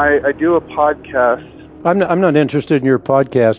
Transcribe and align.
I, 0.00 0.28
I 0.28 0.32
do 0.32 0.54
a 0.54 0.62
podcast. 0.62 1.44
I'm 1.84 1.98
not, 1.98 2.10
I'm 2.10 2.22
not 2.22 2.34
interested 2.34 2.80
in 2.80 2.86
your 2.86 2.98
podcast. 2.98 3.58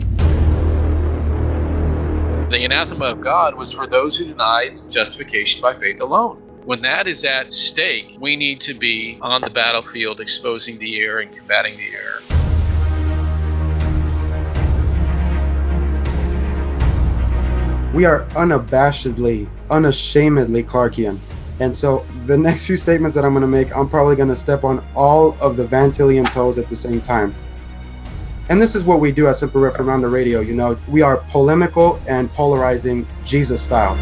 The 2.50 2.64
anathema 2.64 3.04
of 3.04 3.20
God 3.20 3.54
was 3.54 3.72
for 3.72 3.86
those 3.86 4.18
who 4.18 4.24
denied 4.24 4.90
justification 4.90 5.62
by 5.62 5.78
faith 5.78 6.00
alone. 6.00 6.38
When 6.64 6.82
that 6.82 7.06
is 7.06 7.24
at 7.24 7.52
stake, 7.52 8.16
we 8.18 8.34
need 8.34 8.60
to 8.62 8.74
be 8.74 9.18
on 9.22 9.42
the 9.42 9.50
battlefield 9.50 10.18
exposing 10.18 10.80
the 10.80 10.98
error 10.98 11.20
and 11.20 11.32
combating 11.32 11.76
the 11.76 11.92
error. 11.92 12.20
We 17.94 18.04
are 18.04 18.24
unabashedly, 18.30 19.48
unashamedly 19.70 20.64
Clarkian. 20.64 21.20
And 21.60 21.76
so 21.76 22.04
the 22.26 22.36
next 22.36 22.64
few 22.66 22.76
statements 22.76 23.14
that 23.16 23.24
I'm 23.24 23.32
going 23.32 23.42
to 23.42 23.48
make, 23.48 23.74
I'm 23.76 23.88
probably 23.88 24.14
going 24.16 24.28
to 24.28 24.36
step 24.36 24.64
on 24.64 24.84
all 24.94 25.36
of 25.40 25.56
the 25.56 25.64
Vantillian 25.66 26.30
toes 26.30 26.58
at 26.58 26.68
the 26.68 26.76
same 26.76 27.00
time. 27.00 27.34
And 28.48 28.60
this 28.60 28.74
is 28.74 28.84
what 28.84 29.00
we 29.00 29.12
do 29.12 29.26
at 29.28 29.36
Semper 29.36 29.58
Reformanda 29.58 30.12
Radio. 30.12 30.40
You 30.40 30.54
know, 30.54 30.78
we 30.88 31.02
are 31.02 31.18
polemical 31.28 32.00
and 32.06 32.30
polarizing 32.32 33.06
Jesus 33.24 33.62
style. 33.62 33.96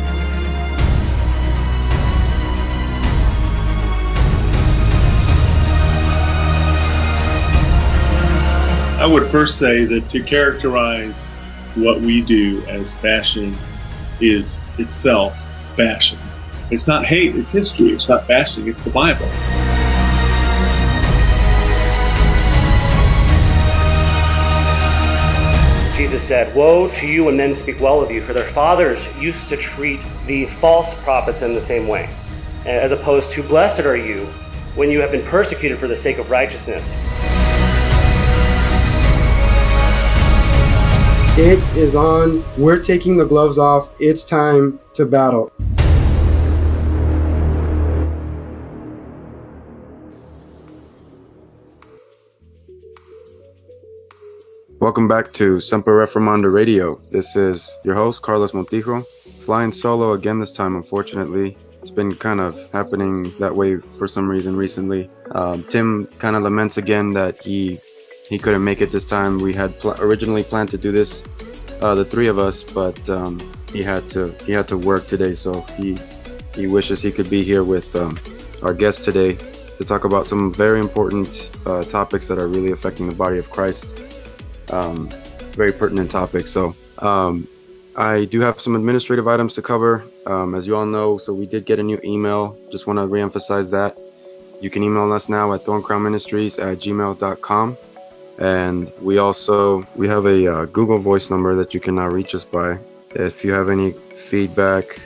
I 9.01 9.07
would 9.07 9.31
first 9.31 9.59
say 9.59 9.87
that 9.87 10.11
to 10.11 10.23
characterize 10.23 11.29
what 11.75 12.01
we 12.01 12.21
do 12.21 12.63
as 12.67 12.93
bashing 12.95 13.57
is 14.21 14.61
itself 14.79 15.41
bashing. 15.77 16.19
It's 16.71 16.87
not 16.87 17.05
hate, 17.05 17.35
it's 17.35 17.51
history. 17.51 17.89
It's 17.89 18.09
not 18.09 18.29
bashing, 18.29 18.69
it's 18.69 18.79
the 18.79 18.91
Bible. 18.91 19.27
Jesus 25.97 26.23
said, 26.29 26.55
Woe 26.55 26.87
to 27.01 27.07
you 27.09 27.25
when 27.25 27.37
men 27.37 27.57
speak 27.57 27.81
well 27.81 28.01
of 28.01 28.13
you, 28.13 28.23
for 28.23 28.33
their 28.33 28.49
fathers 28.53 29.05
used 29.19 29.49
to 29.49 29.57
treat 29.57 30.01
the 30.27 30.47
false 30.61 30.95
prophets 31.03 31.43
in 31.43 31.55
the 31.55 31.61
same 31.61 31.89
way, 31.89 32.09
as 32.65 32.93
opposed 32.93 33.33
to, 33.33 33.43
Blessed 33.43 33.81
are 33.81 33.97
you 33.97 34.27
when 34.77 34.93
you 34.93 35.01
have 35.01 35.11
been 35.11 35.27
persecuted 35.27 35.77
for 35.81 35.89
the 35.89 35.97
sake 35.97 36.19
of 36.19 36.31
righteousness. 36.31 36.85
It 41.37 41.59
is 41.77 41.97
on. 41.97 42.45
We're 42.57 42.81
taking 42.81 43.17
the 43.17 43.27
gloves 43.27 43.59
off. 43.59 43.91
It's 43.99 44.23
time 44.23 44.79
to 44.95 45.05
battle. 45.05 45.51
Welcome 54.81 55.09
back 55.09 55.35
to 55.35 55.61
Semper 55.61 55.93
Reformanda 55.93 56.51
Radio. 56.51 56.99
This 57.11 57.37
is 57.37 57.77
your 57.85 57.95
host, 57.95 58.23
Carlos 58.23 58.53
Montijo, 58.53 59.05
flying 59.37 59.73
solo 59.73 60.13
again 60.13 60.41
this 60.41 60.53
time, 60.53 60.75
unfortunately. 60.75 61.55
It's 61.83 61.91
been 61.91 62.17
kind 62.17 62.41
of 62.41 62.57
happening 62.71 63.31
that 63.39 63.55
way 63.55 63.77
for 63.99 64.09
some 64.09 64.27
reason 64.27 64.57
recently. 64.57 65.11
Um, 65.33 65.65
Tim 65.65 66.07
kind 66.19 66.35
of 66.35 66.45
laments 66.45 66.79
again 66.79 67.13
that 67.13 67.43
he 67.43 67.79
he 68.27 68.39
couldn't 68.39 68.65
make 68.65 68.81
it 68.81 68.91
this 68.91 69.05
time. 69.05 69.37
We 69.37 69.53
had 69.53 69.79
pl- 69.81 70.01
originally 70.01 70.45
planned 70.45 70.71
to 70.71 70.79
do 70.79 70.93
this, 70.93 71.23
uh, 71.83 71.95
the 71.95 72.07
three 72.07 72.29
of 72.29 72.39
us, 72.39 72.63
but 72.63 73.07
um, 73.11 73.39
he 73.75 73.83
had 73.83 74.09
to 74.13 74.31
he 74.47 74.53
had 74.53 74.67
to 74.69 74.79
work 74.79 75.07
today, 75.07 75.35
so 75.35 75.61
he 75.77 75.99
he 76.55 76.69
wishes 76.69 77.03
he 77.03 77.13
could 77.13 77.29
be 77.29 77.45
here 77.45 77.65
with 77.65 77.95
um, 77.95 78.19
our 78.63 78.73
guest 78.73 79.05
today 79.05 79.37
to 79.77 79.85
talk 79.85 80.05
about 80.05 80.27
some 80.27 80.51
very 80.51 80.81
important 80.81 81.51
uh, 81.67 81.83
topics 81.83 82.29
that 82.29 82.39
are 82.39 82.49
really 82.49 82.73
affecting 82.73 83.07
the 83.11 83.15
body 83.15 83.37
of 83.37 83.51
Christ 83.51 83.85
um, 84.73 85.09
very 85.53 85.73
pertinent 85.73 86.11
topic. 86.11 86.47
So 86.47 86.75
um, 86.99 87.47
I 87.97 88.25
do 88.25 88.41
have 88.41 88.61
some 88.61 88.77
administrative 88.77 89.27
items 89.27 89.55
to 89.55 89.63
cover, 89.63 90.05
um, 90.27 90.55
as 90.55 90.67
you 90.67 90.77
all 90.77 90.87
know. 90.87 91.19
So 91.19 91.33
we 91.33 91.47
did 91.47 91.67
get 91.67 91.79
a 91.79 91.83
new 91.83 92.01
email. 92.05 92.57
Just 92.71 92.87
want 92.87 92.99
to 92.99 93.07
reemphasize 93.07 93.71
that. 93.71 93.97
You 94.61 94.71
can 94.71 94.83
email 94.83 95.11
us 95.13 95.29
now 95.29 95.53
at 95.55 95.65
thorncrownministries 95.65 96.59
at 96.59 96.79
gmail.com. 96.79 97.77
And 98.39 98.91
we 99.01 99.19
also 99.19 99.83
we 99.97 100.09
have 100.09 100.27
a 100.27 100.53
uh, 100.53 100.65
Google 100.67 100.99
Voice 100.99 101.31
number 101.31 101.55
that 101.57 101.75
you 101.75 101.81
can 101.81 101.97
now 101.97 102.09
reach 102.09 102.35
us 102.35 102.45
by. 102.45 102.79
If 103.15 103.45
you 103.45 103.53
have 103.53 103.69
any 103.69 103.93
feedback, 103.93 104.99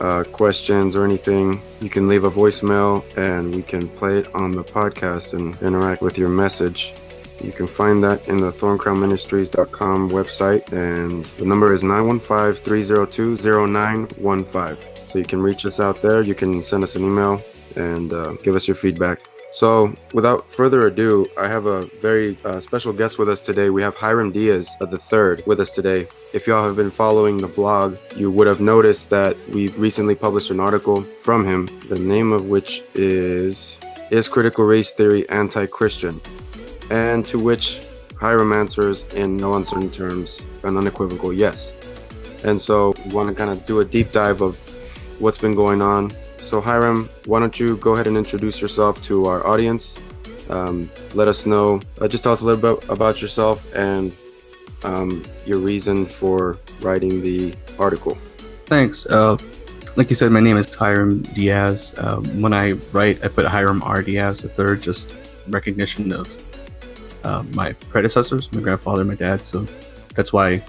uh, 0.00 0.24
questions, 0.24 0.94
or 0.96 1.04
anything, 1.04 1.62
you 1.80 1.88
can 1.88 2.08
leave 2.08 2.24
a 2.24 2.30
voicemail 2.30 3.04
and 3.16 3.54
we 3.54 3.62
can 3.62 3.88
play 3.88 4.18
it 4.18 4.34
on 4.34 4.52
the 4.52 4.64
podcast 4.64 5.32
and 5.32 5.60
interact 5.62 6.02
with 6.02 6.18
your 6.18 6.28
message. 6.28 6.92
You 7.40 7.52
can 7.52 7.66
find 7.66 8.04
that 8.04 8.28
in 8.28 8.40
the 8.40 8.50
thorncrownministries.com 8.50 10.10
website, 10.10 10.70
and 10.72 11.24
the 11.38 11.44
number 11.44 11.72
is 11.72 11.82
915-302-0915. 11.82 14.76
So 15.08 15.18
you 15.18 15.24
can 15.24 15.40
reach 15.40 15.64
us 15.64 15.80
out 15.80 16.02
there. 16.02 16.20
You 16.20 16.34
can 16.34 16.62
send 16.64 16.84
us 16.84 16.96
an 16.96 17.04
email 17.04 17.40
and 17.76 18.12
uh, 18.12 18.32
give 18.42 18.54
us 18.54 18.68
your 18.68 18.74
feedback. 18.74 19.20
So, 19.50 19.94
without 20.12 20.52
further 20.52 20.88
ado, 20.88 21.24
I 21.38 21.48
have 21.48 21.64
a 21.64 21.86
very 22.02 22.36
uh, 22.44 22.60
special 22.60 22.92
guest 22.92 23.18
with 23.18 23.30
us 23.30 23.40
today. 23.40 23.70
We 23.70 23.80
have 23.80 23.94
Hiram 23.94 24.30
Diaz 24.30 24.68
of 24.82 24.90
the 24.90 24.98
Third 24.98 25.42
with 25.46 25.58
us 25.58 25.70
today. 25.70 26.06
If 26.34 26.46
y'all 26.46 26.66
have 26.66 26.76
been 26.76 26.90
following 26.90 27.38
the 27.38 27.48
blog, 27.48 27.96
you 28.14 28.30
would 28.30 28.46
have 28.46 28.60
noticed 28.60 29.08
that 29.08 29.38
we 29.48 29.68
recently 29.68 30.14
published 30.14 30.50
an 30.50 30.60
article 30.60 31.02
from 31.22 31.46
him, 31.46 31.66
the 31.88 31.98
name 31.98 32.30
of 32.32 32.44
which 32.46 32.82
is 32.94 33.78
Is 34.10 34.28
Critical 34.28 34.66
Race 34.66 34.92
Theory 34.92 35.26
Anti-Christian? 35.30 36.20
And 36.90 37.24
to 37.26 37.38
which 37.38 37.80
Hiram 38.18 38.52
answers 38.52 39.04
in 39.14 39.36
no 39.36 39.54
uncertain 39.54 39.90
terms 39.90 40.42
an 40.64 40.76
unequivocal 40.76 41.32
yes. 41.32 41.72
And 42.44 42.60
so 42.60 42.94
we 43.06 43.12
want 43.12 43.28
to 43.28 43.34
kind 43.34 43.50
of 43.50 43.64
do 43.66 43.80
a 43.80 43.84
deep 43.84 44.10
dive 44.10 44.40
of 44.40 44.56
what's 45.18 45.38
been 45.38 45.54
going 45.54 45.82
on. 45.82 46.12
So 46.38 46.60
Hiram, 46.60 47.08
why 47.26 47.40
don't 47.40 47.58
you 47.58 47.76
go 47.76 47.94
ahead 47.94 48.06
and 48.06 48.16
introduce 48.16 48.60
yourself 48.60 49.02
to 49.02 49.26
our 49.26 49.46
audience? 49.46 49.98
Um, 50.48 50.90
let 51.14 51.28
us 51.28 51.46
know, 51.46 51.80
uh, 52.00 52.08
just 52.08 52.22
tell 52.22 52.32
us 52.32 52.40
a 52.40 52.44
little 52.44 52.76
bit 52.76 52.88
about 52.88 53.20
yourself 53.20 53.64
and 53.74 54.16
um, 54.82 55.24
your 55.44 55.58
reason 55.58 56.06
for 56.06 56.58
writing 56.80 57.22
the 57.22 57.54
article. 57.78 58.16
Thanks. 58.66 59.04
Uh, 59.06 59.36
like 59.96 60.10
you 60.10 60.16
said, 60.16 60.30
my 60.30 60.40
name 60.40 60.56
is 60.56 60.72
Hiram 60.74 61.22
Diaz. 61.22 61.94
Um, 61.98 62.40
when 62.40 62.52
I 62.52 62.72
write, 62.92 63.22
I 63.24 63.28
put 63.28 63.46
Hiram 63.46 63.82
R. 63.82 64.02
Diaz 64.02 64.40
third, 64.42 64.80
just 64.80 65.16
recognition 65.48 66.12
of 66.12 66.28
uh, 67.24 67.44
my 67.54 67.72
predecessors, 67.72 68.52
my 68.52 68.60
grandfather, 68.60 69.04
my 69.04 69.14
dad. 69.14 69.46
So 69.46 69.66
that's 70.14 70.32
why 70.32 70.62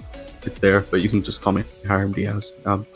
it's 0.44 0.58
there. 0.58 0.80
But 0.80 1.02
you 1.02 1.08
can 1.08 1.22
just 1.22 1.40
call 1.40 1.52
me 1.52 1.64
Hiram 1.86 2.12
Diaz. 2.12 2.54
Um, 2.64 2.86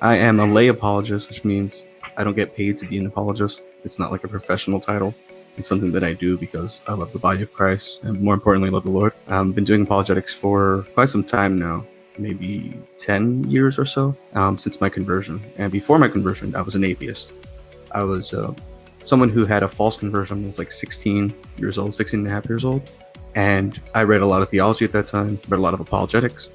I 0.00 0.16
am 0.16 0.40
a 0.40 0.46
lay 0.46 0.68
apologist, 0.68 1.28
which 1.28 1.44
means 1.44 1.84
I 2.16 2.24
don't 2.24 2.36
get 2.36 2.54
paid 2.54 2.78
to 2.78 2.86
be 2.86 2.98
an 2.98 3.06
apologist. 3.06 3.62
It's 3.84 3.98
not 3.98 4.10
like 4.10 4.24
a 4.24 4.28
professional 4.28 4.80
title. 4.80 5.14
It's 5.56 5.68
something 5.68 5.92
that 5.92 6.04
I 6.04 6.12
do 6.12 6.38
because 6.38 6.80
I 6.86 6.94
love 6.94 7.12
the 7.12 7.18
body 7.18 7.42
of 7.42 7.52
Christ 7.52 8.00
and 8.02 8.20
more 8.20 8.34
importantly, 8.34 8.70
love 8.70 8.84
the 8.84 8.90
Lord. 8.90 9.12
I've 9.28 9.54
been 9.54 9.64
doing 9.64 9.82
apologetics 9.82 10.32
for 10.32 10.86
quite 10.94 11.08
some 11.08 11.24
time 11.24 11.58
now, 11.58 11.84
maybe 12.18 12.78
10 12.98 13.44
years 13.50 13.78
or 13.78 13.84
so 13.84 14.16
um, 14.34 14.56
since 14.56 14.80
my 14.80 14.88
conversion. 14.88 15.42
And 15.58 15.70
before 15.70 15.98
my 15.98 16.08
conversion, 16.08 16.54
I 16.54 16.62
was 16.62 16.76
an 16.76 16.84
atheist. 16.84 17.32
I 17.92 18.02
was 18.04 18.32
uh, 18.32 18.54
someone 19.10 19.28
who 19.28 19.44
had 19.44 19.64
a 19.64 19.68
false 19.68 19.96
conversion 19.96 20.46
was 20.46 20.56
like 20.56 20.70
16 20.70 21.34
years 21.56 21.78
old, 21.78 21.92
16 21.92 22.20
and 22.20 22.28
a 22.28 22.30
half 22.30 22.48
years 22.48 22.64
old. 22.64 22.92
And 23.34 23.78
I 23.92 24.04
read 24.04 24.20
a 24.20 24.26
lot 24.26 24.40
of 24.40 24.50
theology 24.50 24.84
at 24.84 24.92
that 24.92 25.08
time, 25.08 25.38
read 25.48 25.58
a 25.58 25.60
lot 25.60 25.74
of 25.74 25.80
apologetics. 25.80 26.48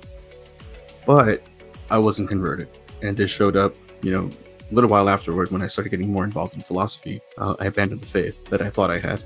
But 1.05 1.41
I 1.91 1.97
wasn't 1.97 2.29
converted. 2.29 2.69
And 3.03 3.17
this 3.17 3.29
showed 3.29 3.57
up, 3.57 3.75
you 4.01 4.11
know, 4.11 4.29
a 4.71 4.73
little 4.73 4.89
while 4.89 5.09
afterward 5.09 5.51
when 5.51 5.61
I 5.61 5.67
started 5.67 5.89
getting 5.89 6.09
more 6.09 6.23
involved 6.23 6.55
in 6.55 6.61
philosophy. 6.61 7.21
Uh, 7.37 7.55
I 7.59 7.65
abandoned 7.65 8.01
the 8.01 8.07
faith 8.07 8.45
that 8.45 8.61
I 8.61 8.69
thought 8.69 8.89
I 8.89 8.99
had. 8.99 9.21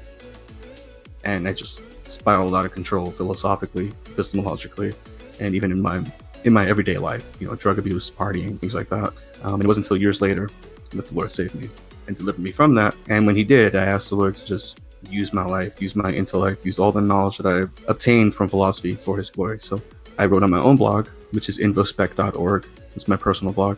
And 1.23 1.47
I 1.47 1.53
just 1.53 1.81
spiraled 2.09 2.55
out 2.55 2.65
of 2.65 2.71
control 2.71 3.11
philosophically, 3.11 3.91
epistemologically, 4.05 4.95
and 5.39 5.53
even 5.53 5.71
in 5.71 5.81
my 5.83 6.03
in 6.45 6.53
my 6.53 6.67
everyday 6.67 6.97
life, 6.97 7.25
you 7.39 7.45
know, 7.47 7.53
drug 7.53 7.77
abuse, 7.77 8.09
partying, 8.09 8.59
things 8.59 8.73
like 8.73 8.89
that. 8.89 9.13
Um, 9.43 9.55
and 9.55 9.65
it 9.65 9.67
wasn't 9.67 9.85
until 9.85 9.97
years 9.97 10.19
later 10.19 10.49
that 10.91 11.05
the 11.05 11.13
Lord 11.13 11.31
saved 11.31 11.53
me 11.53 11.69
and 12.09 12.17
delivered 12.17 12.41
me 12.41 12.51
from 12.51 12.73
that. 12.75 12.95
And 13.07 13.25
when 13.25 13.35
He 13.35 13.45
did, 13.45 13.75
I 13.75 13.85
asked 13.85 14.09
the 14.09 14.15
Lord 14.15 14.35
to 14.35 14.45
just 14.45 14.81
use 15.09 15.31
my 15.31 15.45
life, 15.45 15.81
use 15.81 15.95
my 15.95 16.11
intellect, 16.11 16.65
use 16.65 16.79
all 16.79 16.91
the 16.91 16.99
knowledge 16.99 17.37
that 17.37 17.47
I 17.47 17.61
obtained 17.89 18.35
from 18.35 18.49
philosophy 18.49 18.95
for 18.95 19.15
His 19.17 19.29
glory. 19.29 19.59
So 19.61 19.81
I 20.17 20.25
wrote 20.25 20.43
on 20.43 20.49
my 20.49 20.59
own 20.59 20.75
blog, 20.75 21.07
which 21.31 21.47
is 21.47 21.59
infospec.org. 21.59 22.65
It's 22.95 23.07
my 23.07 23.15
personal 23.15 23.53
blog. 23.53 23.77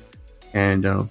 And 0.53 0.85
uh, 0.85 1.03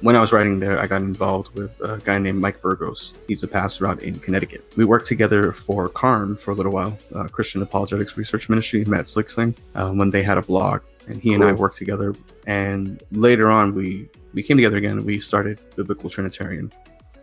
when 0.00 0.16
I 0.16 0.20
was 0.20 0.32
writing 0.32 0.58
there, 0.58 0.80
I 0.80 0.86
got 0.86 1.02
involved 1.02 1.54
with 1.54 1.70
a 1.80 1.98
guy 1.98 2.18
named 2.18 2.40
Mike 2.40 2.60
Burgos. 2.60 3.12
He's 3.28 3.42
a 3.44 3.48
pastor 3.48 3.86
out 3.86 4.02
in 4.02 4.18
Connecticut. 4.18 4.64
We 4.76 4.84
worked 4.84 5.06
together 5.06 5.52
for 5.52 5.88
CARM 5.90 6.36
for 6.36 6.50
a 6.50 6.54
little 6.54 6.72
while, 6.72 6.98
uh, 7.14 7.28
Christian 7.28 7.62
Apologetics 7.62 8.16
Research 8.16 8.48
Ministry, 8.48 8.84
Matt 8.84 9.08
Slick's 9.08 9.34
thing, 9.34 9.54
uh, 9.74 9.92
when 9.92 10.10
they 10.10 10.22
had 10.22 10.38
a 10.38 10.42
blog. 10.42 10.80
And 11.08 11.20
he 11.20 11.34
and 11.34 11.42
I 11.42 11.52
worked 11.52 11.76
together. 11.76 12.14
And 12.46 13.02
later 13.10 13.50
on, 13.50 13.74
we, 13.74 14.08
we 14.32 14.42
came 14.42 14.56
together 14.56 14.76
again 14.76 14.98
and 14.98 15.06
we 15.06 15.20
started 15.20 15.60
Biblical 15.76 16.08
Trinitarian. 16.08 16.72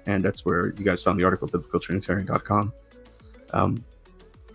And 0.05 0.23
that's 0.23 0.45
where 0.45 0.73
you 0.77 0.83
guys 0.85 1.03
found 1.03 1.19
the 1.19 1.23
article, 1.23 1.47
biblicaltrinitarian.com. 1.47 2.73
Um, 3.53 3.83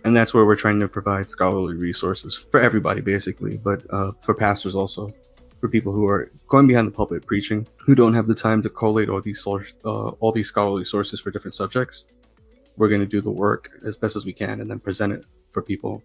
and 0.05 0.15
that's 0.15 0.33
where 0.33 0.45
we're 0.45 0.55
trying 0.55 0.79
to 0.79 0.87
provide 0.87 1.29
scholarly 1.31 1.75
resources 1.75 2.35
for 2.35 2.59
everybody, 2.61 3.01
basically, 3.01 3.57
but 3.57 3.83
uh, 3.89 4.11
for 4.21 4.35
pastors 4.35 4.75
also, 4.75 5.11
for 5.59 5.67
people 5.67 5.91
who 5.91 6.05
are 6.05 6.31
going 6.47 6.67
behind 6.67 6.87
the 6.87 6.91
pulpit 6.91 7.25
preaching, 7.25 7.67
who 7.77 7.95
don't 7.95 8.13
have 8.13 8.27
the 8.27 8.35
time 8.35 8.61
to 8.61 8.69
collate 8.69 9.09
all 9.09 9.19
these 9.19 9.41
source, 9.41 9.73
uh, 9.83 10.09
all 10.19 10.31
these 10.31 10.47
scholarly 10.47 10.85
sources 10.85 11.19
for 11.19 11.31
different 11.31 11.55
subjects. 11.55 12.05
We're 12.77 12.89
going 12.89 13.01
to 13.01 13.07
do 13.07 13.19
the 13.19 13.31
work 13.31 13.71
as 13.83 13.97
best 13.97 14.15
as 14.15 14.25
we 14.25 14.33
can 14.33 14.61
and 14.61 14.69
then 14.69 14.79
present 14.79 15.11
it 15.11 15.25
for 15.51 15.63
people, 15.63 16.03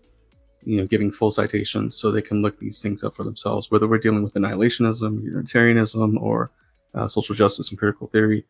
you 0.64 0.76
know, 0.76 0.86
giving 0.86 1.10
full 1.10 1.32
citations 1.32 1.96
so 1.96 2.10
they 2.10 2.22
can 2.22 2.42
look 2.42 2.58
these 2.58 2.82
things 2.82 3.02
up 3.02 3.16
for 3.16 3.24
themselves. 3.24 3.70
Whether 3.70 3.88
we're 3.88 3.98
dealing 3.98 4.22
with 4.22 4.34
annihilationism, 4.34 5.22
Unitarianism, 5.22 6.18
or 6.18 6.50
uh, 6.94 7.08
social 7.08 7.34
justice 7.34 7.70
critical 7.70 8.06
theory, 8.08 8.44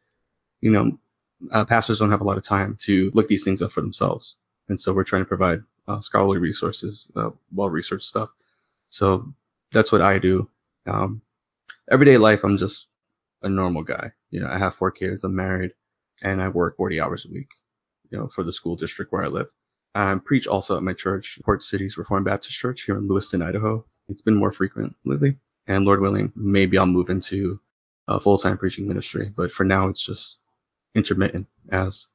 you 0.60 0.70
know, 0.70 0.98
uh, 1.52 1.64
pastors 1.64 1.98
don't 1.98 2.10
have 2.10 2.20
a 2.20 2.24
lot 2.24 2.36
of 2.36 2.42
time 2.42 2.76
to 2.80 3.10
look 3.14 3.28
these 3.28 3.44
things 3.44 3.62
up 3.62 3.72
for 3.72 3.80
themselves 3.80 4.36
and 4.70 4.80
so 4.80 4.92
we're 4.92 5.04
trying 5.04 5.22
to 5.22 5.28
provide 5.28 5.62
uh, 5.88 6.00
scholarly 6.00 6.38
resources, 6.38 7.10
uh, 7.16 7.30
well-researched 7.52 8.06
stuff. 8.06 8.30
So 8.88 9.34
that's 9.72 9.92
what 9.92 10.00
I 10.00 10.18
do. 10.18 10.48
Um, 10.86 11.20
everyday 11.90 12.16
life, 12.16 12.44
I'm 12.44 12.56
just 12.56 12.86
a 13.42 13.48
normal 13.48 13.82
guy. 13.82 14.12
You 14.30 14.40
know, 14.40 14.48
I 14.48 14.58
have 14.58 14.76
four 14.76 14.92
kids, 14.92 15.24
I'm 15.24 15.34
married, 15.34 15.72
and 16.22 16.40
I 16.40 16.48
work 16.48 16.76
40 16.76 17.00
hours 17.00 17.26
a 17.26 17.32
week. 17.32 17.48
You 18.10 18.18
know, 18.18 18.28
for 18.28 18.42
the 18.42 18.52
school 18.52 18.76
district 18.76 19.12
where 19.12 19.24
I 19.24 19.28
live. 19.28 19.50
I 19.94 20.14
preach 20.24 20.46
also 20.46 20.76
at 20.76 20.82
my 20.82 20.92
church, 20.92 21.38
Port 21.44 21.62
Cities 21.64 21.96
Reformed 21.96 22.26
Baptist 22.26 22.56
Church 22.56 22.82
here 22.82 22.96
in 22.96 23.08
Lewiston, 23.08 23.42
Idaho. 23.42 23.84
It's 24.08 24.22
been 24.22 24.36
more 24.36 24.52
frequent 24.52 24.94
lately, 25.04 25.36
and 25.66 25.84
Lord 25.84 26.00
willing, 26.00 26.32
maybe 26.36 26.78
I'll 26.78 26.86
move 26.86 27.10
into 27.10 27.60
a 28.08 28.20
full-time 28.20 28.58
preaching 28.58 28.88
ministry. 28.88 29.32
But 29.34 29.52
for 29.52 29.64
now, 29.64 29.88
it's 29.88 30.04
just 30.04 30.38
intermittent, 30.94 31.46
as 31.70 32.06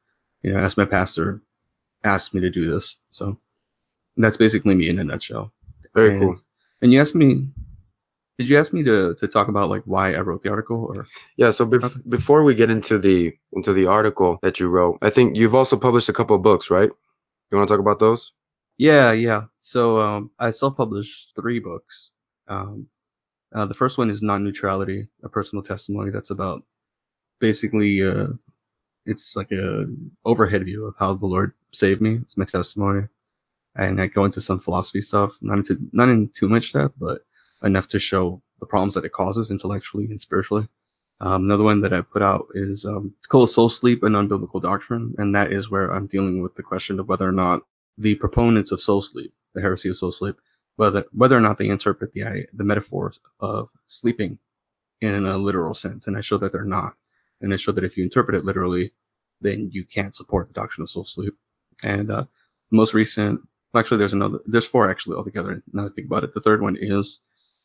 you 0.41 0.53
know, 0.53 0.59
as 0.59 0.77
my 0.77 0.85
pastor 0.85 1.41
asked 2.03 2.33
me 2.33 2.41
to 2.41 2.49
do 2.49 2.69
this. 2.69 2.97
So 3.11 3.37
that's 4.17 4.37
basically 4.37 4.75
me 4.75 4.89
in 4.89 4.99
a 4.99 5.03
nutshell. 5.03 5.51
Very 5.93 6.11
and, 6.11 6.19
cool. 6.19 6.35
And 6.81 6.91
you 6.93 7.01
asked 7.01 7.15
me, 7.15 7.47
did 8.37 8.49
you 8.49 8.57
ask 8.57 8.73
me 8.73 8.83
to, 8.83 9.15
to 9.15 9.27
talk 9.27 9.47
about 9.47 9.69
like 9.69 9.83
why 9.85 10.13
I 10.13 10.19
wrote 10.19 10.43
the 10.43 10.49
article 10.49 10.93
or? 10.95 11.07
Yeah. 11.37 11.51
So 11.51 11.65
bef- 11.65 11.83
Okay. 11.83 11.99
before 12.09 12.43
we 12.43 12.53
get 12.53 12.69
into 12.69 12.99
the 12.99 13.33
into 13.53 13.73
the 13.73 13.87
article 13.87 14.39
that 14.43 14.59
you 14.59 14.67
wrote, 14.67 14.99
I 15.01 15.09
think 15.09 15.35
you've 15.37 15.55
also 15.55 15.77
published 15.77 16.09
a 16.09 16.13
couple 16.13 16.35
of 16.35 16.41
books, 16.41 16.69
right? 16.69 16.91
You 17.55 17.59
want 17.59 17.69
to 17.69 17.73
talk 17.73 17.79
about 17.79 17.99
those? 17.99 18.33
Yeah, 18.77 19.13
yeah. 19.13 19.43
So 19.59 20.01
um, 20.01 20.31
I 20.37 20.51
self-published 20.51 21.31
three 21.37 21.59
books. 21.59 22.09
Um, 22.49 22.87
uh, 23.53 23.65
the 23.65 23.73
first 23.73 23.97
one 23.97 24.09
is 24.09 24.21
Non-Neutrality, 24.21 25.07
a 25.23 25.29
personal 25.29 25.63
testimony 25.63 26.11
that's 26.11 26.31
about 26.31 26.63
basically 27.39 28.05
uh, 28.05 28.27
it's 29.05 29.37
like 29.37 29.53
a 29.53 29.85
overhead 30.25 30.65
view 30.65 30.85
of 30.85 30.95
how 30.99 31.13
the 31.13 31.25
Lord 31.25 31.53
saved 31.71 32.01
me. 32.01 32.15
It's 32.15 32.35
my 32.35 32.43
testimony, 32.43 33.07
and 33.77 34.01
I 34.01 34.07
go 34.07 34.25
into 34.25 34.41
some 34.41 34.59
philosophy 34.59 34.99
stuff, 34.99 35.37
not 35.41 35.59
into 35.59 35.77
not 35.93 36.09
in 36.09 36.27
too 36.27 36.49
much 36.49 36.73
depth, 36.73 36.95
but 36.99 37.21
enough 37.63 37.87
to 37.87 37.99
show 37.99 38.41
the 38.59 38.65
problems 38.65 38.95
that 38.95 39.05
it 39.05 39.13
causes 39.13 39.49
intellectually 39.49 40.07
and 40.07 40.19
spiritually. 40.19 40.67
Um, 41.21 41.45
another 41.45 41.63
one 41.63 41.81
that 41.81 41.93
I 41.93 42.01
put 42.01 42.21
out 42.21 42.47
is 42.53 42.85
um, 42.85 43.13
it's 43.17 43.27
called 43.27 43.49
Soul 43.49 43.69
Sleep 43.69 44.03
and 44.03 44.15
Unbiblical 44.15 44.61
Doctrine, 44.61 45.15
and 45.17 45.33
that 45.33 45.51
is 45.53 45.71
where 45.71 45.91
I'm 45.91 46.07
dealing 46.07 46.41
with 46.41 46.55
the 46.55 46.63
question 46.63 46.99
of 46.99 47.07
whether 47.07 47.27
or 47.27 47.31
not 47.31 47.61
the 47.97 48.15
proponents 48.15 48.71
of 48.71 48.81
soul 48.81 49.01
sleep, 49.01 49.33
the 49.53 49.61
heresy 49.61 49.89
of 49.89 49.97
soul 49.97 50.11
sleep, 50.11 50.35
whether 50.75 51.05
whether 51.13 51.37
or 51.37 51.41
not 51.41 51.57
they 51.57 51.69
interpret 51.69 52.11
the 52.13 52.45
the 52.53 52.63
metaphors 52.63 53.19
of 53.39 53.69
sleeping 53.87 54.37
in 55.01 55.25
a 55.25 55.37
literal 55.37 55.73
sense, 55.73 56.07
and 56.07 56.17
I 56.17 56.21
show 56.21 56.37
that 56.37 56.51
they're 56.51 56.65
not, 56.65 56.95
and 57.41 57.53
I 57.53 57.57
show 57.57 57.71
that 57.71 57.83
if 57.85 57.95
you 57.95 58.03
interpret 58.03 58.35
it 58.35 58.45
literally, 58.45 58.91
then 59.39 59.69
you 59.71 59.85
can't 59.85 60.15
support 60.15 60.47
the 60.47 60.53
doctrine 60.53 60.83
of 60.83 60.89
soul 60.89 61.05
sleep. 61.05 61.35
And 61.83 62.11
uh, 62.11 62.25
the 62.71 62.75
most 62.75 62.93
recent, 62.93 63.41
well, 63.73 63.79
actually, 63.79 63.97
there's 63.97 64.13
another, 64.13 64.39
there's 64.45 64.67
four 64.67 64.89
actually 64.89 65.15
altogether. 65.15 65.61
Now 65.71 65.83
that 65.83 65.91
I 65.91 65.95
think 65.95 66.07
about 66.07 66.23
it, 66.23 66.33
the 66.33 66.41
third 66.41 66.61
one 66.61 66.77
is 66.79 67.19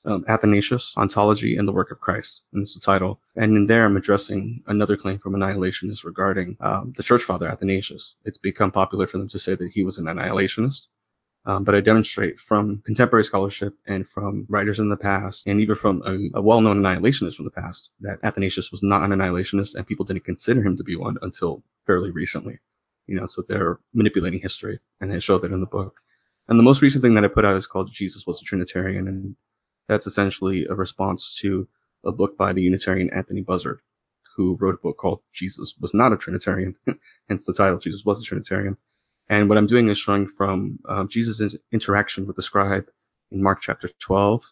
um, 0.05 0.25
Athanasius, 0.29 0.95
Ontology 0.97 1.57
and 1.57 1.69
the 1.69 1.73
Work 1.73 1.91
of 1.91 2.01
Christ, 2.01 2.45
and 2.53 2.63
it's 2.63 2.75
the 2.75 2.81
title. 2.81 3.21
And 3.37 3.57
in 3.57 3.67
there, 3.67 3.85
I'm 3.85 3.97
addressing 3.97 4.63
another 4.67 4.97
claim 4.97 5.19
from 5.19 5.35
annihilationists 5.35 6.05
regarding 6.05 6.57
um, 6.61 6.95
the 6.97 7.03
church 7.03 7.23
father 7.23 7.49
Athanasius. 7.49 8.15
It's 8.25 8.39
become 8.39 8.73
popular 8.73 9.07
for 9.07 9.19
them 9.19 9.29
to 9.29 9.39
say 9.39 9.55
that 9.55 9.71
he 9.73 9.85
was 9.85 9.99
an 9.99 10.07
annihilationist. 10.07 10.89
Um, 11.47 11.65
but 11.65 11.75
I 11.75 11.81
demonstrate 11.81 12.39
from 12.39 12.83
contemporary 12.85 13.25
scholarship 13.25 13.75
and 13.87 14.07
from 14.07 14.47
writers 14.51 14.79
in 14.79 14.91
the 14.91 14.97
past, 14.97 15.47
and 15.47 15.59
even 15.59 15.75
from 15.75 16.03
a, 16.05 16.39
a 16.39 16.43
well-known 16.43 16.83
annihilationist 16.83 17.37
from 17.37 17.47
the 17.47 17.51
past, 17.51 17.91
that 18.01 18.19
Athanasius 18.23 18.71
was 18.71 18.83
not 18.83 19.03
an 19.03 19.11
annihilationist, 19.11 19.75
and 19.75 19.87
people 19.87 20.05
didn't 20.05 20.25
consider 20.25 20.63
him 20.63 20.77
to 20.77 20.85
be 20.85 20.97
one 20.97 21.17
until 21.23 21.63
fairly 21.87 22.11
recently. 22.11 22.59
You 23.07 23.19
know, 23.19 23.27
so 23.27 23.43
they're 23.49 23.81
manipulating 23.95 24.41
history, 24.41 24.79
and 25.01 25.11
I 25.13 25.19
show 25.19 25.39
that 25.39 25.53
in 25.53 25.61
the 25.61 25.67
book. 25.67 26.01
And 26.49 26.59
the 26.59 26.63
most 26.63 26.83
recent 26.83 27.03
thing 27.03 27.15
that 27.15 27.25
I 27.25 27.29
put 27.29 27.47
out 27.47 27.57
is 27.57 27.67
called 27.67 27.91
Jesus 27.91 28.27
Was 28.27 28.43
a 28.43 28.45
Trinitarian, 28.45 29.09
and 29.09 29.35
that's 29.91 30.07
essentially 30.07 30.67
a 30.67 30.75
response 30.75 31.37
to 31.41 31.67
a 32.05 32.13
book 32.13 32.39
by 32.39 32.53
the 32.53 32.63
Unitarian 32.63 33.11
Anthony 33.11 33.41
Buzzard, 33.41 33.81
who 34.37 34.57
wrote 34.61 34.77
a 34.77 34.83
book 34.83 34.97
called 34.99 35.21
Jesus 35.33 35.75
Was 35.81 35.93
Not 35.95 36.13
a 36.13 36.17
Trinitarian, 36.17 36.77
hence 37.29 37.45
the 37.45 37.53
title, 37.53 37.81
Jesus 37.81 38.05
Was 38.05 38.21
a 38.21 38.25
Trinitarian. 38.25 38.77
And 39.29 39.49
what 39.49 39.59
I'm 39.59 39.67
doing 39.67 39.89
is 39.89 39.99
showing 39.99 40.29
from 40.29 40.79
um, 40.89 41.09
Jesus' 41.09 41.57
interaction 41.73 42.25
with 42.29 42.37
the 42.37 42.43
scribe 42.43 42.89
in 43.33 43.43
Mark 43.43 43.63
chapter 43.63 43.89
12, 43.99 44.45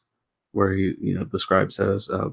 where 0.50 0.72
he, 0.72 0.96
you 1.00 1.14
know, 1.16 1.24
the 1.24 1.38
scribe 1.38 1.72
says, 1.72 2.10
uh, 2.10 2.30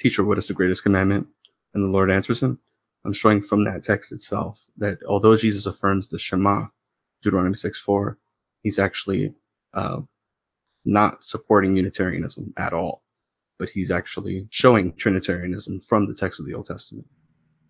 "Teacher, 0.00 0.24
what 0.24 0.38
is 0.38 0.48
the 0.48 0.54
greatest 0.54 0.82
commandment?" 0.82 1.28
And 1.74 1.84
the 1.84 1.92
Lord 1.92 2.10
answers 2.10 2.40
him. 2.42 2.58
I'm 3.04 3.12
showing 3.12 3.40
from 3.40 3.62
that 3.64 3.84
text 3.84 4.10
itself 4.10 4.64
that 4.78 4.98
although 5.08 5.36
Jesus 5.36 5.66
affirms 5.66 6.10
the 6.10 6.18
Shema, 6.18 6.66
Deuteronomy 7.22 7.54
6:4, 7.54 8.16
he's 8.64 8.80
actually 8.80 9.32
uh, 9.74 10.00
not 10.86 11.24
supporting 11.24 11.76
Unitarianism 11.76 12.54
at 12.56 12.72
all, 12.72 13.02
but 13.58 13.68
he's 13.68 13.90
actually 13.90 14.46
showing 14.50 14.94
Trinitarianism 14.94 15.80
from 15.80 16.06
the 16.06 16.14
text 16.14 16.40
of 16.40 16.46
the 16.46 16.54
Old 16.54 16.66
Testament. 16.66 17.06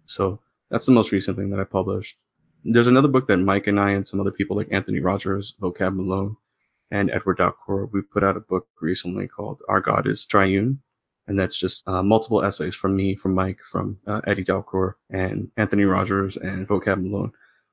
So 0.07 0.41
that's 0.71 0.87
the 0.87 0.93
most 0.93 1.13
recent 1.13 1.37
thing 1.37 1.51
that 1.51 1.61
I 1.61 1.65
published. 1.65 2.17
There's 2.65 2.87
another 2.87 3.09
book 3.09 3.27
that 3.29 3.39
Mike 3.39 3.67
and 3.67 3.81
I 3.81 3.93
and 3.93 4.07
some 4.07 4.21
other 4.21 4.31
people 4.31 4.57
like 4.57 4.69
Anthony 4.71 5.01
Rogers, 5.01 5.55
Vocab 5.61 5.95
Malone, 5.95 6.37
and 6.91 7.11
Edward 7.11 7.39
Dalcour, 7.39 7.91
we 7.93 8.03
put 8.03 8.23
out 8.23 8.37
a 8.37 8.41
book 8.41 8.67
recently 8.81 9.27
called 9.27 9.61
Our 9.69 9.81
God 9.81 10.07
is 10.07 10.27
Triune. 10.27 10.81
And 11.29 11.39
that's 11.39 11.57
just 11.57 11.83
uh, 11.89 12.05
multiple 12.05 12.45
essays 12.45 12.77
from 12.77 12.95
me, 12.95 13.17
from 13.17 13.35
Mike, 13.35 13.59
from 13.69 13.99
uh, 14.07 14.21
Eddie 14.29 14.45
Dalcour, 14.45 14.95
and 15.11 15.51
Anthony 15.57 15.85
Rogers, 15.85 16.37
and 16.37 16.69
Vocab 16.69 17.03
Malone 17.03 17.33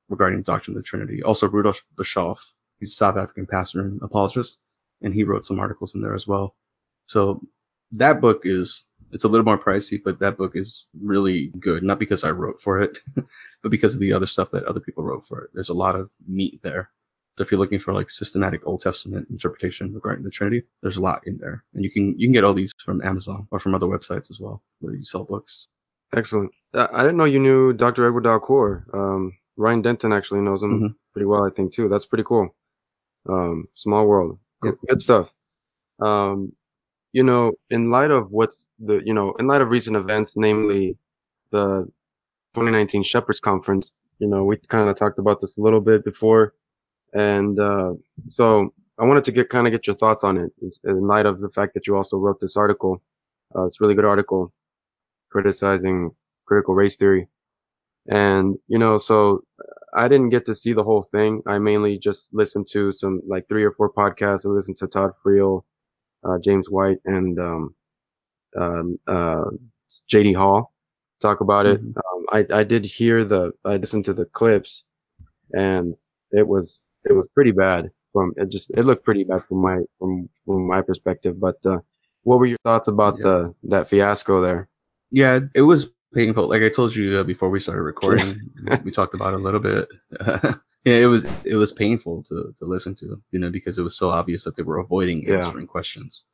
regarding 0.10 0.39
the 0.39 0.46
doctrine 0.46 0.75
of 0.75 0.84
the 0.84 0.88
Trinity. 0.88 1.22
Also, 1.22 1.48
Rudolf 1.48 1.79
Boshoff, 1.96 2.39
he's 2.79 2.94
a 2.94 2.96
South 2.96 3.15
African 3.15 3.46
pastor 3.46 3.82
and 3.82 4.01
apologist, 4.01 4.58
and 5.03 5.13
he 5.13 5.24
wrote 5.24 5.45
some 5.45 5.60
articles 5.60 5.95
in 5.95 6.01
there 6.01 6.15
as 6.15 6.27
well. 6.27 6.55
So 7.05 7.41
that 7.91 8.22
book 8.22 8.41
is 8.45 8.83
it's 9.12 9.25
a 9.25 9.27
little 9.27 9.45
more 9.45 9.60
pricey, 9.60 10.01
but 10.03 10.19
that 10.19 10.38
book 10.38 10.53
is 10.55 10.88
really 11.00 11.50
good. 11.60 11.83
Not 11.83 12.00
because 12.00 12.24
I 12.24 12.31
wrote 12.31 12.60
for 12.62 12.81
it, 12.81 12.98
but 13.62 13.69
because 13.69 13.93
of 13.93 14.01
the 14.01 14.12
other 14.13 14.25
stuff 14.25 14.50
that 14.51 14.63
other 14.63 14.79
people 14.79 15.03
wrote 15.03 15.25
for 15.27 15.41
it. 15.43 15.51
There's 15.53 15.69
a 15.69 15.74
lot 15.74 15.95
of 15.95 16.10
meat 16.27 16.60
there. 16.63 16.89
So 17.38 17.43
if 17.43 17.51
you're 17.51 17.60
looking 17.60 17.79
for 17.79 17.93
like 17.93 18.10
systematic 18.10 18.62
Old 18.65 18.81
Testament 18.81 19.27
interpretation 19.29 19.93
regarding 19.93 20.24
the 20.24 20.29
Trinity, 20.31 20.63
there's 20.81 20.98
a 20.98 21.01
lot 21.01 21.25
in 21.27 21.38
there, 21.38 21.63
and 21.74 21.83
you 21.83 21.91
can 21.91 22.17
you 22.17 22.27
can 22.27 22.33
get 22.33 22.43
all 22.43 22.53
these 22.53 22.72
from 22.83 23.01
Amazon 23.03 23.48
or 23.51 23.60
from 23.60 23.74
other 23.75 23.88
websites 23.88 24.29
as 24.31 24.39
well 24.39 24.62
where 24.79 24.95
you 24.95 25.03
sell 25.03 25.25
books. 25.25 25.67
Excellent. 26.15 26.51
Uh, 26.75 26.88
I 26.91 27.01
didn't 27.01 27.17
know 27.17 27.25
you 27.25 27.39
knew 27.39 27.74
Dr. 27.74 28.05
Edward 28.05 28.24
Dalcour. 28.25 28.83
Um, 28.93 29.33
Ryan 29.57 29.81
Denton 29.81 30.13
actually 30.13 30.41
knows 30.41 30.62
him 30.62 30.79
Mhm. 30.79 30.95
pretty 31.12 31.25
well, 31.25 31.43
I 31.43 31.50
think, 31.50 31.74
too. 31.74 31.89
That's 31.89 32.05
pretty 32.05 32.24
cool. 32.24 32.55
Um, 33.27 33.67
small 33.74 34.05
world. 34.07 34.38
Good, 34.63 35.01
stuff. 35.01 35.29
Um, 36.01 36.53
you 37.13 37.24
know, 37.24 37.53
in 37.70 37.91
light 37.91 38.12
of 38.12 38.32
what's 38.32 38.65
the, 38.79 39.01
you 39.05 39.13
know, 39.13 39.34
in 39.39 39.48
light 39.48 39.62
of 39.62 39.70
recent 39.70 39.96
events, 39.98 40.36
namely 40.38 40.98
the 41.51 41.86
2019 42.55 43.03
Shepherds 43.03 43.39
Conference, 43.39 43.91
you 44.20 44.27
know, 44.27 44.43
we 44.43 44.58
kind 44.58 44.89
of 44.89 44.96
talked 44.96 45.20
about 45.20 45.41
this 45.41 45.58
a 45.58 45.62
little 45.62 45.82
bit 45.82 46.03
before. 46.05 46.53
And, 47.13 47.60
uh, 47.60 47.93
so 48.29 48.74
I 49.00 49.05
wanted 49.05 49.25
to 49.25 49.32
get, 49.32 49.50
kind 49.50 49.67
of 49.67 49.72
get 49.72 49.88
your 49.88 49.96
thoughts 49.96 50.24
on 50.24 50.38
it 50.38 50.51
in- 50.62 50.72
in 50.91 51.08
light 51.08 51.25
of 51.25 51.41
the 51.41 51.50
fact 51.50 51.74
that 51.75 51.88
you 51.88 51.96
also 51.98 52.17
wrote 52.17 52.39
this 52.39 52.58
article. 52.58 53.01
Uh, 53.55 53.65
it's 53.65 53.79
a 53.82 53.84
really 53.84 53.96
good 53.96 54.05
article 54.05 54.53
criticizing 55.29 56.12
critical 56.46 56.75
race 56.75 56.96
theory. 56.98 57.27
And, 58.10 58.57
you 58.67 58.77
know, 58.77 58.98
so 58.98 59.43
I 59.95 60.07
didn't 60.07 60.29
get 60.29 60.45
to 60.48 60.55
see 60.55 60.74
the 60.74 60.83
whole 60.83 61.03
thing. 61.12 61.41
I 61.48 61.60
mainly 61.60 61.98
just 61.98 62.33
listened 62.33 62.67
to 62.72 62.91
some 62.91 63.22
like 63.27 63.48
three 63.48 63.63
or 63.63 63.72
four 63.72 63.91
podcasts. 63.91 64.45
I 64.45 64.50
listened 64.50 64.77
to 64.77 64.88
Todd 64.88 65.12
Friel, 65.24 65.63
uh, 66.24 66.38
James 66.39 66.69
White 66.69 67.00
and, 67.05 67.39
um, 67.39 67.75
um, 68.60 69.00
uh, 69.07 69.45
JD 70.12 70.36
Hall 70.36 70.74
talk 71.22 71.41
about 71.41 71.65
it. 71.65 71.81
Mhm. 71.81 71.95
Um, 71.98 72.25
I, 72.31 72.60
I 72.60 72.63
did 72.63 72.86
hear 72.86 73.24
the, 73.24 73.53
I 73.65 73.77
listened 73.77 74.05
to 74.05 74.13
the 74.13 74.25
clips 74.25 74.83
and 75.53 75.95
it 76.31 76.48
was, 76.48 76.79
it 77.05 77.13
was 77.13 77.27
pretty 77.33 77.51
bad 77.51 77.91
from, 78.12 78.33
it 78.38 78.50
just, 78.50 78.69
it 78.72 78.83
looked 78.86 79.05
pretty 79.05 79.24
bad 79.24 79.43
from 79.45 79.60
my, 79.62 79.79
from, 80.00 80.29
from 80.45 80.67
my 80.67 80.81
perspective. 80.81 81.39
But, 81.39 81.57
uh, 81.65 81.79
what 82.24 82.39
were 82.39 82.45
your 82.45 82.57
thoughts 82.63 82.88
about 82.88 83.17
Yeah. 83.19 83.24
the, 83.24 83.55
that 83.65 83.89
fiasco 83.89 84.41
there? 84.41 84.69
Yeah, 85.12 85.41
it 85.53 85.62
was 85.62 85.91
painful. 86.13 86.48
Like 86.48 86.62
I 86.63 86.70
told 86.70 86.96
you 86.96 87.17
uh, 87.17 87.24
before 87.24 87.50
we 87.50 87.60
started 87.60 87.82
recording, 87.84 88.39
we 88.84 88.91
talked 88.91 89.13
about 89.13 89.34
it 89.34 89.39
a 89.39 89.43
little 89.43 89.60
bit. 89.60 89.88
Yeah, 90.86 90.96
it 90.96 91.05
was 91.05 91.24
it 91.46 91.55
was 91.55 91.72
painful 91.72 92.24
to 92.24 92.53
to 92.60 92.65
listen 92.65 92.93
to, 92.96 93.22
you 93.32 93.39
know, 93.39 93.50
because 93.50 93.77
it 93.77 93.84
was 93.84 93.96
so 93.98 94.10
obvious 94.10 94.43
that 94.43 94.58
they 94.58 94.63
were 94.63 94.79
avoiding 94.79 95.24
Yeah. 95.24 95.36
answering 95.36 95.65
questions, 95.65 96.25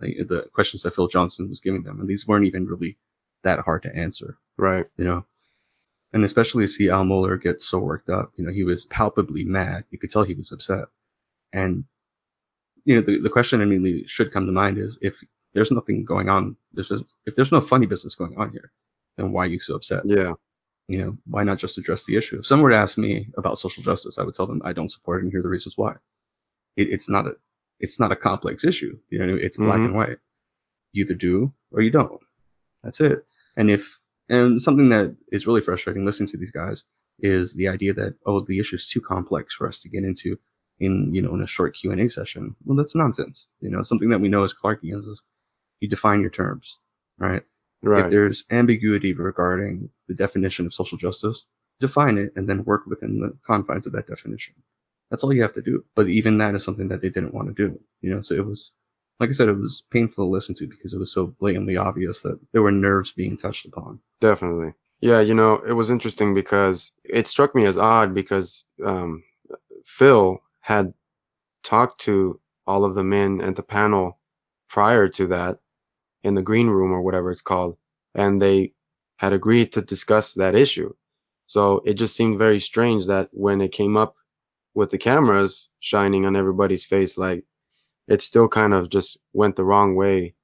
like 0.00 0.16
the 0.28 0.50
questions 0.52 0.82
that 0.82 0.94
Phil 0.94 1.08
Johnson 1.08 1.48
was 1.48 1.60
giving 1.60 1.82
them, 1.82 1.98
and 2.00 2.06
these 2.06 2.26
weren't 2.28 2.44
even 2.44 2.66
really 2.66 2.98
that 3.42 3.60
hard 3.60 3.82
to 3.84 3.96
answer, 3.96 4.36
Right. 4.58 4.84
you 4.98 5.04
know. 5.06 5.24
And 6.12 6.24
especially 6.24 6.64
to 6.66 6.68
see 6.68 6.90
Al 6.90 7.04
Mohler 7.04 7.40
get 7.40 7.62
so 7.62 7.78
worked 7.78 8.10
up, 8.10 8.32
you 8.36 8.44
know, 8.44 8.52
he 8.52 8.64
was 8.64 8.84
palpably 8.84 9.44
mad. 9.44 9.84
You 9.90 9.98
could 9.98 10.10
tell 10.10 10.24
he 10.24 10.34
was 10.34 10.52
upset, 10.52 10.88
and 11.54 11.84
you 12.84 12.96
know, 12.96 13.00
the 13.00 13.18
the 13.18 13.30
question 13.30 13.62
immediately 13.62 14.06
should 14.06 14.30
come 14.30 14.44
to 14.44 14.52
mind 14.52 14.76
is 14.76 14.98
if 15.00 15.24
there's 15.54 15.70
nothing 15.70 16.04
going 16.04 16.28
on, 16.28 16.54
there's 16.74 16.90
just, 16.90 17.04
if 17.24 17.34
there's 17.34 17.50
no 17.52 17.62
funny 17.62 17.86
business 17.86 18.14
going 18.14 18.36
on 18.36 18.50
here, 18.52 18.72
then 19.16 19.32
why 19.32 19.44
are 19.44 19.48
you 19.48 19.60
so 19.60 19.74
upset? 19.74 20.02
Yeah. 20.04 20.32
you 20.88 20.98
know, 20.98 21.16
why 21.26 21.42
not 21.42 21.58
just 21.58 21.78
address 21.78 22.04
the 22.04 22.16
issue? 22.16 22.38
If 22.38 22.46
someone 22.46 22.64
were 22.64 22.70
to 22.70 22.76
ask 22.76 22.96
me 22.98 23.28
about 23.36 23.58
social 23.58 23.82
justice, 23.82 24.18
I 24.18 24.24
would 24.24 24.34
tell 24.34 24.46
them 24.46 24.62
I 24.64 24.72
don't 24.72 24.90
support 24.92 25.20
it 25.20 25.24
and 25.24 25.32
here 25.32 25.40
are 25.40 25.42
the 25.42 25.48
reasons 25.48 25.76
why. 25.76 25.94
It, 26.76 26.90
it's 26.90 27.08
not 27.08 27.26
a, 27.26 27.32
it's 27.80 27.98
not 27.98 28.12
a 28.12 28.16
complex 28.16 28.64
issue. 28.64 28.98
You 29.10 29.18
know, 29.18 29.34
it's 29.36 29.58
black 29.58 29.78
Mhm. 29.80 29.86
and 29.86 29.94
white. 29.96 30.18
You 30.92 31.04
either 31.04 31.14
do 31.14 31.52
or 31.72 31.80
you 31.82 31.90
don't. 31.90 32.20
That's 32.84 33.00
it. 33.00 33.26
And 33.56 33.70
if, 33.70 33.98
and 34.28 34.60
something 34.62 34.88
that 34.90 35.14
is 35.32 35.46
really 35.46 35.60
frustrating 35.60 36.04
listening 36.04 36.28
to 36.28 36.36
these 36.36 36.52
guys 36.52 36.84
is 37.20 37.54
the 37.54 37.68
idea 37.68 37.92
that, 37.94 38.14
oh, 38.26 38.40
the 38.40 38.58
issue 38.58 38.76
is 38.76 38.88
too 38.88 39.00
complex 39.00 39.54
for 39.54 39.66
us 39.66 39.80
to 39.80 39.88
get 39.88 40.04
into 40.04 40.38
in, 40.78 41.12
you 41.14 41.22
know, 41.22 41.32
in 41.34 41.42
a 41.42 41.46
short 41.46 41.74
Q&A 41.76 42.08
session. 42.08 42.54
Well, 42.64 42.76
that's 42.76 42.94
nonsense. 42.94 43.48
You 43.60 43.70
know, 43.70 43.82
something 43.82 44.10
that 44.10 44.20
we 44.20 44.28
know 44.28 44.44
as 44.44 44.52
Clarkians 44.54 45.08
is 45.08 45.22
you 45.80 45.88
define 45.88 46.20
your 46.20 46.30
terms, 46.30 46.78
right? 47.18 47.42
If 47.82 48.10
there's 48.10 48.44
ambiguity 48.50 49.12
regarding 49.12 49.90
the 50.08 50.14
definition 50.14 50.66
of 50.66 50.74
social 50.74 50.98
justice, 50.98 51.46
define 51.78 52.18
it 52.18 52.32
and 52.36 52.48
then 52.48 52.64
work 52.64 52.86
within 52.86 53.20
the 53.20 53.36
confines 53.46 53.86
of 53.86 53.92
that 53.92 54.08
definition. 54.08 54.54
That's 55.10 55.22
all 55.22 55.32
you 55.32 55.42
have 55.42 55.54
to 55.54 55.62
do. 55.62 55.84
But 55.94 56.08
even 56.08 56.38
that 56.38 56.54
is 56.54 56.64
something 56.64 56.88
that 56.88 57.00
they 57.00 57.10
didn't 57.10 57.34
want 57.34 57.48
to 57.48 57.54
do. 57.54 57.78
You 58.00 58.10
know, 58.10 58.20
so 58.22 58.34
it 58.34 58.44
was, 58.44 58.72
like 59.20 59.30
I 59.30 59.32
said, 59.32 59.48
it 59.48 59.58
was 59.58 59.84
painful 59.90 60.24
to 60.24 60.30
listen 60.30 60.54
to 60.56 60.66
because 60.66 60.94
it 60.94 60.98
was 60.98 61.12
so 61.12 61.28
blatantly 61.38 61.76
obvious 61.76 62.20
that 62.22 62.40
there 62.52 62.62
were 62.62 62.72
nerves 62.72 63.12
being 63.12 63.36
touched 63.36 63.66
upon. 63.66 64.00
Definitely. 64.20 64.72
Yeah, 65.00 65.20
you 65.20 65.34
know, 65.34 65.62
it 65.66 65.72
was 65.72 65.90
interesting 65.90 66.34
because 66.34 66.92
it 67.04 67.28
struck 67.28 67.54
me 67.54 67.66
as 67.66 67.76
odd 67.76 68.14
because 68.14 68.64
um, 68.84 69.22
Phil 69.84 70.40
had 70.60 70.92
talked 71.62 72.00
to 72.02 72.40
all 72.66 72.84
of 72.84 72.94
the 72.94 73.04
men 73.04 73.40
at 73.42 73.56
the 73.56 73.62
panel 73.62 74.18
prior 74.68 75.08
to 75.08 75.26
that 75.28 75.60
in 76.26 76.34
the 76.34 76.42
green 76.50 76.68
room 76.68 76.92
or 76.92 77.02
whatever 77.02 77.30
it's 77.30 77.40
called, 77.52 77.78
and 78.14 78.42
they 78.42 78.72
had 79.16 79.32
agreed 79.32 79.72
to 79.72 79.82
discuss 79.82 80.34
that 80.34 80.54
issue. 80.56 80.92
So 81.46 81.82
it 81.86 81.94
just 81.94 82.16
seemed 82.16 82.38
very 82.38 82.60
strange 82.60 83.06
that 83.06 83.28
when 83.32 83.60
it 83.60 83.72
came 83.72 83.96
up 83.96 84.16
with 84.74 84.90
the 84.90 84.98
cameras 84.98 85.70
shining 85.80 86.26
on 86.26 86.36
everybody's 86.36 86.84
face, 86.84 87.16
like 87.16 87.44
it 88.08 88.20
still 88.22 88.48
kind 88.48 88.74
of 88.74 88.90
just 88.90 89.18
went 89.32 89.56
the 89.56 89.64
wrong 89.64 89.94
way. 89.94 90.34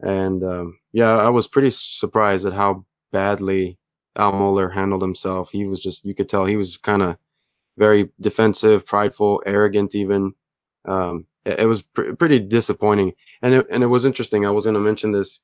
And 0.00 0.44
um, 0.44 0.78
yeah, 0.92 1.16
I 1.16 1.30
was 1.30 1.48
pretty 1.48 1.70
surprised 1.70 2.46
at 2.46 2.52
how 2.52 2.84
badly 3.12 3.78
Al 4.16 4.32
Mohler 4.32 4.72
handled 4.72 5.02
himself. 5.02 5.50
He 5.50 5.64
was 5.66 5.80
just, 5.80 6.04
you 6.04 6.14
could 6.14 6.28
tell 6.28 6.44
he 6.44 6.56
was 6.56 6.76
kind 6.76 7.02
of 7.02 7.16
very 7.78 8.10
defensive, 8.20 8.84
prideful, 8.84 9.42
arrogant, 9.46 9.94
even. 9.94 10.34
Um, 10.86 11.26
it, 11.44 11.60
it 11.60 11.66
was 11.66 11.82
pr- 11.82 12.12
pretty 12.14 12.38
disappointing. 12.38 13.12
And 13.42 13.54
it, 13.54 13.66
and 13.70 13.82
it 13.82 13.86
was 13.88 14.04
interesting. 14.04 14.46
I 14.46 14.50
was 14.50 14.64
going 14.64 14.74
to 14.74 14.80
mention 14.80 15.12
this 15.12 15.40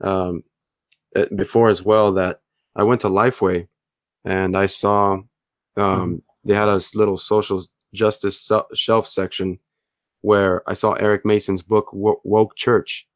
um, 0.00 0.42
uh, 1.16 1.26
before 1.36 1.68
as 1.68 1.82
well 1.82 2.12
that 2.14 2.40
I 2.76 2.82
went 2.84 3.00
to 3.02 3.08
Lifeway 3.08 3.66
and 4.24 4.56
I 4.56 4.66
saw 4.66 5.18
um, 5.76 6.22
they 6.44 6.54
had 6.54 6.68
a 6.68 6.80
little 6.94 7.16
social 7.16 7.62
justice 7.94 8.50
shelf 8.74 9.06
section 9.06 9.58
where 10.22 10.68
I 10.68 10.74
saw 10.74 10.92
Eric 10.94 11.24
Mason's 11.24 11.62
book 11.62 11.92
Wo- 11.92 12.20
Woke 12.24 12.56
Church, 12.56 13.06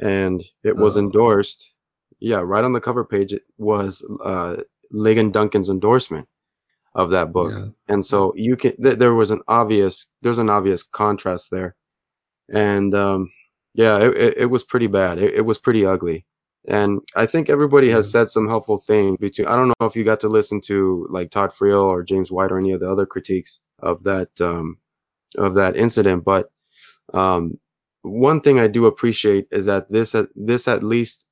and 0.00 0.42
it 0.64 0.76
was 0.76 0.96
Oh. 0.96 1.00
endorsed. 1.00 1.72
Yeah, 2.20 2.40
right 2.44 2.64
on 2.64 2.72
the 2.72 2.80
cover 2.80 3.04
page 3.04 3.32
it 3.32 3.42
was 3.58 4.04
uh, 4.24 4.56
Ligon 4.92 5.30
Duncan's 5.32 5.70
endorsement 5.70 6.28
of 6.98 7.10
that 7.10 7.32
book, 7.32 7.52
Yeah. 7.54 7.68
and 7.94 8.04
so 8.04 8.34
you 8.36 8.56
can 8.56 8.74
th- 8.82 8.98
there 8.98 9.14
was 9.14 9.30
an 9.30 9.40
obvious 9.48 10.06
there's 10.22 10.38
an 10.44 10.50
obvious 10.50 10.82
contrast 10.82 11.50
there, 11.50 11.76
and 12.52 12.94
um, 12.94 13.30
yeah, 13.74 13.98
it, 14.06 14.18
it, 14.18 14.34
it 14.38 14.46
was 14.46 14.64
pretty 14.64 14.88
bad. 14.88 15.18
It, 15.18 15.34
it 15.36 15.42
was 15.50 15.58
pretty 15.58 15.86
ugly. 15.86 16.24
And 16.68 17.00
I 17.16 17.24
think 17.26 17.48
everybody 17.48 17.88
has 17.90 18.10
said 18.10 18.28
some 18.28 18.48
helpful 18.48 18.78
things 18.86 19.16
between. 19.18 19.48
I 19.48 19.56
don't 19.56 19.68
know 19.80 19.86
if 19.86 19.96
you 19.96 20.04
got 20.04 20.20
to 20.20 20.28
listen 20.28 20.60
to 20.62 21.06
like 21.08 21.30
Todd 21.30 21.52
Friel 21.58 21.84
or 21.86 22.02
James 22.02 22.30
White 22.30 22.52
or 22.52 22.58
any 22.58 22.72
of 22.72 22.80
the 22.80 22.90
other 22.90 23.06
critiques 23.06 23.60
of 23.78 24.02
that 24.04 24.28
um, 24.40 24.76
of 25.38 25.54
that 25.54 25.76
incident, 25.76 26.24
but 26.24 26.50
um, 27.14 27.58
one 28.02 28.40
thing 28.40 28.58
I 28.58 28.66
do 28.68 28.86
appreciate 28.86 29.46
is 29.50 29.66
that 29.66 29.90
this 29.90 30.14
at 30.14 30.28
this 30.34 30.68
at 30.68 30.82
least 30.82 31.24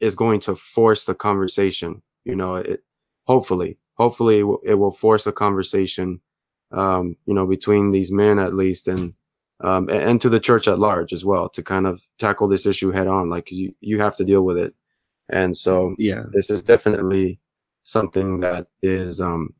is 0.00 0.14
going 0.16 0.40
to 0.40 0.56
force 0.56 1.04
the 1.04 1.14
conversation. 1.14 2.02
You 2.24 2.36
know, 2.36 2.56
it 2.56 2.82
hopefully, 3.26 3.78
hopefully 4.00 4.40
it 4.40 4.44
will, 4.44 4.60
it 4.64 4.74
will 4.76 4.92
force 4.92 5.28
a 5.28 5.32
conversation. 5.32 6.20
Um, 6.72 7.16
you 7.26 7.34
know, 7.34 7.46
between 7.46 7.92
these 7.92 8.12
men 8.12 8.40
at 8.40 8.54
least, 8.54 8.88
and 8.88 9.14
um, 9.62 9.90
and, 9.90 10.02
and 10.04 10.22
to 10.22 10.30
the 10.30 10.40
church 10.40 10.68
at 10.68 10.80
large 10.80 11.14
as 11.14 11.24
well, 11.24 11.50
to 11.50 11.62
kind 11.64 11.86
of 11.86 12.02
tackle 12.18 12.48
this 12.48 12.66
issue 12.66 12.92
head 12.92 13.08
on. 13.08 13.30
Like 13.30 13.52
you 13.52 13.74
you 13.80 14.00
have 14.00 14.16
to 14.18 14.24
deal 14.26 14.44
with 14.44 14.58
it, 14.58 14.74
and 15.30 15.56
so 15.56 15.96
Yeah. 15.98 16.24
this 16.34 16.50
is 16.50 16.62
definitely 16.62 17.40
something 17.84 18.40
that 18.42 18.68
is 18.82 19.20
um 19.22 19.50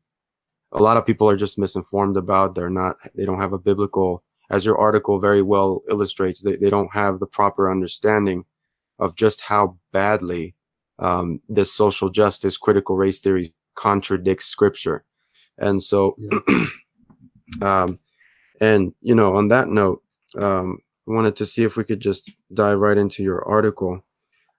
a 0.73 0.83
lot 0.83 0.97
of 0.97 1.05
people 1.05 1.29
are 1.29 1.37
just 1.37 1.59
misinformed 1.59 2.17
about 2.17 2.55
they're 2.55 2.71
not 2.71 2.97
they 3.15 3.25
don't 3.25 3.41
have 3.41 3.53
a 3.53 3.59
biblical 3.59 4.23
as 4.51 4.65
your 4.65 4.79
article 4.79 5.19
very 5.19 5.43
well 5.43 5.83
illustrates 5.91 6.41
they, 6.41 6.57
they 6.57 6.71
don't 6.71 6.93
have 6.93 7.19
the 7.19 7.27
proper 7.27 7.71
understanding 7.71 8.45
of 8.99 9.15
just 9.15 9.41
how 9.41 9.77
badly 9.93 10.55
um, 10.99 11.41
this 11.49 11.73
social 11.73 12.09
justice 12.09 12.57
critical 12.57 12.97
race 12.97 13.21
theory 13.21 13.53
contradicts 13.75 14.45
scripture 14.45 15.03
and 15.59 15.81
so 15.81 16.15
um, 17.61 17.99
and 18.61 18.93
you 19.01 19.15
know 19.15 19.35
on 19.35 19.47
that 19.49 19.67
note 19.67 20.01
um, 20.37 20.79
i 21.07 21.13
wanted 21.13 21.35
to 21.35 21.45
see 21.45 21.63
if 21.63 21.77
we 21.77 21.83
could 21.83 21.99
just 21.99 22.31
dive 22.53 22.79
right 22.79 22.97
into 22.97 23.23
your 23.23 23.47
article 23.47 24.01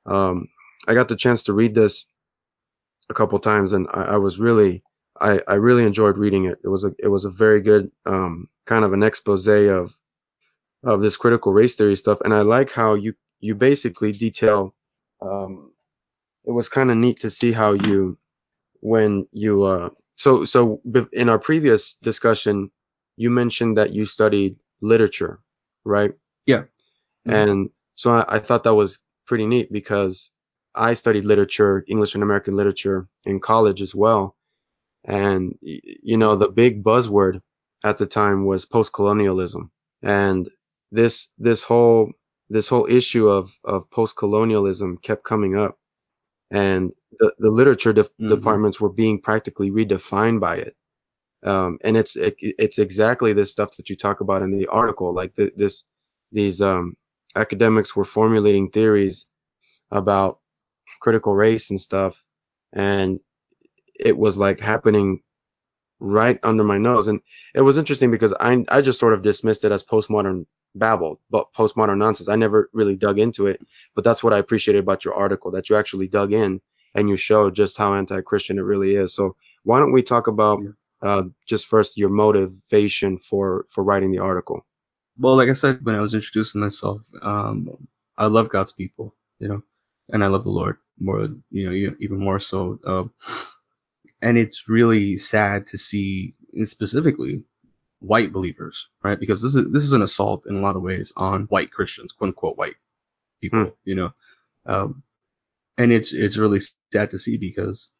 um, 0.06 0.48
i 0.88 0.94
got 0.94 1.08
the 1.08 1.16
chance 1.16 1.42
to 1.44 1.52
read 1.52 1.74
this 1.74 2.06
a 3.10 3.14
couple 3.14 3.38
times 3.38 3.72
and 3.72 3.86
I, 3.92 4.02
I 4.02 4.16
was 4.16 4.38
really 4.38 4.82
I, 5.20 5.40
I 5.48 5.54
really 5.54 5.84
enjoyed 5.84 6.18
reading 6.18 6.46
it. 6.46 6.58
It 6.64 6.68
was 6.68 6.84
a 6.84 6.92
it 6.98 7.08
was 7.08 7.24
a 7.24 7.30
very 7.30 7.60
good 7.60 7.90
um, 8.06 8.48
kind 8.66 8.84
of 8.84 8.92
an 8.92 9.02
expose 9.02 9.46
of 9.46 9.96
of 10.84 11.02
this 11.02 11.16
critical 11.16 11.52
race 11.52 11.74
theory 11.74 11.96
stuff, 11.96 12.20
and 12.24 12.34
I 12.34 12.42
like 12.42 12.70
how 12.72 12.94
you 12.94 13.14
you 13.40 13.54
basically 13.54 14.12
detail. 14.12 14.74
Um, 15.20 15.72
it 16.44 16.52
was 16.52 16.68
kind 16.68 16.90
of 16.90 16.96
neat 16.96 17.20
to 17.20 17.30
see 17.30 17.52
how 17.52 17.72
you 17.72 18.18
when 18.82 19.28
you 19.32 19.64
uh, 19.64 19.90
so 20.16 20.46
so 20.46 20.82
in 21.14 21.30
our 21.30 21.40
previous 21.40 21.96
discussion, 21.96 22.70
you 23.18 23.30
mentioned 23.30 23.78
that 23.78 23.94
you 23.94 24.06
studied 24.06 24.58
literature, 24.82 25.40
right? 25.86 26.12
Yeah. 26.46 26.64
Mhm. 27.28 27.34
And 27.34 27.70
so 27.96 28.12
I, 28.12 28.36
I 28.36 28.40
thought 28.40 28.64
that 28.64 28.74
was 28.74 29.00
pretty 29.26 29.46
neat 29.46 29.72
because 29.72 30.32
I 30.74 30.94
studied 30.94 31.24
literature, 31.26 31.84
English 31.88 32.14
and 32.14 32.22
American 32.24 32.56
literature 32.56 33.08
in 33.26 33.40
college 33.40 33.82
as 33.82 33.94
well. 33.94 34.36
And, 35.04 35.58
you 35.62 36.16
know, 36.18 36.36
the 36.36 36.48
big 36.48 36.84
buzzword 36.84 37.42
at 37.84 37.98
the 37.98 38.06
time 38.06 38.46
was 38.46 38.64
post-colonialism. 38.66 39.70
And 40.02 40.50
this, 40.92 41.28
this 41.38 41.64
whole, 41.64 42.12
this 42.50 42.68
whole 42.68 42.86
issue 42.90 43.28
of, 43.28 43.58
of 43.64 43.90
post-colonialism 43.90 44.98
kept 44.98 45.24
coming 45.24 45.56
up. 45.58 45.78
And 46.52 46.92
the, 47.20 47.34
the 47.40 47.50
literature 47.50 47.94
de- 47.94 48.10
Mhm. 48.20 48.30
departments 48.30 48.80
were 48.80 48.90
being 48.90 49.20
practically 49.22 49.72
redefined 49.72 50.40
by 50.40 50.58
it. 50.58 50.76
Um, 51.44 51.78
and 51.84 51.96
it's, 51.96 52.16
it, 52.16 52.36
it's 52.40 52.78
exactly 52.78 53.32
this 53.34 53.52
stuff 53.52 53.76
that 53.78 53.90
you 53.90 53.96
talk 53.96 54.20
about 54.20 54.42
in 54.42 54.52
the 54.56 54.66
article. 54.68 55.14
Like 55.14 55.34
th- 55.36 55.54
this, 55.56 55.84
these, 56.32 56.60
um, 56.62 56.96
academics 57.36 57.96
were 57.96 58.04
formulating 58.04 58.70
theories 58.70 59.26
about 59.92 60.40
critical 61.00 61.34
race 61.34 61.70
and 61.70 61.80
stuff. 61.80 62.24
And 62.74 63.20
it 64.00 64.16
was 64.16 64.38
like 64.38 64.60
happening 64.60 65.22
right 66.00 66.38
under 66.42 66.64
my 66.64 66.78
nose. 66.78 67.08
And 67.08 67.20
it 67.54 67.62
was 67.62 67.78
interesting 67.78 68.10
because 68.10 68.34
I, 68.40 68.64
I 68.70 68.82
just 68.82 69.00
sort 69.00 69.14
of 69.14 69.22
dismissed 69.22 69.64
it 69.64 69.72
as 69.72 69.84
postmodern 69.84 70.46
babble, 70.74 71.20
but 71.30 71.52
postmodern 71.54 71.98
nonsense. 71.98 72.28
I 72.28 72.36
never 72.36 72.70
really 72.72 72.96
dug 72.96 73.18
into 73.18 73.46
it, 73.46 73.60
but 73.94 74.04
that's 74.04 74.22
what 74.22 74.32
I 74.32 74.38
appreciated 74.38 74.78
about 74.78 75.04
your 75.04 75.14
article, 75.14 75.50
that 75.50 75.68
you 75.68 75.76
actually 75.76 76.08
dug 76.08 76.32
in 76.32 76.60
and 76.94 77.08
you 77.08 77.16
showed 77.16 77.54
just 77.54 77.76
how 77.76 77.94
anti-Christian 77.94 78.58
it 78.58 78.62
really 78.62 78.96
is. 78.96 79.14
So 79.14 79.36
why 79.64 79.78
don't 79.78 79.92
we 79.92 80.02
talk 80.02 80.26
about, 80.26 80.60
uh, 81.02 81.24
just 81.46 81.66
first 81.66 81.96
your 81.96 82.08
motivation 82.08 83.18
for, 83.18 83.66
for 83.70 83.84
writing 83.84 84.12
the 84.12 84.18
article? 84.18 84.64
Well, 85.18 85.36
like 85.36 85.48
I 85.48 85.54
said 85.54 85.84
when 85.84 85.94
I 85.94 86.00
was 86.00 86.14
introducing 86.14 86.60
myself, 86.60 87.06
um, 87.22 87.68
I 88.16 88.26
love 88.26 88.48
God's 88.48 88.72
people, 88.72 89.14
you 89.38 89.48
know, 89.48 89.62
and 90.10 90.24
I 90.24 90.28
love 90.28 90.44
the 90.44 90.50
Lord 90.50 90.76
more, 90.98 91.28
you 91.50 91.68
know, 91.68 91.96
even 92.00 92.18
more 92.18 92.40
so. 92.40 92.78
Uh, 92.86 93.04
and 94.22 94.38
it's 94.38 94.68
really 94.68 95.16
sad 95.16 95.66
to 95.66 95.78
see 95.78 96.34
specifically 96.64 97.44
white 98.02 98.32
believers, 98.32 98.88
right? 99.04 99.20
Because 99.20 99.42
this 99.42 99.56
is 99.56 99.72
this 99.72 99.84
is 99.84 99.92
an 99.92 100.02
assault 100.02 100.46
in 100.48 100.56
a 100.56 100.60
lot 100.60 100.76
of 100.76 100.82
ways 100.82 101.12
on 101.16 101.44
white 101.46 101.72
Christians, 101.72 102.12
quote 102.12 102.30
unquote 102.30 102.58
white 102.58 102.76
people, 103.42 103.60
Hmm. 103.60 103.70
you 103.84 103.96
know. 103.96 104.12
Um, 104.66 105.04
and 105.78 105.92
it's 105.92 106.12
it's 106.12 106.36
really 106.38 106.60
sad 106.92 107.10
to 107.10 107.18
see 107.18 107.36
because 107.38 107.90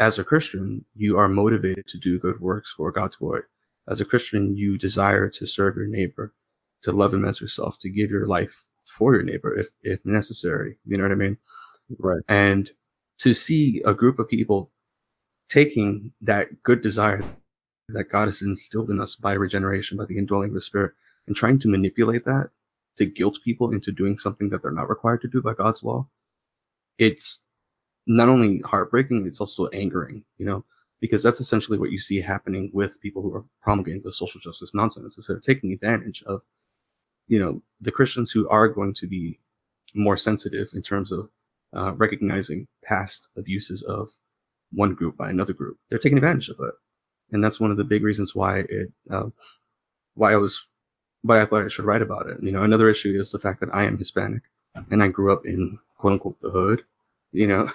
as 0.00 0.18
a 0.20 0.24
Christian, 0.24 0.84
you 0.96 1.18
are 1.18 1.28
motivated 1.28 1.86
to 1.88 1.98
do 1.98 2.20
good 2.20 2.40
works 2.40 2.74
for 2.76 2.92
God's 2.92 3.16
glory. 3.16 3.44
As 3.88 4.02
a 4.02 4.06
Christian, 4.06 4.56
you 4.56 4.78
desire 4.78 5.30
to 5.30 5.46
serve 5.46 5.76
your 5.76 5.88
neighbor, 5.88 6.34
to 6.82 6.92
love 6.92 7.14
him 7.14 7.24
as 7.26 7.40
yourself, 7.40 7.78
to 7.80 7.90
give 7.90 8.10
your 8.10 8.26
life 8.26 8.66
for 8.86 9.14
your 9.14 9.24
neighbor 9.24 9.56
if 9.58 9.68
if 9.82 10.04
necessary. 10.06 10.78
You 10.86 10.98
know 10.98 11.04
what 11.04 11.12
I 11.12 11.16
mean? 11.16 11.38
Right. 11.98 12.22
And 12.28 12.70
to 13.20 13.34
see 13.34 13.82
a 13.86 13.94
group 13.94 14.20
of 14.20 14.28
people 14.28 14.72
taking 15.50 16.12
that 16.22 16.62
good 16.64 16.82
desire 16.82 17.24
that 17.88 18.10
God 18.10 18.26
has 18.26 18.42
instilled 18.42 18.90
in 18.90 19.00
us 19.00 19.16
by 19.16 19.34
regeneration, 19.34 19.96
by 19.96 20.06
the 20.06 20.18
indwelling 20.18 20.50
of 20.50 20.54
the 20.54 20.60
Spirit, 20.60 20.92
and 21.26 21.36
trying 21.36 21.58
to 21.60 21.68
manipulate 21.68 22.24
that 22.24 22.50
to 22.96 23.06
guilt 23.06 23.38
people 23.44 23.72
into 23.72 23.92
doing 23.92 24.18
something 24.18 24.48
that 24.50 24.62
they're 24.62 24.70
not 24.70 24.88
required 24.88 25.20
to 25.22 25.28
do 25.28 25.42
by 25.42 25.54
God's 25.54 25.82
law, 25.84 26.08
it's 26.98 27.40
not 28.06 28.28
only 28.28 28.60
heartbreaking, 28.60 29.26
it's 29.26 29.40
also 29.40 29.66
angering, 29.68 30.24
you 30.38 30.46
know, 30.46 30.64
because 31.00 31.22
that's 31.22 31.40
essentially 31.40 31.78
what 31.78 31.90
you 31.90 32.00
see 32.00 32.20
happening 32.20 32.70
with 32.72 33.00
people 33.00 33.22
who 33.22 33.34
are 33.34 33.44
promulgating 33.62 34.02
the 34.02 34.12
social 34.12 34.40
justice 34.40 34.74
nonsense, 34.74 35.18
is 35.18 35.26
they're 35.26 35.40
taking 35.40 35.72
advantage 35.72 36.22
of, 36.26 36.42
you 37.28 37.38
know, 37.38 37.62
the 37.80 37.92
Christians 37.92 38.30
who 38.30 38.48
are 38.48 38.68
going 38.68 38.94
to 38.94 39.06
be 39.06 39.38
more 39.94 40.16
sensitive 40.16 40.70
in 40.74 40.82
terms 40.82 41.12
of 41.12 41.28
uh, 41.74 41.92
recognizing 41.96 42.66
past 42.84 43.28
abuses 43.36 43.82
of 43.82 44.08
one 44.72 44.94
group 44.94 45.16
by 45.16 45.30
another 45.30 45.52
group. 45.52 45.76
They're 45.88 45.98
taking 45.98 46.18
advantage 46.18 46.48
of 46.48 46.56
that, 46.58 46.72
and 47.32 47.42
that's 47.42 47.60
one 47.60 47.70
of 47.70 47.76
the 47.76 47.84
big 47.84 48.02
reasons 48.02 48.34
why 48.34 48.60
it, 48.68 48.92
uh, 49.10 49.28
why 50.14 50.32
I 50.32 50.36
was, 50.36 50.66
why 51.22 51.40
I 51.40 51.46
thought 51.46 51.64
I 51.64 51.68
should 51.68 51.84
write 51.86 52.02
about 52.02 52.28
it. 52.28 52.42
You 52.42 52.52
know, 52.52 52.62
another 52.62 52.88
issue 52.90 53.18
is 53.20 53.32
the 53.32 53.38
fact 53.38 53.60
that 53.60 53.74
I 53.74 53.84
am 53.84 53.98
Hispanic, 53.98 54.42
and 54.90 55.02
I 55.02 55.08
grew 55.08 55.32
up 55.32 55.46
in 55.46 55.78
quote 55.98 56.14
unquote 56.14 56.40
the 56.40 56.50
hood, 56.50 56.84
you 57.32 57.46
know, 57.46 57.70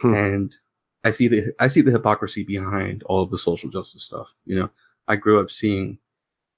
Hmm. 0.00 0.14
and 0.14 0.56
I 1.04 1.10
see 1.12 1.28
the 1.28 1.54
I 1.60 1.68
see 1.68 1.80
the 1.82 1.90
hypocrisy 1.92 2.42
behind 2.44 3.02
all 3.04 3.22
of 3.22 3.30
the 3.30 3.38
social 3.38 3.70
justice 3.70 4.04
stuff. 4.04 4.32
You 4.46 4.60
know, 4.60 4.70
I 5.08 5.16
grew 5.16 5.40
up 5.40 5.50
seeing 5.50 5.98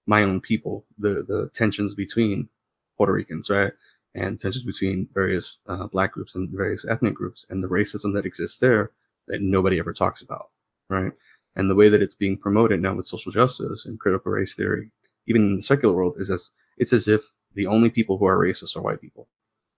my 0.07 0.23
own 0.25 0.41
people, 0.41 0.85
the 0.99 1.23
the 1.25 1.51
tensions 1.55 1.95
between 1.95 2.49
Puerto 2.97 3.13
Ricans, 3.13 3.51
right, 3.51 3.73
and 4.15 4.39
tensions 4.39 4.65
between 4.65 5.09
various 5.15 5.59
uh, 5.67 5.87
black 5.89 6.13
groups 6.13 6.35
and 6.35 6.51
various 6.51 6.85
ethnic 6.85 7.15
groups, 7.15 7.47
and 7.51 7.63
the 7.63 7.69
racism 7.69 8.15
that 8.15 8.27
exists 8.27 8.59
there 8.59 8.91
that 9.29 9.43
nobody 9.43 9.79
ever 9.79 9.93
talks 9.93 10.23
about, 10.23 10.51
right? 10.91 11.13
And 11.57 11.69
the 11.69 11.75
way 11.75 11.89
that 11.89 12.03
it's 12.03 12.15
being 12.15 12.39
promoted 12.39 12.81
now 12.81 12.95
with 12.95 13.07
social 13.07 13.33
justice 13.33 13.87
and 13.87 14.01
critical 14.01 14.33
race 14.33 14.55
theory, 14.55 14.91
even 15.27 15.43
in 15.43 15.57
the 15.57 15.63
secular 15.63 15.95
world, 15.95 16.17
is 16.19 16.31
as 16.31 16.51
it's 16.79 16.93
as 16.93 17.09
if 17.09 17.33
the 17.55 17.67
only 17.67 17.91
people 17.91 18.17
who 18.17 18.25
are 18.25 18.39
racist 18.39 18.77
are 18.77 18.83
white 18.83 19.01
people, 19.01 19.29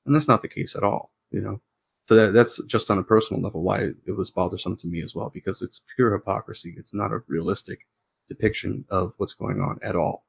and 0.06 0.14
that's 0.14 0.28
not 0.28 0.42
the 0.42 0.48
case 0.48 0.76
at 0.76 0.84
all, 0.84 1.10
you 1.30 1.40
know. 1.40 1.60
So 2.08 2.14
that, 2.14 2.32
that's 2.32 2.60
just 2.66 2.90
on 2.90 2.98
a 2.98 3.02
personal 3.02 3.42
level 3.42 3.62
why 3.62 3.90
it 4.06 4.16
was 4.16 4.30
bothersome 4.30 4.76
to 4.76 4.86
me 4.86 5.02
as 5.02 5.14
well, 5.14 5.30
because 5.32 5.62
it's 5.62 5.82
pure 5.96 6.12
hypocrisy. 6.12 6.74
It's 6.76 6.94
not 6.94 7.12
a 7.12 7.22
realistic 7.28 7.80
depiction 8.28 8.84
of 8.90 9.14
what's 9.16 9.34
going 9.34 9.60
on 9.60 9.78
at 9.82 9.96
all. 9.96 10.26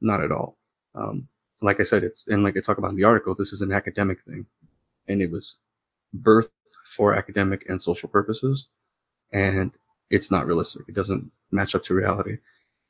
Not 0.00 0.22
at 0.22 0.32
all. 0.32 0.56
Um, 0.94 1.28
like 1.60 1.80
I 1.80 1.84
said, 1.84 2.02
it's, 2.02 2.28
and 2.28 2.42
like 2.42 2.56
I 2.56 2.60
talk 2.60 2.78
about 2.78 2.92
in 2.92 2.96
the 2.96 3.04
article, 3.04 3.34
this 3.34 3.52
is 3.52 3.60
an 3.60 3.72
academic 3.72 4.22
thing. 4.24 4.46
And 5.06 5.20
it 5.20 5.30
was 5.30 5.58
birthed 6.16 6.48
for 6.96 7.14
academic 7.14 7.68
and 7.68 7.80
social 7.80 8.08
purposes. 8.08 8.68
And 9.32 9.72
it's 10.10 10.30
not 10.30 10.46
realistic. 10.46 10.82
It 10.88 10.94
doesn't 10.94 11.30
match 11.50 11.74
up 11.74 11.82
to 11.84 11.94
reality. 11.94 12.38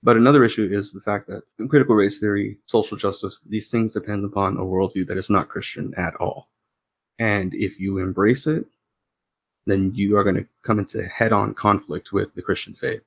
But 0.03 0.17
another 0.17 0.45
issue 0.45 0.69
is 0.71 0.93
the 0.93 1.01
fact 1.01 1.29
that 1.29 1.43
critical 1.69 1.97
race 1.97 2.21
theory, 2.21 2.59
social 2.67 2.97
justice, 2.97 3.41
these 3.47 3.71
things 3.71 3.95
depend 3.95 4.25
upon 4.25 4.57
a 4.57 4.61
worldview 4.63 5.07
that 5.09 5.19
is 5.19 5.31
not 5.31 5.49
Christian 5.49 5.93
at 5.97 6.15
all. 6.17 6.49
And 7.19 7.53
if 7.55 7.81
you 7.81 7.99
embrace 7.99 8.47
it, 8.47 8.65
then 9.67 9.93
you 9.95 10.17
are 10.17 10.25
going 10.25 10.37
to 10.37 10.47
come 10.63 10.79
into 10.79 11.03
head-on 11.07 11.55
conflict 11.55 12.13
with 12.13 12.35
the 12.35 12.43
Christian 12.43 12.75
faith. 12.75 13.03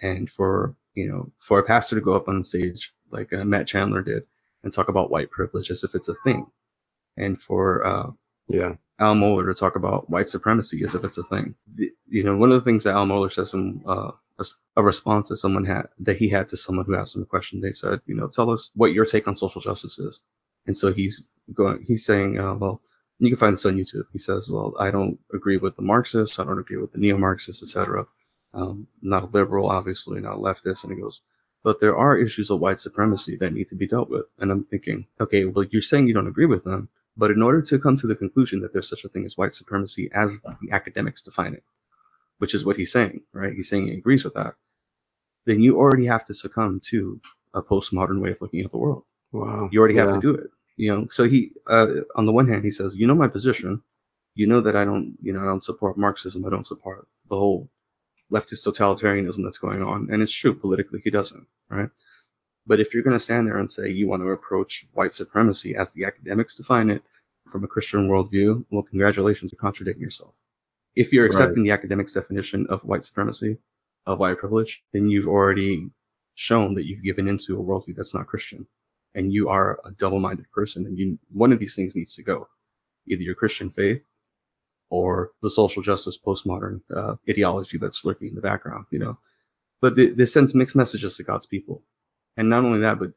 And 0.00 0.30
for 0.30 0.74
you 0.94 1.08
know, 1.08 1.30
for 1.38 1.60
a 1.60 1.62
pastor 1.62 1.94
to 1.96 2.02
go 2.02 2.14
up 2.14 2.28
on 2.28 2.42
stage 2.42 2.92
like 3.10 3.32
uh, 3.32 3.44
Matt 3.44 3.68
Chandler 3.68 4.02
did 4.02 4.24
and 4.64 4.72
talk 4.72 4.88
about 4.88 5.10
white 5.10 5.30
privilege 5.30 5.70
as 5.70 5.84
if 5.84 5.94
it's 5.94 6.08
a 6.08 6.14
thing, 6.24 6.46
and 7.16 7.40
for 7.40 7.86
uh, 7.86 8.10
Yeah. 8.48 8.74
Al 9.00 9.14
Mohler 9.14 9.46
to 9.46 9.54
talk 9.54 9.76
about 9.76 10.10
white 10.10 10.28
supremacy 10.28 10.82
as 10.84 10.94
if 10.94 11.04
it's 11.04 11.18
a 11.18 11.22
thing. 11.24 11.54
You 12.08 12.24
know, 12.24 12.36
one 12.36 12.50
of 12.50 12.56
the 12.56 12.64
things 12.64 12.84
that 12.84 12.94
Al 12.94 13.06
Mohler 13.06 13.32
says 13.32 13.54
in 13.54 13.82
uh, 13.86 14.12
a, 14.38 14.44
a 14.76 14.82
response 14.82 15.28
that 15.28 15.36
someone 15.36 15.64
had 15.64 15.88
that 16.00 16.16
he 16.16 16.28
had 16.28 16.48
to 16.48 16.56
someone 16.56 16.84
who 16.84 16.96
asked 16.96 17.16
him 17.16 17.22
a 17.22 17.26
question, 17.26 17.60
they 17.60 17.72
said, 17.72 18.00
you 18.06 18.14
know, 18.14 18.28
tell 18.28 18.50
us 18.50 18.70
what 18.74 18.92
your 18.92 19.04
take 19.06 19.28
on 19.28 19.36
social 19.36 19.60
justice 19.60 19.98
is. 19.98 20.22
And 20.66 20.76
so 20.76 20.92
he's 20.92 21.24
going, 21.54 21.82
he's 21.86 22.04
saying, 22.04 22.38
uh, 22.38 22.54
well, 22.54 22.82
you 23.18 23.30
can 23.30 23.38
find 23.38 23.54
this 23.54 23.66
on 23.66 23.76
YouTube. 23.76 24.04
He 24.12 24.18
says, 24.18 24.48
well, 24.50 24.74
I 24.78 24.90
don't 24.90 25.18
agree 25.32 25.56
with 25.56 25.76
the 25.76 25.82
Marxists, 25.82 26.38
I 26.38 26.44
don't 26.44 26.58
agree 26.58 26.76
with 26.76 26.92
the 26.92 26.98
neo-Marxists, 26.98 27.62
etc. 27.62 28.06
Um, 28.54 28.86
not 29.02 29.24
a 29.24 29.26
liberal, 29.26 29.70
obviously, 29.70 30.20
not 30.20 30.36
a 30.36 30.38
leftist. 30.38 30.84
And 30.84 30.92
he 30.92 31.00
goes, 31.00 31.22
but 31.64 31.80
there 31.80 31.96
are 31.96 32.16
issues 32.16 32.50
of 32.50 32.60
white 32.60 32.80
supremacy 32.80 33.36
that 33.36 33.52
need 33.52 33.68
to 33.68 33.74
be 33.74 33.88
dealt 33.88 34.08
with. 34.10 34.26
And 34.38 34.50
I'm 34.50 34.64
thinking, 34.64 35.06
okay, 35.20 35.44
well, 35.44 35.64
you're 35.70 35.82
saying 35.82 36.06
you 36.06 36.14
don't 36.14 36.28
agree 36.28 36.46
with 36.46 36.64
them, 36.64 36.88
but 37.18 37.32
in 37.32 37.42
order 37.42 37.60
to 37.60 37.78
come 37.78 37.96
to 37.96 38.06
the 38.06 38.14
conclusion 38.14 38.60
that 38.60 38.72
there's 38.72 38.88
such 38.88 39.04
a 39.04 39.08
thing 39.08 39.26
as 39.26 39.36
white 39.36 39.52
supremacy 39.52 40.08
as 40.14 40.40
the 40.40 40.70
academics 40.70 41.20
define 41.20 41.52
it, 41.52 41.64
which 42.38 42.54
is 42.54 42.64
what 42.64 42.76
he's 42.76 42.92
saying, 42.92 43.24
right? 43.34 43.52
He's 43.52 43.68
saying 43.68 43.88
he 43.88 43.94
agrees 43.94 44.24
with 44.24 44.34
that. 44.34 44.54
Then 45.44 45.60
you 45.60 45.76
already 45.76 46.06
have 46.06 46.24
to 46.26 46.34
succumb 46.34 46.80
to 46.90 47.20
a 47.54 47.62
postmodern 47.62 48.20
way 48.22 48.30
of 48.30 48.40
looking 48.40 48.60
at 48.60 48.70
the 48.70 48.78
world. 48.78 49.04
Wow. 49.32 49.68
You 49.72 49.80
already 49.80 49.96
have 49.96 50.14
to 50.14 50.20
do 50.20 50.34
it. 50.34 50.48
You 50.76 50.94
know, 50.94 51.08
so 51.10 51.24
he, 51.28 51.50
uh, 51.66 51.88
on 52.14 52.24
the 52.24 52.32
one 52.32 52.46
hand, 52.46 52.64
he 52.64 52.70
says, 52.70 52.94
you 52.94 53.06
know 53.06 53.16
my 53.16 53.26
position. 53.26 53.82
You 54.36 54.46
know 54.46 54.60
that 54.60 54.76
I 54.76 54.84
don't, 54.84 55.16
you 55.20 55.32
know, 55.32 55.40
I 55.40 55.46
don't 55.46 55.64
support 55.64 55.98
Marxism. 55.98 56.46
I 56.46 56.50
don't 56.50 56.66
support 56.66 57.08
the 57.28 57.36
whole 57.36 57.68
leftist 58.30 58.64
totalitarianism 58.64 59.42
that's 59.42 59.58
going 59.58 59.82
on. 59.82 60.08
And 60.12 60.22
it's 60.22 60.32
true, 60.32 60.54
politically, 60.54 61.00
he 61.02 61.10
doesn't, 61.10 61.44
right? 61.68 61.90
But 62.68 62.80
if 62.80 62.92
you're 62.92 63.02
going 63.02 63.18
to 63.18 63.28
stand 63.28 63.46
there 63.48 63.58
and 63.58 63.70
say 63.70 63.90
you 63.90 64.06
want 64.08 64.22
to 64.22 64.28
approach 64.28 64.86
white 64.92 65.14
supremacy 65.14 65.74
as 65.74 65.90
the 65.90 66.04
academics 66.04 66.54
define 66.54 66.90
it 66.90 67.02
from 67.50 67.64
a 67.64 67.66
Christian 67.74 68.08
worldview, 68.08 68.64
well, 68.70 68.82
congratulations, 68.82 69.50
you're 69.50 69.58
contradicting 69.58 70.02
yourself. 70.02 70.34
If 70.94 71.12
you're 71.12 71.24
Right. 71.24 71.32
accepting 71.32 71.64
the 71.64 71.70
academics 71.70 72.12
definition 72.12 72.66
of 72.66 72.84
white 72.84 73.04
supremacy, 73.06 73.56
of 74.04 74.18
white 74.18 74.38
privilege, 74.38 74.82
then 74.92 75.08
you've 75.08 75.28
already 75.28 75.90
shown 76.34 76.74
that 76.74 76.86
you've 76.86 77.02
given 77.02 77.26
into 77.26 77.58
a 77.58 77.64
worldview 77.64 77.96
that's 77.96 78.14
not 78.14 78.26
Christian. 78.26 78.66
And 79.14 79.32
you 79.32 79.48
are 79.48 79.80
a 79.84 79.90
double-minded 79.92 80.50
person, 80.50 80.84
and 80.86 80.98
you, 80.98 81.18
one 81.32 81.52
of 81.52 81.58
these 81.58 81.74
things 81.74 81.96
needs 81.96 82.14
to 82.16 82.22
go. 82.22 82.48
Either 83.06 83.22
your 83.22 83.34
Christian 83.34 83.70
faith 83.70 84.02
or 84.90 85.32
the 85.42 85.50
social 85.50 85.82
justice 85.82 86.18
postmodern 86.18 86.82
uh, 86.94 87.16
ideology 87.28 87.78
that's 87.78 88.04
lurking 88.04 88.28
in 88.28 88.34
the 88.34 88.42
background, 88.42 88.84
you 88.90 88.98
know. 88.98 89.18
But 89.80 89.96
th- 89.96 90.16
this 90.16 90.34
sends 90.34 90.54
mixed 90.54 90.76
messages 90.76 91.16
to 91.16 91.22
God's 91.22 91.46
people, 91.46 91.82
and 92.38 92.50
not 92.50 92.64
only 92.64 92.80
that, 92.80 93.00
but 93.00 93.12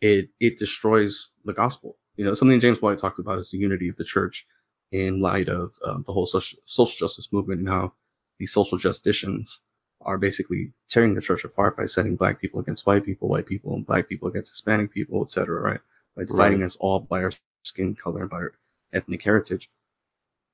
it 0.00 0.30
it 0.40 0.58
destroys 0.58 1.30
the 1.44 1.54
gospel. 1.54 1.96
You 2.16 2.26
know, 2.26 2.34
something 2.34 2.60
James 2.60 2.82
White 2.82 2.98
talked 2.98 3.20
about 3.20 3.40
is 3.40 3.50
the 3.52 3.58
unity 3.58 3.88
of 3.88 3.96
the 3.96 4.04
church 4.04 4.46
in 4.92 5.20
light 5.22 5.48
of 5.50 5.72
um, 5.84 6.04
the 6.06 6.12
whole 6.14 6.26
social, 6.26 6.58
social 6.66 6.96
justice 7.08 7.32
movement 7.32 7.60
and 7.60 7.70
how 7.70 7.94
these 8.38 8.52
social 8.52 8.78
justicians 8.78 9.60
are 10.02 10.18
basically 10.18 10.72
tearing 10.88 11.14
the 11.14 11.22
church 11.22 11.44
apart 11.44 11.76
by 11.76 11.86
setting 11.86 12.16
black 12.16 12.40
people 12.40 12.60
against 12.60 12.86
white 12.86 13.04
people, 13.04 13.28
white 13.28 13.46
people 13.46 13.74
and 13.74 13.86
black 13.86 14.08
people 14.08 14.28
against 14.28 14.52
Hispanic 14.52 14.92
people, 14.92 15.24
etc. 15.24 15.60
Right? 15.60 15.80
By 16.16 16.24
dividing 16.24 16.60
Right. 16.60 16.66
us 16.66 16.76
all 16.80 17.00
by 17.00 17.22
our 17.24 17.32
skin 17.64 17.94
color 17.96 18.22
and 18.22 18.30
by 18.30 18.38
our 18.38 18.52
ethnic 18.92 19.22
heritage. 19.22 19.70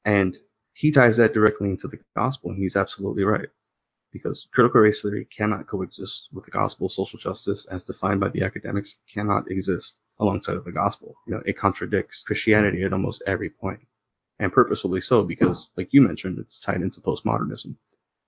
And 0.06 0.38
he 0.74 0.92
ties 0.92 1.18
that 1.18 1.34
directly 1.34 1.70
into 1.70 1.88
the 1.88 2.00
gospel, 2.16 2.50
and 2.50 2.58
he's 2.58 2.76
absolutely 2.76 3.24
right. 3.24 3.48
Because 4.14 4.46
critical 4.54 4.80
race 4.80 5.02
theory 5.02 5.26
cannot 5.36 5.66
coexist 5.66 6.28
with 6.32 6.44
the 6.44 6.52
gospel. 6.52 6.88
Social 6.88 7.18
justice, 7.18 7.66
as 7.66 7.82
defined 7.82 8.20
by 8.20 8.28
the 8.28 8.42
academics, 8.42 8.96
cannot 9.12 9.50
exist 9.50 10.00
alongside 10.20 10.54
of 10.56 10.64
the 10.64 10.70
gospel. 10.70 11.16
You 11.26 11.34
know, 11.34 11.42
it 11.44 11.58
contradicts 11.58 12.22
Christianity 12.22 12.84
at 12.84 12.92
almost 12.92 13.24
every 13.26 13.50
point, 13.50 13.80
and 14.38 14.52
purposefully 14.52 15.00
so, 15.00 15.24
because, 15.24 15.72
like 15.76 15.92
you 15.92 16.00
mentioned, 16.00 16.38
it's 16.38 16.60
tied 16.60 16.80
into 16.80 17.00
postmodernism, 17.00 17.74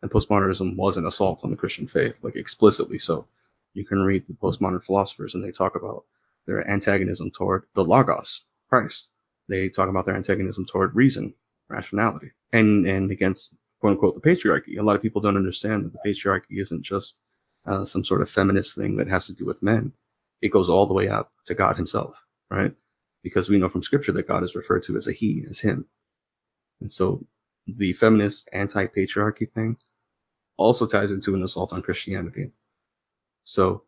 and 0.02 0.10
postmodernism 0.10 0.76
was 0.76 0.96
an 0.96 1.06
assault 1.06 1.44
on 1.44 1.50
the 1.50 1.56
Christian 1.56 1.86
faith, 1.86 2.18
like 2.22 2.34
explicitly 2.34 2.98
so. 2.98 3.28
You 3.72 3.86
can 3.86 4.02
read 4.02 4.26
the 4.26 4.34
postmodern 4.34 4.82
philosophers, 4.82 5.34
and 5.34 5.44
they 5.44 5.52
talk 5.52 5.76
about 5.76 6.04
their 6.46 6.68
antagonism 6.68 7.30
toward 7.30 7.66
the 7.74 7.84
logos, 7.84 8.44
Christ. 8.68 9.10
They 9.48 9.68
talk 9.68 9.88
about 9.88 10.04
their 10.04 10.16
antagonism 10.16 10.66
toward 10.66 10.96
reason, 10.96 11.32
rationality, 11.68 12.32
and 12.52 12.86
and 12.86 13.12
against 13.12 13.54
quote 13.80 13.92
unquote 13.92 14.14
the 14.14 14.28
patriarchy. 14.28 14.78
A 14.78 14.82
lot 14.82 14.96
of 14.96 15.02
people 15.02 15.20
don't 15.20 15.36
understand 15.36 15.84
that 15.84 15.92
the 15.92 16.10
patriarchy 16.10 16.60
isn't 16.60 16.82
just 16.82 17.18
uh, 17.66 17.84
some 17.84 18.04
sort 18.04 18.22
of 18.22 18.30
feminist 18.30 18.76
thing 18.76 18.96
that 18.96 19.08
has 19.08 19.26
to 19.26 19.32
do 19.32 19.44
with 19.44 19.62
men. 19.62 19.92
It 20.42 20.50
goes 20.50 20.68
all 20.68 20.86
the 20.86 20.94
way 20.94 21.08
up 21.08 21.32
to 21.46 21.54
God 21.54 21.76
Himself, 21.76 22.22
right? 22.50 22.72
Because 23.22 23.48
we 23.48 23.58
know 23.58 23.68
from 23.68 23.82
Scripture 23.82 24.12
that 24.12 24.28
God 24.28 24.44
is 24.44 24.54
referred 24.54 24.84
to 24.84 24.96
as 24.96 25.06
a 25.06 25.12
He, 25.12 25.44
as 25.48 25.58
Him, 25.58 25.86
and 26.80 26.92
so 26.92 27.24
the 27.66 27.92
feminist 27.94 28.48
anti-patriarchy 28.52 29.50
thing 29.52 29.76
also 30.56 30.86
ties 30.86 31.12
into 31.12 31.34
an 31.34 31.42
assault 31.42 31.72
on 31.72 31.82
Christianity. 31.82 32.50
So, 33.44 33.84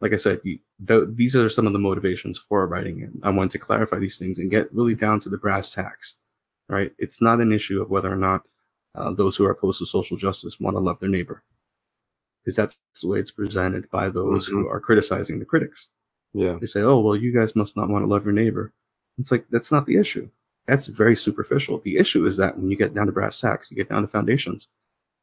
like 0.00 0.12
I 0.12 0.16
said, 0.16 0.40
you, 0.44 0.58
th- 0.86 1.08
these 1.14 1.36
are 1.36 1.48
some 1.48 1.66
of 1.66 1.72
the 1.72 1.78
motivations 1.78 2.38
for 2.38 2.66
writing 2.66 3.02
it. 3.02 3.10
I 3.22 3.30
wanted 3.30 3.52
to 3.52 3.58
clarify 3.58 3.98
these 3.98 4.18
things 4.18 4.38
and 4.38 4.50
get 4.50 4.72
really 4.74 4.94
down 4.94 5.20
to 5.20 5.28
the 5.28 5.38
brass 5.38 5.72
tacks, 5.72 6.16
right? 6.68 6.92
It's 6.98 7.22
not 7.22 7.40
an 7.40 7.52
issue 7.52 7.80
of 7.80 7.90
whether 7.90 8.12
or 8.12 8.16
not 8.16 8.42
uh, 8.94 9.12
those 9.12 9.36
who 9.36 9.44
are 9.44 9.50
opposed 9.50 9.78
to 9.80 9.86
social 9.86 10.16
justice 10.16 10.60
want 10.60 10.76
to 10.76 10.80
love 10.80 11.00
their 11.00 11.08
neighbor, 11.08 11.42
because 12.42 12.56
that's 12.56 12.78
the 13.02 13.08
way 13.08 13.18
it's 13.18 13.30
presented 13.30 13.90
by 13.90 14.08
those 14.08 14.46
who 14.46 14.68
are 14.68 14.80
criticizing 14.80 15.38
the 15.38 15.44
critics. 15.44 15.88
Yeah. 16.32 16.58
They 16.60 16.66
say, 16.66 16.82
"Oh, 16.82 17.00
well, 17.00 17.16
you 17.16 17.32
guys 17.32 17.56
must 17.56 17.76
not 17.76 17.88
want 17.88 18.02
to 18.02 18.08
love 18.08 18.24
your 18.24 18.32
neighbor." 18.32 18.72
It's 19.18 19.30
like 19.30 19.46
that's 19.50 19.72
not 19.72 19.86
the 19.86 19.96
issue. 19.96 20.28
That's 20.66 20.86
very 20.86 21.16
superficial. 21.16 21.80
The 21.80 21.96
issue 21.96 22.26
is 22.26 22.36
that 22.38 22.56
when 22.56 22.70
you 22.70 22.76
get 22.76 22.94
down 22.94 23.06
to 23.06 23.12
brass 23.12 23.40
tacks, 23.40 23.70
you 23.70 23.76
get 23.76 23.88
down 23.88 24.02
to 24.02 24.08
foundations, 24.08 24.68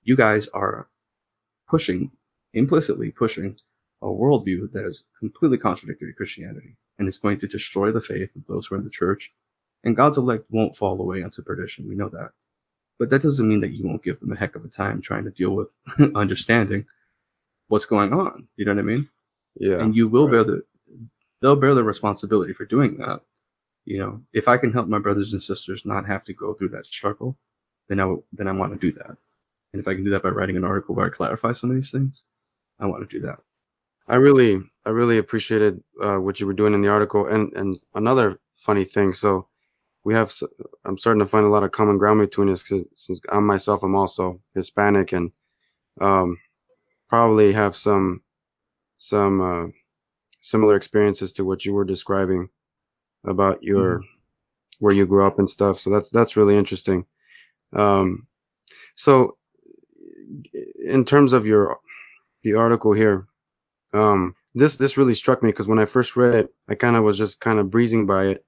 you 0.04 0.16
guys 0.16 0.48
are 0.50 0.88
pushing, 1.68 2.12
implicitly 2.54 3.12
pushing, 3.12 3.58
a 4.02 4.08
worldview 4.08 4.72
that 4.72 4.86
is 4.86 5.04
completely 5.20 5.58
contradictory 5.58 6.12
to 6.12 6.16
Christianity 6.16 6.76
and 7.00 7.08
is 7.08 7.18
going 7.18 7.40
to 7.40 7.48
destroy 7.48 7.92
the 7.92 8.02
faith 8.02 8.36
of 8.36 8.46
those 8.48 8.68
who 8.68 8.76
are 8.76 8.78
in 8.78 8.84
the 8.84 8.90
church. 8.90 9.32
And 9.84 9.96
God's 9.96 10.18
elect 10.18 10.46
won't 10.50 10.76
fall 10.76 11.00
away 11.02 11.24
unto 11.24 11.42
perdition. 11.42 11.88
We 11.88 11.96
know 11.96 12.10
that. 12.10 12.32
But 13.02 13.10
that 13.10 13.24
doesn't 13.24 13.50
mean 13.50 13.62
that 13.62 13.74
you 13.74 13.84
won't 13.88 14.04
give 14.04 14.20
them 14.22 14.32
a 14.32 14.38
heck 14.38 14.56
of 14.56 14.64
a 14.64 14.70
time 14.70 15.02
trying 15.02 15.26
to 15.26 15.32
deal 15.32 15.56
with 15.56 15.76
understanding 16.16 16.86
what's 17.68 17.86
going 17.86 18.14
on. 18.14 18.48
You 18.58 18.66
know 18.66 18.74
what 18.76 18.80
I 18.80 18.84
mean? 18.84 19.10
Yeah. 19.60 19.82
and 19.82 19.96
you 19.98 20.08
will 20.08 20.28
bear 20.30 20.44
the 20.46 20.64
they'll 21.42 21.56
bear 21.58 21.76
the 21.76 21.84
responsibility 21.84 22.54
for 22.54 22.66
doing 22.66 22.98
that. 23.00 23.22
You 23.86 24.00
know, 24.00 24.22
if 24.34 24.48
I 24.48 24.58
can 24.58 24.72
help 24.74 24.88
my 24.88 25.00
brothers 25.00 25.34
and 25.34 25.44
sisters 25.44 25.84
not 25.86 26.06
have 26.06 26.24
to 26.26 26.34
go 26.34 26.54
through 26.54 26.70
that 26.70 26.86
struggle, 26.86 27.38
then 27.90 28.00
I 28.00 28.04
w- 28.04 28.24
then 28.34 28.48
I 28.48 28.52
want 28.54 28.74
to 28.74 28.80
do 28.80 28.92
that. 29.00 29.18
And 29.74 29.82
if 29.82 29.88
I 29.88 29.96
can 29.96 30.04
do 30.04 30.12
that 30.12 30.24
by 30.24 30.30
writing 30.30 30.58
an 30.58 30.66
article 30.66 30.96
where 30.96 31.08
I 31.08 31.10
clarify 31.10 31.54
some 31.54 31.72
of 31.72 31.78
these 31.78 31.92
things, 31.92 32.26
I 32.80 32.88
want 32.88 33.10
to 33.10 33.20
do 33.20 33.26
that. 33.26 33.40
I 34.08 34.18
really, 34.18 34.62
I 34.86 34.92
really 34.92 35.20
appreciated 35.20 35.84
uh, 36.04 36.18
what 36.18 36.40
you 36.40 36.48
were 36.48 36.54
doing 36.54 36.76
in 36.76 36.82
the 36.84 36.90
article. 36.90 37.28
And 37.28 37.54
and 37.54 37.80
another 37.96 38.40
funny 38.58 38.86
thing, 38.86 39.14
so 39.14 39.48
we 40.04 40.14
have, 40.14 40.34
I'm 40.86 40.98
starting 40.98 41.20
to 41.22 41.28
find 41.28 41.46
a 41.46 41.50
lot 41.50 41.64
of 41.64 41.72
common 41.72 41.98
ground 41.98 42.22
between 42.22 42.50
us 42.50 42.70
since 42.96 43.22
I'm 43.32 43.46
myself, 43.46 43.84
I'm 43.84 43.96
also 43.96 44.40
Hispanic 44.56 45.12
and 45.14 45.32
um, 46.00 46.38
probably 47.10 47.54
have 47.54 47.76
some 47.76 48.22
some 48.98 49.42
uh, 49.42 49.68
similar 50.42 50.76
experiences 50.76 51.32
to 51.34 51.46
what 51.46 51.66
you 51.66 51.74
were 51.74 51.86
describing 51.86 52.50
about 53.26 53.64
your 53.64 54.02
where 54.80 54.94
you 54.94 55.06
grew 55.06 55.26
up 55.26 55.40
and 55.40 55.50
stuff. 55.50 55.80
So 55.80 55.90
that's 55.90 56.10
that's 56.10 56.38
really 56.38 56.58
interesting. 56.58 57.06
Um, 57.74 58.28
so 58.96 59.38
in 60.84 61.06
terms 61.06 61.34
of 61.34 61.46
your 61.46 61.80
the 62.44 62.56
article 62.56 62.94
here, 62.94 63.28
um, 63.94 64.36
this 64.56 64.78
this 64.78 64.98
really 64.98 65.16
struck 65.16 65.44
me 65.44 65.50
because 65.50 65.68
when 65.68 65.80
I 65.80 65.86
first 65.86 66.16
read 66.16 66.36
it, 66.36 66.54
I 66.70 66.76
kind 66.76 66.96
of 66.96 67.04
was 67.04 67.18
just 67.18 67.40
kind 67.40 67.60
of 67.60 67.72
breezing 67.72 68.06
by 68.06 68.28
it, 68.28 68.46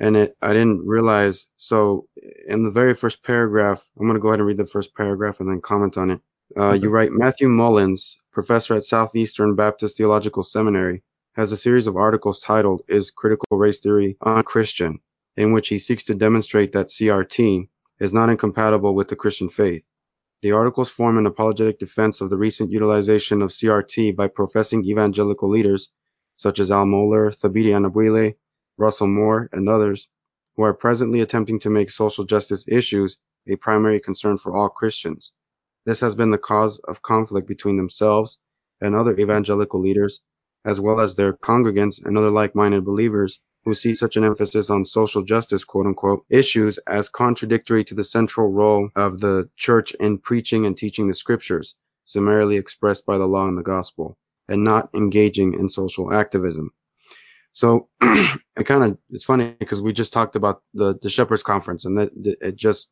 and 0.00 0.16
it 0.16 0.36
I 0.42 0.52
didn't 0.52 0.86
realize. 0.86 1.48
So 1.56 2.06
in 2.46 2.62
the 2.62 2.70
very 2.70 2.94
first 2.94 3.22
paragraph, 3.22 3.84
I'm 3.98 4.06
gonna 4.06 4.18
go 4.18 4.28
ahead 4.28 4.40
and 4.40 4.46
read 4.48 4.56
the 4.58 4.66
first 4.66 4.94
paragraph 4.94 5.40
and 5.40 5.48
then 5.50 5.60
comment 5.60 5.98
on 5.98 6.10
it. 6.10 6.20
Uh, 6.56 6.72
You 6.80 6.88
write 6.88 7.12
Matthew 7.12 7.48
Mullins, 7.48 8.16
professor 8.32 8.74
at 8.74 8.84
Southeastern 8.84 9.54
Baptist 9.54 9.96
Theological 9.96 10.42
Seminary, 10.42 11.02
has 11.34 11.52
a 11.52 11.56
series 11.56 11.86
of 11.86 11.96
articles 11.96 12.40
titled 12.40 12.82
"Is 12.88 13.10
Critical 13.10 13.58
Race 13.58 13.80
Theory 13.80 14.16
Unchristian?" 14.22 15.00
in 15.36 15.52
which 15.52 15.68
he 15.68 15.78
seeks 15.78 16.04
to 16.04 16.14
demonstrate 16.14 16.72
that 16.72 16.88
CRT 16.88 17.68
is 18.00 18.12
not 18.12 18.28
incompatible 18.30 18.94
with 18.94 19.08
the 19.08 19.16
Christian 19.16 19.48
faith. 19.48 19.84
The 20.42 20.52
articles 20.52 20.88
form 20.88 21.18
an 21.18 21.26
apologetic 21.26 21.78
defense 21.78 22.20
of 22.20 22.30
the 22.30 22.36
recent 22.38 22.70
utilization 22.70 23.42
of 23.42 23.50
CRT 23.50 24.16
by 24.16 24.28
professing 24.28 24.84
evangelical 24.84 25.48
leaders 25.48 25.90
such 26.36 26.60
as 26.60 26.70
Al 26.70 26.86
Mohler, 26.86 27.34
Thabiti 27.34 27.70
Anyabwile, 27.74 28.34
Russell 28.78 29.08
Moore, 29.08 29.48
and 29.52 29.68
others, 29.68 30.08
who 30.56 30.62
are 30.62 30.72
presently 30.72 31.20
attempting 31.20 31.58
to 31.60 31.70
make 31.70 31.90
social 31.90 32.24
justice 32.24 32.64
issues 32.68 33.18
a 33.46 33.56
primary 33.56 34.00
concern 34.00 34.38
for 34.38 34.56
all 34.56 34.68
Christians. 34.68 35.32
This 35.84 36.00
has 36.00 36.14
been 36.14 36.30
the 36.30 36.38
cause 36.38 36.78
of 36.80 37.02
conflict 37.02 37.48
between 37.48 37.76
themselves 37.76 38.38
and 38.80 38.94
other 38.94 39.16
evangelical 39.18 39.80
leaders, 39.80 40.20
as 40.64 40.80
well 40.80 41.00
as 41.00 41.16
their 41.16 41.32
congregants 41.32 42.04
and 42.04 42.16
other 42.16 42.30
like-minded 42.30 42.84
believers 42.84 43.40
who 43.64 43.74
see 43.74 43.94
such 43.94 44.16
an 44.16 44.24
emphasis 44.24 44.70
on 44.70 44.84
social 44.84 45.22
justice, 45.22 45.64
quote 45.64 45.86
unquote, 45.86 46.24
issues 46.30 46.78
as 46.86 47.08
contradictory 47.08 47.84
to 47.84 47.94
the 47.94 48.04
central 48.04 48.52
role 48.52 48.90
of 48.96 49.20
the 49.20 49.50
church 49.56 49.92
in 49.94 50.18
preaching 50.18 50.66
and 50.66 50.76
teaching 50.76 51.08
the 51.08 51.14
scriptures, 51.14 51.74
summarily 52.04 52.56
expressed 52.56 53.04
by 53.04 53.18
the 53.18 53.26
law 53.26 53.46
and 53.46 53.58
the 53.58 53.62
gospel, 53.62 54.16
and 54.48 54.62
not 54.62 54.88
engaging 54.94 55.54
in 55.54 55.68
social 55.68 56.12
activism. 56.12 56.70
So 57.58 57.88
it 58.02 58.66
kind 58.66 58.84
of 58.84 58.98
it's 59.10 59.24
funny 59.24 59.56
because 59.58 59.80
we 59.82 59.92
just 59.92 60.12
talked 60.12 60.36
about 60.36 60.62
the 60.74 60.96
the 61.02 61.10
shepherds 61.10 61.42
conference 61.42 61.84
and 61.86 61.98
that 61.98 62.10
that 62.24 62.38
it 62.40 62.56
just 62.56 62.88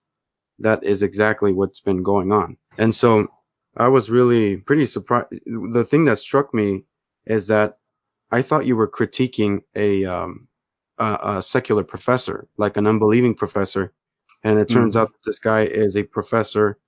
that 0.59 0.83
is 0.85 1.02
exactly 1.02 1.52
what's 1.52 1.81
been 1.81 2.02
going 2.02 2.33
on. 2.33 2.57
And 2.79 2.94
so 2.94 3.29
I 3.76 3.88
was 3.88 4.11
really 4.11 4.57
pretty 4.57 4.87
surprised. 4.87 5.29
The 5.72 5.85
thing 5.85 6.05
that 6.07 6.18
struck 6.18 6.52
me 6.55 6.85
is 7.26 7.46
that 7.48 7.79
I 8.33 8.42
thought 8.42 8.66
you 8.66 8.76
were 8.76 8.90
critiquing 8.90 9.62
a 9.76 10.05
um, 10.05 10.48
a, 10.98 11.18
a 11.37 11.42
secular 11.42 11.85
professor, 11.85 12.48
like 12.59 12.76
an 12.76 12.87
unbelieving 12.88 13.35
professor, 13.37 13.92
and 14.42 14.59
it 14.59 14.68
turns 14.68 14.96
Mhm. 14.96 15.00
out 15.00 15.12
this 15.24 15.38
guy 15.38 15.62
is 15.64 15.96
a 15.96 16.02
professor, 16.02 16.79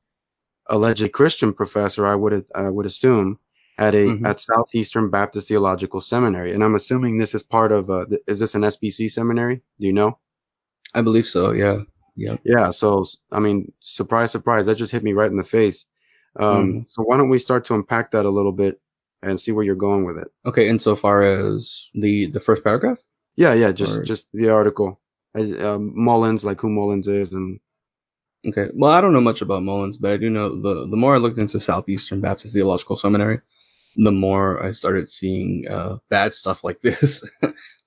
allegedly 0.69 1.11
Christian 1.11 1.53
professor. 1.53 2.07
I 2.07 2.15
would 2.17 2.45
I 2.55 2.71
would 2.71 2.87
assume 2.87 3.39
at 3.79 3.95
a 3.95 4.05
Mhm. 4.07 4.27
at 4.27 4.41
Southeastern 4.41 5.09
Baptist 5.11 5.49
Theological 5.49 6.01
Seminary, 6.01 6.53
and 6.53 6.63
I'm 6.65 6.75
assuming 6.75 7.17
this 7.19 7.35
is 7.35 7.43
part 7.43 7.71
of 7.73 7.91
a. 7.91 8.07
Is 8.27 8.39
this 8.39 8.55
an 8.55 8.65
SBC 8.65 9.09
seminary? 9.09 9.63
Do 9.81 9.87
you 9.87 9.93
know? 9.93 10.19
I 10.95 11.03
believe 11.03 11.27
so. 11.27 11.53
Yeah. 11.53 11.83
Yeah. 12.17 12.37
Yeah. 12.45 12.71
So 12.71 13.05
I 13.31 13.39
mean, 13.41 13.73
surprise, 13.81 14.33
surprise, 14.33 14.67
that 14.67 14.75
just 14.77 14.93
hit 14.93 15.05
me 15.05 15.13
right 15.13 15.31
in 15.31 15.37
the 15.37 15.45
face. 15.45 15.85
Um, 16.37 16.85
So 16.87 17.03
why 17.03 17.17
don't 17.17 17.31
we 17.31 17.39
start 17.39 17.65
to 17.67 17.75
unpack 17.75 18.11
that 18.11 18.27
a 18.27 18.31
little 18.31 18.53
bit 18.53 18.81
and 19.23 19.39
see 19.41 19.53
where 19.53 19.65
you're 19.65 19.75
going 19.87 20.05
with 20.05 20.19
it? 20.19 20.29
Okay. 20.47 20.69
Insofar 20.69 21.23
as 21.23 21.89
the 21.95 22.27
the 22.27 22.41
first 22.41 22.65
paragraph. 22.65 22.99
Yeah, 23.37 23.55
yeah, 23.55 23.71
just 23.73 23.99
Or- 23.99 24.03
just 24.03 24.29
the 24.33 24.49
article. 24.49 25.01
Um, 25.37 25.93
Mullins, 25.95 26.45
like 26.45 26.61
who 26.61 26.69
Mullins 26.71 27.07
is, 27.07 27.33
and 27.33 27.61
Okay. 28.47 28.71
Well, 28.75 28.91
I 28.93 29.01
don't 29.01 29.13
know 29.13 29.21
much 29.21 29.43
about 29.43 29.63
Mullins, 29.65 29.99
but 29.99 30.13
I 30.13 30.17
do 30.17 30.31
know 30.31 30.49
the 30.49 30.87
the 30.89 30.97
more 30.97 31.15
I 31.15 31.19
looked 31.19 31.39
into 31.39 31.61
Southeastern 31.61 32.21
Baptist 32.21 32.55
Theological 32.55 32.97
Seminary, 32.97 33.41
the 33.99 34.13
more 34.13 34.63
I 34.63 34.73
started 34.73 35.09
seeing 35.09 35.67
uh, 35.69 35.99
bad 36.09 36.33
stuff 36.33 36.63
like 36.65 36.81
this. 36.83 37.29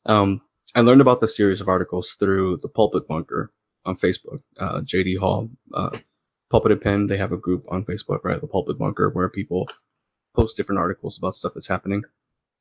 um, 0.06 0.42
I 0.76 0.82
learned 0.82 1.02
about 1.02 1.22
the 1.22 1.28
series 1.28 1.62
of 1.62 1.68
articles 1.68 2.16
through 2.20 2.58
the 2.58 2.70
Pulpit 2.70 3.08
Bunker 3.08 3.52
on 3.86 3.96
Facebook. 3.96 4.42
Uh, 4.58 4.82
JD 4.82 5.18
Hall, 5.18 5.50
uh, 5.74 5.98
Pulpit 6.50 6.74
and 6.74 6.82
Pen, 6.82 7.08
they 7.08 7.18
have 7.18 7.32
a 7.32 7.38
group 7.38 7.66
on 7.70 7.86
Facebook, 7.86 8.20
right? 8.24 8.40
The 8.40 8.48
Pulpit 8.48 8.78
Bunker, 8.78 9.10
where 9.10 9.30
people 9.30 9.70
post 10.36 10.58
different 10.58 10.80
articles 10.80 11.18
about 11.18 11.36
stuff 11.36 11.54
that's 11.54 11.68
happening. 11.68 12.04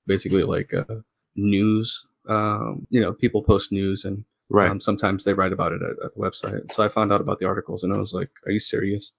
Basically, 0.07 0.45
like 0.45 0.73
uh, 0.73 1.01
news. 1.37 2.07
Um, 2.29 2.87
you 2.91 3.01
know, 3.01 3.13
people 3.13 3.43
post 3.43 3.73
news 3.73 4.05
and 4.05 4.25
right. 4.49 4.71
um, 4.71 4.81
sometimes 4.81 5.25
they 5.25 5.35
write 5.35 5.53
about 5.53 5.73
it 5.73 5.83
at, 5.83 6.05
at 6.05 6.15
the 6.15 6.21
website. 6.21 6.73
So 6.73 6.83
I 6.83 6.89
found 6.89 7.13
out 7.13 7.21
about 7.21 7.39
the 7.41 7.47
articles 7.47 7.83
and 7.83 7.93
I 7.93 7.97
was 7.97 8.13
like, 8.13 8.31
are 8.47 8.53
you 8.53 8.61
serious? 8.61 9.13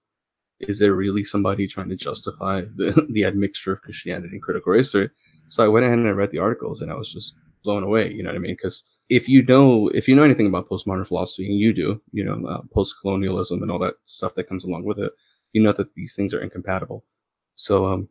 Is 0.62 0.78
there 0.78 0.94
really 0.94 1.24
somebody 1.24 1.66
trying 1.66 1.88
to 1.88 1.96
justify 1.96 2.62
the, 2.76 3.06
the 3.10 3.24
admixture 3.24 3.72
of 3.72 3.82
Christianity 3.82 4.34
and 4.34 4.42
critical 4.42 4.72
race 4.72 4.92
theory? 4.92 5.10
So 5.48 5.64
I 5.64 5.68
went 5.68 5.84
ahead 5.84 5.98
and 5.98 6.08
I 6.08 6.12
read 6.12 6.30
the 6.30 6.38
articles 6.38 6.80
and 6.80 6.90
I 6.90 6.94
was 6.94 7.12
just 7.12 7.34
blown 7.64 7.82
away. 7.82 8.12
You 8.12 8.22
know 8.22 8.30
what 8.30 8.36
I 8.36 8.40
mean? 8.40 8.54
Because 8.54 8.84
if 9.08 9.28
you 9.28 9.42
know, 9.44 9.88
if 9.88 10.08
you 10.08 10.14
know 10.14 10.22
anything 10.22 10.46
about 10.46 10.68
postmodern 10.68 11.06
philosophy, 11.06 11.46
and 11.46 11.58
you 11.58 11.72
do, 11.72 12.00
you 12.12 12.24
know, 12.24 12.46
uh, 12.46 12.62
post-colonialism 12.72 13.62
and 13.62 13.70
all 13.70 13.78
that 13.80 13.96
stuff 14.06 14.34
that 14.36 14.48
comes 14.48 14.64
along 14.64 14.84
with 14.84 14.98
it, 14.98 15.12
you 15.52 15.62
know 15.62 15.72
that 15.72 15.94
these 15.94 16.14
things 16.14 16.32
are 16.32 16.40
incompatible. 16.40 17.04
So 17.56 17.86
um, 17.86 18.08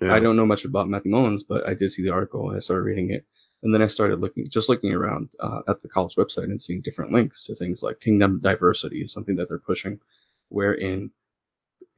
yeah. 0.00 0.14
I 0.14 0.20
don't 0.20 0.36
know 0.36 0.46
much 0.46 0.64
about 0.64 0.88
Matthew 0.88 1.10
Mullins, 1.10 1.42
but 1.42 1.68
I 1.68 1.74
did 1.74 1.90
see 1.90 2.02
the 2.02 2.12
article 2.12 2.48
and 2.48 2.56
I 2.56 2.60
started 2.60 2.84
reading 2.84 3.10
it. 3.10 3.26
And 3.62 3.74
then 3.74 3.82
I 3.82 3.88
started 3.88 4.20
looking, 4.20 4.48
just 4.48 4.68
looking 4.68 4.94
around 4.94 5.32
uh, 5.40 5.60
at 5.68 5.82
the 5.82 5.88
college 5.88 6.14
website 6.14 6.44
and 6.44 6.60
seeing 6.60 6.80
different 6.80 7.12
links 7.12 7.44
to 7.46 7.54
things 7.54 7.82
like 7.82 8.00
kingdom 8.00 8.40
diversity 8.40 9.02
is 9.02 9.12
something 9.12 9.36
that 9.36 9.48
they're 9.48 9.58
pushing, 9.58 10.00
wherein 10.48 11.12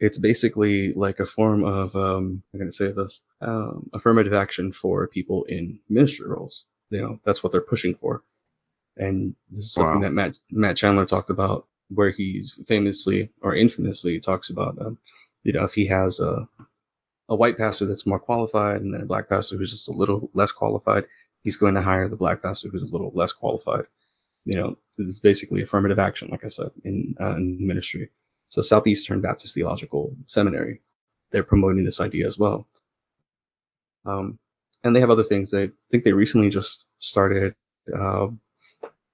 it's 0.02 0.18
basically 0.18 0.92
like 0.94 1.20
a 1.20 1.26
form 1.26 1.64
of, 1.64 1.94
um, 1.94 2.42
I'm 2.52 2.58
going 2.58 2.70
to 2.70 2.76
say 2.76 2.90
this, 2.90 3.20
um, 3.40 3.88
affirmative 3.94 4.32
action 4.32 4.72
for 4.72 5.06
people 5.06 5.44
in 5.44 5.78
ministry 5.88 6.28
roles. 6.28 6.64
You 6.90 7.00
know, 7.02 7.20
that's 7.24 7.42
what 7.42 7.52
they're 7.52 7.60
pushing 7.60 7.94
for. 7.94 8.24
And 8.96 9.36
this 9.50 9.66
is 9.66 9.72
something 9.72 10.00
Wow. 10.00 10.02
that 10.02 10.12
Matt, 10.12 10.34
Matt 10.50 10.76
Chandler 10.76 11.06
talked 11.06 11.30
about, 11.30 11.68
where 11.88 12.10
he's 12.10 12.58
famously 12.66 13.30
or 13.42 13.54
infamously 13.54 14.18
talks 14.18 14.50
about, 14.50 14.76
um, 14.84 14.98
you 15.44 15.52
know, 15.52 15.62
if 15.64 15.72
he 15.72 15.86
has 15.86 16.18
a, 16.18 16.48
a 17.28 17.36
white 17.36 17.56
pastor 17.56 17.86
that's 17.86 18.06
more 18.06 18.18
qualified 18.18 18.80
and 18.82 18.92
then 18.92 19.02
a 19.02 19.06
black 19.06 19.28
pastor 19.28 19.56
who's 19.56 19.70
just 19.70 19.88
a 19.88 19.92
little 19.92 20.30
less 20.34 20.50
qualified, 20.50 21.04
he's 21.44 21.56
going 21.56 21.74
to 21.74 21.82
hire 21.82 22.08
the 22.08 22.16
black 22.16 22.42
pastor 22.42 22.68
who's 22.70 22.82
a 22.82 22.92
little 22.92 23.12
less 23.14 23.32
qualified. 23.32 23.84
You 24.46 24.56
know, 24.56 24.78
this 24.98 25.06
is 25.06 25.20
basically 25.20 25.62
affirmative 25.62 26.00
action, 26.00 26.28
like 26.30 26.44
I 26.44 26.48
said, 26.48 26.72
in, 26.84 27.14
uh, 27.20 27.36
in 27.36 27.64
ministry. 27.64 28.10
So 28.52 28.60
Southeastern 28.60 29.22
Baptist 29.22 29.54
Theological 29.54 30.14
Seminary, 30.26 30.82
they're 31.30 31.42
promoting 31.42 31.84
this 31.86 32.00
idea 32.00 32.26
as 32.26 32.38
well. 32.38 32.68
Um, 34.04 34.38
and 34.84 34.94
they 34.94 35.00
have 35.00 35.08
other 35.08 35.24
things. 35.24 35.54
I 35.54 35.70
think 35.90 36.04
they 36.04 36.12
recently 36.12 36.50
just 36.50 36.84
started, 36.98 37.54
uh, 37.96 38.26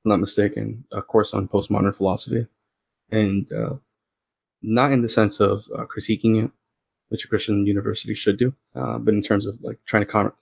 not 0.05 0.19
mistaken, 0.19 0.85
a 0.91 1.01
course 1.01 1.35
on 1.35 1.47
postmodern 1.47 1.95
philosophy, 1.95 2.49
and 3.13 3.53
uh, 3.53 3.77
not 4.61 4.91
in 4.91 5.03
the 5.03 5.09
sense 5.09 5.39
of 5.39 5.65
uh, 5.73 5.85
critiquing 5.85 6.45
it, 6.45 6.51
which 7.11 7.25
a 7.25 7.29
Christian 7.29 7.65
university 7.65 8.15
should 8.15 8.41
do, 8.41 8.53
uh, 8.75 8.99
but 8.99 9.15
in 9.15 9.23
terms 9.23 9.47
of 9.47 9.57
like 9.63 9.79
trying 9.87 10.05
to 10.05 10.11
counter. 10.11 10.35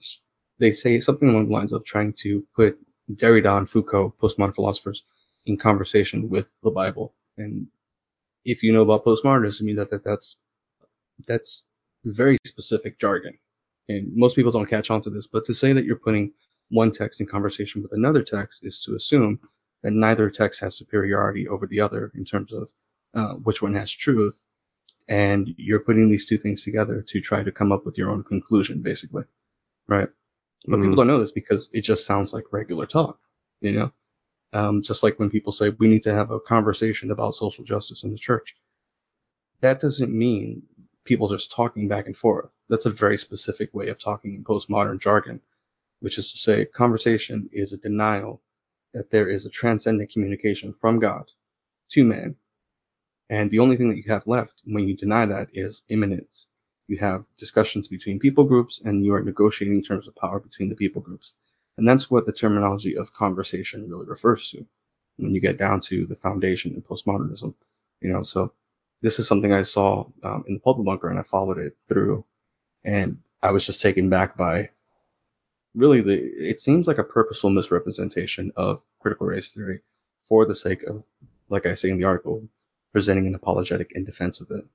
They 0.57 0.71
say 0.71 0.99
something 1.01 1.29
along 1.29 1.49
the 1.49 1.53
lines 1.53 1.71
of 1.71 1.85
trying 1.85 2.13
to 2.23 2.43
put 2.55 2.79
Derrida 3.13 3.59
and 3.59 3.69
Foucault, 3.69 4.15
postmodern 4.19 4.55
philosophers, 4.55 5.03
in 5.45 5.55
conversation 5.55 6.29
with 6.29 6.47
the 6.63 6.71
Bible. 6.71 7.13
And 7.37 7.67
if 8.45 8.63
you 8.63 8.71
know 8.73 8.83
about 8.83 9.05
postmodernism, 9.05 9.61
you 9.67 9.73
know 9.75 9.85
that 9.85 10.03
that's 10.03 10.37
that's 11.27 11.65
very 12.05 12.37
specific 12.45 12.99
jargon, 12.99 13.33
and 13.89 14.11
most 14.15 14.35
people 14.35 14.51
don't 14.51 14.69
catch 14.69 14.89
on 14.91 15.01
to 15.03 15.09
this. 15.09 15.27
But 15.27 15.45
to 15.45 15.53
say 15.53 15.73
that 15.73 15.85
you're 15.85 15.95
putting 15.97 16.33
one 16.69 16.91
text 16.91 17.21
in 17.21 17.27
conversation 17.27 17.81
with 17.81 17.93
another 17.93 18.23
text 18.23 18.65
is 18.65 18.81
to 18.83 18.95
assume 18.95 19.39
that 19.83 19.91
neither 19.91 20.29
text 20.29 20.59
has 20.61 20.77
superiority 20.77 21.47
over 21.47 21.67
the 21.67 21.79
other 21.81 22.11
in 22.15 22.25
terms 22.25 22.53
of 22.53 22.71
uh, 23.13 23.33
which 23.35 23.61
one 23.61 23.73
has 23.73 23.91
truth, 23.91 24.37
and 25.07 25.53
you're 25.57 25.79
putting 25.79 26.09
these 26.09 26.27
two 26.27 26.37
things 26.37 26.63
together 26.63 27.01
to 27.01 27.21
try 27.21 27.43
to 27.43 27.51
come 27.51 27.71
up 27.71 27.85
with 27.85 27.97
your 27.97 28.09
own 28.09 28.23
conclusion, 28.23 28.81
basically, 28.81 29.23
right? 29.87 30.09
But 30.67 30.79
Mhm. 30.79 30.83
people 30.83 30.97
don't 30.97 31.07
know 31.07 31.19
this 31.19 31.31
because 31.31 31.69
it 31.73 31.81
just 31.81 32.05
sounds 32.05 32.33
like 32.33 32.53
regular 32.53 32.85
talk, 32.85 33.19
you 33.61 33.73
know. 33.73 33.91
Um, 34.53 34.81
just 34.81 35.03
like 35.03 35.19
when 35.19 35.29
people 35.29 35.51
say 35.51 35.69
we 35.69 35.87
need 35.87 36.03
to 36.03 36.13
have 36.13 36.31
a 36.31 36.39
conversation 36.39 37.11
about 37.11 37.35
social 37.35 37.63
justice 37.63 38.03
in 38.03 38.11
the 38.11 38.17
church, 38.17 38.55
that 39.61 39.81
doesn't 39.81 40.11
mean 40.11 40.63
people 41.03 41.29
just 41.29 41.51
talking 41.51 41.87
back 41.87 42.05
and 42.05 42.17
forth. 42.17 42.49
That's 42.69 42.85
a 42.85 42.91
very 42.91 43.17
specific 43.17 43.73
way 43.73 43.87
of 43.89 43.99
talking 43.99 44.35
in 44.35 44.43
postmodern 44.43 44.99
jargon, 44.99 45.41
which 45.99 46.17
is 46.17 46.31
to 46.31 46.37
say, 46.37 46.65
conversation 46.65 47.49
is 47.51 47.73
a 47.73 47.77
denial 47.77 48.41
that 48.93 49.11
there 49.11 49.29
is 49.29 49.45
a 49.45 49.49
transcendent 49.49 50.11
communication 50.11 50.73
from 50.79 50.99
God 50.99 51.25
to 51.91 52.05
man. 52.05 52.35
And 53.29 53.51
the 53.51 53.59
only 53.59 53.75
thing 53.75 53.89
that 53.89 53.97
you 53.97 54.03
have 54.07 54.27
left 54.27 54.61
when 54.65 54.87
you 54.87 54.95
deny 54.95 55.25
that 55.25 55.49
is 55.53 55.83
immanence. 55.89 56.47
You 56.87 56.97
have 56.97 57.25
discussions 57.37 57.87
between 57.89 58.19
people 58.19 58.45
groups 58.45 58.81
and 58.83 59.03
you 59.03 59.13
are 59.13 59.21
negotiating 59.21 59.83
terms 59.83 60.07
of 60.07 60.15
power 60.15 60.39
between 60.39 60.69
the 60.69 60.75
people 60.75 61.01
groups. 61.01 61.35
And 61.77 61.87
that's 61.87 62.09
what 62.09 62.25
the 62.25 62.33
terminology 62.33 62.97
of 62.97 63.13
conversation 63.13 63.89
really 63.89 64.05
refers 64.05 64.49
to 64.51 64.65
when 65.17 65.33
you 65.33 65.41
get 65.41 65.57
down 65.57 65.81
to 65.81 66.05
the 66.05 66.15
foundation 66.15 66.73
in 66.73 66.81
postmodernism. 66.81 67.53
You 68.01 68.13
know, 68.13 68.23
so 68.23 68.53
this 69.01 69.19
is 69.19 69.27
something 69.27 69.53
I 69.53 69.61
saw 69.61 70.05
um, 70.23 70.43
in 70.47 70.55
the 70.55 70.59
pulpit 70.59 70.85
bunker 70.85 71.09
and 71.09 71.19
I 71.19 71.23
followed 71.23 71.59
it 71.59 71.75
through 71.87 72.25
and 72.83 73.17
I 73.43 73.51
was 73.51 73.65
just 73.65 73.81
taken 73.81 74.09
back 74.09 74.37
by 74.37 74.69
really 75.75 76.01
the 76.01 76.17
it 76.17 76.59
seems 76.59 76.87
like 76.87 76.97
a 76.97 77.03
purposeful 77.03 77.51
misrepresentation 77.51 78.51
of 78.55 78.81
critical 78.99 79.27
race 79.27 79.53
theory 79.53 79.81
for 80.27 80.45
the 80.45 80.55
sake 80.55 80.83
of 80.83 81.05
like 81.49 81.65
I 81.65 81.75
say 81.75 81.89
in 81.89 81.97
the 81.97 82.05
article 82.05 82.47
presenting 82.91 83.27
an 83.27 83.35
apologetic 83.35 83.91
in 83.93 84.03
defense 84.03 84.41
of 84.41 84.49
it 84.51 84.65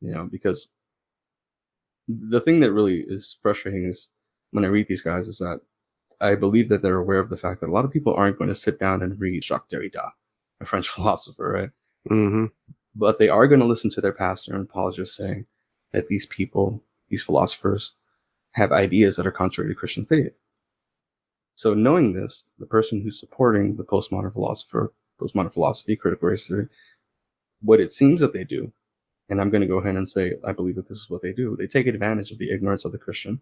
you 0.00 0.12
know 0.12 0.24
because 0.24 0.68
the 2.08 2.40
thing 2.40 2.60
that 2.60 2.72
really 2.72 3.00
is 3.00 3.38
frustrating 3.40 3.84
is 3.84 4.10
when 4.50 4.64
I 4.64 4.68
read 4.68 4.88
these 4.88 5.02
guys 5.02 5.28
is 5.28 5.38
that 5.38 5.60
I 6.20 6.34
believe 6.36 6.68
that 6.70 6.82
they're 6.82 6.98
aware 6.98 7.20
of 7.20 7.30
the 7.30 7.36
fact 7.36 7.60
that 7.60 7.68
a 7.68 7.72
lot 7.72 7.84
of 7.84 7.92
people 7.92 8.14
aren't 8.14 8.38
going 8.38 8.48
to 8.48 8.54
sit 8.54 8.78
down 8.78 9.02
and 9.02 9.20
read 9.20 9.44
Jacques 9.44 9.68
Derrida, 9.70 10.10
a 10.60 10.66
French 10.66 10.88
philosopher, 10.94 11.50
right? 11.52 11.70
hmm 12.08 12.46
but 12.96 13.18
they 13.18 13.28
are 13.28 13.48
going 13.48 13.60
to 13.60 13.66
listen 13.66 13.90
to 13.90 14.00
their 14.00 14.12
pastor 14.12 14.54
and 14.54 14.64
apologist 14.64 15.16
saying 15.16 15.46
that 15.92 16.08
these 16.08 16.26
people, 16.26 16.82
these 17.08 17.22
philosophers, 17.22 17.92
have 18.52 18.72
ideas 18.72 19.16
that 19.16 19.26
are 19.26 19.32
contrary 19.32 19.70
to 19.70 19.76
Christian 19.76 20.04
faith. 20.06 20.40
So 21.56 21.74
knowing 21.74 22.12
this, 22.14 22.44
the 22.58 22.66
person 22.66 23.02
who's 23.02 23.20
supporting 23.20 23.76
the 23.76 23.84
postmodern 23.84 24.32
philosopher, 24.32 24.92
postmodern 25.20 25.52
philosophy, 25.52 25.96
critical 25.96 26.28
race 26.30 26.48
theory, 26.48 26.68
what 27.62 27.80
it 27.80 27.92
seems 27.92 28.20
that 28.20 28.32
they 28.32 28.44
do, 28.44 28.72
and 29.30 29.40
I'm 29.40 29.50
going 29.50 29.62
to 29.62 29.68
go 29.68 29.78
ahead 29.78 29.96
and 29.96 30.08
say 30.08 30.34
I 30.44 30.52
believe 30.52 30.76
that 30.76 30.88
this 30.88 30.98
is 30.98 31.10
what 31.10 31.22
they 31.22 31.32
do, 31.32 31.56
they 31.56 31.68
take 31.68 31.86
advantage 31.88 32.32
of 32.32 32.38
the 32.38 32.50
ignorance 32.50 32.84
of 32.84 32.92
the 32.92 32.98
Christian, 32.98 33.40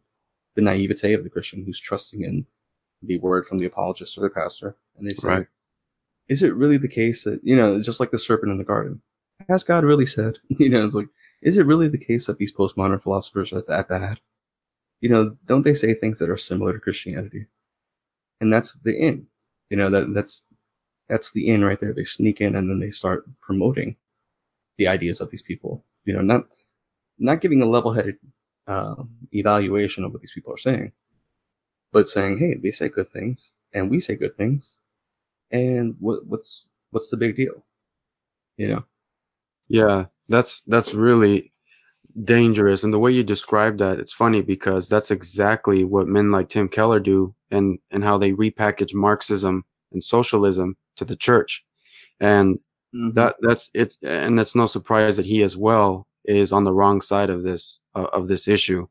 the 0.57 0.63
naivete 0.63 1.15
of 1.15 1.25
the 1.25 1.31
Christian 1.31 1.65
who's 1.65 1.81
trusting 1.81 2.23
in 2.23 2.47
the 3.03 3.19
word 3.19 3.47
from 3.47 3.59
the 3.59 3.67
apologist 3.67 4.17
or 4.19 4.23
the 4.23 4.31
pastor, 4.31 4.77
and 4.97 5.09
they 5.09 5.15
say, 5.15 5.29
Right. 5.29 5.47
is 6.29 6.43
it 6.43 6.55
really 6.55 6.79
the 6.79 6.89
case 6.89 7.25
that, 7.25 7.41
you 7.45 7.57
know, 7.57 7.81
just 7.83 8.01
like 8.01 8.11
the 8.11 8.19
serpent 8.19 8.53
in 8.53 8.59
the 8.59 8.65
garden, 8.65 9.03
has 9.49 9.65
God 9.65 9.85
really 9.85 10.07
said? 10.07 10.39
You 10.59 10.71
know, 10.71 10.85
it's 10.85 10.95
like, 10.95 11.09
is 11.43 11.59
it 11.59 11.67
really 11.67 11.89
the 11.89 11.99
case 11.99 12.27
that 12.27 12.39
these 12.39 12.53
postmodern 12.53 13.03
philosophers 13.03 13.53
are 13.53 13.63
that 13.63 13.89
bad? 13.89 14.21
You 15.01 15.11
know, 15.11 15.37
don't 15.47 15.63
they 15.63 15.75
say 15.75 15.95
things 15.95 16.19
that 16.19 16.31
are 16.31 16.39
similar 16.39 16.73
to 16.73 16.81
Christianity? 16.81 17.47
And 18.41 18.53
that's 18.53 18.75
the 18.85 18.97
in. 18.97 19.27
You 19.71 19.77
know, 19.77 19.91
that 19.91 20.15
that's 20.15 20.43
that's 21.09 21.33
the 21.33 21.49
in 21.49 21.65
right 21.65 21.81
there. 21.81 21.93
They 21.93 22.05
sneak 22.05 22.41
in 22.41 22.57
and 22.57 22.69
then 22.71 22.81
they 22.81 22.91
start 22.91 23.27
promoting 23.41 23.97
the 24.79 24.89
ideas 24.89 25.21
of 25.21 25.31
these 25.31 25.43
people. 25.43 25.85
You 26.05 26.15
know, 26.15 26.23
not 26.23 26.47
not 27.19 27.41
giving 27.41 27.63
a 27.63 27.67
level-headed 27.67 28.19
uh, 28.67 28.97
evaluation 29.33 30.05
of 30.05 30.13
what 30.13 30.21
these 30.23 30.33
people 30.33 30.53
are 30.53 30.59
saying, 30.59 30.93
but 31.97 32.11
saying, 32.11 32.37
hey, 32.37 32.53
they 32.63 32.73
say 32.73 32.91
good 32.91 33.11
things 33.11 33.55
and 33.73 33.91
we 33.91 34.01
say 34.01 34.17
good 34.17 34.37
things, 34.37 34.81
and 35.51 35.97
what 35.99 36.27
what's 36.27 36.69
what's 36.91 37.09
the 37.09 37.17
big 37.17 37.37
deal? 37.37 37.65
You 38.59 38.69
know. 38.69 38.85
Yeah, 39.69 40.05
that's 40.29 40.61
that's 40.67 40.93
really 40.93 41.55
dangerous. 42.25 42.85
And 42.85 42.93
the 42.93 42.99
way 42.99 43.13
you 43.13 43.25
describe 43.25 43.79
that, 43.79 43.99
it's 43.99 44.13
funny 44.13 44.43
because 44.43 44.91
that's 44.91 45.11
exactly 45.11 45.85
what 45.85 46.07
men 46.07 46.29
like 46.29 46.51
Tim 46.51 46.69
Keller 46.69 47.01
do 47.01 47.35
and 47.51 47.79
and 47.91 48.05
how 48.05 48.19
they 48.19 48.33
repackage 48.33 48.93
Marxism 48.93 49.65
and 49.93 50.05
socialism 50.05 50.77
to 50.97 51.07
the 51.07 51.17
church. 51.17 51.65
And 52.21 52.59
that 53.15 53.37
that's 53.41 53.71
it's 53.73 53.97
and 54.03 54.39
that's 54.39 54.55
no 54.55 54.67
surprise 54.67 55.17
that 55.17 55.25
he 55.25 55.43
as 55.43 55.57
well 55.57 56.07
is 56.27 56.53
on 56.53 56.65
the 56.65 56.75
wrong 56.75 57.01
side 57.01 57.31
of 57.31 57.43
this 57.43 57.81
uh, 57.95 58.11
of 58.13 58.29
this 58.29 58.49
issue. 58.49 58.87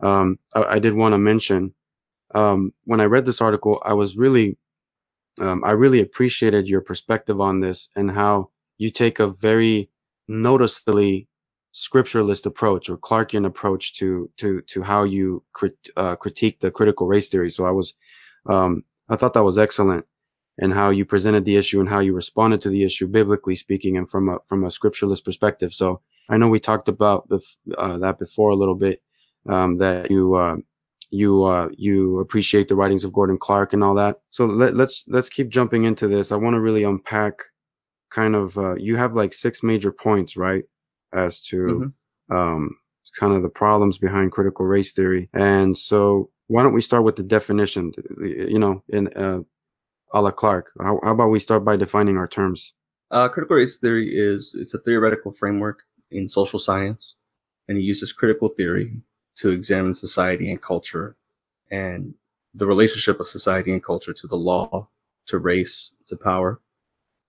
Um, 0.00 0.38
I, 0.54 0.62
I 0.62 0.78
did 0.78 0.94
want 0.94 1.12
to 1.12 1.18
mention 1.18 1.74
um, 2.36 2.72
when 2.84 3.00
I 3.00 3.04
read 3.04 3.24
this 3.26 3.40
article, 3.40 3.82
I 3.84 3.94
was 3.94 4.16
really 4.16 4.58
um, 5.40 5.64
I 5.64 5.72
really 5.72 6.00
appreciated 6.00 6.68
your 6.68 6.80
perspective 6.80 7.40
on 7.40 7.60
this 7.60 7.88
and 7.96 8.10
how 8.10 8.50
you 8.78 8.90
take 8.90 9.20
a 9.20 9.28
very 9.28 9.90
noticeably 10.28 11.28
scripturalist 11.74 12.46
approach 12.46 12.88
or 12.88 12.96
Clarkian 12.96 13.46
approach 13.46 13.94
to 13.98 14.30
to 14.38 14.60
to 14.62 14.82
how 14.82 15.04
you 15.04 15.42
crit, 15.52 15.76
uh, 15.96 16.16
critique 16.16 16.60
the 16.60 16.70
critical 16.70 17.06
race 17.06 17.28
theory. 17.28 17.50
So 17.50 17.66
I 17.66 17.70
was 17.70 17.94
um, 18.48 18.84
I 19.08 19.16
thought 19.16 19.34
that 19.34 19.44
was 19.44 19.58
excellent 19.58 20.06
and 20.58 20.72
how 20.72 20.90
you 20.90 21.04
presented 21.04 21.44
the 21.44 21.56
issue 21.56 21.80
and 21.80 21.88
how 21.88 22.00
you 22.00 22.14
responded 22.14 22.62
to 22.62 22.70
the 22.70 22.84
issue 22.84 23.06
biblically 23.06 23.56
speaking 23.56 23.96
and 23.98 24.10
from 24.10 24.28
a 24.30 24.38
from 24.48 24.64
a 24.64 24.68
scripturalist 24.68 25.24
perspective. 25.24 25.72
So 25.74 26.00
I 26.30 26.38
know 26.38 26.48
we 26.48 26.60
talked 26.60 26.88
about 26.88 27.28
bef- 27.28 27.56
uh, 27.76 27.98
that 27.98 28.18
before 28.18 28.50
a 28.50 28.56
little 28.56 28.74
bit 28.74 29.02
um, 29.48 29.78
that 29.78 30.10
you 30.10 30.34
uh, 30.34 30.56
you 31.10 31.44
uh, 31.44 31.68
you 31.76 32.20
appreciate 32.20 32.68
the 32.68 32.76
writings 32.76 33.04
of 33.04 33.12
Gordon 33.12 33.38
Clark 33.38 33.72
and 33.72 33.82
all 33.82 33.94
that. 33.94 34.20
So 34.30 34.44
let, 34.46 34.74
let's 34.74 35.04
let's 35.08 35.28
keep 35.28 35.48
jumping 35.48 35.84
into 35.84 36.08
this. 36.08 36.32
I 36.32 36.36
want 36.36 36.54
to 36.54 36.60
really 36.60 36.84
unpack 36.84 37.34
kind 38.10 38.34
of 38.34 38.56
uh, 38.56 38.74
you 38.76 38.96
have 38.96 39.14
like 39.14 39.34
six 39.34 39.62
major 39.62 39.92
points, 39.92 40.36
right, 40.36 40.64
as 41.12 41.40
to 41.42 41.92
um, 42.30 42.76
kind 43.18 43.34
of 43.34 43.42
the 43.42 43.48
problems 43.48 43.98
behind 43.98 44.32
critical 44.32 44.66
race 44.66 44.92
theory. 44.92 45.28
And 45.32 45.76
so 45.76 46.30
why 46.48 46.62
don't 46.62 46.74
we 46.74 46.80
start 46.80 47.04
with 47.04 47.16
the 47.16 47.22
definition? 47.22 47.92
You 48.20 48.58
know, 48.58 48.82
in 48.88 49.08
uh, 49.08 49.40
a 50.12 50.22
la 50.22 50.30
Clark. 50.30 50.70
How, 50.80 50.98
how 51.02 51.12
about 51.12 51.30
we 51.30 51.40
start 51.40 51.64
by 51.64 51.76
defining 51.76 52.16
our 52.16 52.28
terms? 52.28 52.74
Uh, 53.10 53.28
critical 53.28 53.56
race 53.56 53.76
theory 53.76 54.08
is 54.12 54.56
it's 54.58 54.74
a 54.74 54.80
theoretical 54.80 55.32
framework 55.32 55.82
in 56.10 56.28
social 56.28 56.58
science, 56.58 57.16
and 57.68 57.78
it 57.78 57.82
uses 57.82 58.12
critical 58.12 58.48
theory 58.48 59.00
to 59.36 59.50
examine 59.50 59.94
society 59.94 60.50
and 60.50 60.60
culture 60.60 61.16
and 61.70 62.14
the 62.54 62.66
relationship 62.66 63.20
of 63.20 63.28
society 63.28 63.72
and 63.72 63.84
culture 63.84 64.12
to 64.12 64.26
the 64.26 64.36
law, 64.36 64.88
to 65.26 65.38
race, 65.38 65.92
to 66.06 66.16
power. 66.16 66.60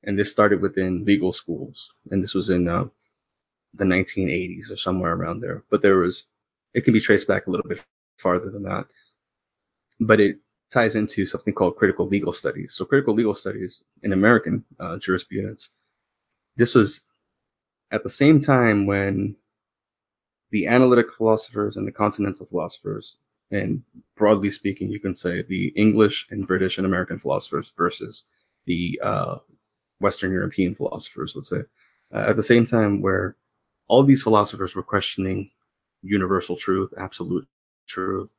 And 0.03 0.17
this 0.17 0.31
started 0.31 0.61
within 0.61 1.03
legal 1.03 1.33
schools, 1.33 1.93
and 2.11 2.23
this 2.23 2.33
was 2.33 2.49
in 2.49 2.67
uh, 2.67 2.85
the 3.73 3.83
1980s 3.83 4.71
or 4.71 4.77
somewhere 4.77 5.13
around 5.13 5.41
there. 5.41 5.63
But 5.69 5.81
there 5.81 5.97
was, 5.97 6.25
it 6.73 6.81
can 6.81 6.93
be 6.93 7.01
traced 7.01 7.27
back 7.27 7.47
a 7.47 7.51
little 7.51 7.67
bit 7.67 7.83
farther 8.17 8.49
than 8.49 8.63
that. 8.63 8.87
But 9.99 10.19
it 10.21 10.37
ties 10.71 10.95
into 10.95 11.25
something 11.25 11.53
called 11.53 11.77
critical 11.77 12.07
legal 12.07 12.31
studies. 12.31 12.73
So 12.73 12.85
critical 12.85 13.13
legal 13.13 13.35
studies 13.35 13.81
in 14.03 14.13
American 14.13 14.63
uh, 14.79 14.97
jurisprudence, 14.99 15.69
this 16.55 16.75
was 16.75 17.01
at 17.91 18.03
the 18.03 18.09
same 18.09 18.39
time 18.41 18.85
when 18.85 19.35
the 20.51 20.67
analytic 20.67 21.13
philosophers 21.13 21.77
and 21.77 21.87
the 21.87 21.91
continental 21.91 22.45
philosophers, 22.45 23.17
and 23.51 23.83
broadly 24.15 24.51
speaking, 24.51 24.89
you 24.89 24.99
can 24.99 25.15
say 25.15 25.41
the 25.41 25.67
English 25.69 26.27
and 26.31 26.47
British 26.47 26.77
and 26.77 26.85
American 26.85 27.19
philosophers 27.19 27.73
versus 27.77 28.23
the 28.65 28.99
uh, 29.03 29.37
Western 29.99 30.31
European 30.31 30.75
philosophers, 30.75 31.33
let's 31.35 31.49
say, 31.49 31.61
uh, 32.13 32.25
at 32.27 32.35
the 32.35 32.43
same 32.43 32.65
time 32.65 33.01
where 33.01 33.35
all 33.87 34.03
these 34.03 34.23
philosophers 34.23 34.75
were 34.75 34.83
questioning 34.83 35.49
universal 36.01 36.55
truth, 36.55 36.93
absolute 36.97 37.47
truth, 37.87 38.33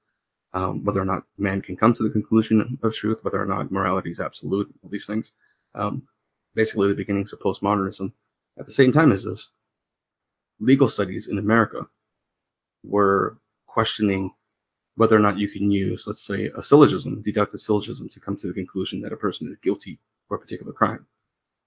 um, 0.55 0.85
whether 0.85 1.01
or 1.01 1.05
not 1.05 1.25
man 1.37 1.61
can 1.61 1.77
come 1.77 1.93
to 1.93 2.03
the 2.03 2.11
conclusion 2.11 2.79
of 2.83 2.95
truth, 2.95 3.19
whether 3.23 3.41
or 3.41 3.47
not 3.47 3.71
morality 3.71 4.11
is 4.11 4.21
absolute, 4.21 4.73
all 4.83 4.91
these 4.91 5.07
things. 5.07 5.33
Um, 5.75 6.07
basically, 6.55 6.89
the 6.89 6.95
beginnings 6.95 7.33
of 7.33 7.41
postmodernism. 7.41 8.13
At 8.59 8.67
the 8.67 8.73
same 8.73 8.93
time 8.93 9.13
as 9.13 9.25
this, 9.25 9.51
legal 10.61 10.89
studies 10.89 11.29
in 11.29 11.39
America 11.39 11.87
were 12.85 13.39
questioning 13.67 14.31
whether 14.97 15.17
or 15.17 15.21
not 15.21 15.39
you 15.39 15.49
can 15.49 15.71
use, 15.71 16.05
let's 16.07 16.27
say, 16.27 16.51
a 16.57 16.63
syllogism, 16.63 17.23
deductive 17.23 17.61
syllogism, 17.61 18.09
to 18.09 18.21
come 18.21 18.37
to 18.37 18.49
the 18.49 18.53
conclusion 18.53 19.01
that 19.01 19.13
a 19.13 19.17
person 19.17 19.49
is 19.49 19.57
guilty 19.59 20.01
for 20.27 20.37
a 20.37 20.41
particular 20.41 20.73
crime, 20.73 21.07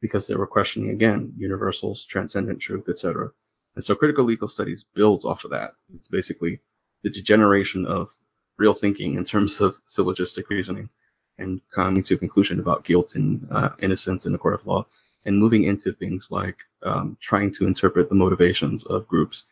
because 0.01 0.27
they 0.27 0.35
were 0.35 0.47
questioning 0.47 0.89
again 0.89 1.33
universals, 1.37 2.05
transcendent 2.05 2.59
truth, 2.59 2.89
etc. 2.89 3.31
And 3.75 3.83
so 3.83 3.95
critical 3.95 4.25
legal 4.25 4.49
studies 4.49 4.83
builds 4.93 5.23
off 5.23 5.45
of 5.45 5.51
that. 5.51 5.75
It's 5.93 6.09
basically 6.09 6.59
the 7.03 7.09
degeneration 7.09 7.85
of 7.85 8.09
real 8.57 8.73
thinking 8.73 9.15
in 9.15 9.23
terms 9.23 9.61
of 9.61 9.79
syllogistic 9.85 10.49
reasoning 10.49 10.89
and 11.37 11.61
coming 11.73 12.03
to 12.03 12.15
a 12.15 12.17
conclusion 12.17 12.59
about 12.59 12.83
guilt 12.83 13.15
and 13.15 13.47
uh, 13.51 13.69
innocence 13.79 14.25
in 14.25 14.33
the 14.33 14.37
court 14.37 14.53
of 14.53 14.65
law 14.65 14.85
and 15.25 15.37
moving 15.37 15.63
into 15.63 15.91
things 15.91 16.27
like 16.31 16.57
um, 16.83 17.17
trying 17.21 17.53
to 17.53 17.65
interpret 17.65 18.09
the 18.09 18.15
motivations 18.15 18.83
of 18.85 19.07
groups 19.07 19.45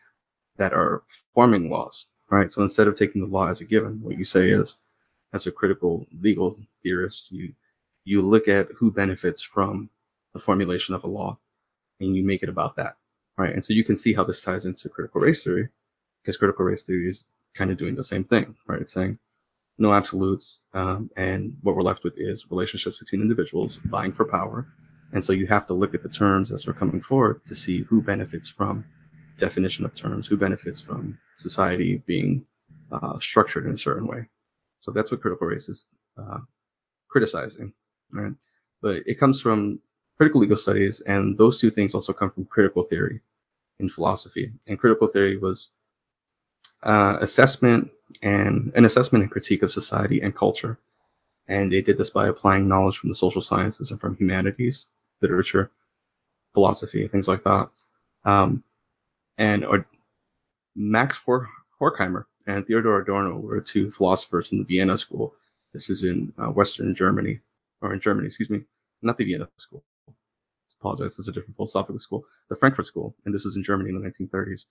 that 0.60 0.74
are 0.74 1.02
forming 1.34 1.70
laws, 1.70 2.06
right? 2.30 2.52
So 2.52 2.62
instead 2.62 2.86
of 2.86 2.94
taking 2.94 3.22
the 3.22 3.30
law 3.30 3.48
as 3.48 3.60
a 3.62 3.64
given, 3.64 4.00
what 4.02 4.18
you 4.18 4.24
say 4.24 4.50
is, 4.50 4.76
as 5.32 5.46
a 5.46 5.52
critical 5.52 6.06
legal 6.20 6.56
theorist, 6.82 7.32
you 7.32 7.54
you 8.04 8.22
look 8.22 8.46
at 8.46 8.68
who 8.78 8.92
benefits 8.92 9.42
from 9.42 9.88
the 10.34 10.40
formulation 10.40 10.94
of 10.94 11.04
a 11.04 11.06
law 11.06 11.38
and 12.00 12.14
you 12.14 12.24
make 12.24 12.42
it 12.42 12.48
about 12.48 12.76
that, 12.76 12.96
right? 13.36 13.54
And 13.54 13.64
so 13.64 13.72
you 13.72 13.84
can 13.84 13.96
see 13.96 14.12
how 14.12 14.24
this 14.24 14.42
ties 14.42 14.66
into 14.66 14.88
critical 14.88 15.20
race 15.20 15.42
theory, 15.42 15.68
because 16.22 16.36
critical 16.36 16.64
race 16.64 16.82
theory 16.82 17.08
is 17.08 17.26
kind 17.54 17.70
of 17.70 17.78
doing 17.78 17.94
the 17.94 18.04
same 18.04 18.24
thing, 18.24 18.54
right? 18.66 18.82
It's 18.82 18.92
saying 18.92 19.18
no 19.78 19.94
absolutes, 19.94 20.60
um, 20.74 21.10
and 21.16 21.56
what 21.62 21.74
we're 21.74 21.90
left 21.90 22.04
with 22.04 22.14
is 22.16 22.50
relationships 22.50 22.98
between 22.98 23.22
individuals 23.22 23.80
vying 23.84 24.12
for 24.12 24.26
power. 24.26 24.66
And 25.12 25.24
so 25.24 25.32
you 25.32 25.46
have 25.46 25.66
to 25.68 25.74
look 25.74 25.94
at 25.94 26.02
the 26.02 26.08
terms 26.22 26.52
as 26.52 26.64
they're 26.64 26.74
coming 26.74 27.00
forward 27.00 27.40
to 27.46 27.56
see 27.56 27.82
who 27.82 28.02
benefits 28.02 28.50
from 28.50 28.84
definition 29.40 29.84
of 29.84 29.94
terms, 29.94 30.26
who 30.26 30.36
benefits 30.36 30.80
from 30.80 31.18
society 31.36 32.02
being 32.06 32.44
uh, 32.92 33.18
structured 33.18 33.66
in 33.66 33.74
a 33.74 33.78
certain 33.78 34.06
way. 34.06 34.28
So 34.80 34.92
that's 34.92 35.10
what 35.10 35.20
critical 35.20 35.46
race 35.46 35.68
is 35.68 35.88
uh, 36.18 36.38
criticizing, 37.08 37.72
right? 38.12 38.32
But 38.82 39.02
it 39.06 39.18
comes 39.18 39.40
from 39.40 39.80
critical 40.16 40.40
legal 40.40 40.56
studies, 40.56 41.00
and 41.00 41.36
those 41.36 41.60
two 41.60 41.70
things 41.70 41.94
also 41.94 42.12
come 42.12 42.30
from 42.30 42.44
critical 42.46 42.84
theory 42.84 43.20
in 43.78 43.88
philosophy. 43.88 44.52
And 44.66 44.78
critical 44.78 45.08
theory 45.08 45.36
was 45.36 45.70
uh, 46.82 47.18
assessment 47.20 47.90
and 48.22 48.72
an 48.74 48.84
assessment 48.84 49.22
and 49.22 49.30
critique 49.30 49.62
of 49.62 49.72
society 49.72 50.20
and 50.22 50.34
culture. 50.34 50.78
And 51.48 51.72
they 51.72 51.82
did 51.82 51.98
this 51.98 52.10
by 52.10 52.28
applying 52.28 52.68
knowledge 52.68 52.98
from 52.98 53.08
the 53.08 53.14
social 53.14 53.42
sciences 53.42 53.90
and 53.90 54.00
from 54.00 54.16
humanities, 54.16 54.88
literature, 55.20 55.70
philosophy, 56.54 57.06
things 57.08 57.28
like 57.28 57.44
that. 57.44 57.68
Um, 58.24 58.62
and 59.40 59.64
or, 59.64 59.86
Max 60.76 61.20
Horkheimer 61.80 62.26
and 62.46 62.66
Theodor 62.66 63.00
Adorno 63.02 63.38
were 63.38 63.60
two 63.60 63.90
philosophers 63.90 64.48
from 64.48 64.58
the 64.58 64.64
Vienna 64.64 64.98
School. 64.98 65.34
This 65.74 65.90
is 65.90 66.04
in 66.04 66.32
uh, 66.38 66.48
Western 66.48 66.94
Germany, 66.94 67.40
or 67.82 67.92
in 67.94 68.00
Germany, 68.00 68.28
excuse 68.28 68.50
me, 68.50 68.64
not 69.02 69.18
the 69.18 69.24
Vienna 69.24 69.48
School. 69.58 69.84
I 70.08 70.12
apologize, 70.80 71.18
it's 71.18 71.28
a 71.28 71.32
different 71.32 71.56
philosophical 71.56 72.00
school. 72.00 72.24
The 72.50 72.56
Frankfurt 72.56 72.86
School, 72.86 73.16
and 73.24 73.34
this 73.34 73.44
was 73.44 73.56
in 73.56 73.64
Germany 73.64 73.90
in 73.90 74.00
the 74.00 74.08
1930s 74.10 74.66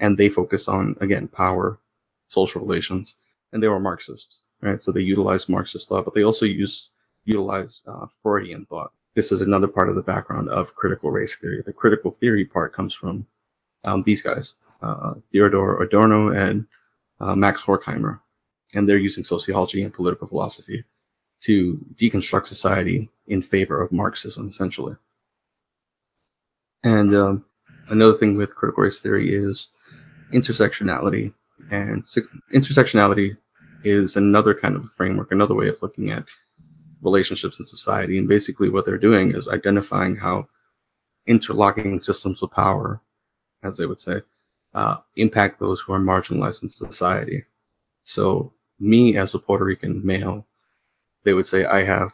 and 0.00 0.18
they 0.18 0.28
focus 0.28 0.68
on 0.68 0.96
again 1.00 1.28
power, 1.28 1.80
social 2.28 2.62
relations, 2.62 3.16
and 3.52 3.62
they 3.62 3.68
were 3.68 3.80
Marxists, 3.80 4.42
right? 4.62 4.82
So 4.82 4.92
they 4.92 5.02
utilized 5.02 5.48
Marxist 5.48 5.88
thought, 5.88 6.04
but 6.04 6.14
they 6.14 6.24
also 6.24 6.46
use 6.46 6.90
utilize 7.24 7.82
uh, 7.86 8.06
Freudian 8.22 8.66
thought. 8.66 8.92
This 9.14 9.32
is 9.32 9.42
another 9.42 9.68
part 9.68 9.90
of 9.90 9.96
the 9.96 10.02
background 10.02 10.48
of 10.50 10.74
critical 10.74 11.10
race 11.10 11.36
theory. 11.36 11.62
The 11.64 11.72
critical 11.72 12.12
theory 12.12 12.44
part 12.44 12.72
comes 12.74 12.94
from 12.94 13.26
um, 13.84 14.02
these 14.02 14.22
guys, 14.22 14.54
uh, 14.82 15.14
Theodor 15.32 15.82
Adorno 15.82 16.30
and 16.30 16.66
uh, 17.20 17.34
Max 17.34 17.60
Horkheimer, 17.60 18.20
and 18.74 18.88
they're 18.88 18.98
using 18.98 19.24
sociology 19.24 19.82
and 19.82 19.92
political 19.92 20.26
philosophy 20.26 20.84
to 21.40 21.78
deconstruct 21.94 22.46
society 22.46 23.08
in 23.28 23.42
favor 23.42 23.80
of 23.80 23.92
Marxism, 23.92 24.48
essentially. 24.48 24.94
And 26.82 27.14
um, 27.14 27.44
another 27.88 28.14
thing 28.14 28.36
with 28.36 28.54
critical 28.54 28.84
race 28.84 29.00
theory 29.00 29.34
is 29.34 29.68
intersectionality. 30.32 31.32
And 31.70 32.04
intersectionality 32.52 33.36
is 33.84 34.16
another 34.16 34.54
kind 34.54 34.76
of 34.76 34.90
framework, 34.92 35.32
another 35.32 35.54
way 35.54 35.68
of 35.68 35.80
looking 35.82 36.10
at 36.10 36.24
relationships 37.02 37.58
in 37.58 37.66
society. 37.66 38.18
And 38.18 38.28
basically, 38.28 38.68
what 38.68 38.84
they're 38.84 38.98
doing 38.98 39.34
is 39.34 39.48
identifying 39.48 40.16
how 40.16 40.48
interlocking 41.26 42.00
systems 42.00 42.42
of 42.42 42.50
power, 42.50 43.00
as 43.62 43.76
they 43.76 43.86
would 43.86 44.00
say, 44.00 44.22
uh, 44.74 44.98
impact 45.16 45.58
those 45.58 45.80
who 45.80 45.92
are 45.92 46.00
marginalized 46.00 46.62
in 46.62 46.68
society. 46.68 47.44
So, 48.04 48.52
me 48.78 49.16
as 49.16 49.34
a 49.34 49.38
Puerto 49.38 49.64
Rican 49.64 50.04
male, 50.04 50.46
they 51.24 51.34
would 51.34 51.46
say 51.46 51.64
I 51.64 51.82
have, 51.82 52.12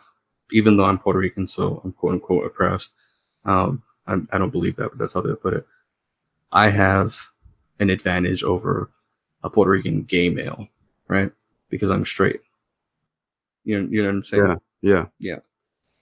even 0.53 0.77
though 0.77 0.85
I'm 0.85 0.99
Puerto 0.99 1.19
Rican, 1.19 1.47
so 1.47 1.81
I'm 1.85 1.93
quote 1.93 2.15
unquote 2.15 2.47
oppressed. 2.47 2.93
Um, 3.45 3.83
I 4.07 4.17
do 4.17 4.27
not 4.33 4.53
believe 4.53 4.77
that, 4.77 4.91
but 4.91 4.99
that's 4.99 5.15
how 5.15 5.21
they 5.21 5.35
put 5.35 5.55
it. 5.55 5.67
I 6.53 6.69
have 6.69 7.17
an 7.81 7.91
advantage 7.91 8.43
over 8.43 8.91
a 9.43 9.51
Puerto 9.51 9.71
Rican 9.71 10.03
gay 10.03 10.29
male, 10.29 10.69
right? 11.09 11.31
Because 11.71 11.91
I'm 11.91 12.05
straight. 12.05 12.41
You 13.65 13.83
know, 13.83 13.89
you 13.91 14.03
know 14.03 14.09
what 14.09 14.15
I'm 14.17 14.25
saying? 14.25 14.47
Yeah, 14.47 14.57
yeah, 14.83 15.07
yeah. 15.19 15.39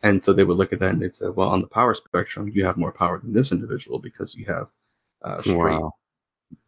And 0.02 0.22
so 0.22 0.32
they 0.32 0.44
would 0.44 0.58
look 0.58 0.72
at 0.72 0.80
that 0.80 0.92
and 0.92 1.00
they'd 1.02 1.16
say, 1.16 1.28
well, 1.28 1.48
on 1.48 1.62
the 1.62 1.66
power 1.66 1.94
spectrum, 1.94 2.50
you 2.54 2.64
have 2.64 2.76
more 2.76 2.92
power 2.92 3.18
than 3.18 3.32
this 3.32 3.52
individual 3.52 3.98
because 3.98 4.34
you 4.34 4.44
have 4.46 4.70
uh, 5.24 5.40
straight, 5.42 5.80
wow. 5.80 5.92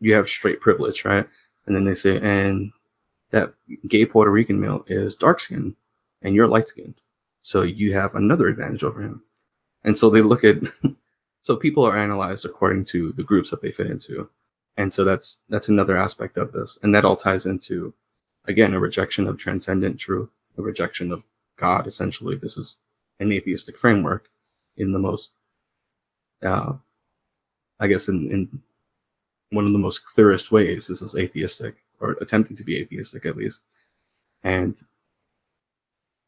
you 0.01 0.15
have 0.15 0.29
straight 0.29 0.61
privilege, 0.61 1.05
right? 1.05 1.27
And 1.67 1.77
then 1.77 1.85
they 1.85 1.95
say, 1.95 2.19
and 2.21 2.73
that 3.31 3.55
gay 3.89 4.05
Puerto 4.07 4.31
Rican 4.31 4.61
male 4.61 4.85
is 4.89 5.17
dark 5.17 5.41
skinned 5.41 5.77
and 6.23 6.35
you're 6.35 6.49
light 6.49 6.69
skinned. 6.69 6.95
So 7.43 7.63
you 7.63 7.93
have 7.93 8.15
another 8.15 8.49
advantage 8.49 8.83
over 8.83 9.01
him. 9.01 9.23
And 9.85 9.97
so 9.97 10.11
they 10.11 10.23
look 10.23 10.43
at, 10.43 10.57
so 11.43 11.57
people 11.57 11.85
are 11.85 11.97
analyzed 11.97 12.45
according 12.45 12.87
to 12.87 13.13
the 13.13 13.23
groups 13.23 13.51
that 13.51 13.63
they 13.63 13.71
fit 13.71 13.89
into 13.89 14.29
and 14.77 14.93
so 14.93 15.05
that's 15.05 15.39
that's 15.49 15.69
another 15.69 15.97
aspect 15.97 16.37
of 16.37 16.53
this 16.53 16.79
and 16.83 16.95
that 16.95 17.05
all 17.05 17.17
ties 17.17 17.47
into 17.47 17.93
again 18.47 18.75
a 18.75 18.81
rejection 18.81 19.27
of 19.27 19.39
transcendent 19.39 19.99
truth 19.99 20.29
a 20.59 20.63
rejection 20.63 21.13
of 21.13 21.23
god 21.57 21.87
essentially 21.87 22.37
this 22.37 22.57
is 22.57 22.79
an 23.21 23.33
atheistic 23.33 23.79
framework 23.79 24.29
in 24.77 24.93
the 24.93 24.99
most 24.99 25.31
uh, 26.43 26.75
i 27.81 27.87
guess 27.87 28.09
in, 28.09 28.31
in 28.31 28.63
one 29.51 29.67
of 29.67 29.73
the 29.73 29.79
most 29.79 30.05
clearest 30.05 30.51
ways 30.51 30.87
this 30.87 31.03
is 31.03 31.15
atheistic 31.15 31.77
or 32.01 32.13
attempting 32.21 32.57
to 32.57 32.65
be 32.65 32.79
atheistic 32.79 33.27
at 33.27 33.37
least. 33.37 33.63
And 34.43 34.81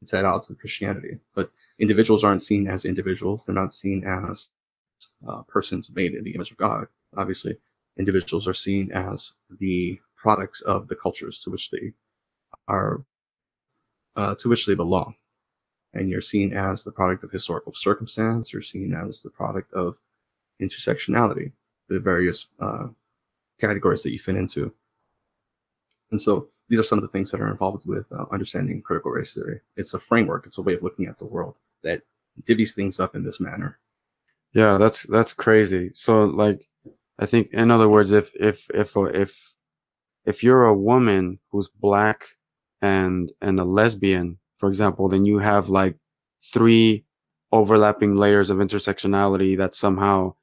it's 0.03 0.15
at 0.15 0.25
odds 0.25 0.49
with 0.49 0.61
christianity. 0.61 1.19
But 1.35 1.51
individuals 1.79 2.25
aren't 2.25 2.43
seen 2.43 2.69
as 2.69 2.85
individuals. 2.85 3.45
They're 3.45 3.55
not 3.55 3.75
seen 3.75 4.05
as 4.05 4.51
uh, 5.29 5.43
persons 5.43 5.91
made 5.95 6.15
in 6.15 6.25
the 6.25 6.35
image 6.35 6.51
of 6.51 6.57
god. 6.57 6.87
Obviously 7.17 7.59
individuals 7.99 8.47
are 8.47 8.55
seen 8.55 8.93
as 8.93 9.33
the 9.59 9.99
products 10.17 10.61
of 10.63 10.89
the 10.89 10.97
cultures 10.97 11.41
to 11.41 11.51
which 11.51 11.71
they 11.71 11.93
are 12.67 13.05
uh, 14.17 14.35
to 14.37 14.49
which 14.49 14.67
they 14.67 14.75
belong. 14.75 15.15
And 15.95 16.11
you're 16.11 16.23
seen 16.23 16.53
as 16.53 16.85
the 16.85 16.93
product 16.93 17.25
of 17.25 17.31
historical 17.31 17.73
circumstance. 17.75 18.53
You're 18.53 18.63
seen 18.63 18.95
as 18.95 19.21
the 19.21 19.31
product 19.31 19.72
of 19.72 19.99
intersectionality 20.61 21.53
the 21.89 22.01
various 22.01 22.47
uh, 22.61 22.89
categories 23.61 24.03
that 24.03 24.13
you 24.13 24.19
fit 24.19 24.37
into. 24.37 24.73
And 26.11 26.21
so 26.21 26.49
these 26.69 26.79
are 26.79 26.85
some 26.85 26.99
of 26.99 27.03
the 27.03 27.09
things 27.09 27.31
that 27.31 27.41
are 27.41 27.51
involved 27.51 27.87
with 27.87 28.11
uh, 28.13 28.25
understanding 28.31 28.83
critical 28.83 29.11
race 29.11 29.35
theory. 29.35 29.61
It's 29.77 29.95
a 29.95 30.01
framework. 30.01 30.47
It's 30.47 30.59
a 30.59 30.63
way 30.63 30.75
of 30.75 30.83
looking 30.83 31.07
at 31.07 31.19
the 31.19 31.27
world 31.27 31.57
that 31.83 32.03
divvies 32.45 32.75
things 32.75 33.01
up 33.01 33.15
in 33.15 33.25
this 33.25 33.41
manner. 33.41 33.79
Yeah 34.55 34.79
that's 34.79 35.03
that's 35.05 35.35
crazy. 35.35 35.91
So 35.95 36.25
like 36.25 36.67
I 37.19 37.27
think, 37.27 37.51
in 37.53 37.71
other 37.71 37.89
words, 37.89 38.13
if 38.13 38.31
if 38.35 38.67
if 38.73 38.97
if 38.97 39.55
if 40.25 40.43
you're 40.43 40.67
a 40.67 40.75
woman 40.75 41.39
who's 41.51 41.69
black 41.69 42.27
and 42.81 43.31
and 43.43 43.59
a 43.59 43.65
lesbian, 43.65 44.39
for 44.59 44.69
example, 44.69 45.09
then 45.09 45.27
you 45.27 45.39
have 45.39 45.69
like 45.69 45.97
three 46.53 47.05
overlapping 47.51 48.15
layers 48.15 48.51
of 48.51 48.59
intersectionality 48.59 49.57
that 49.57 49.75
somehow 49.75 50.35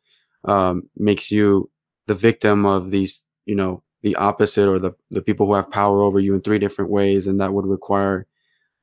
um, 0.45 0.89
makes 0.95 1.31
you 1.31 1.69
the 2.07 2.15
victim 2.15 2.65
of 2.65 2.91
these, 2.91 3.23
you 3.45 3.55
know, 3.55 3.83
the 4.03 4.15
opposite 4.15 4.69
or 4.69 4.79
the 4.79 4.91
the 5.11 5.21
people 5.21 5.47
who 5.47 5.53
have 5.55 5.71
power 5.71 6.01
over 6.01 6.19
you 6.19 6.35
in 6.35 6.41
three 6.41 6.59
different 6.59 6.91
ways, 6.91 7.27
and 7.27 7.41
that 7.41 7.53
would 7.53 7.65
require 7.65 8.27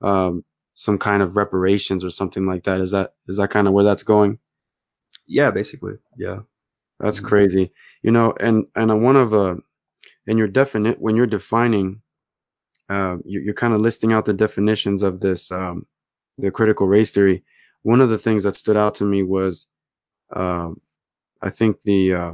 um, 0.01 0.45
some 0.75 0.99
kind 0.99 1.23
of 1.23 1.37
reparations 1.37 2.05
or 2.05 2.11
something 2.11 2.47
like 2.47 2.65
that. 2.65 2.81
Is 2.81 2.91
that 2.91 3.15
is 3.27 3.37
that 3.37 3.51
kind 3.51 3.67
of 3.67 3.73
where 3.73 3.85
that's 3.85 4.03
going? 4.03 4.39
Yeah, 5.27 5.51
basically. 5.51 5.95
Yeah. 6.19 6.41
That's 6.99 7.19
mm-hmm. 7.19 7.27
crazy. 7.27 7.73
You 8.03 8.11
know, 8.11 8.35
and 8.39 8.67
and 8.75 9.03
one 9.03 9.17
of 9.17 9.33
uh, 9.35 9.57
and 10.27 10.39
your 10.39 10.49
definite 10.49 11.01
when 11.01 11.17
you're 11.17 11.27
defining 11.27 12.03
uh, 12.93 13.17
you, 13.25 13.41
you're 13.41 13.55
kind 13.55 13.73
of 13.75 13.81
listing 13.81 14.13
out 14.13 14.25
the 14.25 14.35
definitions 14.35 15.03
of 15.03 15.21
this, 15.21 15.51
um, 15.51 15.87
the 16.39 16.51
critical 16.51 16.87
race 16.87 17.11
theory. 17.11 17.43
One 17.83 18.01
of 18.01 18.11
the 18.11 18.19
things 18.19 18.43
that 18.43 18.55
stood 18.55 18.77
out 18.77 18.97
to 18.97 19.05
me 19.05 19.23
was, 19.23 19.67
uh, 20.31 20.71
I 21.43 21.51
think 21.51 21.81
the 21.83 22.15
uh, 22.15 22.33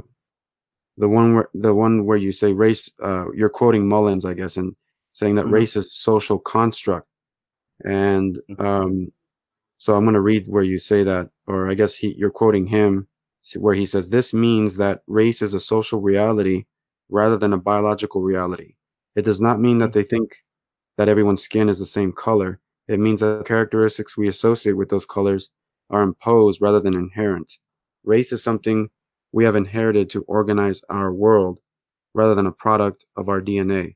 the 0.99 1.09
one 1.09 1.35
where 1.35 1.49
the 1.55 1.75
one 1.75 2.05
where 2.05 2.17
you 2.17 2.33
say 2.33 2.53
race, 2.53 2.91
uh, 3.03 3.31
you're 3.33 3.49
quoting 3.49 3.89
Mullins, 3.89 4.25
I 4.25 4.35
guess, 4.35 4.57
and 4.57 4.75
saying 5.13 5.37
that 5.37 5.47
Mhm. 5.47 5.53
race 5.53 5.77
is 5.77 5.95
social 5.95 6.39
construct. 6.39 7.09
And 7.85 8.39
um, 8.59 9.13
so 9.79 9.95
I'm 9.95 10.05
going 10.05 10.15
to 10.15 10.21
read 10.21 10.47
where 10.49 10.63
you 10.65 10.79
say 10.79 11.03
that, 11.05 11.31
or 11.47 11.69
I 11.71 11.75
guess 11.75 11.97
he, 11.97 12.15
you're 12.17 12.31
quoting 12.31 12.67
him, 12.67 13.09
where 13.57 13.75
he 13.75 13.87
says, 13.87 14.09
This 14.11 14.33
means 14.35 14.77
that 14.77 15.03
race 15.07 15.43
is 15.43 15.55
a 15.55 15.61
social 15.61 16.01
reality 16.01 16.67
rather 17.11 17.37
than 17.37 17.53
a 17.53 17.59
biological 17.59 18.23
reality. 18.23 18.75
It 19.17 19.23
does 19.25 19.41
not 19.41 19.61
mean 19.61 19.79
that 19.79 19.93
they 19.93 20.03
think 20.05 20.45
that 20.99 21.09
everyone's 21.09 21.43
skin 21.43 21.69
is 21.69 21.79
the 21.79 21.87
same 21.87 22.13
color. 22.13 22.61
It 22.89 23.01
means 23.01 23.21
that 23.21 23.39
the 23.39 23.45
characteristics 23.45 24.17
we 24.17 24.29
associate 24.29 24.75
with 24.75 24.89
those 24.89 25.07
colors 25.07 25.51
are 25.91 26.03
imposed 26.03 26.61
rather 26.61 26.81
than 26.81 26.97
inherent. 26.97 27.59
Race 28.05 28.33
is 28.33 28.43
something 28.43 28.91
we 29.39 29.45
have 29.45 29.55
inherited 29.55 30.11
to 30.11 30.22
organize 30.22 30.82
our 30.91 31.12
world 31.12 31.61
rather 32.12 32.34
than 32.34 32.47
a 32.47 32.53
product 32.64 33.05
of 33.16 33.28
our 33.28 33.41
DNA. 33.41 33.95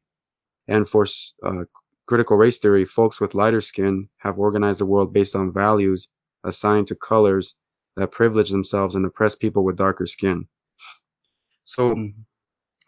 And 0.68 0.88
for 0.88 1.04
uh, 1.44 1.64
critical 2.06 2.36
race 2.36 2.58
theory, 2.58 2.84
folks 2.84 3.20
with 3.20 3.34
lighter 3.34 3.60
skin 3.60 4.08
have 4.18 4.38
organized 4.38 4.78
the 4.78 4.86
world 4.86 5.12
based 5.12 5.34
on 5.34 5.52
values 5.52 6.06
assigned 6.44 6.86
to 6.86 6.94
colors 6.94 7.56
that 7.96 8.12
privilege 8.12 8.50
themselves 8.50 8.94
and 8.94 9.04
oppress 9.04 9.34
people 9.34 9.64
with 9.64 9.74
darker 9.76 10.06
skin. 10.06 10.46
So 11.64 11.96
Mhm. 11.96 12.14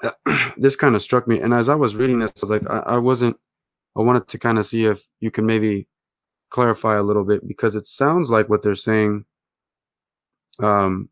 this 0.56 0.76
kind 0.76 0.94
of 0.94 1.02
struck 1.02 1.26
me. 1.26 1.40
And 1.40 1.52
as 1.52 1.68
I 1.68 1.74
was 1.74 1.96
reading 1.96 2.20
this, 2.20 2.30
I 2.36 2.40
was 2.42 2.50
like, 2.50 2.70
I, 2.70 2.94
I 2.94 2.98
wasn't, 2.98 3.36
I 3.96 4.02
wanted 4.02 4.28
to 4.28 4.38
kind 4.38 4.58
of 4.58 4.66
see 4.66 4.84
if 4.84 5.02
you 5.18 5.32
can 5.32 5.44
maybe 5.44 5.88
clarify 6.50 6.98
a 6.98 7.02
little 7.02 7.24
bit 7.24 7.48
because 7.48 7.74
it 7.74 7.88
sounds 7.88 8.30
like 8.30 8.48
what 8.48 8.62
they're 8.62 8.76
saying. 8.76 9.24
Um, 10.60 11.08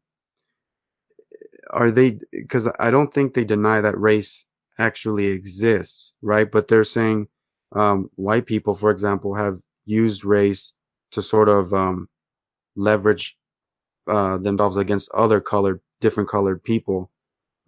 are 1.73 1.91
they, 1.91 2.19
because 2.33 2.69
I 2.79 2.91
don't 2.91 3.13
think 3.13 3.35
they 3.35 3.45
deny 3.45 3.81
that 3.81 3.99
race 3.99 4.45
actually 4.79 5.27
exists, 5.27 6.13
right? 6.23 6.51
But 6.51 6.69
they're 6.69 6.85
saying 6.85 7.29
um, 7.73 8.11
white 8.17 8.47
people, 8.47 8.75
for 8.75 8.91
example, 8.91 9.35
have 9.35 9.59
used 9.85 10.25
race 10.25 10.75
to 11.13 11.23
sort 11.23 11.49
of 11.49 11.73
um, 11.73 12.09
leverage 12.77 13.37
uh, 14.07 14.39
themselves 14.39 14.77
against 14.77 15.11
other 15.13 15.41
colored, 15.41 15.81
different 16.01 16.29
colored 16.29 16.63
people. 16.63 17.11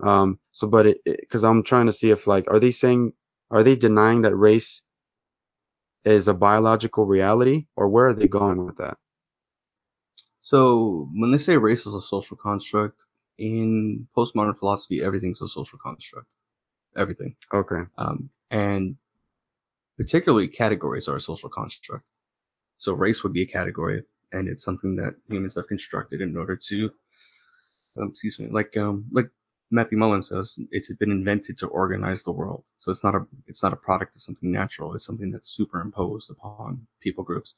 Um, 0.02 0.38
so, 0.52 0.66
but 0.66 0.86
it, 0.86 0.98
because 1.05 1.44
I'm 1.44 1.62
trying 1.62 1.86
to 1.86 1.92
see 1.92 2.11
if 2.11 2.26
like, 2.26 2.50
are 2.50 2.61
they 2.61 2.70
saying, 2.72 3.12
are 3.50 3.62
they 3.62 3.76
denying 3.76 4.22
that 4.22 4.34
race 4.36 4.82
is 6.05 6.28
a 6.28 6.34
biological 6.34 7.07
reality, 7.07 7.66
or 7.76 7.88
where 7.88 8.09
are 8.09 8.14
they 8.14 8.28
going 8.28 8.64
with 8.66 8.76
that? 8.76 8.98
So 10.40 11.09
when 11.14 11.30
they 11.30 11.38
say 11.38 11.57
race 11.57 11.86
is 11.86 11.94
a 11.94 12.00
social 12.00 12.36
construct, 12.36 13.07
in 13.39 14.07
postmodern 14.16 14.59
philosophy, 14.59 15.03
everything's 15.03 15.43
a 15.43 15.49
social 15.49 15.78
construct. 15.78 16.35
Everything. 16.97 17.35
Okay. 17.53 17.82
Um, 17.99 18.30
and 18.51 18.97
particularly 19.97 20.49
categories 20.49 21.09
are 21.09 21.16
a 21.16 21.20
social 21.20 21.49
construct. 21.49 22.05
So 22.78 22.93
race 22.93 23.22
would 23.22 23.32
be 23.32 23.43
a 23.43 23.47
category, 23.47 24.03
and 24.32 24.49
it's 24.49 24.64
something 24.64 24.97
that 24.97 25.14
humans 25.28 25.55
have 25.55 25.68
constructed 25.68 26.20
in 26.20 26.37
order 26.37 26.57
to, 26.57 26.91
um, 27.99 28.09
excuse 28.09 28.39
me, 28.39 28.49
like 28.51 28.76
um, 28.76 29.07
like 29.12 29.28
Matthew 29.70 29.99
Mullins 29.99 30.28
says, 30.28 30.59
it's 30.70 30.93
been 30.95 31.11
invented 31.11 31.59
to 31.59 31.66
organize 31.68 32.22
the 32.22 32.32
world. 32.32 32.64
So 32.78 32.91
it's 32.91 33.05
not 33.05 33.14
a 33.14 33.26
it's 33.47 33.62
not 33.62 33.72
a 33.72 33.76
product 33.76 34.16
of 34.16 34.22
something 34.22 34.51
natural. 34.51 34.95
It's 34.95 35.07
something 35.07 35.30
that's 35.30 35.57
superimposed 35.57 36.30
upon 36.30 36.87
people 37.01 37.24
groups, 37.24 37.55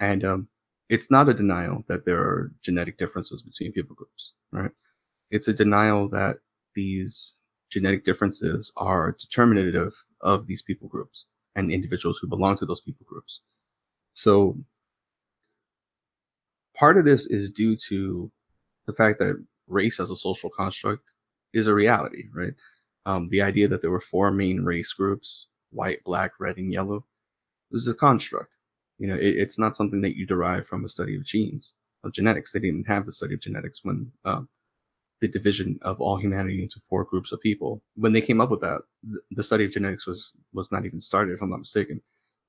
and 0.00 0.24
um, 0.24 0.48
it's 0.88 1.10
not 1.10 1.28
a 1.28 1.34
denial 1.34 1.84
that 1.88 2.04
there 2.04 2.18
are 2.18 2.52
genetic 2.62 2.98
differences 2.98 3.42
between 3.42 3.72
people 3.72 3.94
groups, 3.94 4.32
right? 4.52 4.72
It's 5.30 5.48
a 5.48 5.52
denial 5.52 6.08
that 6.10 6.38
these 6.74 7.34
genetic 7.70 8.04
differences 8.04 8.72
are 8.76 9.16
determinative 9.18 9.94
of 10.20 10.46
these 10.46 10.62
people 10.62 10.88
groups 10.88 11.26
and 11.56 11.70
individuals 11.70 12.18
who 12.18 12.28
belong 12.28 12.56
to 12.58 12.66
those 12.66 12.80
people 12.80 13.06
groups. 13.08 13.40
So 14.14 14.56
part 16.74 16.98
of 16.98 17.04
this 17.04 17.26
is 17.26 17.50
due 17.50 17.76
to 17.88 18.30
the 18.86 18.92
fact 18.92 19.18
that 19.20 19.42
race 19.68 20.00
as 20.00 20.10
a 20.10 20.16
social 20.16 20.50
construct 20.50 21.14
is 21.52 21.66
a 21.66 21.74
reality, 21.74 22.24
right? 22.34 22.54
Um, 23.06 23.28
the 23.28 23.42
idea 23.42 23.68
that 23.68 23.82
there 23.82 23.90
were 23.90 24.00
four 24.00 24.30
main 24.30 24.64
race 24.64 24.92
groups, 24.92 25.46
white, 25.70 26.02
black, 26.04 26.32
red, 26.40 26.58
and 26.58 26.72
yellow, 26.72 27.04
was 27.70 27.86
a 27.88 27.94
construct. 27.94 28.56
You 28.98 29.08
know, 29.08 29.14
it, 29.16 29.36
it's 29.36 29.58
not 29.58 29.76
something 29.76 30.00
that 30.02 30.16
you 30.16 30.26
derive 30.26 30.66
from 30.66 30.84
a 30.84 30.88
study 30.88 31.16
of 31.16 31.24
genes, 31.24 31.74
of 32.04 32.12
genetics. 32.12 32.52
They 32.52 32.60
didn't 32.60 32.86
have 32.86 33.06
the 33.06 33.12
study 33.12 33.34
of 33.34 33.40
genetics 33.40 33.84
when 33.84 34.10
um, 34.24 34.48
the 35.20 35.28
division 35.28 35.78
of 35.82 36.00
all 36.00 36.16
humanity 36.16 36.62
into 36.62 36.80
four 36.88 37.04
groups 37.04 37.32
of 37.32 37.40
people. 37.40 37.82
When 37.96 38.12
they 38.12 38.20
came 38.22 38.40
up 38.40 38.50
with 38.50 38.60
that, 38.60 38.82
the, 39.32 39.44
study 39.44 39.64
of 39.64 39.72
genetics 39.72 40.06
was 40.06 40.32
was 40.52 40.70
not 40.72 40.86
even 40.86 41.00
started, 41.00 41.34
if 41.34 41.42
I'm 41.42 41.50
not 41.50 41.60
mistaken. 41.60 42.00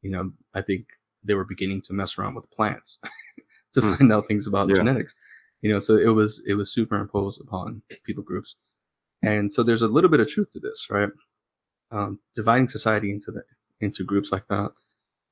You 0.01 0.11
know, 0.11 0.31
I 0.53 0.61
think 0.61 0.87
they 1.23 1.35
were 1.35 1.45
beginning 1.45 1.81
to 1.83 1.93
mess 1.93 2.17
around 2.17 2.35
with 2.35 2.49
plants 2.51 2.99
to 3.73 3.81
Hmm. 3.81 3.93
find 3.97 4.11
out 4.13 4.27
things 4.27 4.47
about 4.47 4.69
Yeah. 4.69 4.75
genetics. 4.75 5.15
You 5.61 5.71
know, 5.71 5.79
so 5.79 5.97
it 5.97 6.09
was 6.09 6.41
it 6.47 6.55
was 6.55 6.73
superimposed 6.73 7.41
upon 7.41 7.81
people 8.03 8.23
groups, 8.23 8.57
and 9.23 9.51
so 9.53 9.63
there's 9.63 9.83
a 9.83 9.87
little 9.87 10.09
bit 10.09 10.21
of 10.21 10.29
truth 10.29 10.51
to 10.53 10.59
this, 10.59 10.87
right? 10.89 11.09
Um, 11.91 12.19
dividing 12.35 12.69
society 12.69 13.11
into 13.11 13.31
the 13.31 13.43
into 13.81 14.03
groups 14.05 14.31
like 14.31 14.47
that, 14.49 14.71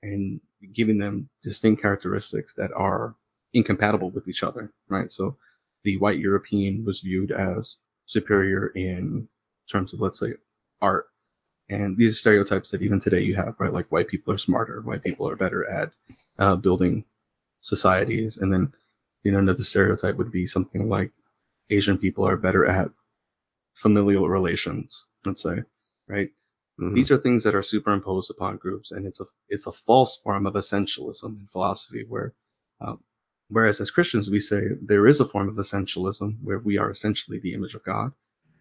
and 0.04 0.42
giving 0.74 0.98
them 0.98 1.30
distinct 1.44 1.82
characteristics 1.82 2.54
that 2.56 2.72
are 2.74 3.16
incompatible 3.54 4.12
with 4.12 4.28
each 4.28 4.44
other, 4.44 4.72
right? 4.90 5.12
So 5.12 5.38
the 5.84 5.98
white 5.98 6.20
European 6.20 6.86
was 6.86 7.02
viewed 7.02 7.32
as 7.32 7.78
superior 8.06 8.68
in 8.76 9.30
terms 9.72 9.94
of 9.94 10.00
let's 10.02 10.20
say 10.20 10.34
art, 10.82 11.08
and 11.70 11.98
these 11.98 12.14
are 12.14 12.20
stereotypes 12.20 12.72
that 12.72 12.82
even 12.82 13.00
today 13.00 13.22
you 13.22 13.36
have, 13.36 13.56
right? 13.60 13.74
Like 13.74 13.92
white 13.92 14.08
people 14.08 14.34
are 14.34 14.38
smarter, 14.40 14.82
white 14.82 15.04
people 15.04 15.28
are 15.30 15.36
better 15.36 15.66
at 15.70 15.92
uh, 16.40 16.56
building 16.56 17.06
societies, 17.62 18.38
and 18.38 18.52
then 18.54 18.74
you 19.24 19.32
know 19.32 19.40
another 19.40 19.64
stereotype 19.64 20.18
would 20.18 20.32
be 20.32 20.48
something 20.48 20.90
like 20.90 21.12
Asian 21.70 21.98
people 21.98 22.28
are 22.28 22.38
better 22.38 22.66
at 22.66 22.92
familial 23.74 24.30
relations, 24.30 25.08
let's 25.26 25.42
say, 25.44 25.64
right? 26.08 26.30
Mhm. 26.80 26.96
These 26.96 27.12
are 27.12 27.18
things 27.18 27.44
that 27.44 27.56
are 27.56 27.64
superimposed 27.64 28.30
upon 28.32 28.58
groups, 28.58 28.92
and 28.92 29.06
it's 29.06 29.20
a 29.20 29.26
it's 29.50 29.68
a 29.68 29.72
false 29.72 30.18
form 30.18 30.46
of 30.46 30.54
essentialism 30.56 31.40
in 31.40 31.48
philosophy, 31.52 32.06
where 32.08 32.34
um, 32.82 33.04
whereas 33.50 33.82
as 33.82 33.91
Christians 33.91 34.30
we 34.30 34.39
say 34.39 34.62
there 34.82 35.08
is 35.08 35.20
a 35.20 35.26
form 35.26 35.50
of 35.50 35.56
essentialism 35.56 36.38
where 36.43 36.60
we 36.60 36.78
are 36.78 36.91
essentially 36.91 37.39
the 37.39 37.54
image 37.54 37.76
of 37.76 37.84
God, 37.84 38.12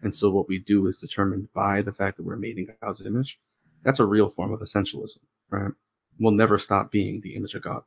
and 0.01 0.13
so 0.13 0.29
what 0.29 0.47
we 0.47 0.59
do 0.59 0.87
is 0.87 0.99
determined 0.99 1.51
by 1.53 1.81
the 1.81 1.93
fact 1.93 2.17
that 2.17 2.25
we're 2.25 2.35
made 2.35 2.57
in 2.57 2.67
God's 2.81 3.05
image. 3.05 3.39
That's 3.83 3.99
a 3.99 4.05
real 4.05 4.29
form 4.29 4.53
of 4.53 4.61
essentialism, 4.61 5.19
right? 5.49 5.71
We'll 6.19 6.31
never 6.31 6.59
stop 6.59 6.91
being 6.91 7.21
the 7.21 7.35
image 7.35 7.55
of 7.55 7.63
God. 7.63 7.83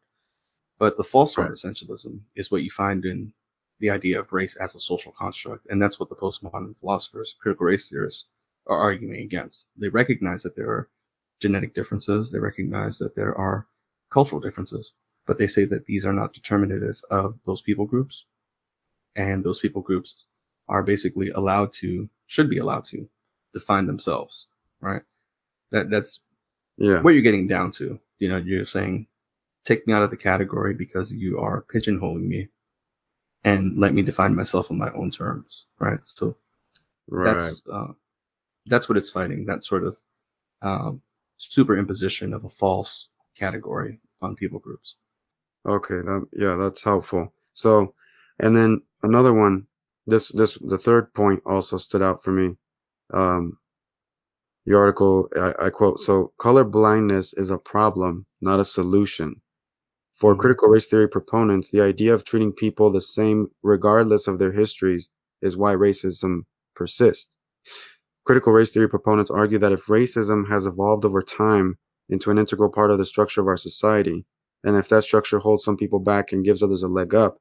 But 0.79 0.97
the 0.97 1.05
false 1.05 1.35
form 1.35 1.49
of 1.49 1.53
essentialism 1.55 2.25
is 2.35 2.51
what 2.51 2.63
you 2.63 2.71
find 2.71 3.05
in 3.05 3.33
the 3.79 3.91
idea 3.91 4.21
of 4.21 4.33
race 4.33 4.57
as 4.57 4.75
a 4.75 4.81
social 4.81 5.13
construct, 5.13 5.67
and 5.71 5.81
that's 5.81 5.99
what 5.99 6.09
the 6.09 6.17
postmodern 6.17 6.79
philosophers, 6.79 7.35
critical 7.41 7.67
race 7.67 7.89
theorists, 7.89 8.27
are 8.67 8.79
arguing 8.79 9.23
against. 9.23 9.69
They 9.77 9.89
recognize 9.89 10.43
that 10.45 10.57
there 10.57 10.71
are 10.71 10.89
genetic 11.41 11.75
differences, 11.75 12.31
they 12.31 12.39
recognize 12.39 12.99
that 12.99 13.17
there 13.17 13.37
are 13.37 13.67
cultural 14.11 14.41
differences, 14.41 14.95
but 15.27 15.39
they 15.39 15.47
say 15.49 15.65
that 15.67 15.87
these 15.87 16.07
are 16.07 16.13
not 16.13 16.35
determinative 16.35 17.01
of 17.11 17.39
those 17.47 17.63
people 17.63 17.87
groups, 17.87 18.27
and 19.17 19.45
those 19.45 19.61
people 19.61 19.83
groups 19.83 20.25
are 20.69 20.83
basically 20.83 21.31
allowed 21.31 21.73
to, 21.75 22.09
should 22.27 22.51
be 22.51 22.59
allowed 22.59 22.85
to, 22.87 23.09
define 23.53 23.87
themselves, 23.87 24.49
right? 24.81 25.03
That 25.73 25.91
that's 25.91 26.21
Yeah. 26.79 27.03
what 27.03 27.15
you're 27.15 27.23
getting 27.23 27.49
down 27.49 27.73
to. 27.73 28.01
You 28.19 28.29
know, 28.31 28.39
you're 28.39 28.67
saying, 28.67 29.09
take 29.65 29.87
me 29.87 29.95
out 29.95 30.03
of 30.05 30.11
the 30.11 30.17
category 30.19 30.75
because 30.75 31.13
you 31.13 31.41
are 31.41 31.65
pigeonholing 31.75 32.27
me, 32.27 32.49
and 33.45 33.79
let 33.79 33.95
me 33.95 34.03
define 34.03 34.37
myself 34.37 34.71
on 34.71 34.79
my 34.79 34.93
own 34.95 35.11
terms, 35.11 35.67
right? 35.81 36.01
So 36.05 36.37
Right. 37.09 37.57
that's 37.57 37.63
uh, 37.73 37.93
that's 38.67 38.89
what 38.89 38.99
it's 38.99 39.11
fighting. 39.11 39.47
That 39.47 39.65
sort 39.65 39.85
of 39.85 39.99
um, 40.63 41.03
superimposition 41.41 42.35
of 42.35 42.45
a 42.45 42.51
false 42.51 43.09
category 43.37 44.01
on 44.23 44.37
people 44.37 44.59
groups. 44.59 44.97
Okay, 45.67 45.97
that 45.97 46.27
yeah, 46.33 46.55
that's 46.55 46.85
helpful. 46.85 47.35
So, 47.53 47.95
and 48.39 48.55
then 48.57 48.83
another 49.03 49.33
one, 49.33 49.67
this 50.07 50.29
this 50.29 50.57
the 50.59 50.79
third 50.79 51.13
point 51.15 51.43
also 51.45 51.79
stood 51.79 52.03
out 52.03 52.23
for 52.23 52.31
me. 52.33 52.57
Um, 53.13 53.59
the 54.67 54.77
article 54.77 55.29
I, 55.37 55.55
I 55.67 55.71
quote: 55.71 56.01
"So 56.01 56.33
color 56.37 56.65
blindness 56.65 57.33
is 57.35 57.51
a 57.51 57.59
problem, 57.59 58.27
not 58.41 58.59
a 58.59 58.65
solution. 58.65 59.41
For 60.17 60.35
Mhm. 60.35 60.41
critical 60.41 60.69
race 60.69 60.87
theory 60.89 61.09
proponents, 61.09 61.71
the 61.71 61.83
idea 61.83 62.15
of 62.15 62.25
treating 62.25 62.53
people 62.53 62.91
the 62.91 63.01
same 63.01 63.51
regardless 63.63 64.29
of 64.29 64.39
their 64.39 64.53
histories 64.53 65.11
is 65.43 65.57
why 65.57 65.75
racism 65.77 66.47
persists. 66.77 67.37
Critical 68.25 68.53
race 68.53 68.73
theory 68.73 68.89
proponents 68.89 69.31
argue 69.31 69.59
that 69.59 69.73
if 69.73 69.87
racism 69.87 70.49
has 70.49 70.67
evolved 70.67 71.05
over 71.05 71.23
time 71.23 71.79
into 72.09 72.31
an 72.31 72.39
integral 72.39 72.71
part 72.71 72.91
of 72.91 72.99
the 72.99 73.07
structure 73.07 73.41
of 73.41 73.49
our 73.49 73.57
society, 73.57 74.27
and 74.65 74.77
if 74.77 74.89
that 74.89 75.05
structure 75.05 75.39
holds 75.41 75.65
some 75.65 75.77
people 75.77 76.01
back 76.01 76.33
and 76.33 76.45
gives 76.45 76.63
others 76.63 76.83
a 76.83 76.89
leg 76.89 77.15
up, 77.15 77.39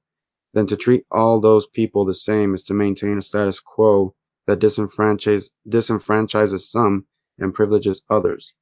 then 0.54 0.68
to 0.68 0.78
treat 0.78 1.06
all 1.12 1.42
those 1.42 1.68
people 1.68 2.06
the 2.06 2.14
same 2.16 2.54
is 2.56 2.64
to 2.66 2.74
maintain 2.74 3.18
a 3.18 3.22
status 3.22 3.60
quo 3.60 4.16
that 4.48 4.60
disenfranchise, 4.60 5.52
disenfranchises 5.70 6.62
some 6.70 7.06
and 7.40 7.54
privileges 7.54 8.04
others. 8.10 8.54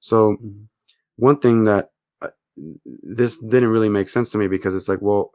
So, 0.00 0.36
Mhm. 0.36 0.68
one 1.16 1.38
thing 1.40 1.64
that 1.64 1.90
uh, 2.22 2.30
this 3.02 3.38
didn't 3.38 3.70
really 3.70 3.88
make 3.88 4.08
sense 4.08 4.30
to 4.30 4.38
me 4.38 4.48
because 4.48 4.74
it's 4.74 4.88
like, 4.88 5.02
well, 5.02 5.32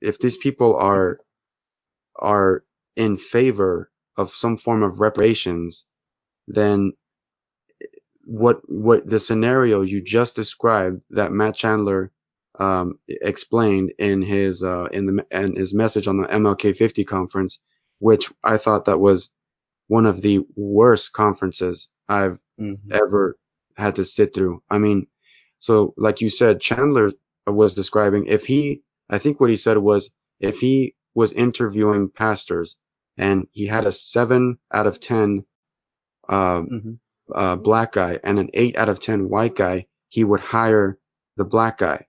if 0.00 0.18
these 0.18 0.36
people 0.36 0.76
are 0.76 1.20
are 2.16 2.64
in 2.96 3.18
favor 3.18 3.90
of 4.16 4.34
some 4.34 4.56
form 4.56 4.82
of 4.82 5.00
reparations, 5.00 5.86
then 6.48 6.92
what 8.26 8.60
what 8.68 9.06
the 9.06 9.20
scenario 9.20 9.82
you 9.82 10.02
just 10.02 10.36
described 10.36 11.02
that 11.10 11.32
Matt 11.32 11.56
Chandler 11.56 12.12
um, 12.58 12.98
explained 13.08 13.92
in 13.98 14.22
his 14.22 14.62
uh, 14.64 14.86
in 14.92 15.06
the 15.06 15.26
in 15.30 15.56
his 15.56 15.74
message 15.74 16.08
on 16.08 16.18
the 16.18 16.28
MLK 16.28 16.76
50 16.76 17.04
conference, 17.04 17.60
which 18.00 18.32
I 18.44 18.58
thought 18.58 18.86
that 18.86 19.00
was 19.00 19.30
one 19.88 20.06
of 20.06 20.22
the 20.22 20.40
worst 20.56 21.12
conferences 21.12 21.88
I've 22.08 22.38
Mhm. 22.60 22.92
ever 22.92 23.38
had 23.76 23.96
to 23.96 24.04
sit 24.04 24.34
through. 24.34 24.62
I 24.70 24.78
mean, 24.78 25.06
so 25.60 25.94
like 25.96 26.20
you 26.20 26.30
said, 26.30 26.60
Chandler 26.60 27.12
was 27.46 27.74
describing 27.74 28.26
if 28.26 28.46
he, 28.46 28.82
I 29.10 29.18
think 29.18 29.40
what 29.40 29.50
he 29.50 29.56
said 29.56 29.78
was 29.78 30.10
if 30.40 30.58
he 30.60 30.94
was 31.14 31.32
interviewing 31.32 32.10
pastors 32.10 32.76
and 33.18 33.46
he 33.52 33.66
had 33.66 33.86
a 33.86 33.92
seven 33.92 34.58
out 34.72 34.86
of 34.86 35.00
ten 35.00 35.44
um, 36.28 36.68
Mhm. 36.70 36.98
Uh, 37.34 37.56
black 37.56 37.92
guy 37.92 38.18
and 38.24 38.38
an 38.38 38.50
eight 38.54 38.76
out 38.76 38.88
of 38.88 39.00
ten 39.00 39.28
white 39.28 39.54
guy, 39.56 39.86
he 40.08 40.24
would 40.24 40.40
hire 40.40 40.98
the 41.36 41.44
black 41.44 41.78
guy. 41.78 42.06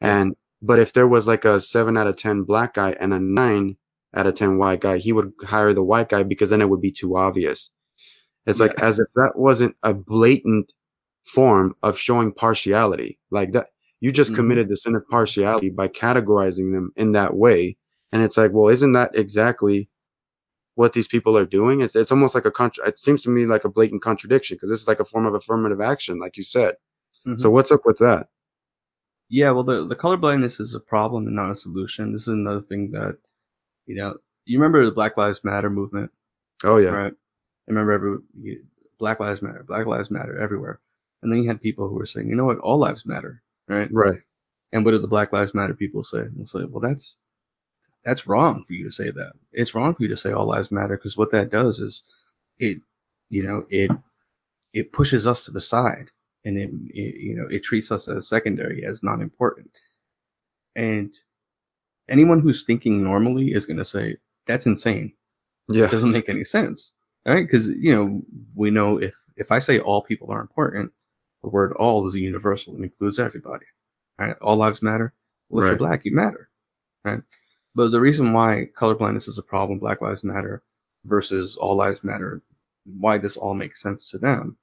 And 0.00 0.36
but 0.62 0.78
if 0.78 0.92
there 0.92 1.08
was 1.08 1.26
like 1.28 1.44
a 1.44 1.60
seven 1.60 1.96
out 1.96 2.06
of 2.06 2.16
ten 2.16 2.42
black 2.42 2.74
guy 2.74 2.92
and 2.98 3.12
a 3.14 3.20
nine 3.20 3.76
out 4.14 4.26
of 4.26 4.34
ten 4.34 4.58
white 4.58 4.80
guy, 4.80 4.98
he 4.98 5.12
would 5.12 5.32
hire 5.42 5.72
the 5.74 5.84
white 5.84 6.08
guy 6.08 6.22
because 6.22 6.50
then 6.50 6.62
it 6.62 6.68
would 6.68 6.80
be 6.80 6.92
too 6.92 7.16
obvious. 7.16 7.70
It's 8.46 8.60
like 8.60 8.80
as 8.80 8.98
if 8.98 9.08
that 9.14 9.32
wasn't 9.36 9.76
a 9.82 9.94
blatant 9.94 10.72
form 11.24 11.74
of 11.82 11.98
showing 11.98 12.32
partiality. 12.32 13.18
Like 13.30 13.52
that 13.52 13.68
you 14.00 14.12
just 14.12 14.32
Mhm. 14.32 14.36
committed 14.36 14.68
the 14.68 14.76
sin 14.76 14.94
of 14.94 15.06
partiality 15.08 15.70
by 15.70 15.88
categorizing 15.88 16.72
them 16.72 16.92
in 16.96 17.12
that 17.12 17.34
way. 17.36 17.76
And 18.12 18.22
it's 18.22 18.36
like, 18.36 18.52
well, 18.52 18.68
isn't 18.68 18.92
that 18.92 19.16
exactly 19.16 19.88
what 20.76 20.94
these 20.94 21.08
people 21.08 21.36
are 21.38 21.46
doing? 21.46 21.82
It's 21.82 21.96
it's 21.96 22.12
almost 22.12 22.34
like 22.36 22.46
a 22.46 22.52
contra- 22.52 22.88
it 22.88 22.98
seems 23.00 23.22
to 23.24 23.30
me 23.30 23.46
like 23.46 23.64
a 23.64 23.70
blatant 23.70 24.02
contradiction 24.02 24.56
because 24.56 24.70
this 24.70 24.80
is 24.82 24.88
like 24.88 25.00
a 25.00 25.06
form 25.06 25.26
of 25.26 25.34
affirmative 25.34 25.82
action, 25.82 26.20
like 26.20 26.38
you 26.38 26.44
said. 26.44 26.76
Mhm. 27.26 27.40
So 27.40 27.50
what's 27.50 27.72
up 27.72 27.86
with 27.86 27.98
that? 27.98 28.28
Yeah, 29.28 29.50
well, 29.52 29.64
the 29.64 29.86
the 29.86 29.96
color 29.96 30.16
blindness 30.16 30.60
is 30.60 30.74
a 30.74 30.80
problem 30.80 31.26
and 31.26 31.36
not 31.36 31.50
a 31.50 31.54
solution. 31.56 32.12
This 32.12 32.22
is 32.22 32.28
another 32.28 32.60
thing 32.62 32.90
that, 32.92 33.18
you 33.86 33.96
know, 33.96 34.16
you 34.46 34.58
remember 34.58 34.84
the 34.84 34.92
Black 34.92 35.16
Lives 35.16 35.42
Matter 35.44 35.70
movement, 35.70 36.12
Oh 36.64 36.78
yeah. 36.78 36.90
right? 36.90 37.12
I 37.12 37.72
remember 37.72 37.92
every 37.92 38.62
Black 38.98 39.20
Lives 39.20 39.42
Matter, 39.42 39.64
Black 39.64 39.86
Lives 39.86 40.10
Matter 40.10 40.38
everywhere, 40.38 40.80
and 41.22 41.32
then 41.32 41.42
you 41.42 41.48
had 41.48 41.60
people 41.62 41.88
who 41.88 41.96
were 41.96 42.06
saying, 42.06 42.28
you 42.28 42.36
know 42.36 42.44
what, 42.46 42.58
all 42.60 42.78
lives 42.78 43.06
matter, 43.06 43.42
right? 43.68 43.88
Right. 43.92 44.20
And 44.72 44.84
what 44.84 44.92
did 44.92 45.02
the 45.02 45.08
Black 45.08 45.32
Lives 45.32 45.54
Matter 45.54 45.74
people 45.74 46.04
say? 46.04 46.24
It's 46.40 46.54
like, 46.54 46.66
well, 46.70 46.80
that's 46.80 47.18
that's 48.06 48.28
wrong 48.28 48.64
for 48.66 48.74
you 48.74 48.84
to 48.86 48.92
say 48.92 49.10
that. 49.10 49.34
It's 49.52 49.74
wrong 49.74 49.94
for 49.94 50.04
you 50.04 50.10
to 50.10 50.16
say 50.16 50.32
all 50.32 50.46
lives 50.46 50.72
matter 50.72 50.96
because 50.96 51.18
what 51.18 51.32
that 51.32 51.50
does 51.50 51.80
is 51.80 52.04
it, 52.60 52.78
you 53.30 53.44
know, 53.44 53.66
it 53.70 53.90
it 54.74 54.92
pushes 54.92 55.26
us 55.26 55.44
to 55.46 55.52
the 55.52 55.60
side 55.62 56.10
and 56.44 56.58
it, 56.58 56.70
it 56.94 57.16
you 57.20 57.36
know 57.36 57.48
it 57.50 57.64
treats 57.64 57.92
us 57.92 58.08
as 58.08 58.28
secondary 58.28 58.86
as 58.86 59.02
not 59.02 59.20
important. 59.20 59.70
And 60.76 61.14
anyone 62.08 62.40
who's 62.40 62.64
thinking 62.64 63.04
normally 63.04 63.52
is 63.52 63.66
going 63.66 63.78
to 63.78 63.86
say 63.86 64.16
that's 64.46 64.66
insane. 64.66 65.14
Yeah, 65.68 65.86
It 65.86 65.90
doesn't 65.92 66.12
make 66.12 66.28
any 66.28 66.44
sense, 66.44 66.92
right? 67.26 67.44
Because 67.46 67.68
you 67.68 67.94
know 67.94 68.22
we 68.54 68.70
know 68.70 68.98
if 69.00 69.14
if 69.36 69.52
I 69.52 69.58
say 69.60 69.80
all 69.80 70.02
people 70.02 70.30
are 70.32 70.40
important, 70.40 70.92
the 71.42 71.50
word 71.50 71.72
all 71.74 72.06
is 72.06 72.14
a 72.14 72.20
universal 72.20 72.74
and 72.76 72.84
includes 72.84 73.18
everybody. 73.18 73.66
Right? 74.18 74.36
All 74.40 74.56
lives 74.56 74.82
matter. 74.82 75.12
Well, 75.50 75.60
if 75.60 75.64
Right. 75.64 75.70
you're 75.72 75.78
black, 75.78 76.04
you 76.04 76.14
matter, 76.14 76.48
right? 77.04 77.20
But 77.76 77.90
the 77.90 78.00
reason 78.00 78.32
why 78.32 78.70
colorblindness 78.74 79.28
is 79.28 79.36
a 79.36 79.42
problem, 79.42 79.78
Black 79.78 80.00
Lives 80.00 80.24
Matter 80.24 80.62
versus 81.04 81.58
All 81.58 81.76
Lives 81.76 82.02
Matter, 82.02 82.40
why 82.86 83.18
this 83.18 83.36
all 83.36 83.52
makes 83.52 83.82
sense 83.82 84.10
to 84.10 84.18
them, 84.18 84.56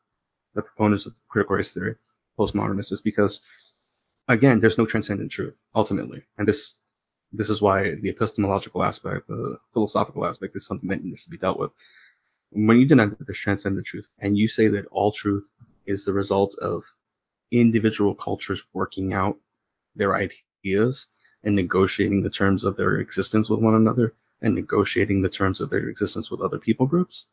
the 0.56 0.64
proponents 0.64 1.06
of 1.06 1.14
critical 1.28 1.56
race 1.56 1.70
theory, 1.70 1.96
postmodernists, 2.40 2.92
is 2.92 3.02
because 3.02 3.40
again, 4.30 4.60
there's 4.60 4.80
no 4.80 4.88
transcendent 4.88 5.32
truth 5.32 5.54
ultimately, 5.76 6.24
and 6.40 6.48
this 6.48 6.80
this 7.32 7.52
is 7.52 7.62
why 7.62 7.94
the 8.02 8.10
epistemological 8.10 8.82
aspect, 8.82 9.28
the 9.28 9.60
philosophical 9.74 10.26
aspect, 10.26 10.56
is 10.56 10.66
something 10.66 10.90
that 10.90 11.04
needs 11.04 11.24
to 11.24 11.30
be 11.30 11.38
dealt 11.38 11.60
with. 11.60 11.70
When 12.50 12.80
you 12.80 12.88
deny 12.88 13.06
that 13.06 13.28
there's 13.28 13.38
transcendent 13.38 13.86
truth, 13.86 14.08
and 14.18 14.36
you 14.36 14.48
say 14.48 14.70
that 14.70 14.88
all 14.88 15.12
truth 15.12 15.46
is 15.86 16.04
the 16.04 16.14
result 16.14 16.56
of 16.56 16.82
individual 17.52 18.16
cultures 18.16 18.64
working 18.74 19.14
out 19.14 19.38
their 19.96 20.16
ideas 20.16 21.06
and 21.44 21.56
negotiating 21.56 22.24
the 22.24 22.30
terms 22.30 22.64
of 22.64 22.78
their 22.78 22.98
existence 22.98 23.50
with 23.50 23.60
one 23.60 23.76
another 23.76 24.14
and 24.42 24.56
negotiating 24.56 25.22
the 25.22 25.30
terms 25.30 25.62
of 25.62 25.70
their 25.70 25.90
existence 25.90 26.30
with 26.32 26.42
other 26.42 26.60
people 26.60 26.86
groups, 26.86 27.26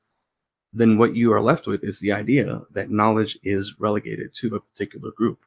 then 0.72 0.98
what 0.98 1.16
you 1.16 1.32
are 1.32 1.40
left 1.40 1.66
with 1.66 1.82
is 1.84 1.98
the 1.98 2.12
idea 2.12 2.62
that 2.70 2.90
knowledge 2.90 3.38
is 3.42 3.78
relegated 3.80 4.32
to 4.34 4.54
a 4.54 4.60
particular 4.60 5.10
group. 5.12 5.44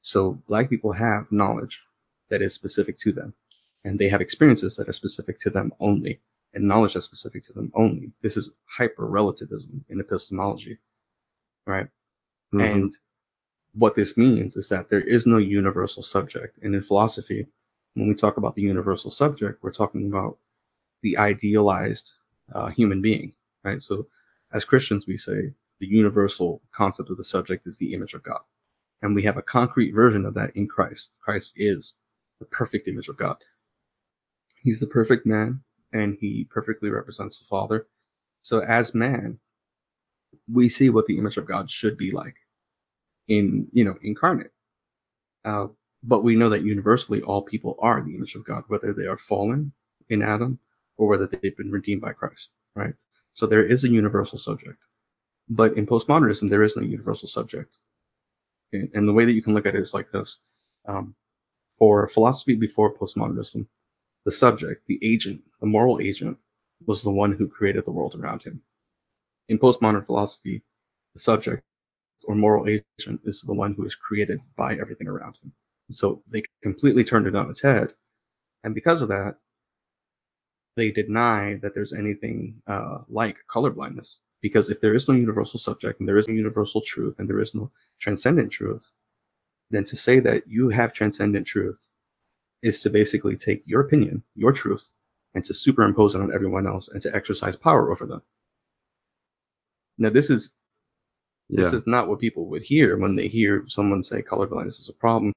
So 0.00 0.32
black 0.48 0.70
people 0.70 0.92
have 0.92 1.30
knowledge 1.30 1.84
that 2.28 2.42
is 2.42 2.54
specific 2.54 2.98
to 2.98 3.12
them, 3.12 3.34
and 3.84 3.98
they 3.98 4.08
have 4.08 4.20
experiences 4.20 4.76
that 4.76 4.88
are 4.88 4.94
specific 4.94 5.38
to 5.40 5.50
them 5.50 5.72
only, 5.80 6.20
and 6.54 6.66
knowledge 6.66 6.94
that's 6.94 7.06
specific 7.06 7.44
to 7.44 7.52
them 7.52 7.70
only. 7.74 8.12
This 8.22 8.36
is 8.36 8.50
hyper 8.64 9.06
relativism 9.06 9.84
in 9.90 10.00
epistemology, 10.00 10.78
right? 11.66 11.88
Mhm. 12.52 12.74
And 12.74 12.98
what 13.74 13.94
this 13.94 14.16
means 14.16 14.56
is 14.56 14.68
that 14.68 14.88
there 14.88 15.00
is 15.00 15.26
no 15.26 15.38
universal 15.38 16.02
subject. 16.02 16.58
And 16.62 16.74
in 16.74 16.82
philosophy, 16.82 17.46
when 17.94 18.08
we 18.08 18.14
talk 18.14 18.36
about 18.36 18.54
the 18.54 18.62
universal 18.62 19.10
subject, 19.10 19.62
we're 19.62 19.72
talking 19.72 20.08
about 20.08 20.38
the 21.02 21.18
idealized 21.18 22.12
uh, 22.54 22.68
human 22.68 23.02
being, 23.02 23.32
right? 23.64 23.82
So 23.82 24.06
as 24.52 24.64
Christians, 24.64 25.06
we 25.06 25.16
say 25.16 25.52
the 25.80 25.86
universal 25.86 26.62
concept 26.72 27.10
of 27.10 27.16
the 27.16 27.24
subject 27.24 27.66
is 27.66 27.78
the 27.78 27.94
image 27.94 28.14
of 28.14 28.22
God. 28.22 28.40
And 29.02 29.14
we 29.14 29.22
have 29.22 29.36
a 29.36 29.42
concrete 29.42 29.92
version 29.92 30.24
of 30.24 30.34
that 30.34 30.54
in 30.56 30.68
Christ. 30.68 31.12
Christ 31.20 31.54
is 31.56 31.94
the 32.40 32.46
perfect 32.46 32.88
image 32.88 33.08
of 33.08 33.16
God. 33.16 33.36
He's 34.62 34.80
the 34.80 34.86
perfect 34.86 35.26
man, 35.26 35.60
and 35.92 36.16
he 36.20 36.46
perfectly 36.50 36.90
represents 36.90 37.40
the 37.40 37.46
Father. 37.46 37.88
So 38.42 38.60
as 38.60 38.94
man, 38.94 39.40
we 40.52 40.68
see 40.68 40.90
what 40.90 41.06
the 41.06 41.18
image 41.18 41.36
of 41.36 41.46
God 41.46 41.70
should 41.70 41.96
be 41.96 42.12
like 42.12 42.36
in 43.28 43.68
you 43.72 43.84
know 43.84 43.96
incarnate. 44.02 44.52
Uh, 45.44 45.68
but 46.02 46.24
we 46.24 46.34
know 46.34 46.48
that 46.48 46.64
universally 46.64 47.22
all 47.22 47.42
people 47.42 47.76
are 47.80 48.02
the 48.02 48.14
image 48.14 48.34
of 48.34 48.44
God, 48.44 48.64
whether 48.68 48.92
they 48.92 49.06
are 49.06 49.18
fallen 49.18 49.72
in 50.08 50.22
Adam 50.22 50.58
or 50.96 51.08
whether 51.08 51.26
they've 51.26 51.56
been 51.56 51.70
redeemed 51.70 52.02
by 52.02 52.12
Christ, 52.12 52.50
right? 52.74 52.94
So 53.32 53.46
there 53.46 53.64
is 53.64 53.84
a 53.84 53.88
universal 53.88 54.38
subject. 54.38 54.82
But 55.48 55.76
in 55.76 55.86
postmodernism, 55.86 56.50
there 56.50 56.62
is 56.62 56.76
no 56.76 56.82
universal 56.82 57.28
subject. 57.28 57.76
And 58.72 59.08
the 59.08 59.12
way 59.12 59.24
that 59.24 59.32
you 59.32 59.42
can 59.42 59.54
look 59.54 59.66
at 59.66 59.74
it 59.74 59.80
is 59.80 59.94
like 59.94 60.10
this. 60.10 60.38
Um, 60.86 61.14
for 61.78 62.08
philosophy 62.08 62.54
before 62.54 62.94
postmodernism, 62.94 63.66
the 64.24 64.32
subject, 64.32 64.86
the 64.86 64.98
agent, 65.02 65.42
the 65.60 65.66
moral 65.66 66.00
agent, 66.00 66.38
was 66.86 67.02
the 67.02 67.10
one 67.10 67.32
who 67.32 67.48
created 67.48 67.84
the 67.84 67.90
world 67.92 68.14
around 68.14 68.42
him. 68.42 68.62
In 69.48 69.58
postmodern 69.58 70.06
philosophy, 70.06 70.62
the 71.14 71.20
subject 71.20 71.62
or 72.24 72.34
moral 72.34 72.68
agent 72.68 73.20
is 73.24 73.42
the 73.42 73.54
one 73.54 73.74
who 73.74 73.84
is 73.84 73.94
created 73.94 74.40
by 74.56 74.76
everything 74.76 75.08
around 75.08 75.36
him. 75.42 75.52
So 75.92 76.22
they 76.30 76.42
completely 76.62 77.04
turned 77.04 77.26
it 77.26 77.36
on 77.36 77.50
its 77.50 77.60
head. 77.60 77.94
And 78.64 78.74
because 78.74 79.02
of 79.02 79.08
that, 79.08 79.36
they 80.76 80.90
deny 80.90 81.58
that 81.62 81.74
there's 81.74 81.92
anything 81.92 82.62
uh, 82.66 82.98
like 83.08 83.38
colorblindness. 83.50 84.18
Because 84.40 84.70
if 84.70 84.80
there 84.80 84.94
is 84.94 85.08
no 85.08 85.14
universal 85.14 85.60
subject 85.60 86.00
and 86.00 86.08
there 86.08 86.18
is 86.18 86.26
no 86.26 86.34
universal 86.34 86.80
truth 86.80 87.16
and 87.18 87.28
there 87.28 87.40
is 87.40 87.54
no 87.54 87.70
transcendent 88.00 88.50
truth, 88.50 88.90
then 89.70 89.84
to 89.84 89.96
say 89.96 90.18
that 90.20 90.46
you 90.48 90.68
have 90.68 90.92
transcendent 90.92 91.46
truth 91.46 91.80
is 92.62 92.80
to 92.82 92.90
basically 92.90 93.36
take 93.36 93.62
your 93.66 93.80
opinion, 93.80 94.22
your 94.34 94.52
truth, 94.52 94.90
and 95.34 95.44
to 95.44 95.54
superimpose 95.54 96.14
it 96.14 96.20
on 96.20 96.32
everyone 96.32 96.66
else 96.66 96.88
and 96.88 97.00
to 97.02 97.14
exercise 97.14 97.56
power 97.56 97.90
over 97.90 98.06
them. 98.06 98.22
Now, 99.98 100.10
this 100.10 100.30
is 100.30 100.52
yeah. 101.48 101.64
this 101.64 101.72
is 101.72 101.86
not 101.86 102.08
what 102.08 102.20
people 102.20 102.46
would 102.46 102.62
hear 102.62 102.96
when 102.96 103.14
they 103.14 103.28
hear 103.28 103.64
someone 103.68 104.02
say 104.02 104.22
colorblindness 104.22 104.80
is 104.80 104.88
a 104.88 104.94
problem. 104.94 105.31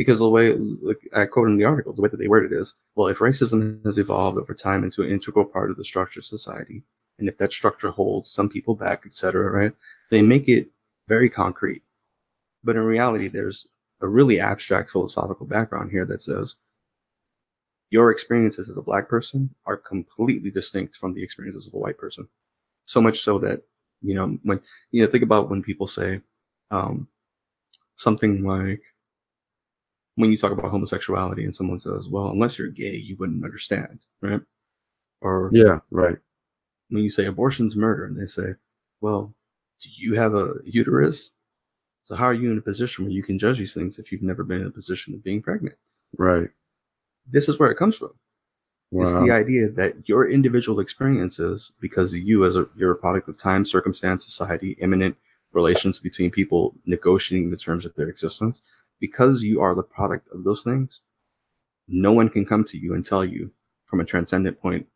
Because 0.00 0.20
the 0.20 0.30
way, 0.30 0.54
like 0.54 0.96
I 1.12 1.26
quote 1.26 1.48
in 1.48 1.58
the 1.58 1.64
article, 1.64 1.92
the 1.92 2.00
way 2.00 2.08
that 2.08 2.16
they 2.16 2.26
word 2.26 2.50
it 2.50 2.56
is, 2.56 2.72
well, 2.94 3.08
if 3.08 3.18
racism 3.18 3.84
has 3.84 3.98
evolved 3.98 4.38
over 4.38 4.54
time 4.54 4.82
into 4.82 5.02
an 5.02 5.10
integral 5.10 5.44
part 5.44 5.70
of 5.70 5.76
the 5.76 5.84
structure 5.84 6.20
of 6.20 6.24
society, 6.24 6.82
and 7.18 7.28
if 7.28 7.36
that 7.36 7.52
structure 7.52 7.90
holds 7.90 8.30
some 8.30 8.48
people 8.48 8.74
back, 8.74 9.02
etc., 9.04 9.50
right? 9.50 9.72
They 10.10 10.22
make 10.22 10.48
it 10.48 10.70
very 11.06 11.28
concrete. 11.28 11.82
But 12.64 12.76
in 12.76 12.82
reality, 12.82 13.28
there's 13.28 13.68
a 14.00 14.08
really 14.08 14.40
abstract 14.40 14.90
philosophical 14.90 15.44
background 15.44 15.90
here 15.90 16.06
that 16.06 16.22
says 16.22 16.54
your 17.90 18.10
experiences 18.10 18.70
as 18.70 18.78
a 18.78 18.82
black 18.82 19.06
person 19.06 19.54
are 19.66 19.76
completely 19.76 20.50
distinct 20.50 20.96
from 20.96 21.12
the 21.12 21.22
experiences 21.22 21.66
of 21.66 21.74
a 21.74 21.78
white 21.78 21.98
person. 21.98 22.26
So 22.86 23.02
much 23.02 23.20
so 23.20 23.38
that, 23.40 23.60
you 24.00 24.14
know, 24.14 24.38
when, 24.44 24.62
you 24.92 25.04
know, 25.04 25.10
think 25.10 25.24
about 25.24 25.50
when 25.50 25.62
people 25.62 25.86
say, 25.86 26.22
um, 26.70 27.06
something 27.96 28.42
like, 28.44 28.80
when 30.20 30.30
you 30.30 30.38
talk 30.38 30.52
about 30.52 30.70
homosexuality 30.70 31.44
and 31.44 31.54
someone 31.54 31.80
says, 31.80 32.08
well, 32.08 32.28
unless 32.28 32.58
you're 32.58 32.68
gay, 32.68 32.96
you 32.96 33.16
wouldn't 33.16 33.44
understand, 33.44 34.00
right? 34.22 34.40
Or 35.20 35.50
Yeah, 35.52 35.80
right. 35.90 36.16
when 36.88 37.02
you 37.02 37.10
say 37.10 37.26
abortion's 37.26 37.76
murder 37.76 38.04
and 38.04 38.20
they 38.20 38.26
say, 38.26 38.54
well, 39.00 39.34
do 39.82 39.88
you 39.96 40.14
have 40.14 40.34
a 40.34 40.54
uterus? 40.64 41.32
So 42.02 42.14
how 42.14 42.26
are 42.26 42.34
you 42.34 42.50
in 42.50 42.58
a 42.58 42.62
position 42.62 43.04
where 43.04 43.12
you 43.12 43.22
can 43.22 43.38
judge 43.38 43.58
these 43.58 43.74
things 43.74 43.98
if 43.98 44.10
you've 44.10 44.22
never 44.22 44.44
been 44.44 44.62
in 44.62 44.66
a 44.66 44.70
position 44.70 45.14
of 45.14 45.24
being 45.24 45.42
pregnant? 45.42 45.76
Right. 46.16 46.48
This 47.30 47.48
is 47.48 47.58
where 47.58 47.70
it 47.70 47.76
comes 47.76 47.96
from. 47.96 48.12
It's 48.92 49.12
the 49.12 49.30
idea 49.30 49.68
that 49.68 50.08
your 50.08 50.28
individual 50.28 50.80
experiences, 50.80 51.70
because 51.80 52.12
you 52.12 52.44
as 52.44 52.56
a 52.56 52.68
you're 52.74 52.90
a 52.90 52.96
product 52.96 53.28
of 53.28 53.38
time, 53.38 53.64
circumstance, 53.64 54.24
society, 54.24 54.76
immanent 54.80 55.16
relations 55.52 56.00
between 56.00 56.30
people 56.32 56.74
negotiating 56.86 57.50
the 57.50 57.56
terms 57.56 57.86
of 57.86 57.94
their 57.94 58.08
existence, 58.08 58.64
because 59.00 59.42
you 59.42 59.60
are 59.60 59.74
the 59.74 59.82
product 59.82 60.28
of 60.32 60.44
those 60.44 60.62
things, 60.62 61.00
no 61.88 62.12
one 62.12 62.28
can 62.28 62.46
come 62.46 62.64
to 62.64 62.78
you 62.78 62.94
and 62.94 63.04
tell 63.04 63.24
you 63.24 63.50
from 63.86 64.00
a 64.00 64.04
transcendent 64.04 64.60
point 64.60 64.86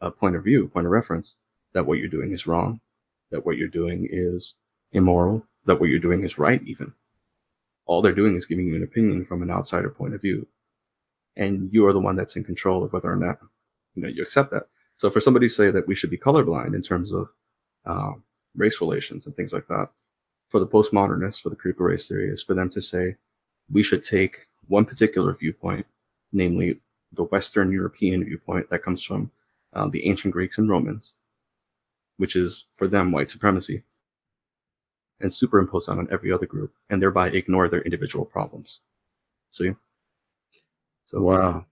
uh, 0.00 0.10
point 0.10 0.34
of 0.34 0.44
view, 0.44 0.66
point 0.68 0.86
of 0.86 0.92
reference, 0.92 1.36
that 1.74 1.86
what 1.86 1.98
you're 1.98 2.08
doing 2.08 2.32
is 2.32 2.46
wrong, 2.46 2.80
that 3.30 3.44
what 3.44 3.56
you're 3.58 3.68
doing 3.68 4.08
is 4.10 4.54
immoral, 4.92 5.46
that 5.66 5.78
what 5.78 5.90
you're 5.90 5.98
doing 5.98 6.24
is 6.24 6.38
right 6.38 6.62
even. 6.64 6.92
All 7.86 8.02
they're 8.02 8.14
doing 8.14 8.34
is 8.34 8.46
giving 8.46 8.66
you 8.66 8.76
an 8.76 8.82
opinion 8.82 9.26
from 9.26 9.42
an 9.42 9.50
outsider 9.50 9.90
point 9.90 10.14
of 10.14 10.22
view. 10.22 10.46
And 11.36 11.72
you 11.72 11.86
are 11.86 11.92
the 11.92 12.00
one 12.00 12.16
that's 12.16 12.36
in 12.36 12.44
control 12.44 12.82
of 12.82 12.92
whether 12.92 13.10
or 13.10 13.16
not 13.16 13.38
you 13.94 14.02
know 14.02 14.08
you 14.08 14.22
accept 14.22 14.50
that. 14.52 14.64
So 14.96 15.10
for 15.10 15.20
somebody 15.20 15.48
to 15.48 15.54
say 15.54 15.70
that 15.70 15.86
we 15.86 15.94
should 15.94 16.10
be 16.10 16.18
colorblind 16.18 16.74
in 16.74 16.82
terms 16.82 17.12
of 17.12 17.28
um, 17.86 18.24
race 18.56 18.80
relations 18.80 19.26
and 19.26 19.34
things 19.36 19.52
like 19.52 19.66
that, 19.68 19.88
for 20.48 20.60
the 20.60 20.66
postmodernists, 20.66 21.40
for 21.40 21.50
the 21.50 21.56
critical 21.56 21.86
race 21.86 22.08
theorists, 22.08 22.44
for 22.44 22.54
them 22.54 22.68
to 22.70 22.82
say 22.82 23.16
we 23.70 23.82
should 23.82 24.04
take 24.04 24.46
one 24.68 24.84
particular 24.84 25.34
viewpoint, 25.34 25.86
namely 26.32 26.80
the 27.12 27.24
Western 27.24 27.72
European 27.72 28.24
viewpoint 28.24 28.68
that 28.70 28.82
comes 28.82 29.02
from 29.02 29.30
uh, 29.74 29.88
the 29.88 30.06
ancient 30.06 30.32
Greeks 30.32 30.58
and 30.58 30.68
Romans, 30.68 31.14
which 32.18 32.36
is 32.36 32.66
for 32.76 32.88
them 32.88 33.12
white 33.12 33.30
supremacy, 33.30 33.82
and 35.20 35.32
superimpose 35.32 35.86
that 35.86 35.98
on 35.98 36.08
every 36.10 36.32
other 36.32 36.46
group, 36.46 36.72
and 36.90 37.02
thereby 37.02 37.28
ignore 37.30 37.68
their 37.68 37.82
individual 37.82 38.24
problems. 38.24 38.80
See? 39.50 39.72
So 41.04 41.20
Wow. 41.20 41.66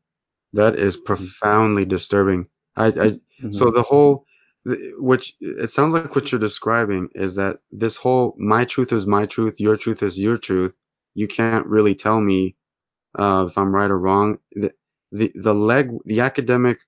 That 0.53 0.77
is 0.77 0.97
profoundly 0.97 1.85
disturbing. 1.85 2.49
I, 2.77 2.87
I 2.87 3.21
mhm. 3.43 3.55
so 3.55 3.71
the 3.71 3.83
whole 3.83 4.25
which 4.99 5.37
it 5.41 5.71
sounds 5.71 5.95
like 5.95 6.15
what 6.15 6.31
you're 6.31 6.41
describing 6.41 7.09
is 7.15 7.35
that 7.37 7.61
this 7.71 7.97
whole 7.97 8.35
my 8.39 8.65
truth 8.65 8.93
is 8.93 9.07
my 9.07 9.27
truth, 9.27 9.61
your 9.61 9.77
truth 9.77 10.03
is 10.03 10.19
your 10.19 10.39
truth. 10.39 10.77
You 11.19 11.29
can't 11.29 11.67
really 11.67 11.95
tell 11.95 12.21
me 12.21 12.57
uh, 13.19 13.47
if 13.51 13.59
I'm 13.59 13.75
right 13.75 13.91
or 13.91 13.99
wrong. 13.99 14.39
The, 14.53 14.73
the 15.13 15.33
the 15.35 15.55
leg 15.55 15.91
the 16.05 16.21
academic 16.21 16.79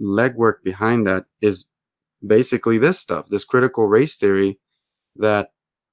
legwork 0.00 0.62
behind 0.64 1.06
that 1.06 1.26
is 1.40 1.66
basically 2.26 2.78
this 2.78 2.98
stuff, 2.98 3.28
this 3.28 3.44
critical 3.44 3.88
race 3.88 4.16
theory 4.16 4.58
that 5.16 5.52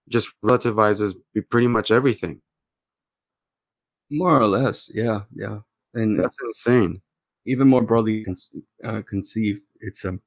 just 0.10 0.30
relativizes 0.44 1.16
pretty 1.50 1.68
much 1.68 1.92
everything. 1.92 2.42
more 4.12 4.40
or 4.42 4.48
less, 4.48 4.90
yeah, 4.94 5.22
yeah, 5.36 5.60
and 5.94 6.18
That's 6.20 6.38
insane. 6.44 7.02
even 7.46 7.68
more 7.68 7.84
broadly 7.84 8.24
con- 8.24 8.36
uh, 8.84 9.02
conceived, 9.04 9.62
it's 9.82 10.06
um, 10.06 10.22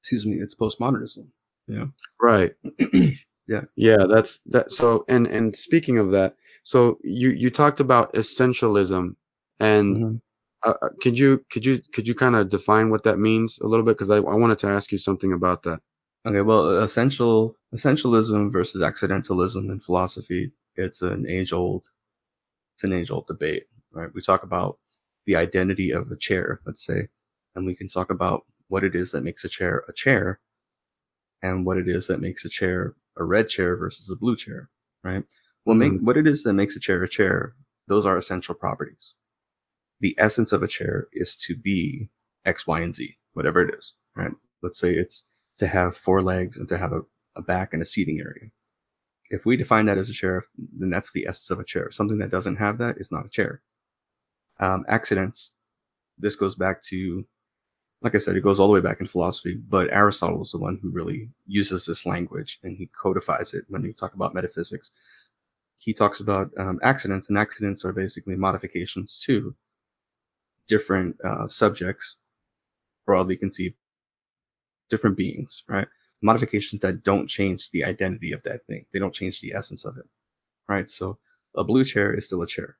excuse 0.00 0.26
me, 0.26 0.36
it's 0.40 0.54
postmodernism. 0.54 1.26
Yeah. 1.68 1.86
Right. 2.20 2.54
Yeah. 3.48 3.62
Yeah, 3.76 4.06
that's 4.08 4.38
that. 4.46 4.70
So, 4.70 5.04
and 5.08 5.26
and 5.26 5.56
speaking 5.56 5.98
of 5.98 6.12
that, 6.12 6.36
so 6.62 6.98
you 7.02 7.30
you 7.30 7.50
talked 7.50 7.80
about 7.80 8.12
essentialism, 8.14 9.16
and 9.60 10.04
Mhm. 10.04 10.20
uh, 10.64 10.74
uh, 10.82 10.88
could 11.02 11.18
you 11.18 11.44
could 11.50 11.64
you 11.66 11.82
could 11.94 12.08
you 12.08 12.14
kind 12.14 12.36
of 12.36 12.48
define 12.48 12.90
what 12.90 13.04
that 13.04 13.18
means 13.18 13.58
a 13.60 13.66
little 13.66 13.84
bit? 13.84 13.96
Because 13.96 14.10
I 14.10 14.16
I 14.18 14.34
wanted 14.36 14.58
to 14.60 14.68
ask 14.68 14.92
you 14.92 14.98
something 14.98 15.32
about 15.32 15.62
that. 15.64 15.80
Okay, 16.26 16.42
well, 16.42 16.82
essential 16.82 17.56
essentialism 17.74 18.52
versus 18.52 18.82
accidentalism 18.82 19.70
in 19.70 19.80
philosophy, 19.80 20.52
it's 20.76 21.02
an 21.02 21.26
age-old, 21.28 21.86
it's 22.74 22.84
an 22.84 22.92
age-old 22.92 23.26
debate, 23.26 23.66
right? 23.92 24.12
We 24.14 24.22
talk 24.22 24.42
about 24.44 24.78
the 25.26 25.36
identity 25.36 25.92
of 25.92 26.10
a 26.12 26.16
chair, 26.16 26.60
let's 26.66 26.84
say, 26.84 27.08
and 27.54 27.66
we 27.66 27.74
can 27.76 27.88
talk 27.88 28.10
about 28.10 28.46
what 28.68 28.84
it 28.84 28.94
is 28.96 29.12
that 29.12 29.22
makes 29.24 29.44
a 29.44 29.48
chair 29.48 29.84
a 29.88 29.92
chair, 29.92 30.40
and 31.42 31.64
what 31.66 31.78
it 31.78 31.88
is 31.88 32.06
that 32.06 32.20
makes 32.20 32.44
a 32.44 32.48
chair 32.48 32.94
a 33.16 33.24
red 33.24 33.48
chair 33.48 33.76
versus 33.76 34.08
a 34.10 34.16
blue 34.16 34.36
chair, 34.36 34.68
right? 35.04 35.24
Well, 35.64 35.76
make 35.76 35.92
what 36.00 36.16
it 36.16 36.26
is 36.26 36.42
that 36.44 36.54
makes 36.54 36.76
a 36.76 36.80
chair 36.80 37.02
a 37.02 37.08
chair, 37.08 37.54
those 37.86 38.06
are 38.06 38.16
essential 38.16 38.54
properties. 38.54 39.14
The 40.00 40.14
essence 40.18 40.52
of 40.52 40.62
a 40.62 40.68
chair 40.68 41.08
is 41.12 41.36
to 41.38 41.56
be 41.56 42.08
X, 42.44 42.66
Y, 42.66 42.80
and 42.80 42.94
Z, 42.94 43.16
whatever 43.34 43.60
it 43.62 43.74
is, 43.74 43.94
right? 44.16 44.32
Let's 44.62 44.78
say 44.78 44.92
it's 44.92 45.24
to 45.58 45.66
have 45.66 45.96
four 45.96 46.22
legs 46.22 46.56
and 46.56 46.68
to 46.68 46.78
have 46.78 46.92
a, 46.92 47.02
a 47.36 47.42
back 47.42 47.74
and 47.74 47.82
a 47.82 47.86
seating 47.86 48.20
area. 48.20 48.50
If 49.30 49.44
we 49.44 49.56
define 49.56 49.86
that 49.86 49.98
as 49.98 50.10
a 50.10 50.14
chair, 50.14 50.44
then 50.78 50.90
that's 50.90 51.12
the 51.12 51.26
essence 51.26 51.50
of 51.50 51.60
a 51.60 51.64
chair. 51.64 51.90
Something 51.90 52.18
that 52.18 52.30
doesn't 52.30 52.56
have 52.56 52.78
that 52.78 52.96
is 52.98 53.12
not 53.12 53.26
a 53.26 53.30
chair. 53.30 53.62
Um, 54.58 54.84
accidents. 54.88 55.52
This 56.18 56.36
goes 56.36 56.54
back 56.54 56.82
to, 56.84 57.24
like 58.02 58.14
I 58.14 58.18
said, 58.18 58.36
it 58.36 58.42
goes 58.42 58.58
all 58.58 58.66
the 58.68 58.74
way 58.74 58.80
back 58.80 59.00
in 59.00 59.06
philosophy, 59.06 59.54
but 59.54 59.92
Aristotle 59.92 60.42
is 60.42 60.52
the 60.52 60.58
one 60.58 60.78
who 60.82 60.90
really 60.90 61.28
uses 61.46 61.86
this 61.86 62.06
language 62.06 62.58
and 62.62 62.76
he 62.76 62.86
codifies 63.00 63.54
it 63.54 63.64
when 63.68 63.82
we 63.82 63.92
talk 63.92 64.14
about 64.14 64.34
metaphysics. 64.34 64.90
He 65.80 65.94
talks 65.94 66.20
about 66.20 66.50
um, 66.58 66.78
accidents, 66.82 67.30
and 67.30 67.38
accidents 67.38 67.86
are 67.86 67.92
basically 67.94 68.36
modifications 68.36 69.18
to 69.24 69.54
different 70.68 71.16
uh, 71.24 71.48
subjects, 71.48 72.18
broadly 73.06 73.34
conceived, 73.34 73.76
different 74.90 75.16
beings, 75.16 75.64
right? 75.68 75.88
Modifications 76.20 76.82
that 76.82 77.02
don't 77.02 77.26
change 77.26 77.70
the 77.70 77.82
identity 77.82 78.32
of 78.32 78.42
that 78.42 78.60
thing. 78.66 78.84
They 78.92 78.98
don't 78.98 79.14
change 79.14 79.40
the 79.40 79.54
essence 79.54 79.86
of 79.86 79.96
it, 79.96 80.04
right? 80.68 80.90
So 80.90 81.18
a 81.56 81.64
blue 81.64 81.84
chair 81.86 82.12
is 82.12 82.26
still 82.26 82.42
a 82.42 82.46
chair, 82.46 82.76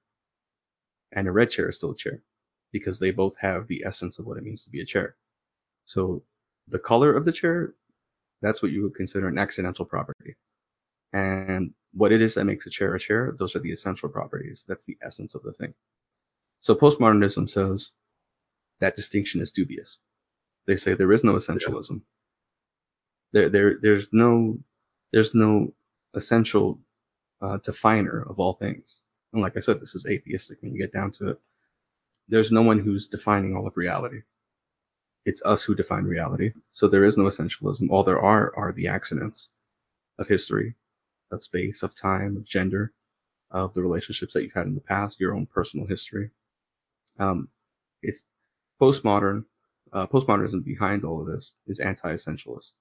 and 1.12 1.26
a 1.26 1.32
red 1.32 1.48
chair 1.48 1.70
is 1.70 1.76
still 1.76 1.92
a 1.92 1.96
chair, 1.96 2.22
because 2.70 2.98
they 2.98 3.12
both 3.12 3.34
have 3.40 3.66
the 3.66 3.82
essence 3.86 4.18
of 4.18 4.26
what 4.26 4.36
it 4.36 4.44
means 4.44 4.62
to 4.64 4.70
be 4.70 4.82
a 4.82 4.84
chair. 4.84 5.16
So 5.86 6.22
the 6.68 6.78
color 6.78 7.16
of 7.16 7.24
the 7.24 7.32
chair, 7.32 7.74
that's 8.42 8.60
what 8.62 8.72
you 8.72 8.82
would 8.82 8.94
consider 8.94 9.26
an 9.26 9.38
accidental 9.38 9.86
property. 9.86 10.36
And 11.14 11.72
what 11.92 12.12
it 12.12 12.22
is 12.22 12.34
that 12.34 12.44
makes 12.44 12.66
a 12.66 12.70
chair 12.70 12.94
a 12.94 13.00
chair, 13.00 13.34
those 13.38 13.56
are 13.56 13.60
the 13.60 13.72
essential 13.72 14.08
properties. 14.08 14.64
That's 14.68 14.84
the 14.84 14.98
essence 15.02 15.34
of 15.34 15.42
the 15.42 15.52
thing. 15.52 15.74
So 16.60 16.74
postmodernism 16.74 17.48
says 17.50 17.90
that 18.80 18.96
distinction 18.96 19.40
is 19.40 19.50
dubious. 19.50 19.98
They 20.66 20.76
say 20.76 20.94
there 20.94 21.12
is 21.12 21.24
no 21.24 21.34
essentialism. 21.34 22.02
There, 23.32 23.48
there, 23.48 23.78
there's 23.80 24.08
no, 24.12 24.58
there's 25.12 25.34
no 25.34 25.72
essential 26.14 26.80
uh, 27.40 27.58
definer 27.58 28.22
of 28.28 28.38
all 28.38 28.54
things. 28.54 29.00
And 29.32 29.42
like 29.42 29.56
I 29.56 29.60
said, 29.60 29.80
this 29.80 29.94
is 29.94 30.06
atheistic 30.06 30.58
when 30.62 30.72
you 30.72 30.80
get 30.80 30.92
down 30.92 31.10
to 31.12 31.30
it. 31.30 31.40
There's 32.28 32.50
no 32.52 32.62
one 32.62 32.78
who's 32.78 33.08
defining 33.08 33.56
all 33.56 33.66
of 33.66 33.76
reality. 33.76 34.22
It's 35.26 35.42
us 35.44 35.62
who 35.62 35.74
define 35.74 36.04
reality. 36.04 36.52
So 36.70 36.88
there 36.88 37.04
is 37.04 37.16
no 37.16 37.24
essentialism. 37.24 37.90
All 37.90 38.04
there 38.04 38.20
are 38.20 38.52
are 38.56 38.72
the 38.72 38.88
accidents 38.88 39.48
of 40.18 40.28
history, 40.28 40.74
of 41.32 41.42
space, 41.44 41.82
of 41.82 41.94
time, 41.94 42.36
of 42.36 42.44
gender, 42.44 42.92
of 43.50 43.74
the 43.74 43.82
relationships 43.82 44.34
that 44.34 44.42
you've 44.42 44.52
had 44.52 44.66
in 44.66 44.74
the 44.74 44.80
past, 44.80 45.20
your 45.20 45.34
own 45.34 45.46
personal 45.46 45.86
history. 45.86 46.30
Um, 47.18 47.48
it's 48.02 48.24
postmodern. 48.80 49.44
Uh, 49.92 50.06
postmodernism 50.06 50.64
behind 50.64 51.04
all 51.04 51.20
of 51.20 51.26
this 51.26 51.54
is 51.66 51.80
anti-essentialist. 51.80 52.74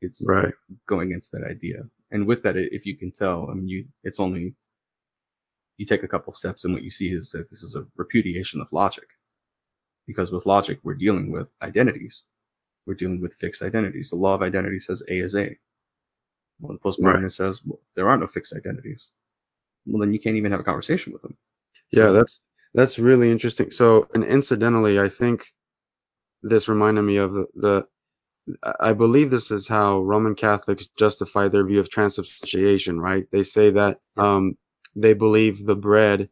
It's 0.00 0.24
Right. 0.26 0.52
going 0.86 1.08
against 1.08 1.30
that 1.32 1.44
idea. 1.44 1.88
And 2.10 2.26
with 2.26 2.42
that, 2.42 2.56
if 2.56 2.84
you 2.84 2.96
can 2.96 3.12
tell, 3.12 3.48
I 3.50 3.54
mean, 3.54 3.68
you, 3.68 3.86
it's 4.02 4.18
only, 4.20 4.54
you 5.76 5.86
take 5.86 6.02
a 6.02 6.08
couple 6.08 6.32
steps 6.34 6.64
and 6.64 6.74
what 6.74 6.82
you 6.82 6.90
see 6.90 7.10
is 7.12 7.30
that 7.30 7.48
this 7.50 7.62
is 7.62 7.76
a 7.76 7.86
repudiation 7.96 8.60
of 8.60 8.72
logic. 8.72 9.06
Because 10.06 10.32
with 10.32 10.44
logic, 10.44 10.80
we're 10.82 10.94
dealing 10.94 11.30
with 11.30 11.52
identities. 11.62 12.24
We're 12.86 12.94
dealing 12.94 13.20
with 13.20 13.34
fixed 13.34 13.62
identities. 13.62 14.10
The 14.10 14.16
law 14.16 14.34
of 14.34 14.42
identity 14.42 14.78
says 14.80 15.02
A 15.08 15.18
is 15.18 15.34
A. 15.36 15.56
Well, 16.64 16.78
the 16.82 16.90
postmodernist 16.90 17.32
says 17.36 17.62
well, 17.64 17.80
there 17.94 18.08
are 18.08 18.16
no 18.16 18.26
fixed 18.26 18.54
identities. 18.56 19.10
Well, 19.86 20.00
then 20.00 20.14
you 20.14 20.20
can't 20.20 20.36
even 20.36 20.50
have 20.50 20.60
a 20.60 20.64
conversation 20.64 21.12
with 21.12 21.22
them. 21.22 21.36
Yeah, 21.92 22.10
that's 22.10 22.40
that's 22.72 22.98
really 22.98 23.30
interesting. 23.30 23.70
So, 23.70 24.08
and 24.14 24.24
incidentally, 24.24 24.98
I 24.98 25.08
think 25.08 25.52
this 26.42 26.66
reminded 26.66 27.02
me 27.02 27.18
of 27.18 27.34
the, 27.34 27.46
the 27.54 27.86
I 28.80 28.94
believe 28.94 29.30
this 29.30 29.50
is 29.50 29.68
how 29.68 30.00
Roman 30.00 30.34
Catholics 30.34 30.88
justify 30.98 31.48
their 31.48 31.66
view 31.66 31.80
of 31.80 31.90
transubstantiation, 31.90 32.98
right? 32.98 33.26
They 33.30 33.42
say 33.42 33.70
that 33.70 34.00
um, 34.16 34.56
they 34.96 35.12
believe 35.12 35.64
the 35.64 35.76
bread 35.76 36.30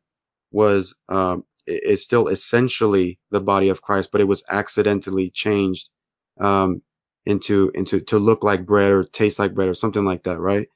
was 0.50 0.94
um, 1.10 1.44
is 1.66 2.02
still 2.02 2.28
essentially 2.28 3.18
the 3.30 3.40
body 3.40 3.68
of 3.68 3.82
Christ, 3.82 4.10
but 4.12 4.20
it 4.22 4.24
was 4.24 4.42
accidentally 4.48 5.30
changed 5.30 5.90
um, 6.40 6.82
into 7.26 7.70
into 7.74 8.00
to 8.00 8.18
look 8.18 8.42
like 8.44 8.66
bread 8.66 8.92
or 8.92 9.04
taste 9.04 9.38
like 9.38 9.54
bread 9.54 9.68
or 9.68 9.74
something 9.74 10.04
like 10.04 10.24
that, 10.24 10.38
right? 10.40 10.68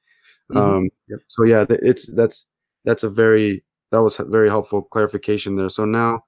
Mhm. 0.53 0.57
Um, 0.59 0.89
Yep. 1.09 1.21
So 1.29 1.45
yeah, 1.45 1.67
it's 1.71 2.07
that's 2.15 2.47
that's 2.85 3.03
a 3.05 3.11
very 3.11 3.65
that 3.93 4.03
was 4.03 4.19
a 4.19 4.25
very 4.25 4.49
helpful 4.49 4.83
clarification 4.83 5.57
there. 5.57 5.69
So 5.69 5.85
now, 5.85 6.25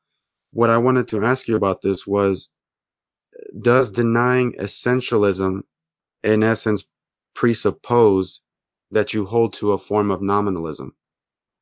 what 0.52 0.70
I 0.70 0.78
wanted 0.78 1.08
to 1.08 1.24
ask 1.24 1.48
you 1.48 1.56
about 1.56 1.82
this 1.82 2.06
was, 2.06 2.50
does 3.60 3.90
denying 3.90 4.52
essentialism, 4.60 5.62
in 6.24 6.42
essence, 6.42 6.84
presuppose 7.34 8.40
that 8.90 9.12
you 9.12 9.24
hold 9.26 9.52
to 9.54 9.72
a 9.72 9.78
form 9.78 10.10
of 10.10 10.22
nominalism? 10.22 10.94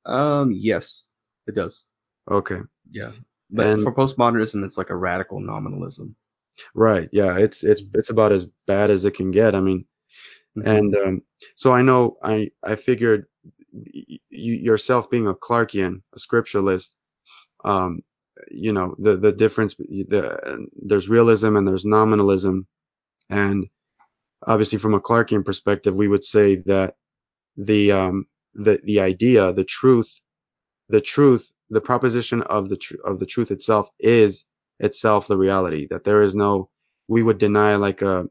Um, 0.05 0.53
yes, 0.53 1.11
it 1.47 1.55
does. 1.55 1.89
Okay, 2.31 2.61
Yeah. 2.91 3.13
But 3.51 3.67
And- 3.67 3.83
for 3.83 3.93
postmodernism, 3.95 4.65
it's 4.65 4.77
like 4.79 4.91
a 4.91 4.97
radical 4.97 5.41
nominalism. 5.41 6.15
Right, 6.75 7.09
yeah, 7.13 7.39
it's 7.39 7.65
it's 7.65 7.83
it's 7.95 8.11
about 8.11 8.33
as 8.33 8.47
bad 8.67 8.91
as 8.91 9.05
it 9.05 9.13
can 9.15 9.31
get. 9.31 9.55
I 9.55 9.61
mean, 9.61 9.87
Mhm. 10.59 10.67
and 10.67 10.97
um, 10.97 11.23
so 11.57 11.73
I 11.73 11.83
know 11.83 12.19
I 12.23 12.51
I 12.65 12.77
figured 12.77 13.27
y- 13.73 14.21
you 14.31 14.55
yourself 14.55 15.11
being 15.11 15.27
a 15.29 15.35
Clarkian, 15.35 16.03
a 16.15 16.19
scripturalist, 16.19 16.95
um, 17.65 18.03
you 18.51 18.73
know 18.73 18.97
the 18.99 19.17
the 19.17 19.33
difference 19.33 19.75
the 19.77 20.69
there's 20.77 21.09
realism 21.09 21.57
and 21.57 21.67
there's 21.69 21.85
nominalism, 21.87 22.67
and 23.31 23.69
obviously 24.47 24.79
from 24.79 24.95
a 24.95 25.01
Clarkian 25.01 25.45
perspective, 25.45 25.95
we 25.95 26.09
would 26.09 26.25
say 26.25 26.57
that 26.57 26.97
the 27.57 27.93
um 27.93 28.27
the 28.55 28.81
the 28.85 29.01
idea, 29.01 29.53
the 29.53 29.65
truth, 29.65 30.21
the 30.89 31.01
truth, 31.01 31.53
the 31.71 31.81
proposition 31.81 32.43
of 32.45 32.69
the 32.71 32.77
tr- 32.79 33.03
of 33.05 33.19
the 33.21 33.27
truth 33.27 33.51
itself 33.53 33.91
is 34.01 34.47
itself 34.81 35.29
the 35.29 35.39
reality. 35.39 35.87
That 35.91 36.05
there 36.05 36.23
is 36.23 36.35
no, 36.35 36.71
we 37.09 37.23
would 37.23 37.39
deny 37.39 37.77
like 37.77 38.03
a 38.03 38.27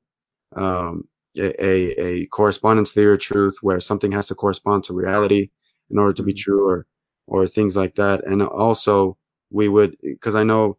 um 0.55 1.07
a 1.37 2.01
a 2.01 2.27
correspondence 2.27 2.93
theory 2.93 3.15
of 3.15 3.21
truth 3.21 3.57
where 3.61 3.79
something 3.81 4.11
has 4.13 4.27
to 4.27 4.35
correspond 4.35 4.83
to 4.85 4.93
reality 4.93 5.49
in 5.91 5.99
order 5.99 6.13
to 6.13 6.23
be 6.23 6.33
Mhm. 6.33 6.35
true 6.35 6.67
or 6.67 6.87
or 7.27 7.47
things 7.47 7.77
like 7.77 7.95
that. 7.95 8.25
And 8.25 8.43
also 8.43 9.17
we 9.51 9.69
would 9.69 9.97
because 10.03 10.35
I 10.35 10.43
know 10.43 10.77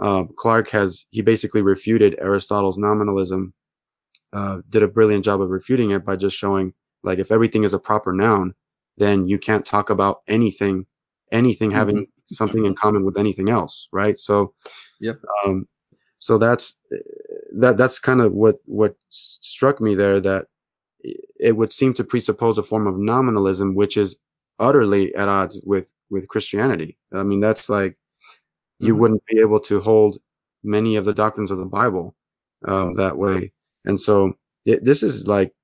uh, 0.00 0.24
Clark 0.38 0.70
has 0.70 1.06
he 1.10 1.22
basically 1.22 1.62
refuted 1.62 2.18
Aristotle's 2.20 2.78
nominalism 2.78 3.50
uh, 4.34 4.58
did 4.70 4.84
a 4.84 4.88
brilliant 4.88 5.26
job 5.26 5.42
of 5.42 5.50
refuting 5.50 5.92
it 5.92 6.06
by 6.06 6.16
just 6.16 6.36
showing 6.38 6.74
like 7.04 7.20
if 7.20 7.32
everything 7.32 7.64
is 7.64 7.74
a 7.74 7.80
proper 7.80 8.14
noun, 8.14 8.54
then 8.98 9.28
you 9.28 9.40
can't 9.40 9.66
talk 9.66 9.90
about 9.90 10.22
anything, 10.28 10.86
anything 11.32 11.72
having 11.72 12.08
something 12.26 12.64
in 12.64 12.74
common 12.74 13.04
with 13.04 13.18
anything 13.18 13.48
else, 13.50 13.88
right? 13.92 14.18
So, 14.18 14.54
Yep. 15.00 15.20
Um, 15.44 15.66
so 16.18 16.38
that's 16.38 16.74
that 17.56 17.76
that's 17.76 17.98
kind 17.98 18.20
of 18.20 18.32
what 18.32 18.56
what 18.66 18.96
struck 19.10 19.80
me 19.80 19.94
there 19.94 20.20
that 20.20 20.46
it 21.38 21.56
would 21.56 21.72
seem 21.72 21.94
to 21.94 22.04
presuppose 22.04 22.58
a 22.58 22.62
form 22.62 22.86
of 22.86 22.98
nominalism, 22.98 23.74
which 23.74 23.96
is 23.96 24.16
utterly 24.58 25.14
at 25.14 25.28
odds 25.28 25.60
with 25.64 25.92
with 26.10 26.28
Christianity. 26.28 26.98
I 27.12 27.22
mean, 27.22 27.40
that's 27.40 27.68
like 27.68 27.96
you 28.80 28.96
Mhm. 28.96 29.00
wouldn't 29.00 29.24
be 29.26 29.40
able 29.40 29.60
to 29.60 29.80
hold 29.80 30.18
many 30.64 30.96
of 30.96 31.04
the 31.04 31.14
doctrines 31.14 31.50
of 31.50 31.58
the 31.58 31.66
Bible 31.66 32.14
um, 32.66 32.94
that 32.94 33.16
way. 33.16 33.52
And 33.84 34.00
so 34.00 34.34
it, 34.66 34.84
this 34.84 35.02
is 35.02 35.26
like 35.26 35.54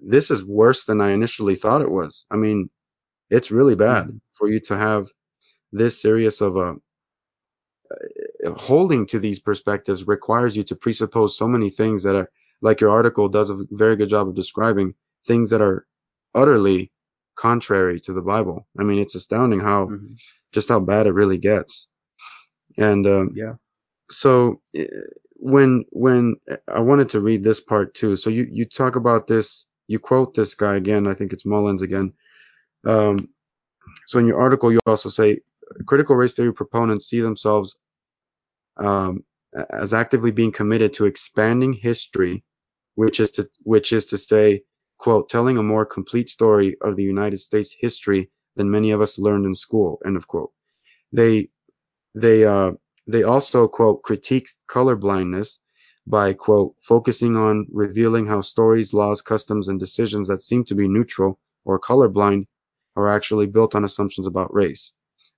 this 0.00 0.30
is 0.30 0.44
worse 0.44 0.84
than 0.84 1.00
I 1.00 1.10
initially 1.12 1.54
thought 1.54 1.82
it 1.82 1.90
was. 1.90 2.26
I 2.30 2.36
mean, 2.36 2.70
it's 3.30 3.50
really 3.50 3.74
bad 3.76 4.06
Mhm. 4.06 4.20
for 4.34 4.48
you 4.50 4.60
to 4.60 4.76
have 4.76 5.08
this 5.72 6.00
serious 6.00 6.40
of 6.40 6.56
a 6.56 6.76
uh, 8.44 8.52
holding 8.54 9.06
to 9.06 9.18
these 9.18 9.38
perspectives 9.38 10.06
requires 10.06 10.56
you 10.56 10.62
to 10.64 10.76
presuppose 10.76 11.36
so 11.36 11.46
many 11.46 11.70
things 11.70 12.02
that 12.02 12.16
are 12.16 12.30
like 12.60 12.80
your 12.80 12.90
article 12.90 13.28
does 13.28 13.50
a 13.50 13.64
very 13.72 13.96
good 13.96 14.08
job 14.08 14.28
of 14.28 14.34
describing 14.34 14.94
things 15.26 15.50
that 15.50 15.60
are 15.60 15.86
utterly 16.34 16.90
contrary 17.36 18.00
to 18.00 18.12
the 18.12 18.22
Bible. 18.22 18.66
I 18.78 18.84
mean, 18.84 18.98
it's 18.98 19.14
astounding 19.14 19.60
how 19.60 19.86
Mhm. 19.86 20.16
just 20.52 20.68
how 20.68 20.80
bad 20.80 21.06
it 21.06 21.12
really 21.12 21.38
gets. 21.38 21.88
And 22.78 23.06
um, 23.06 23.32
Yeah. 23.34 23.54
so 24.10 24.60
eh, 24.74 24.86
when 25.36 25.84
when 25.90 26.36
I 26.68 26.80
wanted 26.80 27.08
to 27.10 27.20
read 27.20 27.42
this 27.42 27.60
part 27.60 27.94
too. 27.94 28.16
So 28.16 28.30
you 28.30 28.46
you 28.50 28.64
talk 28.64 28.96
about 28.96 29.26
this, 29.26 29.66
you 29.88 29.98
quote 29.98 30.34
this 30.34 30.54
guy 30.54 30.76
again. 30.76 31.06
I 31.06 31.14
think 31.14 31.32
it's 31.32 31.46
Mullins 31.46 31.82
again. 31.82 32.12
Um, 32.86 33.28
so 34.06 34.18
in 34.18 34.26
your 34.26 34.40
article, 34.40 34.72
you 34.72 34.78
also 34.86 35.08
say 35.08 35.40
critical 35.86 36.16
race 36.16 36.34
theory 36.34 36.52
proponents 36.52 37.06
see 37.06 37.20
themselves 37.20 37.76
um, 38.78 39.24
as 39.70 39.92
actively 39.92 40.30
being 40.30 40.52
committed 40.52 40.92
to 40.94 41.06
expanding 41.06 41.72
history, 41.72 42.44
which 42.94 43.20
is 43.20 43.30
to 43.32 43.48
which 43.64 43.92
is 43.92 44.06
to 44.06 44.18
say, 44.18 44.62
quote, 44.98 45.28
telling 45.28 45.58
a 45.58 45.62
more 45.62 45.84
complete 45.84 46.28
story 46.28 46.76
of 46.82 46.96
the 46.96 47.02
United 47.02 47.38
States 47.38 47.74
history 47.78 48.30
than 48.56 48.70
many 48.70 48.90
of 48.90 49.00
us 49.00 49.18
learned 49.18 49.46
in 49.46 49.54
school, 49.54 50.00
end 50.06 50.16
of 50.16 50.26
quote. 50.26 50.52
They 51.12 51.50
they 52.14 52.44
uh, 52.44 52.72
they 53.06 53.22
also 53.22 53.68
quote 53.68 54.02
critique 54.02 54.48
color 54.68 54.96
blindness 54.96 55.58
by 56.06 56.32
quote 56.32 56.74
focusing 56.82 57.36
on 57.36 57.66
revealing 57.72 58.26
how 58.26 58.40
stories, 58.40 58.92
laws, 58.92 59.22
customs, 59.22 59.68
and 59.68 59.78
decisions 59.78 60.28
that 60.28 60.42
seem 60.42 60.64
to 60.64 60.74
be 60.74 60.88
neutral 60.88 61.38
or 61.64 61.78
colorblind 61.78 62.46
are 62.96 63.08
actually 63.08 63.46
built 63.46 63.74
on 63.74 63.84
assumptions 63.84 64.26
about 64.26 64.52
race. 64.52 64.92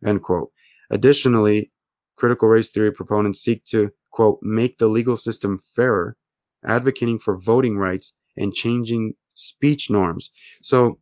End 0.05 0.23
quote. 0.23 0.51
Additionally, 0.91 1.71
critical 2.17 2.49
race 2.49 2.71
theory 2.71 2.93
proponents 2.93 3.41
seek 3.41 3.65
to 3.65 3.91
quote 4.11 4.39
make 4.43 4.79
the 4.79 4.87
legal 4.87 5.17
system 5.17 5.61
fairer, 5.75 6.17
advocating 6.65 7.19
for 7.19 7.39
voting 7.39 7.77
rights 7.77 8.13
and 8.37 8.55
changing 8.55 9.15
speech 9.35 9.91
norms. 9.91 10.31
So 10.63 10.99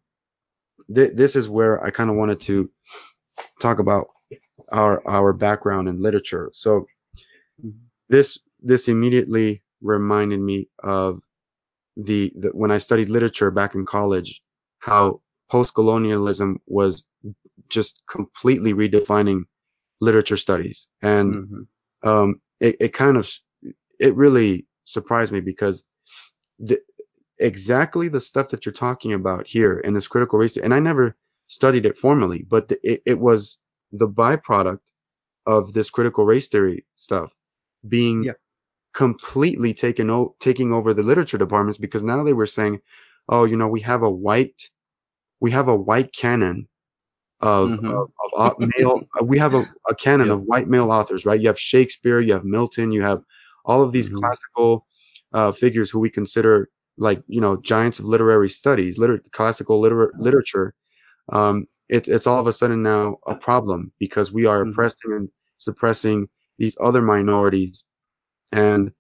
th- 0.95 1.13
this 1.15 1.37
is 1.37 1.49
where 1.49 1.83
I 1.85 1.91
kind 1.91 2.11
of 2.11 2.17
wanted 2.17 2.41
to 2.43 2.71
talk 3.61 3.79
about 3.79 4.09
our 4.71 5.07
our 5.07 5.33
background 5.33 5.89
in 5.89 6.01
literature. 6.01 6.51
So 6.53 6.87
this 8.09 8.39
this 8.61 8.89
immediately 8.89 9.63
reminded 9.81 10.41
me 10.41 10.69
of 10.83 11.21
the, 11.97 12.33
the 12.37 12.49
when 12.51 12.71
I 12.71 12.79
studied 12.79 13.09
literature 13.09 13.51
back 13.51 13.75
in 13.75 13.85
college, 13.85 14.43
how 14.79 15.21
post-colonialism 15.51 16.61
was 16.67 17.05
just 17.73 18.03
completely 18.09 18.75
redefining 18.75 19.45
literature 20.03 20.39
studies, 20.39 20.89
and 21.03 21.41
Mhm. 21.41 21.67
um, 22.05 22.41
it, 22.61 22.77
it 22.81 22.95
kind 22.95 23.19
of 23.19 23.31
it 24.01 24.15
really 24.17 24.67
surprised 24.85 25.33
me 25.33 25.41
because 25.41 25.85
the, 26.61 26.81
exactly 27.39 28.09
the 28.09 28.21
stuff 28.21 28.51
that 28.51 28.67
you're 28.67 28.75
talking 28.75 29.15
about 29.15 29.47
here 29.47 29.81
in 29.81 29.95
this 29.95 30.09
critical 30.09 30.41
race, 30.41 30.59
and 30.59 30.75
I 30.75 30.81
never 30.81 31.17
studied 31.49 31.87
it 31.87 31.99
formally, 31.99 32.45
but 32.49 32.69
the, 32.69 32.81
it, 32.85 33.03
it 33.07 33.21
was 33.21 33.59
the 33.93 34.09
byproduct 34.09 34.93
of 35.47 35.75
this 35.75 35.91
critical 35.91 36.27
race 36.27 36.49
theory 36.49 36.87
stuff 36.97 37.33
being 37.89 38.29
Yeah. 38.29 38.35
completely 38.95 39.75
taken 39.75 40.11
o- 40.11 40.37
taking 40.41 40.73
over 40.73 40.95
the 40.95 41.03
literature 41.05 41.39
departments 41.39 41.79
because 41.79 42.05
now 42.05 42.25
they 42.25 42.35
were 42.35 42.47
saying, 42.47 42.81
oh, 43.29 43.45
you 43.45 43.57
know, 43.57 43.69
we 43.69 43.81
have 43.83 44.03
a 44.03 44.11
white 44.11 44.71
we 45.41 45.53
have 45.53 45.69
a 45.69 45.77
white 45.77 46.13
canon 46.15 46.69
of, 47.43 47.79
Mhm. 47.81 47.93
of, 47.95 48.11
of 48.35 48.55
male 48.79 49.01
we 49.25 49.39
have 49.39 49.55
a, 49.55 49.65
a 49.89 49.95
canon 49.95 50.29
Yeah. 50.29 50.35
of 50.35 50.43
white 50.43 50.69
male 50.69 50.91
authors, 50.91 51.25
right? 51.27 51.41
You 51.41 51.49
have 51.49 51.59
Shakespeare, 51.59 52.21
you 52.21 52.33
have 52.33 52.45
Milton, 52.45 52.93
you 52.93 53.03
have 53.03 53.23
all 53.65 53.83
of 53.83 53.93
these 53.93 54.09
Mhm. 54.09 54.21
classical 54.21 54.87
uh, 55.33 55.53
figures 55.53 55.91
who 55.91 55.99
we 56.01 56.11
consider 56.11 56.71
like 56.99 57.23
you 57.29 57.41
know 57.41 57.57
giants 57.57 57.99
of 57.99 58.07
literary 58.07 58.49
studies, 58.51 58.99
liter- 58.99 59.23
classical 59.33 59.81
liter- 59.81 60.15
literature. 60.19 60.75
Um, 61.33 61.67
it's 61.89 62.09
it's 62.09 62.27
all 62.27 62.41
of 62.41 62.47
a 62.47 62.53
sudden 62.53 62.83
now 62.83 63.19
a 63.27 63.35
problem 63.35 63.93
because 63.99 64.33
we 64.33 64.47
are 64.47 64.63
Mhm. 64.63 64.73
oppressing 64.73 65.13
and 65.13 65.29
suppressing 65.59 66.29
these 66.59 66.77
other 66.81 67.03
minorities 67.03 67.85
and 68.53 68.93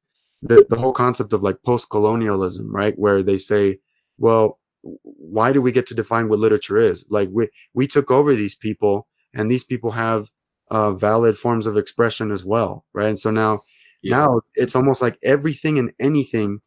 the 0.42 0.64
the 0.70 0.76
whole 0.76 0.92
concept 0.92 1.32
of 1.32 1.42
like 1.42 1.62
post-colonialism, 1.64 2.70
right? 2.74 2.94
Where 2.98 3.22
they 3.22 3.38
say, 3.38 3.80
well, 4.18 4.60
why 4.82 5.52
do 5.52 5.62
we 5.62 5.72
get 5.72 5.86
to 5.88 5.94
define 5.94 6.28
what 6.28 6.38
literature 6.38 6.78
is? 6.78 7.04
Like 7.10 7.28
we 7.32 7.48
we 7.74 7.86
took 7.86 8.10
over 8.10 8.34
these 8.34 8.54
people, 8.54 9.08
and 9.34 9.50
these 9.50 9.64
people 9.64 9.90
have 9.92 10.30
uh, 10.70 10.92
valid 10.94 11.38
forms 11.38 11.66
of 11.66 11.76
expression 11.76 12.30
as 12.30 12.44
well, 12.44 12.84
right? 12.94 13.08
And 13.08 13.18
so 13.20 13.30
now 13.30 13.62
Yeah. 14.02 14.26
now 14.26 14.40
it's 14.54 14.76
almost 14.76 15.02
like 15.02 15.18
everything 15.24 15.78
and 15.78 15.92
anything, 16.00 16.60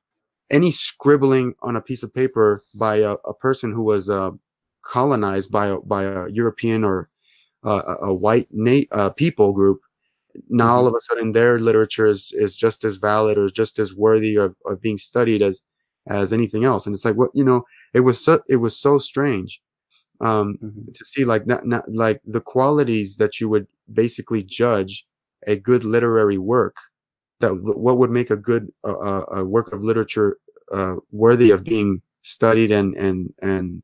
any 0.52 0.72
scribbling 0.72 1.56
on 1.62 1.76
a 1.76 1.82
piece 1.82 2.04
of 2.04 2.14
paper 2.14 2.62
by 2.76 2.98
a, 2.98 3.14
a 3.26 3.34
person 3.36 3.72
who 3.74 3.84
was 3.84 4.10
uh, 4.10 4.32
colonized 4.84 5.52
by 5.52 5.68
a 5.68 5.78
by 5.80 6.04
a 6.04 6.30
European 6.30 6.84
or 6.84 7.10
uh, 7.66 7.96
a 8.02 8.08
a 8.08 8.14
white 8.14 8.48
na- 8.52 8.90
uh, 8.92 9.10
people 9.12 9.54
group 9.54 9.82
now 10.50 10.74
all 10.74 10.88
of 10.88 10.94
a 10.96 11.02
sudden 11.02 11.32
their 11.32 11.60
literature 11.60 12.06
is, 12.08 12.32
is 12.34 12.56
just 12.56 12.84
as 12.84 12.96
valid 12.96 13.38
or 13.38 13.50
just 13.50 13.80
as 13.80 13.94
worthy 13.96 14.36
of, 14.36 14.56
of 14.66 14.82
being 14.82 14.98
studied 14.98 15.42
as 15.42 15.62
as 16.08 16.34
anything 16.34 16.64
else 16.66 16.86
and 16.86 16.94
it's 16.96 17.06
like 17.06 17.16
what 17.16 17.32
you 17.34 17.44
know 17.44 17.64
it 17.96 18.02
was 18.02 18.18
so 18.26 18.42
it 18.50 18.58
was 18.58 18.78
so 18.80 19.00
strange 19.00 19.62
um, 20.22 20.60
Mhm. 20.62 20.94
to 20.94 21.06
see 21.06 21.26
like 21.26 21.48
not, 21.48 21.66
not 21.68 21.84
like 21.92 22.22
the 22.26 22.42
qualities 22.42 23.18
that 23.18 23.40
you 23.42 23.50
would 23.50 23.68
basically 23.94 24.44
judge 24.44 25.06
a 25.48 25.58
good 25.58 25.84
literary 25.84 26.38
work 26.38 26.76
that 27.42 27.54
what 27.56 27.98
would 28.00 28.12
make 28.12 28.32
a 28.32 28.38
good 28.38 28.70
uh, 28.86 28.98
uh, 29.10 29.26
a 29.40 29.46
work 29.46 29.74
of 29.74 29.82
literature 29.84 30.38
uh, 30.74 30.96
worthy 31.12 31.52
of 31.52 31.64
being 31.64 32.02
studied 32.24 32.72
and 32.72 32.96
and 32.96 33.34
and 33.42 33.84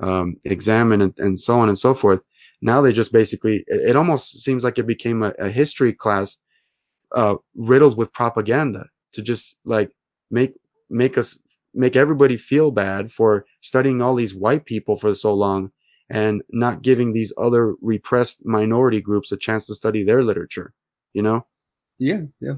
um, 0.00 0.36
examined 0.44 1.02
and, 1.02 1.14
and 1.18 1.38
so 1.40 1.58
on 1.58 1.68
and 1.68 1.78
so 1.78 1.94
forth 1.94 2.20
now 2.62 2.80
they 2.82 2.92
just 2.92 3.12
basically 3.12 3.64
it, 3.68 3.90
it 3.90 3.96
almost 3.96 4.42
seems 4.42 4.64
like 4.64 4.78
it 4.78 4.86
became 4.86 5.22
a, 5.22 5.32
a 5.38 5.50
history 5.50 5.92
class 5.92 6.38
uh, 7.14 7.36
riddled 7.56 7.96
with 7.98 8.12
propaganda 8.12 8.86
to 9.12 9.22
just 9.22 9.58
like 9.64 9.90
make 10.30 10.52
make 10.90 11.18
us 11.18 11.38
make 11.74 11.96
everybody 11.96 12.36
feel 12.36 12.70
bad 12.70 13.10
for 13.12 13.46
studying 13.60 14.02
all 14.02 14.14
these 14.14 14.34
white 14.34 14.64
people 14.66 14.96
for 14.96 15.14
so 15.14 15.32
long 15.34 15.70
and 16.10 16.42
not 16.50 16.82
giving 16.82 17.12
these 17.12 17.32
other 17.38 17.74
repressed 17.80 18.44
minority 18.46 19.00
groups 19.00 19.32
a 19.32 19.36
chance 19.36 19.66
to 19.66 19.74
study 19.74 20.02
their 20.04 20.22
literature 20.24 20.74
you 21.14 21.22
know 21.22 21.46
Yeah, 21.98 22.22
yeah, 22.40 22.56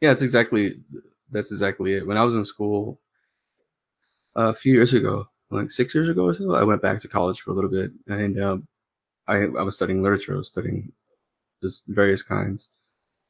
yeah. 0.00 0.10
that's 0.10 0.22
exactly 0.22 0.80
that's 1.30 1.52
exactly 1.52 1.94
it. 1.94 2.06
When 2.06 2.16
I 2.16 2.24
was 2.24 2.34
in 2.34 2.44
school 2.44 3.00
a 4.36 4.54
few 4.54 4.72
years 4.72 4.94
ago, 4.94 5.26
like 5.50 5.70
six 5.70 5.94
years 5.94 6.08
ago 6.08 6.26
or 6.26 6.34
so, 6.34 6.54
I 6.54 6.62
went 6.64 6.82
back 6.82 7.00
to 7.00 7.08
college 7.08 7.40
for 7.40 7.50
a 7.50 7.54
little 7.54 7.70
bit, 7.70 7.90
and 8.08 8.40
um, 8.40 8.68
I 9.28 9.44
I 9.44 9.62
was 9.62 9.76
studying 9.76 10.02
literature. 10.02 10.34
I 10.34 10.38
was 10.38 10.48
studying 10.48 10.92
just 11.62 11.82
various 11.88 12.22
kinds. 12.22 12.70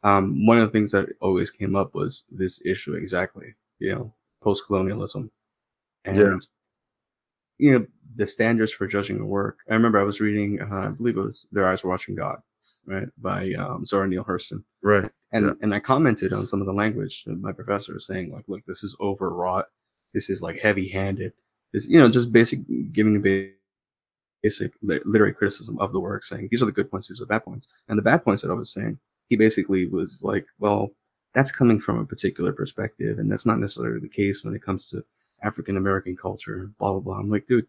Um, 0.04 0.46
one 0.46 0.58
of 0.58 0.66
the 0.66 0.72
things 0.72 0.92
that 0.92 1.08
always 1.20 1.50
came 1.50 1.76
up 1.76 1.94
was 1.94 2.24
this 2.30 2.62
issue 2.66 2.94
exactly, 2.94 3.54
you 3.80 3.94
know, 3.94 4.14
post-colonialism, 4.43 5.30
and 6.05 6.16
Yeah. 6.16 6.36
you 7.59 7.78
know 7.78 7.86
the 8.16 8.26
standards 8.26 8.72
for 8.72 8.86
judging 8.86 9.20
a 9.20 9.26
work. 9.26 9.59
I 9.70 9.74
remember 9.74 10.01
I 10.01 10.05
was 10.05 10.20
reading, 10.20 10.61
uh, 10.61 10.88
I 10.88 10.88
believe 10.91 11.16
it 11.16 11.20
was 11.22 11.47
Their 11.53 11.66
Eyes 11.66 11.84
Were 11.84 11.91
Watching 11.91 12.14
God, 12.16 12.41
right, 12.86 13.09
by 13.18 13.53
um, 13.55 13.84
Zora 13.84 14.09
Neale 14.09 14.24
Hurston. 14.24 14.64
right 14.82 15.11
And 15.32 15.47
Yeah. 15.47 15.53
and 15.62 15.72
I 15.74 15.80
commented 15.80 16.32
on 16.32 16.47
some 16.47 16.61
of 16.61 16.66
the 16.66 16.72
language 16.72 17.24
that 17.24 17.41
my 17.41 17.53
professor 17.53 17.95
was 17.95 18.07
saying, 18.07 18.32
like, 18.32 18.49
look, 18.49 18.64
this 18.66 18.82
is 18.82 18.97
overwrought. 19.01 19.66
This 20.12 20.28
is 20.30 20.43
like 20.43 20.59
heavy-handed. 20.59 21.32
This, 21.72 21.86
you 21.86 21.99
know, 21.99 22.09
just 22.09 22.32
basic 22.32 22.61
giving 22.93 23.16
a 23.16 23.20
ba- 23.20 23.53
basic 24.43 24.72
literary 24.82 25.34
criticism 25.34 25.78
of 25.78 25.93
the 25.93 26.01
work, 26.01 26.24
saying 26.24 26.49
these 26.51 26.62
are 26.62 26.66
the 26.66 26.72
good 26.72 26.91
points, 26.91 27.09
these 27.09 27.20
are 27.20 27.24
the 27.24 27.28
bad 27.28 27.45
points. 27.45 27.68
And 27.88 27.97
the 27.99 28.03
bad 28.03 28.24
points 28.24 28.43
that 28.43 28.51
I 28.51 28.55
was 28.55 28.72
saying, 28.72 28.99
he 29.28 29.36
basically 29.36 29.86
was 29.86 30.20
like, 30.24 30.47
well, 30.59 30.91
that's 31.34 31.52
coming 31.52 31.80
from 31.80 31.98
a 31.98 32.06
particular 32.06 32.52
perspective, 32.52 33.18
and 33.18 33.30
that's 33.30 33.46
not 33.46 33.58
necessarily 33.58 34.00
the 34.00 34.08
case 34.08 34.44
when 34.44 34.54
it 34.54 34.62
comes 34.62 34.88
to 34.90 35.04
African 35.42 35.76
American 35.76 36.16
culture 36.16 36.70
blah 36.78 36.92
blah 36.92 37.00
blah. 37.00 37.18
I'm 37.18 37.30
like, 37.30 37.46
dude, 37.46 37.66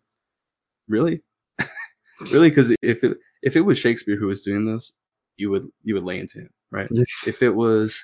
really, 0.88 1.22
really? 2.32 2.50
Because 2.50 2.76
if 2.82 3.04
it 3.04 3.18
if 3.44 3.56
it 3.56 3.62
was 3.62 3.80
Shakespeare 3.80 4.18
who 4.18 4.28
was 4.28 4.44
doing 4.44 4.66
this, 4.66 4.92
you 5.38 5.50
would 5.50 5.68
you 5.84 5.94
would 5.96 6.04
lay 6.04 6.20
into 6.20 6.40
him, 6.40 6.50
right? 6.72 6.90
If 7.26 7.42
it 7.42 7.52
was, 7.52 8.00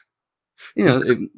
you 0.75 0.85
know, 0.85 1.01
it, 1.01 1.29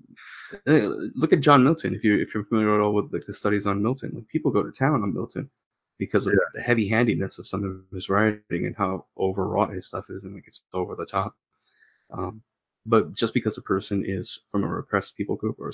uh, 0.67 0.95
look 1.15 1.34
at 1.34 1.41
John 1.41 1.63
Milton. 1.63 1.95
If 1.95 2.03
you 2.03 2.20
if 2.20 2.34
you're 2.34 2.45
familiar 2.45 2.76
at 2.76 2.82
all 2.82 2.93
with 2.93 3.13
like 3.13 3.26
the 3.26 3.34
studies 3.34 3.65
on 3.65 3.82
Milton, 3.82 4.11
like 4.15 4.28
people 4.28 4.51
go 4.51 4.63
to 4.63 4.72
town 4.72 5.03
on 5.03 5.13
Milton 5.13 5.49
because 5.97 6.26
of 6.26 6.34
the 6.53 6.61
heavy 6.61 6.88
handedness 6.88 7.39
of 7.39 7.47
some 7.47 7.63
of 7.63 7.95
his 7.95 8.09
writing 8.09 8.65
and 8.65 8.76
how 8.76 9.05
overwrought 9.17 9.74
his 9.74 9.86
stuff 9.86 10.05
is 10.09 10.24
and 10.24 10.34
like 10.34 10.47
it's 10.47 10.63
over 10.74 10.95
the 10.95 11.05
top. 11.05 11.36
Um, 12.11 12.41
but 12.86 13.14
just 13.14 13.34
because 13.34 13.58
a 13.58 13.62
person 13.64 14.04
is 14.06 14.40
from 14.52 14.64
a 14.64 14.68
repressed 14.68 15.16
people 15.18 15.36
group 15.36 15.58
or 15.60 15.72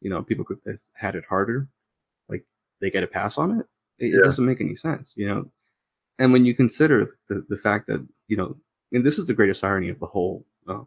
you 0.00 0.10
know 0.10 0.22
people 0.22 0.44
group 0.44 0.62
that's 0.64 0.88
had 0.94 1.14
it 1.16 1.24
harder, 1.28 1.68
like 2.28 2.44
they 2.80 2.90
get 2.90 3.04
a 3.04 3.08
pass 3.08 3.38
on 3.38 3.60
it, 3.60 3.66
it, 3.98 4.16
it 4.16 4.22
doesn't 4.22 4.46
make 4.46 4.60
any 4.60 4.76
sense, 4.76 5.14
you 5.16 5.26
know. 5.28 5.50
And 6.18 6.32
when 6.32 6.44
you 6.46 6.54
consider 6.54 7.18
the 7.28 7.44
the 7.48 7.58
fact 7.58 7.88
that 7.88 8.06
you 8.28 8.36
know, 8.36 8.56
and 8.92 9.04
this 9.04 9.18
is 9.18 9.26
the 9.26 9.34
greatest 9.34 9.64
irony 9.64 9.88
of 9.90 10.00
the 10.00 10.06
whole, 10.06 10.46
uh, 10.68 10.84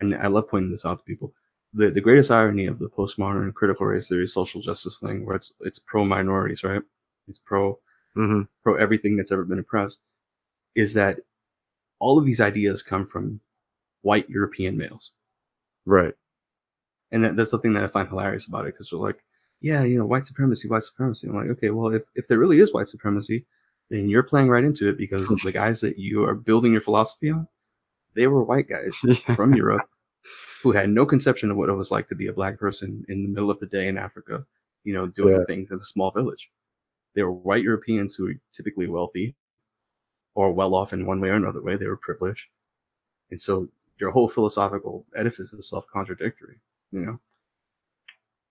and 0.00 0.14
I 0.14 0.28
love 0.28 0.48
pointing 0.48 0.72
this 0.72 0.84
out 0.86 0.98
to 0.98 1.04
people. 1.04 1.34
The 1.74 1.90
the 1.90 2.00
greatest 2.00 2.30
irony 2.30 2.66
of 2.66 2.78
the 2.78 2.90
postmodern 2.90 3.54
critical 3.54 3.86
race 3.86 4.08
theory 4.08 4.28
social 4.28 4.62
justice 4.62 4.98
thing, 5.00 5.26
where 5.26 5.36
it's 5.36 5.52
it's 5.60 5.78
pro 5.80 6.04
minorities, 6.04 6.64
right? 6.64 6.82
It's 7.28 7.40
pro 7.40 7.78
hmm 8.14 8.42
pro 8.64 8.76
everything 8.76 9.16
that's 9.16 9.32
ever 9.32 9.44
been 9.44 9.60
oppressed, 9.60 10.00
is 10.76 10.94
that 10.94 11.20
all 12.00 12.18
of 12.18 12.26
these 12.26 12.40
ideas 12.40 12.82
come 12.82 13.06
from 13.06 13.40
white 14.02 14.28
European 14.28 14.76
males. 14.76 15.12
right 15.86 16.14
And 17.12 17.24
that, 17.24 17.36
that's 17.36 17.50
something 17.50 17.72
that 17.74 17.84
I 17.84 17.88
find 17.88 18.08
hilarious 18.08 18.46
about 18.46 18.66
it 18.66 18.74
because 18.74 18.90
they're 18.90 18.98
like, 18.98 19.22
yeah, 19.60 19.82
you 19.84 19.98
know, 19.98 20.06
white 20.06 20.26
supremacy, 20.26 20.68
white 20.68 20.82
supremacy. 20.84 21.26
I'm 21.28 21.34
like, 21.36 21.48
okay, 21.50 21.70
well, 21.70 21.94
if, 21.94 22.02
if 22.14 22.26
there 22.28 22.38
really 22.38 22.60
is 22.60 22.72
white 22.72 22.88
supremacy, 22.88 23.46
then 23.90 24.08
you're 24.08 24.22
playing 24.22 24.48
right 24.48 24.64
into 24.64 24.88
it 24.88 24.98
because 24.98 25.38
the 25.42 25.52
guys 25.52 25.80
that 25.80 25.98
you 25.98 26.24
are 26.24 26.34
building 26.34 26.72
your 26.72 26.80
philosophy 26.82 27.30
on, 27.30 27.48
they 28.14 28.26
were 28.26 28.44
white 28.44 28.68
guys 28.68 29.06
from 29.34 29.54
Europe 29.54 29.86
who 30.62 30.72
had 30.72 30.90
no 30.90 31.06
conception 31.06 31.50
of 31.50 31.56
what 31.56 31.68
it 31.68 31.74
was 31.74 31.90
like 31.90 32.08
to 32.08 32.14
be 32.16 32.28
a 32.28 32.32
black 32.32 32.58
person 32.58 33.04
in 33.08 33.22
the 33.22 33.28
middle 33.28 33.50
of 33.50 33.60
the 33.60 33.66
day 33.66 33.88
in 33.88 33.98
Africa, 33.98 34.44
you 34.84 34.92
know, 34.94 35.06
doing 35.06 35.40
Yeah. 35.40 35.44
things 35.46 35.70
in 35.70 35.78
a 35.78 35.84
small 35.84 36.10
village. 36.10 36.50
They 37.14 37.22
were 37.22 37.32
white 37.32 37.62
Europeans 37.64 38.14
who 38.14 38.24
were 38.24 38.34
typically 38.52 38.88
wealthy 38.88 39.36
or 40.34 40.52
well 40.52 40.74
off 40.74 40.92
in 40.92 41.06
one 41.06 41.20
way 41.20 41.28
or 41.30 41.34
another 41.34 41.62
way. 41.62 41.76
They 41.76 41.86
were 41.88 41.96
privileged. 41.96 42.46
And 43.30 43.40
so 43.40 43.68
their 43.98 44.10
whole 44.10 44.28
philosophical 44.28 45.06
edifice 45.16 45.52
is 45.52 45.68
self 45.68 45.86
contradictory, 45.88 46.60
you 46.92 47.00
know? 47.00 47.20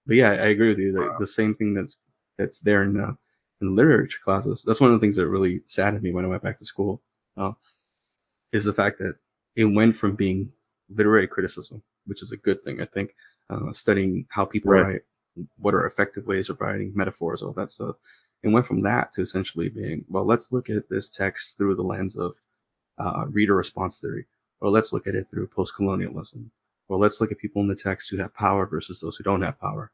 But 0.05 0.15
yeah, 0.17 0.31
I 0.31 0.47
agree 0.47 0.69
with 0.69 0.79
you. 0.79 0.91
The, 0.91 1.15
the 1.19 1.27
same 1.27 1.55
thing 1.55 1.73
that's 1.73 1.97
that's 2.37 2.59
there 2.59 2.83
in 2.83 2.99
uh, 2.99 3.13
in 3.61 3.75
literature 3.75 4.19
classes. 4.23 4.63
That's 4.65 4.79
one 4.81 4.91
of 4.91 4.99
the 4.99 5.03
things 5.03 5.15
that 5.17 5.27
really 5.27 5.61
saddened 5.67 6.03
me 6.03 6.11
when 6.13 6.25
I 6.25 6.29
went 6.29 6.43
back 6.43 6.57
to 6.59 6.65
school. 6.65 7.01
Uh, 7.35 7.53
is 8.51 8.63
the 8.63 8.73
fact 8.73 8.99
that 8.99 9.15
it 9.55 9.65
went 9.65 9.95
from 9.95 10.15
being 10.15 10.51
literary 10.89 11.27
criticism, 11.27 11.81
which 12.05 12.21
is 12.21 12.31
a 12.31 12.37
good 12.37 12.63
thing, 12.63 12.81
I 12.81 12.85
think, 12.85 13.13
uh, 13.49 13.73
studying 13.73 14.25
how 14.29 14.45
people 14.45 14.71
Right. 14.71 14.83
write, 14.83 15.01
what 15.57 15.73
are 15.73 15.85
effective 15.85 16.25
ways 16.27 16.49
of 16.49 16.59
writing, 16.61 16.91
metaphors, 16.95 17.41
all 17.43 17.53
that 17.53 17.71
stuff. 17.71 17.95
and 18.43 18.53
went 18.53 18.67
from 18.67 18.81
that 18.83 19.11
to 19.13 19.21
essentially 19.23 19.67
being, 19.69 20.05
well, 20.09 20.23
let's 20.25 20.51
look 20.51 20.69
at 20.69 20.87
this 20.89 21.09
text 21.09 21.57
through 21.57 21.75
the 21.75 21.83
lens 21.83 22.15
of 22.15 22.35
uh, 22.99 23.25
reader 23.29 23.55
response 23.55 23.99
theory, 23.99 24.25
or 24.62 24.70
let's 24.70 24.93
look 24.93 25.08
at 25.08 25.16
it 25.16 25.28
through 25.30 25.47
post-colonialism, 25.47 26.51
or 26.89 26.97
let's 26.97 27.22
look 27.22 27.32
at 27.32 27.38
people 27.39 27.62
in 27.62 27.68
the 27.68 27.76
text 27.76 28.10
who 28.10 28.18
have 28.18 28.34
power 28.34 28.66
versus 28.66 28.99
those 28.99 29.18
who 29.18 29.24
don't 29.24 29.41
have 29.41 29.60
power, 29.60 29.91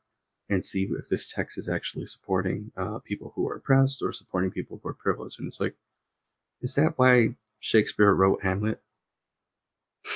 and 0.49 0.66
see 0.66 0.84
if 0.99 1.09
this 1.09 1.30
text 1.32 1.57
is 1.57 1.70
actually 1.70 2.05
supporting 2.05 2.72
uh, 2.78 2.99
people 2.99 3.32
who 3.36 3.47
are 3.47 3.55
oppressed 3.55 4.01
or 4.01 4.14
supporting 4.14 4.51
people 4.51 4.80
who 4.82 4.89
are 4.89 4.93
privileged. 4.93 5.39
And 5.39 5.47
it's 5.47 5.59
like, 5.59 5.76
is 6.61 6.76
that 6.76 6.97
why 6.97 7.36
Shakespeare 7.59 8.14
wrote 8.14 8.41
Hamlet? 8.43 8.82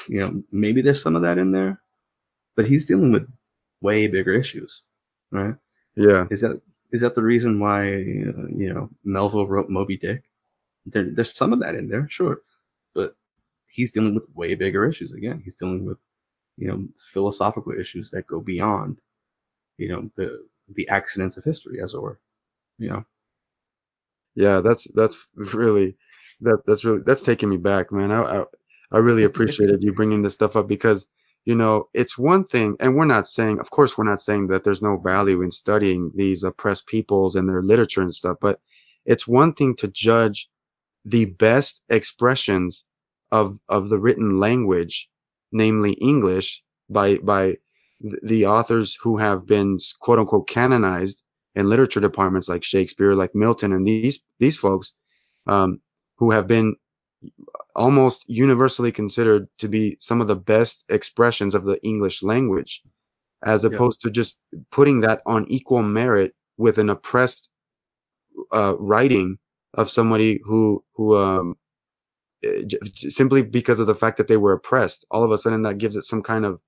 You 0.08 0.20
know, 0.20 0.44
maybe 0.52 0.82
there's 0.82 1.02
some 1.02 1.16
of 1.16 1.22
that 1.24 1.38
in 1.38 1.52
there, 1.52 1.82
but 2.56 2.68
he's 2.68 2.86
dealing 2.86 3.12
with 3.12 3.30
way 3.82 4.08
bigger 4.08 4.34
issues, 4.34 4.84
right? 5.32 5.56
yeah 5.96 6.28
Is 6.30 6.42
that 6.42 6.62
is 6.92 7.02
that 7.02 7.16
the 7.16 7.24
reason 7.24 7.60
why 7.60 7.88
uh, 7.88 8.48
you 8.56 8.74
know 8.74 8.90
Melville 9.04 9.48
wrote 9.48 9.70
Moby 9.70 9.98
Dick? 9.98 10.24
There, 10.86 11.10
there's 11.12 11.36
some 11.36 11.54
of 11.54 11.60
that 11.62 11.76
in 11.76 11.90
there, 11.90 12.08
sure, 12.10 12.42
he's 13.70 13.92
dealing 13.92 14.16
with 14.16 14.26
way 14.36 14.56
bigger 14.56 14.86
issues. 14.90 15.14
Again, 15.14 15.42
he's 15.44 15.56
dealing 15.56 15.86
with 15.86 15.98
you 16.58 16.68
know 16.70 16.88
philosophical 17.14 17.74
issues 17.74 18.12
that 18.12 18.28
go 18.28 18.42
beyond 18.42 19.00
you 19.78 19.90
know 19.90 20.10
the 20.18 20.46
the 20.76 20.90
accidents 20.90 21.38
of 21.38 21.44
history, 21.46 21.80
as 21.84 21.94
it 21.96 22.02
were. 22.02 22.20
You 22.80 22.90
know, 22.90 23.06
yeah 24.36 24.62
that's 24.62 24.88
that's 24.94 25.18
really 25.36 25.96
that 26.42 26.60
that's 26.66 26.86
really 26.86 27.02
that's 27.06 27.22
taking 27.24 27.50
me 27.50 27.58
back 27.58 27.92
man 27.92 28.12
i 28.12 28.42
i, 28.42 28.44
I 28.92 28.98
really 29.00 29.24
appreciated 29.26 29.84
you 29.84 29.94
bringing 29.94 30.22
this 30.22 30.34
stuff 30.36 30.56
up 30.56 30.68
because 30.68 31.08
you 31.46 31.56
know 31.56 31.90
it's 31.94 32.18
one 32.18 32.44
thing 32.46 32.78
and 32.80 32.96
we're 32.96 33.06
not 33.06 33.28
saying 33.28 33.60
of 33.60 33.70
course 33.70 33.98
we're 33.98 34.06
not 34.06 34.22
saying 34.22 34.48
that 34.48 34.64
there's 34.64 34.82
no 34.82 34.98
value 34.98 35.42
in 35.42 35.52
studying 35.52 36.12
these 36.16 36.44
oppressed 36.44 36.88
peoples 36.88 37.36
and 37.36 37.50
their 37.50 37.62
literature 37.62 38.02
and 38.02 38.14
stuff 38.14 38.38
but 38.42 38.60
it's 39.06 39.28
one 39.28 39.54
thing 39.54 39.76
to 39.78 39.88
judge 39.88 40.50
the 41.06 41.26
best 41.26 41.84
expressions 41.90 42.86
of 43.32 43.60
of 43.70 43.90
the 43.90 44.00
written 44.00 44.40
language 44.40 45.10
namely 45.52 45.94
english 45.94 46.64
by 46.90 47.18
by 47.18 47.56
the 48.24 48.46
authors 48.46 48.98
who 49.02 49.18
have 49.18 49.46
been 49.46 49.78
quote 50.00 50.20
unquote 50.20 50.48
canonized 50.48 51.24
in 51.56 51.70
literature 51.70 52.00
departments 52.00 52.48
like 52.48 52.64
Shakespeare, 52.64 53.16
like 53.16 53.34
Milton, 53.36 53.74
and 53.74 53.86
these 53.88 54.10
these 54.28 54.46
folks 54.46 54.82
um, 55.36 55.72
who 56.18 56.32
have 56.32 56.48
been 56.48 56.76
almost 57.76 58.26
universally 58.28 58.92
considered 58.92 59.48
to 59.60 59.68
be 59.68 59.98
some 60.00 60.22
of 60.22 60.28
the 60.28 60.36
best 60.36 60.86
expressions 60.90 61.56
of 61.56 61.66
the 61.66 61.82
English 61.84 62.22
language, 62.24 62.82
as 63.46 63.66
Yeah. 63.68 63.78
opposed 63.78 64.02
to 64.02 64.10
just 64.12 64.40
putting 64.72 65.02
that 65.02 65.22
on 65.26 65.46
equal 65.50 65.82
merit 65.84 66.34
with 66.58 66.78
an 66.78 66.90
oppressed 66.90 67.50
uh, 68.52 68.76
writing 68.80 69.38
of 69.74 69.90
somebody 69.90 70.40
who 70.46 70.84
who 70.96 71.18
um, 71.18 71.56
simply 72.96 73.42
because 73.42 73.80
of 73.80 73.88
the 73.88 73.96
fact 73.96 74.18
that 74.18 74.28
they 74.28 74.38
were 74.38 74.54
oppressed, 74.54 75.06
all 75.12 75.24
of 75.24 75.32
a 75.32 75.38
sudden 75.38 75.64
that 75.64 75.78
gives 75.78 75.96
it 75.96 76.06
some 76.06 76.24
kind 76.24 76.46
of 76.46 76.60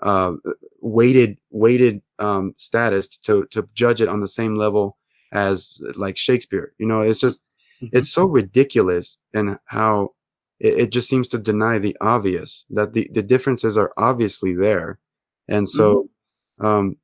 uh, 0.00 0.32
weighted 0.80 1.38
weighted 1.50 2.02
um, 2.18 2.54
status 2.58 3.08
to 3.18 3.46
to 3.50 3.68
judge 3.74 4.00
it 4.00 4.08
on 4.08 4.20
the 4.20 4.28
same 4.28 4.56
level 4.56 4.96
as 5.32 5.80
like 5.96 6.16
Shakespeare. 6.16 6.74
You 6.78 6.86
know, 6.86 7.00
it's 7.00 7.20
just 7.20 7.40
Mhm. 7.82 7.90
it's 7.92 8.10
so 8.10 8.24
ridiculous 8.26 9.18
and 9.34 9.58
how 9.66 10.14
it, 10.60 10.78
it 10.78 10.90
just 10.90 11.08
seems 11.08 11.28
to 11.28 11.38
deny 11.38 11.78
the 11.78 11.96
obvious 12.00 12.64
that 12.70 12.92
the, 12.92 13.08
the 13.12 13.22
differences 13.22 13.76
are 13.76 13.92
obviously 13.96 14.54
there. 14.54 14.98
And 15.48 15.68
so, 15.68 16.08
um, 16.60 16.96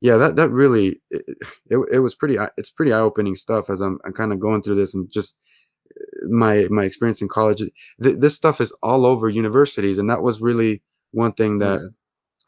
yeah, 0.00 0.16
that, 0.18 0.36
that 0.36 0.50
really, 0.50 1.00
it, 1.10 1.24
it, 1.70 1.78
it 1.94 1.98
was 2.00 2.14
pretty, 2.14 2.36
it's 2.56 2.70
pretty 2.70 2.92
eye 2.92 3.00
opening 3.00 3.34
stuff 3.34 3.70
as 3.70 3.80
I'm, 3.80 3.98
I'm 4.04 4.12
kind 4.12 4.32
of 4.32 4.40
going 4.40 4.62
through 4.62 4.76
this 4.76 4.94
and 4.94 5.10
just 5.10 5.36
my, 6.28 6.66
my 6.70 6.84
experience 6.84 7.22
in 7.22 7.28
college. 7.28 7.60
Th- 8.02 8.16
this 8.18 8.34
stuff 8.34 8.60
is 8.60 8.72
all 8.82 9.06
over 9.06 9.28
universities. 9.28 9.98
And 9.98 10.10
that 10.10 10.22
was 10.22 10.40
really 10.40 10.82
one 11.12 11.32
thing 11.32 11.58
that 11.58 11.82
Yeah. 11.82 11.88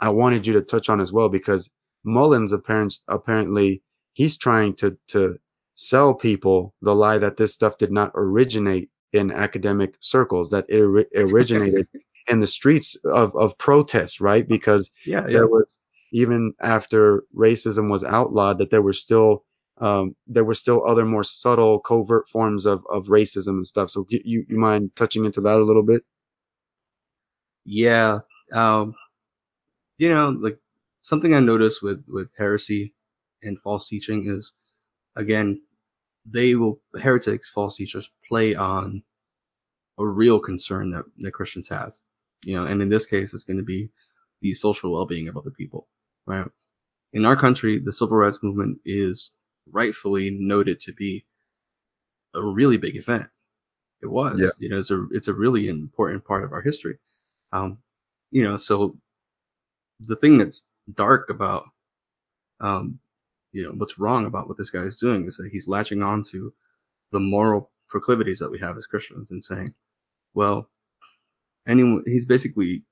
I 0.01 0.11
wanted 0.11 0.47
you 0.47 0.53
to 0.55 0.63
touch 0.63 0.89
on 0.89 1.01
as 1.01 1.13
well 1.13 1.29
because 1.29 1.71
Mullins 2.05 2.53
apparent, 2.53 2.99
apparently 3.09 3.83
he's 4.15 4.37
trying 4.37 4.75
to 4.77 4.97
to 5.09 5.39
sell 5.75 6.15
people 6.15 6.75
the 6.83 6.95
lie 6.95 7.19
that 7.19 7.37
this 7.37 7.55
stuff 7.55 7.79
did 7.79 7.93
not 7.93 8.13
originate 8.15 8.91
in 9.13 9.31
academic 9.31 9.95
circles 10.01 10.51
that 10.51 10.67
it 10.69 10.81
originated 11.17 11.87
in 12.29 12.41
the 12.41 12.47
streets 12.47 12.97
of 13.05 13.35
of 13.37 13.57
protest 13.59 14.21
right 14.21 14.49
because 14.49 14.91
yeah, 15.05 15.27
yeah. 15.27 15.33
there 15.33 15.47
was 15.47 15.79
even 16.13 16.53
after 16.61 17.25
racism 17.37 17.91
was 17.91 18.05
outlawed 18.05 18.59
that 18.59 18.71
there 18.71 18.83
were 18.83 18.93
still 18.93 19.45
um, 19.81 20.17
there 20.27 20.45
were 20.45 20.55
still 20.55 20.85
other 20.87 21.05
more 21.05 21.25
subtle 21.25 21.81
covert 21.81 22.29
forms 22.29 22.67
of, 22.67 22.85
of 22.91 23.07
racism 23.07 23.51
and 23.51 23.67
stuff 23.67 23.91
so 23.91 24.07
you, 24.11 24.45
you 24.49 24.59
mind 24.59 24.91
touching 24.97 25.25
into 25.27 25.41
that 25.43 25.59
a 25.61 25.65
little 25.65 25.83
bit 25.85 26.03
Yeah. 27.65 28.21
Um, 28.53 28.95
you 29.99 30.09
know, 30.11 30.31
like 30.31 30.59
something 31.03 31.35
I 31.35 31.41
noticed 31.41 31.83
with 31.83 32.05
with 32.09 32.31
heresy 32.39 32.95
and 33.43 33.61
false 33.61 33.89
teaching 33.89 34.29
is, 34.31 34.53
again, 35.17 35.63
they 36.27 36.57
will 36.57 36.81
heretics, 37.01 37.51
false 37.51 37.77
teachers 37.77 38.11
play 38.29 38.55
on 38.57 39.03
a 39.99 40.07
real 40.07 40.41
concern 40.41 40.91
that, 40.93 41.05
that 41.21 41.33
Christians 41.33 41.69
have. 41.69 41.95
You 42.45 42.57
know, 42.57 42.67
and 42.67 42.83
in 42.83 42.89
this 42.89 43.07
case, 43.07 43.35
it's 43.35 43.45
going 43.45 43.59
to 43.59 43.65
be 43.65 43.91
the 44.43 44.55
social 44.55 44.93
well-being 44.93 45.29
of 45.29 45.37
other 45.37 45.51
people, 45.51 45.89
right? 46.27 46.47
In 47.15 47.27
our 47.27 47.37
country, 47.37 47.79
the 47.81 47.93
civil 47.93 48.17
rights 48.19 48.43
movement 48.43 48.79
is 48.87 49.33
rightfully 49.73 50.31
noted 50.31 50.81
to 50.81 50.93
be 50.93 51.25
a 52.35 52.43
really 52.43 52.77
big 52.77 52.97
event. 52.97 53.29
It 54.03 54.07
was, 54.07 54.39
Yeah. 54.39 54.51
you 54.59 54.69
know, 54.69 54.79
it's 54.79 54.91
a 54.91 55.07
it's 55.11 55.29
a 55.29 55.35
really 55.35 55.69
important 55.69 56.25
part 56.25 56.45
of 56.45 56.53
our 56.53 56.63
history. 56.63 56.99
Um, 57.53 57.79
you 58.31 58.43
know, 58.43 58.57
so 58.59 58.97
the 60.07 60.17
thing 60.17 60.39
that's 60.39 60.65
dark 60.95 61.31
about, 61.31 61.65
um, 62.61 62.99
you 63.53 63.65
know, 63.65 63.73
what's 63.73 63.99
wrong 63.99 64.27
about 64.27 64.49
what 64.49 64.57
this 64.59 64.71
guy 64.71 64.83
is 64.83 64.97
doing 64.97 65.27
is 65.27 65.37
that 65.37 65.51
he's 65.51 65.67
latching 65.69 66.03
on 66.03 66.23
to 66.25 66.53
the 67.11 67.21
moral 67.21 67.71
proclivities 67.89 68.39
that 68.39 68.51
we 68.51 68.59
have 68.59 68.77
as 68.77 68.87
Christians 68.87 69.31
and 69.31 69.45
saying, 69.45 69.75
well, 70.35 70.71
anyone, 71.67 72.03
he's 72.07 72.27
basically 72.27 72.85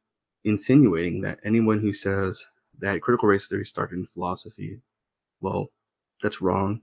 insinuating 0.44 1.20
that 1.20 1.38
anyone 1.44 1.78
who 1.80 1.92
says 1.92 2.44
that 2.78 3.02
critical 3.02 3.28
race 3.28 3.46
theory 3.46 3.66
started 3.66 3.98
in 3.98 4.06
philosophy, 4.06 4.80
well, 5.40 5.70
that's 6.22 6.40
wrong. 6.40 6.80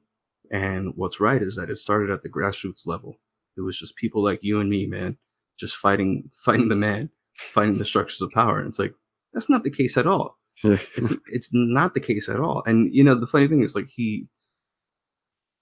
And 0.51 0.93
what's 0.95 1.19
right 1.19 1.41
is 1.41 1.55
that 1.55 1.69
it 1.69 1.77
started 1.77 2.11
at 2.11 2.23
the 2.23 2.29
grassroots 2.29 2.85
level. 2.85 3.19
It 3.57 3.61
was 3.61 3.77
just 3.77 3.95
people 3.95 4.23
like 4.23 4.43
you 4.43 4.59
and 4.59 4.69
me, 4.69 4.85
man, 4.85 5.17
just 5.59 5.77
fighting, 5.77 6.29
fighting 6.45 6.69
the 6.69 6.75
man, 6.75 7.09
fighting 7.53 7.77
the 7.77 7.85
structures 7.85 8.21
of 8.21 8.31
power. 8.31 8.59
And 8.59 8.69
it's 8.69 8.79
like, 8.79 8.93
that's 9.33 9.49
not 9.49 9.63
the 9.63 9.71
case 9.71 9.97
at 9.97 10.07
all. 10.07 10.37
It's, 10.63 11.11
it's 11.27 11.49
not 11.51 11.95
the 11.95 11.99
case 11.99 12.29
at 12.29 12.39
all. 12.39 12.63
And, 12.67 12.93
you 12.93 13.03
know, 13.03 13.15
the 13.15 13.27
funny 13.27 13.47
thing 13.47 13.63
is 13.63 13.73
like 13.75 13.87
he, 13.93 14.27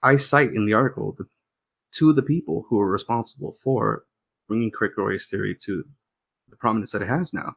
I 0.03 0.17
cite 0.17 0.51
in 0.51 0.65
the 0.65 0.73
article 0.73 1.15
the 1.17 1.25
two 1.93 2.09
of 2.09 2.15
the 2.15 2.23
people 2.23 2.65
who 2.69 2.79
are 2.79 2.91
responsible 2.91 3.55
for 3.63 4.05
bringing 4.47 4.71
critical 4.71 5.05
race 5.05 5.29
theory 5.29 5.55
to 5.65 5.83
the 6.49 6.57
prominence 6.57 6.91
that 6.91 7.01
it 7.01 7.07
has 7.07 7.33
now. 7.33 7.53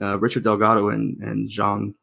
Uh, 0.00 0.18
Richard 0.18 0.44
Delgado 0.44 0.88
and, 0.90 1.18
and 1.22 1.50
John 1.50 1.94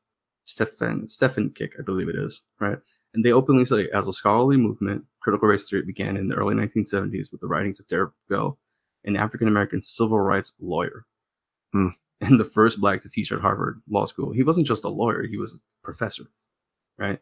Stefan, 0.45 1.07
Stefancic, 1.07 1.71
I 1.79 1.83
believe 1.83 2.09
it 2.09 2.15
is, 2.15 2.41
right? 2.59 2.77
And 3.13 3.25
they 3.25 3.31
openly 3.33 3.65
say, 3.65 3.89
as 3.89 4.07
a 4.07 4.13
scholarly 4.13 4.57
movement, 4.57 5.05
critical 5.19 5.47
race 5.47 5.67
theory 5.69 5.83
began 5.83 6.15
in 6.17 6.27
the 6.27 6.35
early 6.35 6.55
1970s 6.55 7.31
with 7.31 7.41
the 7.41 7.47
writings 7.47 7.79
of 7.79 7.87
Derek 7.87 8.11
Bell, 8.29 8.59
an 9.03 9.15
African 9.17 9.47
American 9.47 9.81
civil 9.81 10.19
rights 10.19 10.53
lawyer, 10.59 11.05
Hmm. 11.73 11.89
and 12.21 12.39
the 12.39 12.45
first 12.45 12.79
black 12.79 13.01
to 13.01 13.09
teach 13.09 13.31
at 13.31 13.41
Harvard 13.41 13.81
Law 13.89 14.05
School. 14.05 14.31
He 14.31 14.43
wasn't 14.43 14.67
just 14.67 14.83
a 14.83 14.89
lawyer; 14.89 15.23
he 15.23 15.37
was 15.37 15.53
a 15.55 15.59
professor, 15.83 16.29
right? 16.97 17.19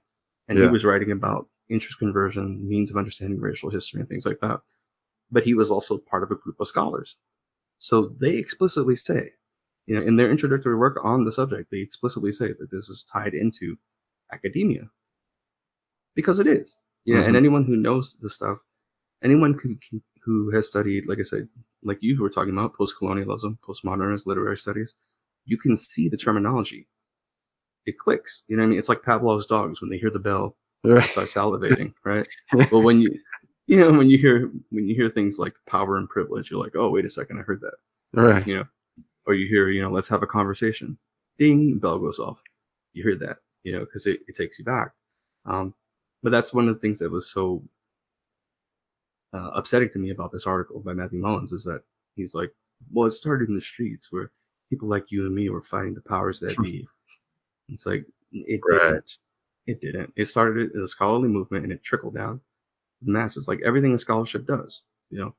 And 0.49 0.57
Yeah. 0.59 0.65
he 0.65 0.71
was 0.71 0.83
writing 0.83 1.11
about 1.11 1.49
interest 1.69 1.99
convergence, 1.99 2.61
means 2.61 2.91
of 2.91 2.97
understanding 2.97 3.39
racial 3.39 3.69
history, 3.69 3.99
and 4.01 4.09
things 4.09 4.25
like 4.25 4.39
that. 4.41 4.61
But 5.31 5.43
he 5.43 5.53
was 5.53 5.71
also 5.71 5.97
part 5.97 6.23
of 6.23 6.31
a 6.31 6.35
group 6.35 6.59
of 6.59 6.67
scholars. 6.67 7.15
So 7.77 8.07
they 8.19 8.37
explicitly 8.37 8.95
say, 8.95 9.33
you 9.85 9.95
know, 9.95 10.01
in 10.01 10.15
their 10.17 10.31
introductory 10.31 10.75
work 10.75 10.99
on 11.03 11.25
the 11.25 11.31
subject, 11.31 11.71
they 11.71 11.79
explicitly 11.79 12.33
say 12.33 12.53
that 12.53 12.71
this 12.71 12.89
is 12.89 13.05
tied 13.05 13.33
into 13.33 13.77
academia 14.31 14.89
because 16.17 16.39
it 16.39 16.47
is. 16.47 16.79
You 17.05 17.13
know, 17.13 17.23
and 17.23 17.37
anyone 17.37 17.63
who 17.63 17.77
knows 17.77 18.17
the 18.19 18.29
stuff, 18.29 18.57
anyone 19.23 19.53
who 19.53 19.77
can, 19.87 20.03
who 20.25 20.49
has 20.51 20.67
studied, 20.67 21.07
like 21.07 21.19
I 21.19 21.23
said, 21.23 21.47
like 21.83 21.99
you 22.01 22.17
who 22.17 22.23
were 22.23 22.29
talking 22.29 22.51
about 22.51 22.75
post-colonialism, 22.75 23.59
postmodernist 23.65 24.25
literary 24.25 24.57
studies, 24.57 24.95
you 25.45 25.57
can 25.57 25.77
see 25.77 26.09
the 26.09 26.17
terminology. 26.17 26.85
It 27.85 27.97
clicks. 27.97 28.43
You 28.49 28.57
know 28.57 28.63
what 28.63 28.67
I 28.67 28.69
mean? 28.71 28.79
It's 28.79 28.89
like 28.89 29.03
Pavlov's 29.03 29.45
dogs 29.45 29.79
when 29.79 29.89
they 29.89 29.97
hear 29.97 30.09
the 30.09 30.19
bell, 30.19 30.57
they 30.83 30.89
right 30.99 31.09
start 31.09 31.29
salivating, 31.29 31.93
right? 32.03 32.27
But 32.51 32.81
when 32.81 32.99
you, 32.99 33.17
you 33.67 33.77
know, 33.77 33.93
when 33.93 34.09
you 34.09 34.17
hear 34.17 34.51
when 34.71 34.87
you 34.89 34.95
hear 34.95 35.07
things 35.09 35.39
like 35.39 35.53
power 35.65 35.97
and 35.97 36.09
privilege, 36.09 36.51
you're 36.51 36.61
like, 36.61 36.75
oh, 36.75 36.89
wait 36.89 37.05
a 37.05 37.09
second, 37.09 37.39
I 37.39 37.43
heard 37.43 37.61
that 37.61 37.75
right 38.21 38.45
you 38.47 38.57
know, 38.57 38.65
or 39.27 39.33
you 39.35 39.47
hear, 39.47 39.69
you 39.69 39.81
know, 39.81 39.91
let's 39.91 40.09
have 40.09 40.23
a 40.23 40.27
conversation. 40.27 40.97
Ding, 41.37 41.77
bell 41.77 41.99
goes 41.99 42.19
off. 42.19 42.41
You 42.93 43.03
hear 43.03 43.15
that, 43.17 43.37
you 43.63 43.71
know, 43.71 43.81
because 43.81 44.07
it, 44.07 44.21
it 44.27 44.35
takes 44.35 44.59
you 44.59 44.65
back. 44.65 44.91
Um, 45.45 45.73
but 46.23 46.31
that's 46.31 46.53
one 46.53 46.67
of 46.67 46.75
the 46.75 46.79
things 46.81 46.99
that 46.99 47.11
was 47.11 47.31
so 47.31 47.61
uh, 49.33 49.51
upsetting 49.53 49.89
to 49.89 49.99
me 49.99 50.11
about 50.11 50.31
this 50.31 50.45
article 50.47 50.79
by 50.79 50.93
Matthew 50.93 51.19
Mullins 51.19 51.51
is 51.51 51.63
that 51.65 51.81
he's 52.15 52.33
like, 52.33 52.51
well, 52.91 53.07
it 53.07 53.11
started 53.11 53.49
in 53.49 53.55
the 53.55 53.61
streets 53.61 54.11
where 54.11 54.31
people 54.69 54.87
like 54.87 55.11
you 55.11 55.25
and 55.25 55.35
me 55.35 55.49
were 55.49 55.61
fighting 55.61 55.93
the 55.93 56.01
powers 56.01 56.39
that 56.39 56.57
be. 56.63 56.87
It's 57.69 57.85
like, 57.85 58.05
it 58.31 58.61
Right. 58.69 58.81
didn't. 58.81 59.17
It 59.67 59.81
didn't. 59.81 60.13
It 60.15 60.25
started 60.27 60.71
as 60.75 60.81
a 60.81 60.87
scholarly 60.87 61.27
movement 61.27 61.63
and 61.65 61.73
it 61.73 61.83
trickled 61.83 62.15
down 62.15 62.41
the 63.01 63.11
masses, 63.11 63.47
like 63.47 63.61
everything 63.63 63.93
a 63.93 63.99
scholarship 63.99 64.45
does, 64.45 64.81
you 65.09 65.19
know 65.19 65.35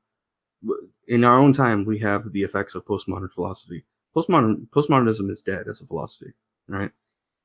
in 1.07 1.23
our 1.23 1.39
own 1.39 1.53
time, 1.53 1.85
we 1.85 1.97
have 1.99 2.31
the 2.31 2.43
effects 2.43 2.75
of 2.75 2.85
postmodern 2.85 3.31
philosophy. 3.31 3.83
Postmodern 4.15 4.67
postmodernism 4.69 5.29
is 5.29 5.41
dead 5.41 5.67
as 5.67 5.81
a 5.81 5.87
philosophy, 5.87 6.33
right? 6.67 6.91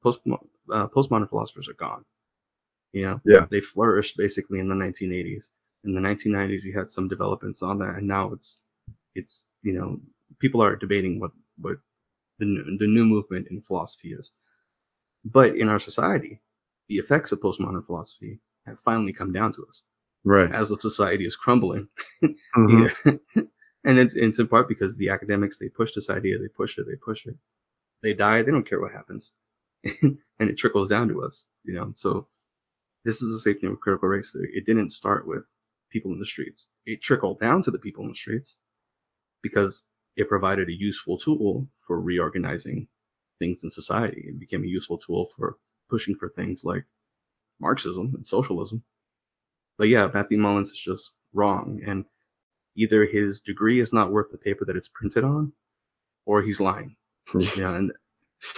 Post 0.03 0.21
uh, 0.27 0.89
postmodern 0.89 1.29
philosophers 1.29 1.69
are 1.69 1.75
gone. 1.75 2.05
You 2.95 3.03
know, 3.07 3.21
Yeah. 3.25 3.47
they 3.51 3.61
flourished 3.61 4.17
basically 4.17 4.61
in 4.61 4.69
the 4.69 4.75
1980s. 4.77 5.51
In 5.85 5.95
the 5.95 6.01
1990s, 6.01 6.65
you 6.65 6.73
had 6.73 6.89
some 6.89 7.09
developments 7.09 7.61
on 7.63 7.79
that, 7.81 7.97
and 7.97 8.07
now 8.09 8.33
it's 8.33 8.63
it's 9.17 9.47
you 9.63 9.75
know 9.75 10.01
people 10.39 10.63
are 10.63 10.77
debating 10.77 11.21
what 11.21 11.33
what 11.59 11.79
the 12.39 12.47
new, 12.47 12.79
the 12.79 12.87
new 12.87 13.05
movement 13.05 13.49
in 13.51 13.61
philosophy 13.63 14.13
is. 14.15 14.33
But 15.25 15.57
in 15.57 15.69
our 15.69 15.81
society, 15.81 16.41
the 16.89 16.97
effects 16.99 17.33
of 17.33 17.41
postmodern 17.41 17.85
philosophy 17.87 18.41
have 18.67 18.79
finally 18.81 19.13
come 19.13 19.33
down 19.33 19.53
to 19.55 19.67
us 19.67 19.83
right 20.25 20.53
as 20.53 20.69
the 20.69 20.77
society 20.79 21.27
is 21.27 21.37
crumbling. 21.37 21.89
Mhm. 22.57 22.91
Yeah. 23.05 23.45
and 23.85 23.99
it's, 23.99 24.15
it's 24.15 24.39
in 24.39 24.49
part 24.49 24.69
because 24.69 24.97
the 24.97 25.09
academics, 25.11 25.59
they 25.59 25.69
push 25.69 25.93
this 25.95 26.11
idea, 26.11 26.39
they 26.39 26.49
push 26.49 26.79
it, 26.79 26.87
they 26.87 26.97
push 26.97 27.27
it. 27.27 27.37
They 28.03 28.15
die, 28.15 28.43
they 28.43 28.53
don't 28.53 28.69
care 28.69 28.81
what 28.81 28.93
happens. 28.93 29.33
and 30.03 30.19
it 30.51 30.57
trickles 30.57 30.89
down 30.89 31.09
to 31.09 31.23
us, 31.25 31.47
you 31.65 31.75
know. 31.75 31.93
So 31.97 32.29
this 33.05 33.23
is 33.23 33.47
a 33.47 33.55
thing 33.55 33.71
with 33.71 33.81
critical 33.81 34.09
race 34.09 34.33
theory. 34.33 34.51
It 34.55 34.67
didn't 34.67 34.91
start 34.91 35.27
with 35.27 35.45
people 35.91 36.13
in 36.13 36.19
the 36.19 36.27
streets. 36.27 36.67
It 36.87 37.03
trickled 37.03 37.41
down 37.41 37.63
to 37.65 37.71
the 37.71 37.79
people 37.79 38.03
in 38.05 38.11
the 38.11 38.15
streets 38.17 38.59
because 39.43 39.85
it 40.17 40.29
provided 40.29 40.69
a 40.69 40.73
useful 40.73 41.19
tool 41.19 41.69
for 41.87 42.01
reorganizing 42.01 42.89
things 43.39 43.65
in 43.65 43.71
society. 43.71 44.25
It 44.29 44.39
became 44.41 44.65
a 44.65 44.69
useful 44.69 44.99
tool 44.99 45.31
for 45.37 45.57
pushing 45.91 46.15
for 46.15 46.29
things 46.29 46.65
like 46.65 46.85
Marxism 47.61 48.13
and 48.15 48.27
socialism. 48.27 48.83
But 49.77 49.89
yeah, 49.89 50.11
Matthew 50.13 50.39
Mullins 50.39 50.71
is 50.71 50.79
just 50.81 51.13
wrong. 51.33 51.81
And 51.87 52.05
either 52.77 53.05
his 53.07 53.41
degree 53.41 53.81
is 53.81 53.93
not 53.93 54.13
worth 54.13 54.31
the 54.31 54.39
paper 54.39 54.65
that 54.65 54.77
it's 54.77 54.89
printed 54.89 55.25
on, 55.25 55.53
or 56.27 56.43
he's 56.43 56.61
lying. 56.61 56.97
Hmm. 57.29 57.41
You 57.41 57.63
know, 57.63 57.75
and 57.75 57.93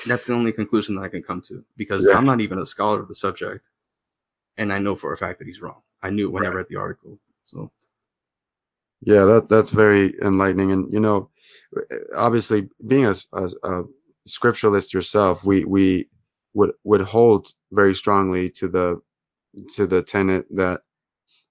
that's 0.06 0.26
the 0.26 0.34
only 0.34 0.52
conclusion 0.52 0.94
that 0.96 1.02
I 1.02 1.08
can 1.08 1.22
come 1.22 1.40
to 1.42 1.64
because 1.76 2.06
Yeah. 2.06 2.14
I'm 2.16 2.26
not 2.26 2.40
even 2.40 2.58
a 2.58 2.66
scholar 2.66 3.00
of 3.00 3.08
the 3.08 3.14
subject, 3.14 3.68
and 4.58 4.72
I 4.72 4.78
know 4.78 4.96
for 4.96 5.12
a 5.12 5.18
fact 5.18 5.38
that 5.38 5.46
he's 5.48 5.60
wrong. 5.62 5.82
I 6.02 6.10
knew 6.10 6.26
it 6.28 6.32
when 6.32 6.44
I 6.44 6.48
read 6.48 6.66
the 6.68 6.76
article. 6.76 7.18
So 7.44 7.70
Yeah, 9.02 9.24
that 9.26 9.48
that's 9.48 9.70
very 9.70 10.14
enlightening, 10.22 10.72
and 10.72 10.92
you 10.92 11.00
know, 11.00 11.30
obviously, 12.16 12.68
being 12.86 13.06
a, 13.06 13.14
a, 13.34 13.50
a 13.64 13.84
scripturalist 14.28 14.92
yourself, 14.92 15.44
we 15.44 15.64
we 15.64 16.08
would 16.54 16.72
would 16.84 17.02
hold 17.02 17.48
very 17.72 17.94
strongly 17.94 18.50
to 18.50 18.68
the 18.68 19.00
to 19.74 19.86
the 19.86 20.02
tenet 20.02 20.46
that 20.56 20.82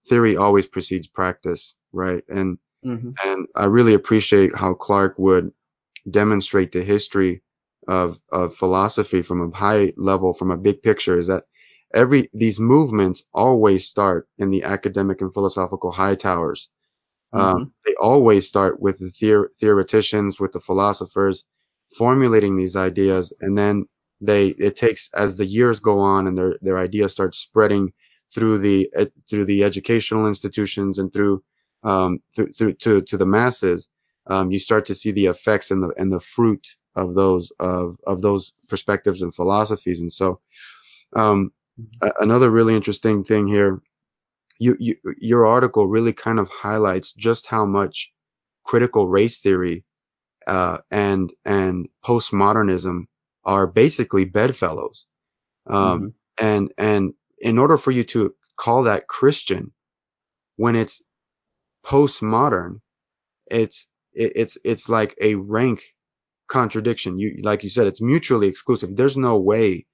theory 0.08 0.38
always 0.38 0.68
precedes 0.68 1.08
practice, 1.08 1.76
right? 1.94 2.24
And 2.30 2.58
hmm 2.84 3.18
and 3.24 3.48
I 3.56 3.66
really 3.66 3.94
appreciate 3.94 4.56
how 4.56 4.74
Clark 4.76 5.16
would 5.20 5.52
demonstrate 6.10 6.72
the 6.72 6.84
history 6.84 7.42
of 7.88 8.20
of 8.32 8.56
philosophy 8.56 9.22
from 9.22 9.42
a 9.54 9.56
high 9.58 9.94
level, 9.98 10.34
from 10.34 10.52
a 10.52 10.58
big 10.58 10.82
picture. 10.84 11.18
Is 11.20 11.28
that 11.28 11.46
every 11.96 12.30
these 12.34 12.60
movements 12.60 13.24
always 13.34 13.88
start 13.88 14.28
in 14.38 14.50
the 14.52 14.64
academic 14.64 15.22
and 15.22 15.34
philosophical 15.34 15.92
high 15.92 16.16
towers. 16.16 16.70
Um, 17.34 17.74
they 17.86 17.94
always 17.96 18.48
start 18.48 18.80
with 18.80 19.00
the 19.00 19.12
theor- 19.12 19.50
theoreticians, 19.60 20.40
with 20.40 20.54
the 20.54 20.62
philosophers, 20.62 21.44
formulating 21.98 22.56
these 22.56 22.76
ideas, 22.76 23.34
and 23.42 23.58
then 23.58 23.86
they 24.22 24.50
it 24.50 24.76
takes 24.76 25.10
as 25.14 25.36
the 25.36 25.46
years 25.46 25.80
go 25.80 26.00
on 26.00 26.28
and 26.28 26.38
their 26.38 26.58
their 26.62 26.78
ideas 26.78 27.12
start 27.12 27.36
spreading 27.36 27.92
through 28.34 28.58
the 28.60 28.90
ed- 28.96 29.12
through 29.30 29.46
the 29.46 29.64
educational 29.64 30.28
institutions 30.28 31.00
and 31.00 31.12
through 31.12 31.44
um, 31.84 32.20
through, 32.36 32.52
through 32.52 32.74
to 32.74 33.02
to 33.02 33.18
the 33.18 33.26
masses. 33.26 33.90
Um, 34.28 34.52
you 34.52 34.60
start 34.60 34.86
to 34.86 34.96
see 34.96 35.12
the 35.12 35.28
effects 35.28 35.72
and 35.72 35.84
the 35.84 35.94
and 35.98 36.12
the 36.12 36.22
fruit 36.22 36.66
of 36.96 37.16
those 37.16 37.52
of 37.60 37.98
of 38.08 38.22
those 38.22 38.54
perspectives 38.70 39.22
and 39.22 39.36
philosophies. 39.36 40.00
And 40.00 40.12
so, 40.12 40.40
um, 41.16 41.52
another 42.20 42.50
really 42.52 42.76
interesting 42.76 43.24
thing 43.24 43.48
here 43.48 43.82
you, 44.60 44.76
you 44.80 44.96
your 45.20 45.46
article 45.46 45.88
really 45.88 46.14
kind 46.14 46.40
of 46.40 46.50
highlights 46.50 47.12
just 47.14 47.48
how 47.48 47.66
much 47.66 48.12
critical 48.64 49.08
race 49.08 49.40
theory 49.40 49.84
uh, 50.48 50.78
and 50.92 51.34
and 51.46 51.88
postmodernism 52.06 53.06
are 53.46 53.68
basically 53.68 54.26
bedfellows. 54.26 55.08
Um, 55.68 56.14
And 56.38 56.74
and 56.78 57.14
in 57.40 57.58
order 57.58 57.78
for 57.78 57.92
you 57.92 58.04
to 58.06 58.36
call 58.58 58.84
that 58.84 59.08
Christian 59.08 59.72
when 60.58 60.76
it's 60.76 61.02
postmodern, 61.86 62.82
it's 63.52 63.88
it, 64.14 64.34
it's 64.36 64.58
it's 64.64 64.90
like 64.90 65.16
a 65.22 65.36
rank 65.36 65.84
contradiction. 66.48 67.20
You 67.20 67.42
like 67.44 67.64
you 67.64 67.70
said, 67.70 67.88
it's 67.88 68.02
mutually 68.02 68.48
exclusive. 68.48 68.96
There's 68.96 69.18
no 69.18 69.40
way 69.40 69.86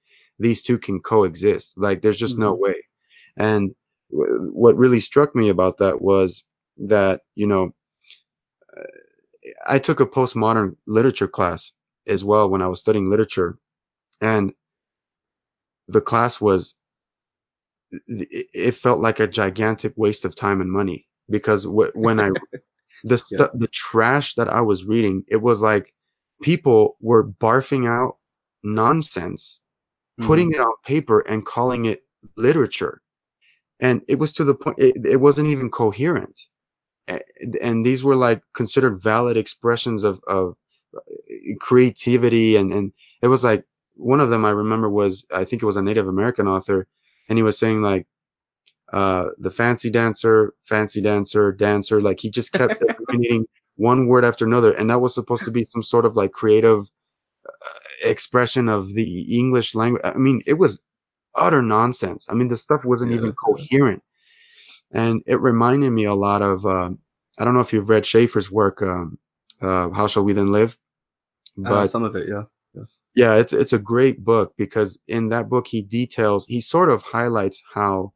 these 0.42 0.62
two 0.62 0.78
can 0.78 1.00
coexist. 1.00 1.78
Like 1.78 2.02
there's 2.02 2.18
just 2.18 2.38
no 2.38 2.52
mm-hmm. 2.52 2.62
way. 2.62 2.76
And 3.36 3.74
w- 4.10 4.50
what 4.52 4.76
really 4.76 5.00
struck 5.00 5.34
me 5.34 5.48
about 5.48 5.78
that 5.78 6.02
was 6.02 6.44
that 6.78 7.22
you 7.34 7.46
know 7.46 7.74
I 9.66 9.78
took 9.78 10.00
a 10.00 10.06
postmodern 10.06 10.76
literature 10.86 11.28
class 11.28 11.72
as 12.06 12.24
well 12.24 12.50
when 12.50 12.62
I 12.62 12.68
was 12.68 12.80
studying 12.80 13.10
literature, 13.10 13.58
and 14.20 14.52
the 15.88 16.00
class 16.00 16.40
was 16.40 16.74
it 18.08 18.74
felt 18.74 19.00
like 19.00 19.20
a 19.20 19.26
gigantic 19.26 19.92
waste 19.96 20.24
of 20.24 20.34
time 20.34 20.60
and 20.60 20.70
money 20.70 21.06
because 21.28 21.64
wh- 21.64 21.94
when 21.94 22.20
I 22.20 22.30
the 23.04 23.18
stu- 23.18 23.50
the 23.54 23.68
trash 23.68 24.34
that 24.36 24.48
I 24.48 24.60
was 24.60 24.84
reading, 24.84 25.24
it 25.28 25.42
was 25.42 25.60
like 25.60 25.94
people 26.42 26.96
were 27.00 27.28
barfing 27.28 27.88
out 27.88 28.18
nonsense, 28.62 29.60
putting 30.20 30.52
it 30.52 30.60
on 30.60 30.72
paper 30.84 31.20
and 31.20 31.44
calling 31.46 31.86
it 31.86 32.04
literature, 32.36 33.02
and 33.80 34.02
it 34.08 34.18
was 34.18 34.32
to 34.34 34.44
the 34.44 34.54
point 34.54 34.78
it, 34.78 35.06
it 35.06 35.18
wasn't 35.20 35.48
even 35.48 35.70
coherent. 35.70 36.40
A- 37.08 37.22
And 37.62 37.84
these 37.86 38.04
were 38.04 38.16
like 38.16 38.42
considered 38.54 39.02
valid 39.02 39.36
expressions 39.38 40.04
of 40.04 40.20
of 40.28 40.56
creativity 41.60 42.56
and 42.56 42.72
and 42.72 42.92
it 43.22 43.28
was 43.28 43.44
like 43.44 43.64
one 43.94 44.20
of 44.20 44.30
them 44.30 44.44
I 44.44 44.50
remember 44.50 44.88
was 44.90 45.26
I 45.32 45.44
think 45.44 45.62
it 45.62 45.66
was 45.66 45.76
a 45.76 45.82
Native 45.82 46.08
American 46.08 46.48
author 46.48 46.86
and 47.28 47.38
he 47.38 47.42
was 47.42 47.58
saying 47.58 47.82
like 47.82 48.06
uh 48.92 49.26
the 49.38 49.50
fancy 49.50 49.90
dancer 49.90 50.54
fancy 50.66 51.00
dancer 51.02 51.52
dancer 51.52 52.00
like 52.00 52.20
he 52.20 52.30
just 52.30 52.52
kept 52.52 52.82
eliminating 53.10 53.46
one 53.76 54.06
word 54.08 54.24
after 54.24 54.44
another 54.46 54.72
and 54.74 54.90
that 54.90 55.00
was 55.00 55.14
supposed 55.14 55.44
to 55.44 55.50
be 55.50 55.64
some 55.64 55.82
sort 55.82 56.06
of 56.06 56.16
like 56.16 56.32
creative 56.32 56.90
expression 58.02 58.68
of 58.68 58.92
the 58.94 59.36
English 59.38 59.74
language. 59.74 60.02
I 60.04 60.14
mean 60.14 60.42
it 60.46 60.54
was 60.54 60.80
utter 61.34 61.62
nonsense. 61.62 62.26
I 62.30 62.34
mean 62.34 62.48
the 62.48 62.56
stuff 62.56 62.84
wasn't 62.84 63.12
Yeah. 63.12 63.16
even 63.18 63.32
coherent. 63.34 64.02
And 64.92 65.22
it 65.26 65.40
reminded 65.40 65.90
me 65.90 66.04
a 66.04 66.14
lot 66.14 66.42
of 66.42 66.64
uh, 66.66 66.90
I 67.38 67.44
don't 67.44 67.54
know 67.54 67.60
if 67.60 67.72
you've 67.72 67.88
read 67.90 68.06
Schaeffer's 68.06 68.50
work 68.50 68.82
um 68.82 69.18
uh 69.62 69.90
How 69.90 70.06
Shall 70.06 70.24
We 70.24 70.32
Then 70.34 70.52
Live? 70.52 70.76
Uh, 71.64 71.86
some 71.86 72.02
of 72.04 72.16
it, 72.16 72.28
yeah. 72.28 72.44
yeah, 73.14 73.34
it's 73.36 73.52
it's 73.52 73.72
a 73.72 73.78
great 73.78 74.24
book 74.24 74.54
because 74.56 74.98
in 75.08 75.28
that 75.28 75.48
book 75.48 75.66
he 75.66 75.82
details 75.82 76.46
he 76.46 76.60
sort 76.60 76.90
of 76.90 77.02
highlights 77.02 77.62
how 77.74 78.12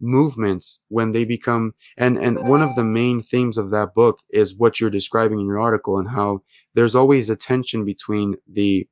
movements 0.00 0.80
when 0.88 1.12
they 1.12 1.24
become 1.24 1.74
and 1.98 2.16
and 2.18 2.38
one 2.48 2.62
of 2.62 2.74
the 2.74 2.82
main 2.84 3.20
themes 3.20 3.58
of 3.58 3.70
that 3.70 3.94
book 3.94 4.18
is 4.30 4.56
what 4.56 4.80
you're 4.80 4.90
describing 4.90 5.38
in 5.40 5.46
your 5.46 5.60
article 5.60 5.98
and 5.98 6.08
how 6.08 6.40
there's 6.74 6.94
always 6.94 7.30
a 7.30 7.36
tension 7.36 7.84
between 7.84 8.34
the 8.52 8.86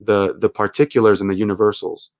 the 0.00 0.34
the 0.38 0.48
particulars 0.48 1.20
and 1.20 1.30
the 1.30 1.34
universals. 1.34 2.10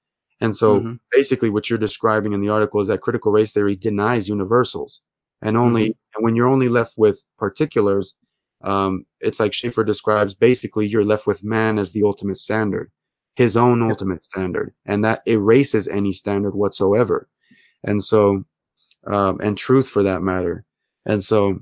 And 0.40 0.54
so 0.56 0.80
Mhm. 0.80 1.00
basically 1.12 1.50
what 1.50 1.68
you're 1.70 1.78
describing 1.78 2.32
in 2.32 2.40
the 2.40 2.48
article 2.48 2.80
is 2.80 2.88
that 2.88 3.00
critical 3.02 3.32
race 3.32 3.52
theory 3.52 3.76
denies 3.76 4.28
universals 4.28 5.00
and 5.42 5.56
only 5.56 5.86
and 6.14 6.24
when 6.24 6.36
you're 6.36 6.48
only 6.48 6.68
left 6.68 6.94
with 6.96 7.24
particulars 7.38 8.14
um, 8.62 9.04
it's 9.20 9.40
like 9.40 9.52
Schaeffer 9.52 9.84
describes 9.84 10.34
basically 10.34 10.86
you're 10.88 11.04
left 11.04 11.26
with 11.26 11.44
man 11.44 11.78
as 11.78 11.92
the 11.92 12.02
ultimate 12.02 12.36
standard, 12.38 12.90
his 13.36 13.56
own 13.56 13.82
ultimate 13.82 14.24
standard, 14.24 14.72
and 14.86 15.04
that 15.04 15.22
erases 15.26 15.86
any 15.88 16.12
standard 16.12 16.54
whatsoever. 16.54 17.28
And 17.84 18.02
so, 18.02 18.44
um, 19.06 19.40
and 19.42 19.56
truth 19.56 19.88
for 19.88 20.02
that 20.04 20.22
matter. 20.22 20.64
And 21.06 21.22
so, 21.22 21.58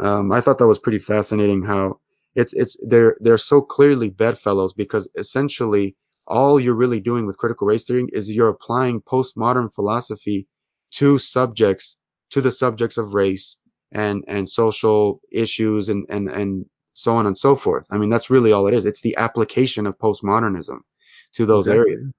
um, 0.00 0.32
I 0.32 0.40
thought 0.40 0.58
that 0.58 0.66
was 0.68 0.78
pretty 0.78 0.98
fascinating 0.98 1.62
how 1.62 2.00
it's, 2.34 2.52
it's, 2.54 2.76
they're, 2.86 3.16
they're 3.20 3.38
so 3.38 3.60
clearly 3.60 4.10
bedfellows 4.10 4.72
because 4.72 5.08
essentially 5.16 5.96
all 6.26 6.60
you're 6.60 6.74
really 6.74 7.00
doing 7.00 7.26
with 7.26 7.38
critical 7.38 7.66
race 7.66 7.84
theory 7.84 8.06
is 8.12 8.30
you're 8.30 8.48
applying 8.48 9.00
postmodern 9.02 9.72
philosophy 9.74 10.46
to 10.92 11.18
subjects, 11.18 11.96
to 12.30 12.40
the 12.40 12.50
subjects 12.50 12.96
of 12.98 13.14
race 13.14 13.56
and 13.92 14.24
and 14.28 14.48
social 14.48 15.20
issues 15.32 15.88
and 15.88 16.06
and 16.08 16.28
and 16.28 16.64
so 16.94 17.14
on 17.14 17.26
and 17.26 17.36
so 17.36 17.56
forth. 17.56 17.86
I 17.90 17.98
mean, 17.98 18.10
that's 18.10 18.30
really 18.30 18.52
all 18.52 18.66
it 18.66 18.74
is. 18.74 18.84
It's 18.84 19.00
the 19.00 19.16
application 19.16 19.86
of 19.86 19.98
postmodernism 19.98 20.78
to 21.34 21.46
those 21.46 21.66
Exactly. 21.66 21.92
areas. 21.94 22.12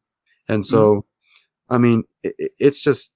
And 0.49 0.65
so, 0.65 0.95
mm-hmm. 0.95 1.73
I 1.73 1.77
mean, 1.77 2.03
it- 2.23 2.51
it's 2.59 2.81
just 2.81 3.13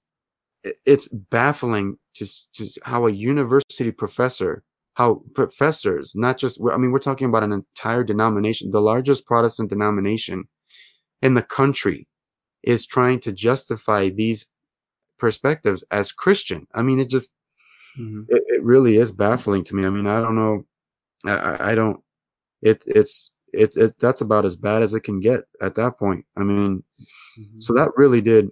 it's 0.84 1.08
baffling 1.08 1.98
to 2.14 2.26
to 2.54 2.68
how 2.84 3.06
a 3.06 3.12
university 3.12 3.90
professor, 3.90 4.62
how 4.96 5.22
professors, 5.34 6.14
not 6.16 6.38
just 6.38 6.60
I 6.72 6.78
mean, 6.78 6.92
we're 6.92 7.00
talking 7.00 7.28
about 7.28 7.44
an 7.44 7.52
entire 7.52 8.04
denomination, 8.04 8.70
the 8.72 8.82
largest 8.82 9.26
Protestant 9.26 9.70
denomination 9.70 10.48
in 11.22 11.34
the 11.34 11.42
country, 11.42 12.08
is 12.62 12.86
trying 12.86 13.20
to 13.20 13.32
justify 13.32 14.10
these 14.10 14.46
perspectives 15.18 15.84
as 15.90 16.12
Christian. 16.12 16.66
I 16.74 16.82
mean, 16.82 17.00
it 17.00 17.10
just 17.10 17.34
Mhm. 17.98 18.26
it, 18.28 18.42
it 18.48 18.62
really 18.64 18.96
is 18.96 19.12
baffling 19.12 19.64
to 19.64 19.76
me. 19.76 19.86
I 19.86 19.90
mean, 19.90 20.06
I 20.06 20.20
don't 20.20 20.36
know. 20.36 20.66
I, 21.26 21.72
I- 21.72 21.74
don't. 21.76 22.00
It 22.62 22.84
it's 22.86 23.32
it's 23.52 23.76
it, 23.76 23.98
that's 24.00 24.22
about 24.22 24.44
as 24.46 24.56
bad 24.56 24.82
as 24.82 24.94
it 24.94 25.02
can 25.02 25.20
get 25.20 25.42
at 25.62 25.74
that 25.76 25.98
point. 25.98 26.26
I 26.36 26.44
mean, 26.44 26.82
Mhm. 27.38 27.62
so 27.62 27.74
that 27.74 27.90
really 27.96 28.20
did. 28.22 28.50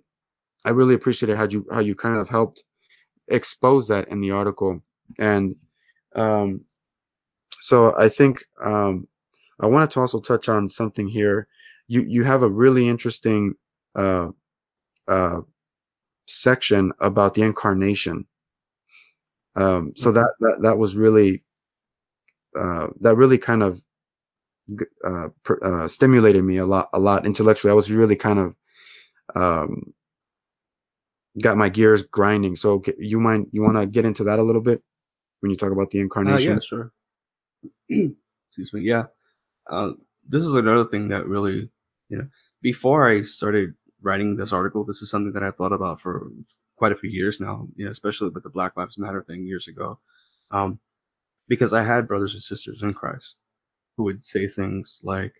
I 0.64 0.70
really 0.70 0.94
appreciated 0.94 1.36
how 1.38 1.46
you 1.48 1.66
how 1.72 1.80
you 1.80 1.94
kind 1.94 2.18
of 2.18 2.28
helped 2.28 2.64
expose 3.28 3.88
that 3.88 4.08
in 4.08 4.20
the 4.20 4.32
article, 4.32 4.80
and 5.18 5.56
um, 6.14 6.64
so 7.60 7.96
I 7.96 8.08
think 8.08 8.44
um, 8.62 9.08
I 9.60 9.66
wanted 9.66 9.90
to 9.92 10.00
also 10.00 10.20
touch 10.20 10.48
on 10.48 10.68
something 10.68 11.08
here. 11.08 11.48
You 11.88 12.02
you 12.02 12.24
have 12.24 12.42
a 12.42 12.50
really 12.50 12.88
interesting 12.88 13.54
uh, 13.94 14.28
uh, 15.08 15.40
section 16.26 16.92
about 17.00 17.34
the 17.34 17.42
incarnation. 17.42 18.26
Um, 19.56 19.92
so 19.96 20.10
that, 20.12 20.34
that 20.40 20.58
that 20.62 20.78
was 20.78 20.96
really 20.96 21.42
uh, 22.58 22.88
that 23.00 23.16
really 23.16 23.38
kind 23.38 23.62
of 23.62 23.80
uh, 25.04 25.28
uh, 25.62 25.88
stimulated 25.88 26.42
me 26.44 26.58
a 26.58 26.66
lot 26.66 26.88
a 26.92 26.98
lot 26.98 27.26
intellectually. 27.26 27.70
I 27.70 27.74
was 27.74 27.90
really 27.90 28.16
kind 28.16 28.38
of 28.38 28.54
um, 29.34 29.94
got 31.40 31.56
my 31.56 31.68
gears 31.68 32.02
grinding. 32.02 32.56
So 32.56 32.82
you 32.98 33.20
mind 33.20 33.48
you 33.52 33.62
want 33.62 33.76
to 33.76 33.86
get 33.86 34.04
into 34.04 34.24
that 34.24 34.38
a 34.38 34.42
little 34.42 34.62
bit 34.62 34.82
when 35.44 35.52
you 35.52 35.60
talk 35.60 35.72
about 35.72 35.92
the 35.92 36.02
Uh, 36.26 36.38
incarnation? 36.38 36.54
yeah, 36.54 36.60
sure. 36.60 36.92
Excuse 37.90 38.72
me. 38.74 38.82
Yeah. 38.82 39.06
Uh, 39.70 39.94
this 40.28 40.44
is 40.44 40.54
another 40.54 40.84
thing 40.84 41.08
that 41.10 41.26
really, 41.28 41.70
you 42.10 42.18
know, 42.18 42.28
before 42.62 43.08
I 43.08 43.22
started 43.22 43.74
writing 44.02 44.36
this 44.36 44.52
article, 44.52 44.84
this 44.84 45.02
is 45.02 45.10
something 45.10 45.32
that 45.34 45.44
I 45.44 45.52
thought 45.52 45.72
about 45.72 46.00
for 46.00 46.30
quite 46.76 46.92
a 46.92 46.96
few 46.96 47.10
years 47.10 47.40
now, 47.40 47.68
you 47.76 47.84
know, 47.86 47.92
especially 47.92 48.30
with 48.30 48.44
the 48.44 48.50
Black 48.50 48.76
Lives 48.76 48.98
Matter 48.98 49.22
thing 49.22 49.46
years 49.46 49.68
ago. 49.68 50.00
Um, 50.52 50.80
because 51.48 51.72
I 51.74 51.82
had 51.84 52.08
brothers 52.08 52.34
and 52.34 52.42
sisters 52.42 52.82
in 52.82 52.94
Christ 52.94 53.36
who 53.96 54.04
would 54.04 54.24
say 54.24 54.48
things 54.48 55.00
like, 55.04 55.34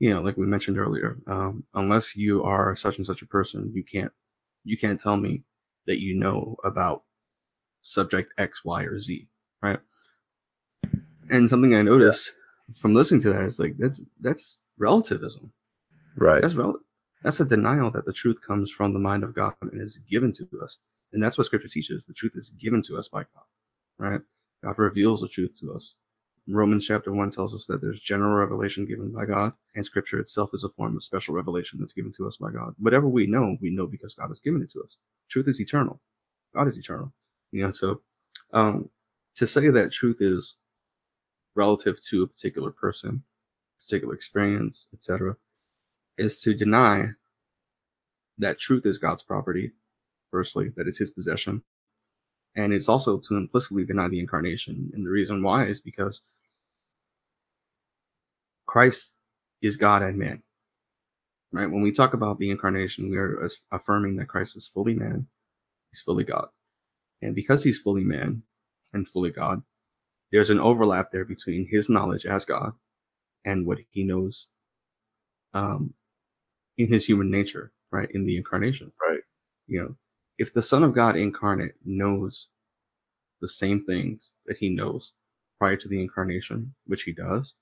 you 0.00 0.10
know, 0.10 0.22
like 0.22 0.36
we 0.38 0.46
mentioned 0.46 0.78
earlier, 0.78 1.18
um, 1.28 1.64
unless 1.74 2.16
you 2.16 2.44
are 2.44 2.76
such 2.76 2.98
and 2.98 3.06
such 3.06 3.22
a 3.22 3.26
person, 3.28 3.72
you 3.74 3.84
can't, 3.84 4.12
you 4.64 4.78
can't 4.78 5.00
tell 5.00 5.16
me 5.16 5.44
that 5.86 6.00
you 6.00 6.16
know 6.18 6.56
about 6.64 7.04
subject 7.82 8.32
X, 8.38 8.64
Y, 8.64 8.84
or 8.84 9.00
Z, 9.00 9.28
right? 9.64 9.80
And 11.30 11.48
something 11.50 11.74
I 11.74 11.82
noticed 11.82 12.32
from 12.80 12.94
listening 12.94 13.22
to 13.22 13.32
that 13.32 13.42
is 13.42 13.58
like 13.58 13.76
that's 13.78 14.02
that's 14.20 14.60
relativism. 14.78 15.52
Right. 16.16 16.42
That's 16.42 16.54
rel- 16.54 16.80
that's 17.22 17.40
a 17.40 17.46
denial 17.46 17.90
that 17.92 18.06
the 18.06 18.12
truth 18.12 18.38
comes 18.46 18.70
from 18.70 18.92
the 18.92 19.00
mind 19.00 19.24
of 19.24 19.34
God 19.34 19.54
and 19.62 19.80
is 19.80 19.98
given 20.10 20.32
to 20.34 20.48
us. 20.62 20.78
And 21.12 21.22
that's 21.22 21.38
what 21.38 21.46
scripture 21.46 21.68
teaches. 21.68 22.06
The 22.06 22.14
truth 22.14 22.32
is 22.36 22.50
given 22.50 22.82
to 22.84 22.96
us 22.98 23.08
by 23.08 23.22
God. 23.22 23.44
Right? 23.98 24.20
God 24.64 24.78
reveals 24.78 25.22
the 25.22 25.28
truth 25.28 25.52
to 25.60 25.72
us. 25.74 25.96
Romans 26.48 26.86
chapter 26.86 27.12
1 27.12 27.30
tells 27.30 27.54
us 27.54 27.66
that 27.68 27.80
there's 27.82 28.00
general 28.00 28.34
revelation 28.36 28.86
given 28.86 29.12
by 29.12 29.26
God, 29.26 29.52
and 29.76 29.84
scripture 29.84 30.20
itself 30.20 30.50
is 30.54 30.64
a 30.64 30.70
form 30.70 30.96
of 30.96 31.04
special 31.04 31.34
revelation 31.34 31.78
that's 31.80 31.94
given 31.94 32.12
to 32.18 32.26
us 32.26 32.36
by 32.38 32.52
God. 32.52 32.74
Whatever 32.78 33.08
we 33.08 33.26
know, 33.26 33.56
we 33.62 33.70
know 33.70 33.86
because 33.86 34.14
God 34.14 34.28
has 34.28 34.40
given 34.40 34.62
it 34.62 34.70
to 34.72 34.82
us. 34.82 34.98
Truth 35.30 35.48
is 35.48 35.60
eternal. 35.60 36.00
God 36.54 36.68
is 36.68 36.78
eternal. 36.78 37.12
You 37.52 37.64
know, 37.64 37.70
so 37.70 38.02
um, 38.52 38.90
to 39.36 39.46
say 39.46 39.68
that 39.68 39.92
truth 39.92 40.18
is 40.20 40.56
relative 41.54 42.00
to 42.02 42.22
a 42.22 42.26
particular 42.26 42.70
person, 42.70 43.22
particular 43.80 44.14
experience, 44.14 44.88
etc., 44.94 45.36
is 46.18 46.40
to 46.40 46.54
deny 46.54 47.08
that 48.38 48.58
truth 48.58 48.86
is 48.86 48.98
God's 48.98 49.22
property, 49.22 49.72
firstly, 50.30 50.72
that 50.76 50.86
it's 50.86 50.98
his 50.98 51.10
possession. 51.10 51.62
And 52.56 52.72
it's 52.72 52.88
also 52.88 53.18
to 53.18 53.36
implicitly 53.36 53.84
deny 53.84 54.08
the 54.08 54.20
incarnation. 54.20 54.90
And 54.94 55.04
the 55.04 55.10
reason 55.10 55.42
why 55.42 55.64
is 55.64 55.80
because 55.80 56.22
Christ 58.66 59.18
is 59.62 59.76
God 59.76 60.02
and 60.02 60.18
man. 60.18 60.42
Right? 61.52 61.70
When 61.70 61.82
we 61.82 61.92
talk 61.92 62.14
about 62.14 62.38
the 62.38 62.50
incarnation, 62.50 63.10
we 63.10 63.16
are 63.16 63.48
affirming 63.72 64.16
that 64.16 64.28
Christ 64.28 64.56
is 64.56 64.68
fully 64.68 64.94
man, 64.94 65.26
he's 65.90 66.02
fully 66.02 66.24
God. 66.24 66.48
And 67.22 67.34
because 67.34 67.62
he's 67.62 67.78
fully 67.78 68.04
man 68.04 68.42
and 68.94 69.08
fully 69.08 69.30
God, 69.30 69.62
there's 70.32 70.50
an 70.50 70.60
overlap 70.60 71.10
there 71.12 71.24
between 71.24 71.66
his 71.68 71.88
knowledge 71.88 72.26
as 72.26 72.44
God 72.44 72.72
and 73.44 73.66
what 73.66 73.78
he 73.90 74.04
knows 74.04 74.46
um, 75.52 75.94
in 76.78 76.88
his 76.88 77.04
human 77.04 77.30
nature, 77.30 77.72
right? 77.90 78.10
In 78.12 78.24
the 78.24 78.36
incarnation. 78.36 78.92
Right. 79.08 79.20
You 79.66 79.80
know, 79.80 79.96
if 80.38 80.52
the 80.52 80.62
Son 80.62 80.82
of 80.82 80.94
God 80.94 81.16
incarnate 81.16 81.74
knows 81.84 82.48
the 83.40 83.48
same 83.48 83.84
things 83.84 84.32
that 84.46 84.56
he 84.56 84.68
knows 84.70 85.12
prior 85.58 85.76
to 85.76 85.88
the 85.88 86.00
incarnation, 86.00 86.74
which 86.86 87.02
he 87.02 87.12
does, 87.12 87.54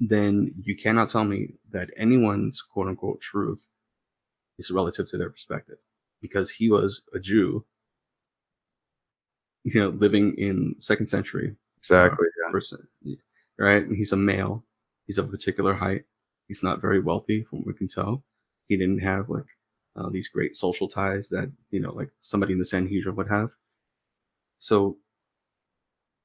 then 0.00 0.54
you 0.62 0.76
cannot 0.76 1.08
tell 1.08 1.24
me 1.24 1.54
that 1.70 1.90
anyone's 1.96 2.62
quote 2.62 2.88
unquote 2.88 3.20
truth 3.20 3.66
is 4.58 4.70
relative 4.70 5.08
to 5.08 5.18
their 5.18 5.30
perspective. 5.30 5.78
Because 6.20 6.50
he 6.50 6.70
was 6.70 7.02
a 7.12 7.20
Jew, 7.20 7.64
you 9.64 9.80
know, 9.80 9.88
living 9.90 10.34
in 10.38 10.76
second 10.80 11.08
century. 11.08 11.54
Exactly. 11.78 12.28
Uh, 12.46 12.50
person, 12.52 12.86
right? 13.58 13.84
And 13.84 13.96
he's 13.96 14.12
a 14.12 14.16
male. 14.16 14.64
He's 15.06 15.18
of 15.18 15.26
a 15.26 15.30
particular 15.30 15.74
height. 15.74 16.04
He's 16.48 16.62
not 16.62 16.80
very 16.80 17.00
wealthy, 17.00 17.44
from 17.44 17.60
what 17.60 17.68
we 17.68 17.74
can 17.74 17.88
tell. 17.88 18.24
He 18.68 18.76
didn't 18.76 19.00
have 19.00 19.28
like 19.28 19.46
uh, 19.96 20.08
these 20.10 20.28
great 20.28 20.56
social 20.56 20.88
ties 20.88 21.28
that 21.30 21.50
you 21.70 21.80
know, 21.80 21.92
like 21.92 22.10
somebody 22.22 22.52
in 22.52 22.58
the 22.58 22.66
Sanhedrin 22.66 23.16
would 23.16 23.28
have. 23.28 23.50
So, 24.58 24.98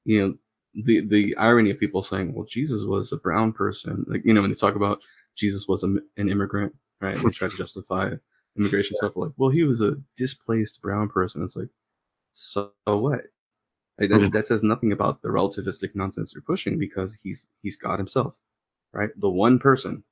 you 0.04 0.20
know, 0.20 0.38
the 0.84 1.00
the 1.06 1.36
irony 1.36 1.70
of 1.70 1.78
people 1.80 2.02
saying, 2.02 2.32
"Well, 2.34 2.46
Jesus 2.46 2.84
was 2.84 3.12
a 3.12 3.16
brown 3.16 3.52
person," 3.52 4.04
like 4.08 4.24
you 4.24 4.32
know, 4.34 4.40
when 4.40 4.50
they 4.50 4.56
talk 4.56 4.76
about 4.76 5.00
Jesus 5.36 5.66
was 5.68 5.82
a, 5.82 5.86
an 6.16 6.28
immigrant, 6.30 6.74
right? 7.00 7.16
And 7.16 7.24
they 7.24 7.30
try 7.32 7.48
to 7.48 7.56
justify 7.56 8.14
immigration 8.56 8.96
stuff 8.96 9.16
like, 9.16 9.32
"Well, 9.36 9.50
he 9.50 9.64
was 9.64 9.80
a 9.80 9.96
displaced 10.16 10.80
brown 10.82 11.08
person." 11.08 11.42
It's 11.44 11.56
like, 11.56 11.68
so 12.32 12.72
what? 12.86 13.22
Like 13.98 14.10
that, 14.10 14.20
hmm. 14.20 14.28
that 14.30 14.46
says 14.46 14.62
nothing 14.62 14.92
about 14.92 15.20
the 15.22 15.28
relativistic 15.28 15.94
nonsense 15.94 16.32
you're 16.34 16.42
pushing 16.42 16.78
because 16.78 17.18
he's 17.22 17.48
he's 17.60 17.76
God 17.76 17.98
himself, 17.98 18.40
right? 18.92 19.10
The 19.20 19.30
one 19.30 19.58
person 19.58 20.04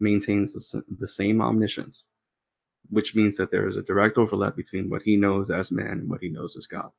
maintains 0.00 0.52
the, 0.52 0.84
the 0.98 1.08
same 1.08 1.40
omniscience, 1.40 2.06
which 2.90 3.14
means 3.14 3.36
that 3.38 3.50
there 3.50 3.66
is 3.66 3.76
a 3.78 3.82
direct 3.82 4.18
overlap 4.18 4.56
between 4.56 4.90
what 4.90 5.02
he 5.02 5.16
knows 5.16 5.50
as 5.50 5.70
man 5.70 6.00
and 6.00 6.10
what 6.10 6.20
he 6.20 6.28
knows 6.28 6.56
as 6.56 6.66
God, 6.66 6.90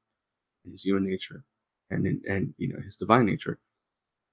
his 0.70 0.84
human 0.84 1.06
nature, 1.06 1.44
and 1.92 2.08
and 2.28 2.54
you 2.58 2.70
know 2.74 2.82
his 2.82 2.98
divine 2.98 3.26
nature. 3.26 3.60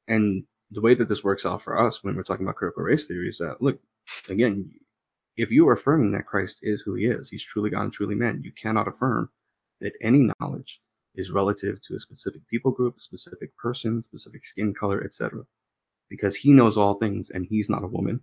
And 0.09 0.44
the 0.70 0.81
way 0.81 0.94
that 0.94 1.09
this 1.09 1.23
works 1.23 1.44
out 1.44 1.62
for 1.62 1.78
us 1.78 2.03
when 2.03 2.16
we're 2.16 2.23
talking 2.23 2.47
about 2.47 2.57
critical 2.57 2.82
race 2.85 3.07
theory 3.07 3.28
is 3.28 3.39
that 3.39 3.61
look, 3.61 3.78
again, 4.31 4.73
if 5.36 5.51
you 5.51 5.69
are 5.69 5.74
affirming 5.74 6.12
that 6.12 6.27
Christ 6.27 6.61
is 6.62 6.81
who 6.81 6.94
he 6.94 7.05
is, 7.05 7.28
he's 7.28 7.44
truly 7.44 7.69
God 7.70 7.82
and 7.82 7.93
truly 7.93 8.15
man, 8.15 8.40
you 8.43 8.53
cannot 8.53 8.89
affirm 8.89 9.31
that 9.83 9.95
any 10.01 10.31
knowledge 10.41 10.81
is 11.15 11.31
relative 11.31 11.81
to 11.83 11.95
a 11.95 12.01
specific 12.01 12.47
people 12.49 12.71
group, 12.71 13.01
specific 13.01 13.57
person, 13.57 14.03
specific 14.03 14.45
skin 14.47 14.73
color, 14.73 15.03
etc. 15.05 15.45
Because 16.09 16.35
he 16.35 16.53
knows 16.53 16.79
all 16.79 16.95
things 16.95 17.31
and 17.31 17.47
he's 17.47 17.69
not 17.69 17.85
a 17.85 17.89
woman. 17.89 18.21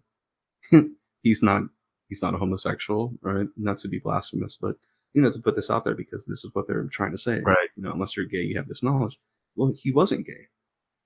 he's 1.23 1.43
not 1.43 1.63
he's 2.07 2.21
not 2.21 2.33
a 2.33 2.37
homosexual, 2.37 3.13
right? 3.21 3.47
Not 3.57 3.77
to 3.79 3.87
be 3.87 3.99
blasphemous, 3.99 4.57
but 4.59 4.75
you 5.13 5.21
know, 5.21 5.31
to 5.31 5.39
put 5.39 5.55
this 5.55 5.69
out 5.69 5.85
there 5.85 5.95
because 5.95 6.25
this 6.25 6.43
is 6.43 6.51
what 6.53 6.67
they're 6.67 6.87
trying 6.91 7.11
to 7.11 7.17
say. 7.17 7.39
Right. 7.39 7.69
You 7.75 7.83
know, 7.83 7.91
unless 7.91 8.15
you're 8.15 8.25
gay, 8.25 8.41
you 8.41 8.57
have 8.57 8.67
this 8.67 8.83
knowledge. 8.83 9.19
Well, 9.55 9.73
he 9.75 9.91
wasn't 9.91 10.27
gay. 10.27 10.47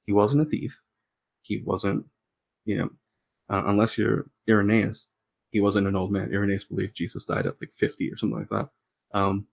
He 0.05 0.13
wasn't 0.13 0.41
a 0.41 0.49
thief. 0.49 0.77
He 1.41 1.61
wasn't, 1.61 2.05
you 2.65 2.77
know, 2.77 2.89
uh, 3.49 3.63
unless 3.65 3.97
you're 3.97 4.25
Irenaeus, 4.49 5.09
he 5.51 5.61
wasn't 5.61 5.87
an 5.87 5.95
old 5.95 6.11
man. 6.11 6.33
Irenaeus 6.33 6.65
believed 6.65 6.95
Jesus 6.95 7.25
died 7.25 7.45
at 7.45 7.59
like 7.61 7.71
50 7.71 8.11
or 8.11 8.17
something 8.17 8.39
like 8.39 8.49
that. 8.49 8.69
Um, 9.13 9.47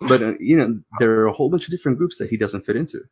but 0.00 0.22
uh, 0.22 0.34
you 0.40 0.56
know, 0.56 0.80
there 0.98 1.12
are 1.20 1.26
a 1.26 1.32
whole 1.32 1.50
bunch 1.50 1.66
of 1.66 1.70
different 1.72 1.98
groups 1.98 2.18
that 2.18 2.30
he 2.30 2.36
doesn't 2.36 2.66
fit 2.66 2.76
into, 2.76 3.02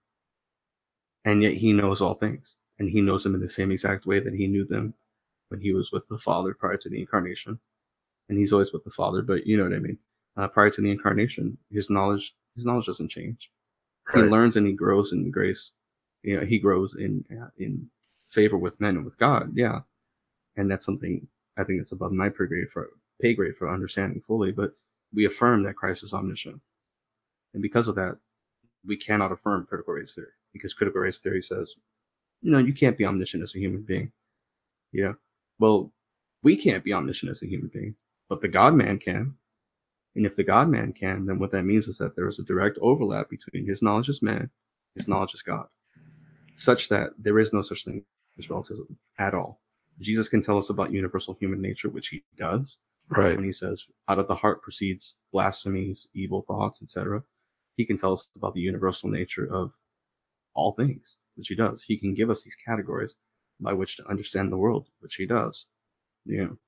and 1.24 1.42
yet 1.42 1.54
he 1.54 1.72
knows 1.72 2.00
all 2.02 2.14
things, 2.14 2.56
and 2.78 2.88
he 2.88 3.00
knows 3.00 3.24
them 3.24 3.34
in 3.34 3.40
the 3.40 3.48
same 3.48 3.70
exact 3.72 4.06
way 4.06 4.20
that 4.20 4.34
he 4.34 4.46
knew 4.46 4.64
them 4.66 4.94
when 5.48 5.60
he 5.60 5.72
was 5.72 5.92
with 5.92 6.06
the 6.08 6.18
Father 6.18 6.54
prior 6.54 6.76
to 6.78 6.88
the 6.88 7.00
incarnation, 7.00 7.58
and 8.28 8.38
he's 8.38 8.52
always 8.52 8.72
with 8.72 8.84
the 8.84 8.90
Father. 8.90 9.22
But 9.22 9.46
you 9.46 9.56
know 9.56 9.64
what 9.64 9.74
I 9.74 9.78
mean. 9.80 9.98
Uh, 10.36 10.48
prior 10.48 10.70
to 10.70 10.80
the 10.80 10.90
incarnation, 10.90 11.58
his 11.70 11.90
knowledge 11.90 12.34
his 12.56 12.66
knowledge 12.66 12.86
doesn't 12.86 13.10
change. 13.10 13.50
He 14.12 14.22
learns 14.24 14.56
and 14.56 14.66
he 14.66 14.72
grows 14.74 15.12
in 15.12 15.30
grace. 15.30 15.72
You 16.22 16.38
know, 16.40 16.46
he 16.46 16.58
grows 16.58 16.96
in 16.96 17.24
uh, 17.32 17.50
in 17.58 17.90
favor 18.30 18.58
with 18.58 18.80
men 18.80 18.96
and 18.96 19.04
with 19.04 19.18
God. 19.18 19.52
Yeah, 19.54 19.80
and 20.56 20.70
that's 20.70 20.86
something 20.86 21.26
I 21.58 21.64
think 21.64 21.80
that's 21.80 21.92
above 21.92 22.12
my 22.12 22.28
pay 22.28 22.46
grade 22.46 22.70
for 22.72 22.90
pay 23.20 23.34
grade 23.34 23.56
for 23.56 23.70
understanding 23.70 24.22
fully. 24.26 24.52
But 24.52 24.72
we 25.14 25.24
affirm 25.26 25.62
that 25.62 25.76
Christ 25.76 26.02
is 26.02 26.12
omniscient, 26.14 26.60
and 27.54 27.62
because 27.62 27.88
of 27.88 27.94
that, 27.96 28.18
we 28.86 28.96
cannot 28.96 29.32
affirm 29.32 29.66
critical 29.66 29.94
race 29.94 30.14
theory 30.14 30.28
because 30.52 30.74
critical 30.74 31.00
race 31.00 31.18
theory 31.18 31.42
says, 31.42 31.74
you 32.40 32.50
know, 32.50 32.58
you 32.58 32.72
can't 32.72 32.96
be 32.96 33.04
omniscient 33.04 33.42
as 33.42 33.54
a 33.54 33.58
human 33.58 33.82
being. 33.82 34.12
You 34.92 35.04
know, 35.04 35.14
well, 35.58 35.92
we 36.42 36.56
can't 36.56 36.84
be 36.84 36.92
omniscient 36.92 37.30
as 37.30 37.42
a 37.42 37.46
human 37.46 37.70
being, 37.72 37.94
but 38.28 38.40
the 38.40 38.48
God 38.48 38.74
man 38.74 38.98
can. 38.98 39.36
And 40.14 40.24
if 40.24 40.36
the 40.36 40.44
God 40.44 40.68
man 40.68 40.92
can, 40.92 41.26
then 41.26 41.38
what 41.38 41.52
that 41.52 41.64
means 41.64 41.86
is 41.86 41.98
that 41.98 42.16
there 42.16 42.28
is 42.28 42.38
a 42.38 42.44
direct 42.44 42.78
overlap 42.80 43.28
between 43.28 43.66
his 43.66 43.82
knowledge 43.82 44.08
as 44.08 44.22
man, 44.22 44.50
his 44.94 45.06
knowledge 45.06 45.34
as 45.34 45.42
God, 45.42 45.66
such 46.56 46.88
that 46.88 47.10
there 47.18 47.38
is 47.38 47.52
no 47.52 47.62
such 47.62 47.84
thing 47.84 48.04
as 48.38 48.50
relativism 48.50 48.96
at 49.18 49.34
all. 49.34 49.60
Jesus 50.00 50.28
can 50.28 50.42
tell 50.42 50.58
us 50.58 50.70
about 50.70 50.92
universal 50.92 51.34
human 51.34 51.60
nature, 51.60 51.88
which 51.90 52.08
he 52.08 52.24
does, 52.36 52.78
Right. 53.10 53.36
when 53.36 53.44
he 53.44 53.52
says, 53.52 53.84
out 54.08 54.18
of 54.18 54.28
the 54.28 54.34
heart 54.34 54.62
proceeds 54.62 55.16
blasphemies, 55.32 56.08
evil 56.14 56.42
thoughts, 56.42 56.82
etc. 56.82 57.22
He 57.76 57.86
can 57.86 57.96
tell 57.96 58.12
us 58.12 58.28
about 58.36 58.54
the 58.54 58.60
universal 58.60 59.08
nature 59.08 59.46
of 59.50 59.72
all 60.54 60.72
things, 60.72 61.18
which 61.36 61.48
he 61.48 61.54
does. 61.54 61.82
He 61.84 61.98
can 61.98 62.14
give 62.14 62.30
us 62.30 62.44
these 62.44 62.56
categories 62.66 63.16
by 63.60 63.72
which 63.72 63.96
to 63.96 64.08
understand 64.08 64.52
the 64.52 64.58
world, 64.58 64.88
which 65.00 65.14
he 65.14 65.26
does. 65.26 65.66
You 66.24 66.44
know, 66.44 66.58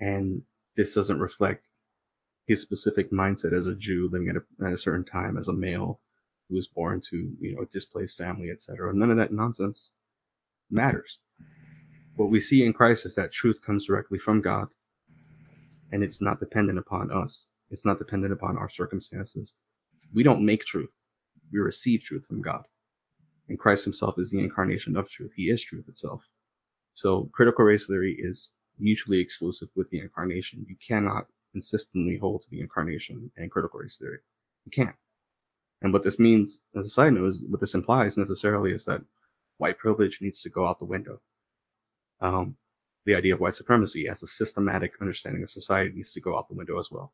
and 0.00 0.42
this 0.76 0.94
doesn't 0.94 1.20
reflect 1.20 1.68
his 2.46 2.60
specific 2.60 3.10
mindset 3.10 3.52
as 3.52 3.66
a 3.66 3.74
Jew 3.76 4.08
living 4.10 4.28
at 4.28 4.36
a, 4.36 4.66
at 4.66 4.72
a 4.74 4.78
certain 4.78 5.04
time 5.04 5.36
as 5.36 5.48
a 5.48 5.52
male 5.52 6.00
who 6.48 6.56
was 6.56 6.68
born 6.68 7.00
to, 7.10 7.36
you 7.40 7.54
know, 7.54 7.62
a 7.62 7.66
displaced 7.66 8.18
family, 8.18 8.50
etc. 8.50 8.92
None 8.94 9.10
of 9.10 9.16
that 9.18 9.32
nonsense 9.32 9.92
matters. 10.70 11.18
What 12.16 12.30
we 12.30 12.40
see 12.40 12.64
in 12.64 12.72
Christ 12.72 13.06
is 13.06 13.14
that 13.14 13.32
truth 13.32 13.60
comes 13.62 13.86
directly 13.86 14.18
from 14.18 14.40
God, 14.40 14.68
and 15.94 16.02
it's 16.02 16.20
not 16.20 16.40
dependent 16.40 16.76
upon 16.76 17.12
us. 17.12 17.46
It's 17.70 17.84
not 17.84 17.98
dependent 17.98 18.32
upon 18.32 18.58
our 18.58 18.68
circumstances. 18.68 19.54
We 20.12 20.24
don't 20.24 20.44
make 20.44 20.64
truth. 20.64 20.92
We 21.52 21.60
receive 21.60 22.02
truth 22.02 22.26
from 22.26 22.42
God. 22.42 22.64
And 23.48 23.60
Christ 23.60 23.84
himself 23.84 24.18
is 24.18 24.28
the 24.28 24.40
incarnation 24.40 24.96
of 24.96 25.08
truth. 25.08 25.30
He 25.36 25.50
is 25.50 25.62
truth 25.62 25.88
itself. 25.88 26.28
So 26.94 27.30
critical 27.32 27.64
race 27.64 27.86
theory 27.86 28.16
is 28.18 28.54
mutually 28.80 29.20
exclusive 29.20 29.68
with 29.76 29.88
the 29.90 30.00
incarnation. 30.00 30.66
You 30.68 30.74
cannot 30.84 31.28
consistently 31.52 32.18
hold 32.18 32.42
to 32.42 32.50
the 32.50 32.60
incarnation 32.60 33.30
and 33.36 33.48
critical 33.48 33.78
race 33.78 33.96
theory. 33.96 34.18
You 34.64 34.72
can't. 34.72 34.96
And 35.82 35.92
what 35.92 36.02
this 36.02 36.18
means, 36.18 36.64
as 36.74 36.86
a 36.86 36.90
side 36.90 37.12
note, 37.12 37.26
is 37.26 37.46
what 37.48 37.60
this 37.60 37.74
implies 37.74 38.16
necessarily 38.16 38.72
is 38.72 38.84
that 38.86 39.04
white 39.58 39.78
privilege 39.78 40.18
needs 40.20 40.42
to 40.42 40.50
go 40.50 40.66
out 40.66 40.80
the 40.80 40.86
window. 40.86 41.20
Um, 42.20 42.56
the 43.06 43.14
idea 43.14 43.34
of 43.34 43.40
white 43.40 43.54
supremacy 43.54 44.08
as 44.08 44.22
a 44.22 44.26
systematic 44.26 44.92
understanding 45.00 45.42
of 45.42 45.50
society 45.50 45.92
needs 45.94 46.12
to 46.12 46.20
go 46.20 46.36
out 46.36 46.48
the 46.48 46.54
window 46.54 46.78
as 46.78 46.90
well. 46.90 47.12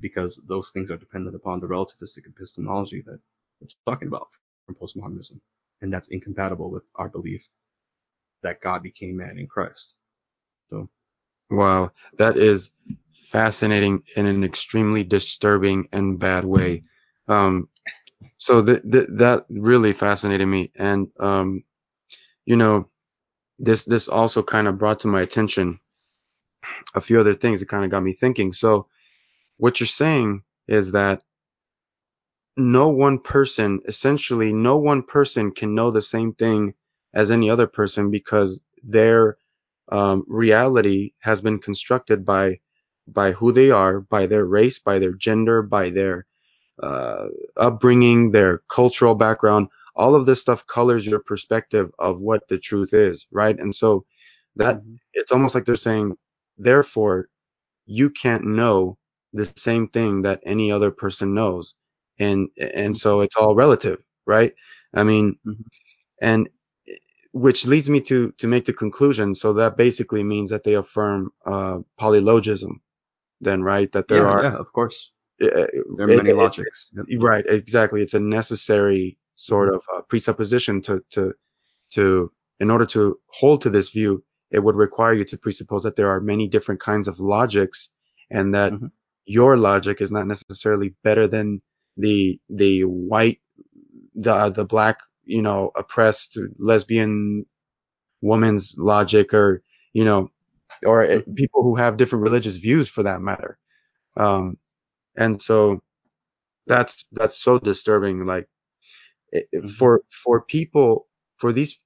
because 0.00 0.40
those 0.48 0.70
things 0.70 0.90
are 0.90 0.96
dependent 0.96 1.34
upon 1.36 1.60
the 1.60 1.66
relativistic 1.66 2.26
epistemology 2.28 3.02
that 3.02 3.20
we're 3.60 3.68
talking 3.86 4.08
about 4.08 4.28
from 4.66 4.74
postmodernism. 4.76 5.40
And 5.82 5.92
that's 5.92 6.08
incompatible 6.08 6.70
with 6.70 6.84
our 6.96 7.08
belief 7.08 7.48
that 8.42 8.60
God 8.60 8.82
became 8.82 9.16
man 9.16 9.38
in 9.38 9.46
Christ. 9.46 9.94
So, 10.70 10.88
Wow, 11.50 11.92
that 12.18 12.36
is 12.36 12.70
fascinating 13.12 14.02
in 14.16 14.26
an 14.26 14.44
extremely 14.44 15.04
disturbing 15.04 15.88
and 15.92 16.18
bad 16.18 16.44
way. 16.44 16.82
Um, 17.28 17.68
so 18.36 18.64
th- 18.64 18.82
th- 18.90 19.08
that 19.10 19.46
really 19.50 19.92
fascinated 19.92 20.48
me, 20.48 20.72
and 20.76 21.08
um, 21.20 21.64
you 22.46 22.56
know, 22.56 22.88
this 23.58 23.84
this 23.84 24.08
also 24.08 24.42
kind 24.42 24.68
of 24.68 24.78
brought 24.78 25.00
to 25.00 25.08
my 25.08 25.22
attention 25.22 25.80
a 26.94 27.00
few 27.00 27.20
other 27.20 27.34
things 27.34 27.60
that 27.60 27.68
kind 27.68 27.84
of 27.84 27.90
got 27.90 28.02
me 28.02 28.12
thinking. 28.12 28.52
So, 28.52 28.88
what 29.58 29.80
you're 29.80 29.86
saying 29.86 30.42
is 30.68 30.92
that 30.92 31.22
no 32.56 32.88
one 32.88 33.18
person, 33.18 33.80
essentially, 33.86 34.52
no 34.52 34.78
one 34.78 35.02
person 35.02 35.52
can 35.52 35.74
know 35.74 35.90
the 35.90 36.02
same 36.02 36.34
thing 36.34 36.74
as 37.14 37.30
any 37.30 37.50
other 37.50 37.66
person 37.66 38.10
because 38.10 38.62
their 38.84 39.38
um, 39.90 40.24
reality 40.28 41.12
has 41.20 41.40
been 41.40 41.58
constructed 41.58 42.24
by 42.24 42.60
by 43.08 43.32
who 43.32 43.52
they 43.52 43.70
are, 43.70 44.00
by 44.00 44.26
their 44.26 44.46
race, 44.46 44.78
by 44.78 44.98
their 44.98 45.12
gender, 45.12 45.62
by 45.62 45.90
their 45.90 46.26
uh, 46.82 47.28
upbringing, 47.56 48.30
their 48.30 48.58
cultural 48.70 49.14
background. 49.14 49.68
All 49.96 50.14
of 50.14 50.26
this 50.26 50.40
stuff 50.40 50.66
colors 50.66 51.06
your 51.06 51.20
perspective 51.20 51.90
of 51.98 52.20
what 52.20 52.48
the 52.48 52.58
truth 52.58 52.92
is, 52.94 53.26
right? 53.32 53.58
And 53.58 53.74
so 53.74 54.04
that 54.56 54.82
Mhm. 54.82 54.98
it's 55.14 55.32
almost 55.32 55.54
like 55.54 55.64
they're 55.64 55.76
saying, 55.76 56.16
therefore, 56.58 57.28
you 57.86 58.10
can't 58.10 58.44
know 58.44 58.98
the 59.32 59.46
same 59.46 59.88
thing 59.88 60.22
that 60.22 60.40
any 60.44 60.70
other 60.72 60.90
person 60.90 61.34
knows, 61.34 61.74
and 62.18 62.48
and 62.58 62.96
so 62.96 63.20
it's 63.20 63.36
all 63.36 63.54
relative, 63.54 64.02
right? 64.26 64.54
I 64.94 65.02
mean, 65.04 65.38
Mhm. 65.46 65.64
and 66.22 66.48
which 67.32 67.66
leads 67.66 67.88
me 67.90 68.00
to 68.00 68.32
to 68.38 68.46
make 68.48 68.64
the 68.64 68.72
conclusion. 68.72 69.34
So 69.34 69.52
that 69.54 69.76
basically 69.76 70.22
means 70.22 70.50
that 70.50 70.64
they 70.64 70.74
affirm 70.74 71.32
uh, 71.46 71.80
polylogism, 72.00 72.80
then, 73.40 73.62
right? 73.62 73.90
That 73.92 74.08
there 74.08 74.26
yeah, 74.26 74.32
are 74.32 74.42
yeah, 74.42 74.56
of 74.56 74.72
course. 74.72 75.12
uh, 75.42 75.66
There 75.96 76.06
are 76.06 76.08
many 76.08 76.30
it- 76.30 76.36
logics. 76.36 76.92
Yep. 76.96 77.06
Right, 77.22 77.44
exactly. 77.48 78.02
It's 78.02 78.14
a 78.14 78.20
necessary 78.20 79.18
sort 79.34 79.74
of 79.74 79.82
uh, 79.94 80.02
presupposition 80.02 80.80
to 80.82 81.02
to 81.10 81.34
to 81.92 82.32
in 82.60 82.70
order 82.70 82.86
to 82.86 83.18
hold 83.28 83.60
to 83.62 83.70
this 83.70 83.90
view, 83.90 84.24
it 84.50 84.60
would 84.60 84.76
require 84.76 85.14
you 85.14 85.24
to 85.26 85.38
presuppose 85.38 85.82
that 85.84 85.96
there 85.96 86.08
are 86.08 86.20
many 86.20 86.48
different 86.48 86.80
kinds 86.80 87.08
of 87.08 87.20
logics, 87.20 87.90
and 88.30 88.54
that 88.54 88.74
Mhm. 88.74 88.90
your 89.26 89.56
logic 89.56 90.00
is 90.00 90.12
not 90.12 90.26
necessarily 90.26 90.94
better 91.04 91.26
than 91.26 91.62
the 91.98 92.40
the 92.50 92.82
white, 92.84 93.40
the 94.14 94.50
the 94.50 94.64
black, 94.64 94.98
you 95.24 95.42
know, 95.42 95.70
oppressed 95.76 96.38
lesbian 96.58 97.46
woman's 98.22 98.74
logic, 98.78 99.34
or 99.34 99.62
you 99.92 100.04
know, 100.04 100.30
or 100.86 101.04
uh, 101.04 101.20
Mhm. 101.26 101.36
people 101.36 101.62
who 101.62 101.76
have 101.76 101.96
different 101.96 102.24
religious 102.24 102.56
views 102.56 102.88
for 102.88 103.02
that 103.04 103.20
matter. 103.22 103.58
Um, 104.16 104.58
and 105.16 105.40
so 105.42 105.82
that's 106.66 107.06
that's 107.12 107.36
so 107.42 107.58
disturbing 107.58 108.24
like 108.26 108.48
it, 109.34 109.48
it- 109.52 109.64
Mhm. 109.64 109.78
for 109.78 110.02
for 110.24 110.42
people 110.42 111.08
for 111.38 111.52
these 111.52 111.80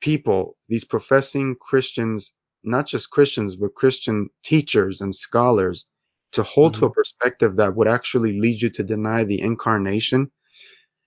people 0.00 0.56
these 0.68 0.84
professing 0.84 1.56
christians 1.60 2.34
not 2.64 2.86
just 2.86 3.10
christians 3.10 3.56
but 3.56 3.74
christian 3.74 4.28
teachers 4.42 5.00
and 5.00 5.14
scholars 5.14 5.86
to 6.32 6.42
hold 6.42 6.74
to 6.74 6.86
a 6.86 6.90
mm-hmm. 6.90 6.92
perspective 6.92 7.56
that 7.56 7.74
would 7.76 7.88
actually 7.88 8.38
lead 8.40 8.60
you 8.62 8.70
to 8.70 8.84
deny 8.84 9.24
the 9.24 9.40
incarnation. 9.40 10.30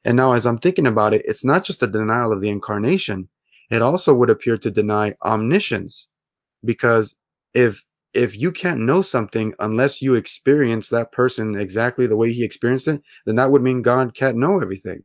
And 0.05 0.15
now 0.17 0.33
as 0.33 0.45
i'm 0.45 0.57
thinking 0.59 0.87
about 0.87 1.13
it 1.13 1.23
it's 1.25 1.43
not 1.45 1.63
just 1.65 1.83
a 1.83 1.87
denial 1.87 2.31
of 2.31 2.41
the 2.41 2.49
incarnation 2.49 3.29
it 3.69 3.81
also 3.81 4.13
would 4.13 4.29
appear 4.29 4.57
to 4.57 4.71
deny 4.71 5.15
omniscience. 5.23 6.07
Because 6.65 7.15
if 7.53 7.83
if 8.13 8.37
you 8.37 8.51
can't 8.51 8.81
know 8.81 9.01
something 9.01 9.53
unless 9.59 10.01
you 10.01 10.15
experience 10.15 10.89
that 10.89 11.11
person 11.11 11.55
exactly 11.55 12.07
the 12.07 12.17
way 12.17 12.31
he 12.33 12.43
experienced 12.43 12.87
it 12.87 13.01
then 13.25 13.35
that 13.35 13.51
would 13.51 13.63
mean 13.63 13.81
god 13.81 14.13
can't 14.15 14.37
know 14.37 14.59
everything 14.61 15.03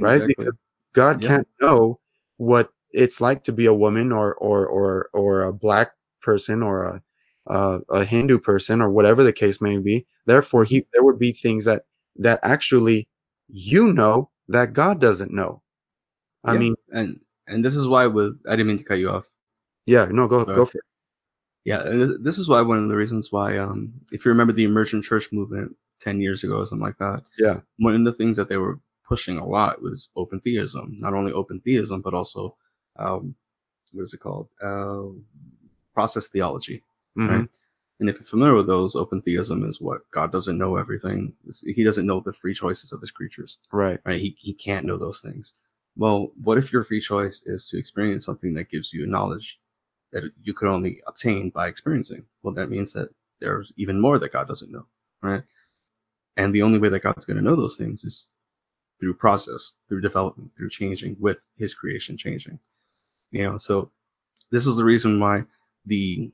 right? 0.00 0.24
Exactly. 0.24 0.26
Because 0.26 0.58
God 0.94 1.20
Yeah. 1.20 1.22
can't 1.22 1.46
know 1.60 2.00
what 2.38 2.70
it's 2.92 3.20
like 3.20 3.44
to 3.44 3.52
be 3.52 3.66
a 3.66 3.74
woman 3.74 4.12
or 4.12 4.34
or 4.36 4.66
or 4.66 5.10
or 5.14 5.42
a 5.42 5.52
black 5.52 5.92
person 6.22 6.62
or 6.62 6.84
a 6.84 7.02
uh, 7.48 7.80
a 7.90 8.04
Hindu 8.04 8.38
person 8.38 8.80
or 8.82 8.90
whatever 8.90 9.22
the 9.24 9.32
case 9.32 9.60
may 9.60 9.78
be. 9.78 10.06
Therefore, 10.26 10.64
he 10.64 10.86
there 10.92 11.04
would 11.04 11.18
be 11.18 11.32
things 11.32 11.64
that 11.66 11.84
that 12.16 12.40
actually 12.42 13.08
you 13.48 13.92
know 13.92 14.30
that 14.48 14.72
God 14.74 15.00
doesn't 15.00 15.32
know. 15.32 15.62
I 16.44 16.54
Yeah. 16.54 16.56
mean, 16.56 16.76
and 16.92 17.20
and 17.46 17.64
this 17.64 17.76
is 17.76 17.88
why 17.88 18.06
with 18.06 18.40
I 18.46 18.52
didn't 18.52 18.68
mean 18.68 18.78
to 18.78 18.84
cut 18.84 18.98
you 18.98 19.10
off. 19.10 19.26
yeah, 19.86 20.06
no, 20.06 20.26
go 20.28 20.44
go 20.44 20.64
for 20.64 20.78
it. 20.78 20.84
Yeah, 21.64 21.82
this, 21.82 22.10
this 22.20 22.38
is 22.38 22.48
why 22.48 22.62
one 22.62 22.82
of 22.82 22.88
the 22.88 22.96
reasons 22.96 23.30
why 23.32 23.58
um 23.58 23.92
if 24.12 24.24
you 24.24 24.30
remember 24.30 24.52
the 24.52 24.64
emergent 24.64 25.04
church 25.04 25.30
movement 25.32 25.76
ten 26.00 26.20
years 26.20 26.42
ago 26.44 26.58
or 26.58 26.66
something 26.66 26.84
like 26.84 26.98
that, 26.98 27.22
Yeah, 27.38 27.60
one 27.78 27.94
of 27.94 28.04
the 28.04 28.12
things 28.12 28.36
that 28.36 28.48
they 28.48 28.56
were 28.58 28.80
pushing 29.10 29.38
a 29.38 29.46
lot 29.46 29.82
was 29.82 30.10
open 30.16 30.40
theism. 30.40 30.96
Not 31.00 31.14
only 31.14 31.32
open 31.34 31.60
theism, 31.60 32.02
but 32.02 32.14
also 32.14 32.56
um 32.98 33.36
what 33.92 34.04
is 34.04 34.14
it 34.14 34.20
called? 34.20 34.48
Uh, 34.62 35.06
process 35.94 36.28
theology. 36.28 36.84
hmm 37.16 37.26
Right. 37.28 37.48
And 38.00 38.10
if 38.10 38.16
you're 38.16 38.26
familiar 38.26 38.56
with 38.56 38.68
those, 38.68 38.96
open 38.96 39.22
theism 39.22 39.64
is 39.70 39.80
what 39.80 40.02
God 40.12 40.32
doesn't 40.32 40.58
know 40.58 40.76
everything. 40.76 41.34
He 41.66 41.84
doesn't 41.84 42.06
know 42.06 42.20
the 42.20 42.34
free 42.34 42.54
choices 42.54 42.92
of 42.92 43.00
his 43.02 43.12
creatures. 43.12 43.58
right, 43.72 44.00
right? 44.06 44.20
He, 44.20 44.36
he 44.40 44.54
can't 44.54 44.86
know 44.86 44.98
those 44.98 45.20
things. 45.20 45.54
Well, 45.96 46.32
what 46.42 46.58
if 46.58 46.72
your 46.72 46.84
free 46.84 47.00
choice 47.00 47.42
is 47.46 47.68
to 47.70 47.78
experience 47.78 48.26
something 48.26 48.54
that 48.54 48.70
gives 48.70 48.92
you 48.92 49.06
knowledge 49.06 49.60
that 50.12 50.24
you 50.42 50.54
could 50.54 50.68
only 50.68 51.02
obtain 51.08 51.50
by 51.50 51.68
experiencing? 51.68 52.24
Well, 52.42 52.54
that 52.54 52.70
means 52.70 52.92
that 52.94 53.10
there's 53.40 53.72
even 53.76 54.00
more 54.00 54.18
that 54.18 54.32
God 54.32 54.48
doesn't 54.48 54.72
know, 54.72 54.86
right? 55.22 55.44
And 56.38 56.54
the 56.54 56.62
only 56.62 56.78
way 56.80 56.90
that 56.90 57.02
God's 57.02 57.26
going 57.26 57.38
to 57.38 57.44
know 57.44 57.56
those 57.56 57.76
things 57.76 58.04
is 58.04 58.28
through 59.00 59.14
process, 59.14 59.72
through 59.88 60.00
development, 60.00 60.50
through 60.56 60.70
changing 60.70 61.16
with 61.18 61.38
his 61.56 61.74
creation 61.74 62.16
changing. 62.16 62.58
You 63.30 63.44
know, 63.44 63.58
so 63.58 63.90
this 64.50 64.66
is 64.66 64.76
the 64.76 64.84
reason 64.84 65.20
why 65.20 65.44
the 65.86 66.30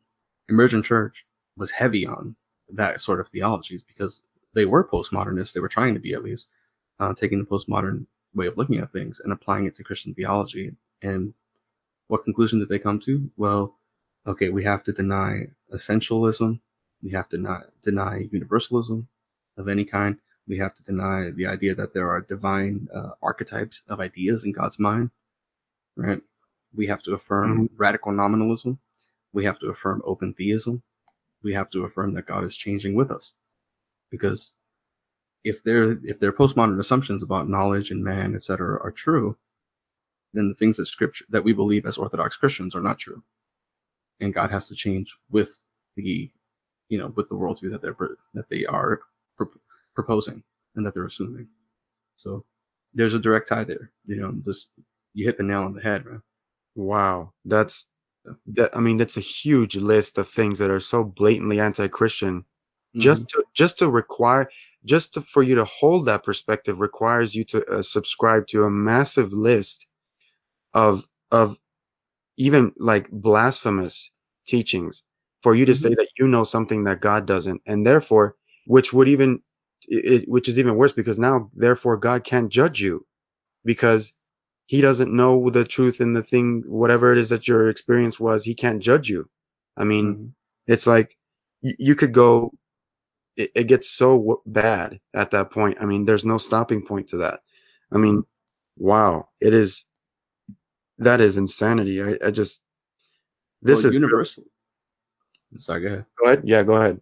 emergent 0.49 0.85
church 0.85 1.25
was 1.57 1.71
heavy 1.71 2.07
on 2.07 2.37
that 2.71 3.01
sort 3.01 3.21
of 3.21 3.29
theologies 3.29 3.83
because 3.83 4.23
they 4.55 4.65
were 4.65 4.87
postmodernists. 4.87 5.53
They 5.53 5.61
were 5.61 5.69
trying 5.69 5.95
to 5.95 6.01
be 6.01 6.15
at 6.15 6.25
least 6.25 6.49
uh, 6.99 7.15
taking 7.15 7.39
the 7.39 7.45
postmodern 7.45 8.07
way 8.35 8.47
of 8.47 8.57
looking 8.57 8.79
at 8.79 8.93
things 8.93 9.21
and 9.21 9.33
applying 9.33 9.67
it 9.67 9.75
to 9.77 9.85
Christian 9.85 10.15
theology. 10.15 10.75
And 11.03 11.35
what 12.09 12.25
conclusion 12.25 12.59
did 12.59 12.69
they 12.69 12.79
come 12.79 13.01
to? 13.01 13.31
Well, 13.37 13.77
okay, 14.27 14.51
we 14.51 14.65
have 14.65 14.83
to 14.85 14.93
deny 14.93 15.49
essentialism. 15.73 16.61
We 17.03 17.11
have 17.11 17.29
to 17.31 17.39
not 17.39 17.65
deny 17.83 18.29
universalism 18.33 19.07
of 19.57 19.69
any 19.69 19.85
kind. 19.85 20.19
We 20.49 20.59
have 20.59 20.75
to 20.75 20.83
deny 20.83 21.31
the 21.31 21.47
idea 21.47 21.75
that 21.75 21.93
there 21.93 22.09
are 22.11 22.21
divine 22.21 22.89
uh, 22.95 23.11
archetypes 23.23 23.83
of 23.89 24.01
ideas 24.01 24.45
in 24.45 24.53
God's 24.53 24.79
mind, 24.79 25.11
right? 25.97 26.21
We 26.75 26.87
have 26.87 27.03
to 27.05 27.15
affirm 27.15 27.71
radical 27.77 28.13
nominalism. 28.13 28.79
We 29.33 29.45
have 29.45 29.59
to 29.61 29.69
affirm 29.69 30.03
open 30.05 30.35
theism. 30.35 30.83
We 31.43 31.53
have 31.55 31.71
to 31.71 31.85
affirm 31.85 32.15
that 32.15 32.27
God 32.27 32.45
is 32.45 32.57
changing 32.57 32.95
with 32.95 33.11
us. 33.11 33.35
Because 34.11 34.53
if 35.45 35.63
their 35.65 35.93
if 36.05 36.21
their 36.21 36.33
postmodern 36.33 36.79
assumptions 36.81 37.23
about 37.23 37.49
knowledge 37.49 37.91
and 37.91 38.03
man, 38.03 38.35
etc., 38.35 38.81
are 38.83 38.93
true, 38.93 39.37
then 40.33 40.49
the 40.49 40.55
things 40.55 40.77
that 40.77 40.87
scripture 40.87 41.25
that 41.31 41.45
we 41.45 41.53
believe 41.53 41.87
as 41.87 41.99
Orthodox 41.99 42.37
Christians 42.37 42.75
are 42.75 42.81
not 42.81 42.99
true, 42.99 43.23
and 44.21 44.35
God 44.35 44.51
has 44.51 44.69
to 44.69 44.75
change 44.75 45.17
with 45.31 45.61
the, 45.97 46.31
you 46.89 46.99
know, 46.99 47.13
with 47.17 47.29
the 47.29 47.37
worldview 47.37 47.71
that 47.71 47.83
they're 47.83 47.97
that 48.35 48.49
they 48.49 48.67
are 48.67 49.01
proposing 49.97 50.43
and 50.77 50.87
that 50.87 50.95
they're 50.95 51.07
assuming. 51.07 51.49
So 52.17 52.45
there's 52.95 53.15
a 53.15 53.19
direct 53.19 53.49
tie 53.49 53.65
there. 53.65 53.91
You 54.07 54.17
know, 54.17 54.33
just 54.45 54.69
you 55.15 55.27
hit 55.27 55.39
the 55.39 55.45
nail 55.45 55.63
on 55.63 55.75
the 55.75 55.83
head, 55.83 56.07
man. 56.07 56.23
wow, 56.77 57.33
that's 57.45 57.87
that. 58.49 58.77
I 58.77 58.81
mean, 58.81 58.99
that's 58.99 59.17
a 59.17 59.21
huge 59.21 59.77
list 59.77 60.19
of 60.19 60.29
things 60.29 60.59
that 60.61 60.71
are 60.71 60.81
so 60.81 61.05
blatantly 61.05 61.61
anti-Christian 61.61 62.45
just 62.97 63.29
to 63.29 63.45
just 63.55 63.79
to 63.79 63.91
require 63.91 64.49
just 64.85 65.15
to, 65.15 65.23
for 65.23 65.43
you 65.43 65.55
to 65.57 65.65
hold 65.65 66.07
that 66.07 66.25
perspective 66.25 66.81
requires 66.81 67.35
you 67.35 67.45
to 67.45 67.65
uh, 67.67 67.83
subscribe 67.83 68.47
to 68.49 68.65
a 68.65 68.71
massive 68.71 69.33
list 69.33 69.87
of 70.75 71.07
of 71.31 71.59
even 72.39 72.73
like 72.79 73.11
blasphemous 73.11 74.11
teachings 74.47 75.05
for 75.43 75.55
you 75.55 75.67
to 75.67 75.75
say 75.75 75.91
that 75.91 76.09
you 76.19 76.27
know 76.29 76.45
something 76.45 76.85
that 76.85 77.01
God 77.01 77.27
doesn't 77.27 77.61
and 77.67 77.87
therefore 77.87 78.37
which 78.67 78.93
would 78.93 79.09
even 79.09 79.43
it, 79.89 80.29
which 80.29 80.49
is 80.49 80.59
even 80.59 80.77
worse 80.77 80.93
because 80.93 81.19
now 81.19 81.51
therefore 81.55 81.97
God 81.97 82.25
can't 82.25 82.51
judge 82.51 82.81
you 82.81 83.07
because 83.65 84.13
he 84.67 84.81
doesn't 84.81 85.15
know 85.15 85.51
the 85.51 85.65
truth 85.65 86.01
in 86.01 86.13
the 86.15 86.23
thing 86.23 86.65
whatever 86.67 87.13
it 87.13 87.19
is 87.19 87.31
that 87.31 87.49
your 87.49 87.69
experience 87.71 88.21
was 88.21 88.45
he 88.45 88.55
can't 88.55 88.83
judge 88.83 89.09
you 89.09 89.29
i 89.77 89.85
mean 89.85 90.19
Mhm. 90.19 90.33
it's 90.67 90.87
like 90.87 91.17
y- 91.63 91.75
you 91.79 91.95
could 91.97 92.13
go 92.15 92.53
it, 93.37 93.51
it 93.55 93.65
gets 93.65 93.91
so 93.91 94.17
w- 94.19 94.43
bad 94.47 95.01
at 95.15 95.31
that 95.31 95.51
point. 95.51 95.79
I 95.81 95.87
mean, 95.87 96.05
there's 96.05 96.25
no 96.25 96.39
stopping 96.39 96.85
point 96.85 97.09
to 97.11 97.19
that. 97.19 97.41
I 97.93 97.99
mean, 97.99 98.25
wow, 98.79 99.29
it 99.41 99.55
is 99.55 99.87
that 100.99 101.21
is 101.21 101.37
insanity. 101.39 102.03
I, 102.03 102.19
I 102.27 102.31
just 102.31 102.63
this 103.63 103.85
well, 103.85 103.85
is 103.85 103.93
universal. 103.93 104.45
Sorry, 105.57 105.81
go 105.83 105.87
ahead. 105.89 106.07
Go 106.19 106.27
ahead. 106.27 106.43
Yeah, 106.45 106.63
go 106.63 106.77
ahead. 106.77 107.01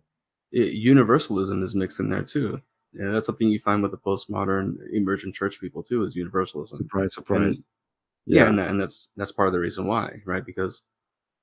It, 0.54 0.74
universalism 0.74 1.62
is 1.64 1.74
mixed 1.74 2.00
in 2.00 2.10
there 2.10 2.22
too. 2.24 2.62
Yeah, 2.94 3.10
that's 3.10 3.26
something 3.26 3.48
you 3.48 3.58
find 3.58 3.82
with 3.82 3.90
the 3.92 3.98
postmodern 3.98 4.76
emergent 4.92 5.34
church 5.34 5.60
people 5.60 5.82
too, 5.82 6.02
is 6.04 6.14
universalism. 6.16 6.78
Surprise, 6.78 7.14
surprise. 7.14 7.56
And, 7.56 7.64
yeah, 8.26 8.48
and, 8.48 8.60
and 8.60 8.80
that's 8.80 9.10
that's 9.16 9.32
part 9.32 9.48
of 9.48 9.54
the 9.54 9.60
reason 9.60 9.86
why, 9.86 10.22
right? 10.26 10.46
Because 10.46 10.82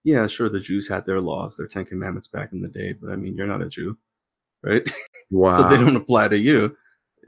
yeah, 0.03 0.27
sure, 0.27 0.49
the 0.49 0.59
Jews 0.61 0.87
had 0.87 1.05
their 1.05 1.21
laws, 1.21 1.57
their 1.57 1.67
Ten 1.67 1.85
Commandments 1.85 2.27
back 2.29 2.53
in 2.53 2.61
the 2.61 2.69
day, 2.69 2.93
but 2.93 3.11
I 3.11 3.17
mean, 3.17 3.35
you're 3.35 3.47
not 3.47 3.61
a 3.61 3.69
Jew, 3.69 3.97
right? 4.63 4.83
Wow. 5.31 5.57
so 5.69 5.69
they 5.69 5.83
don't 5.83 5.95
apply 5.97 6.29
to 6.29 6.39
you. 6.39 6.77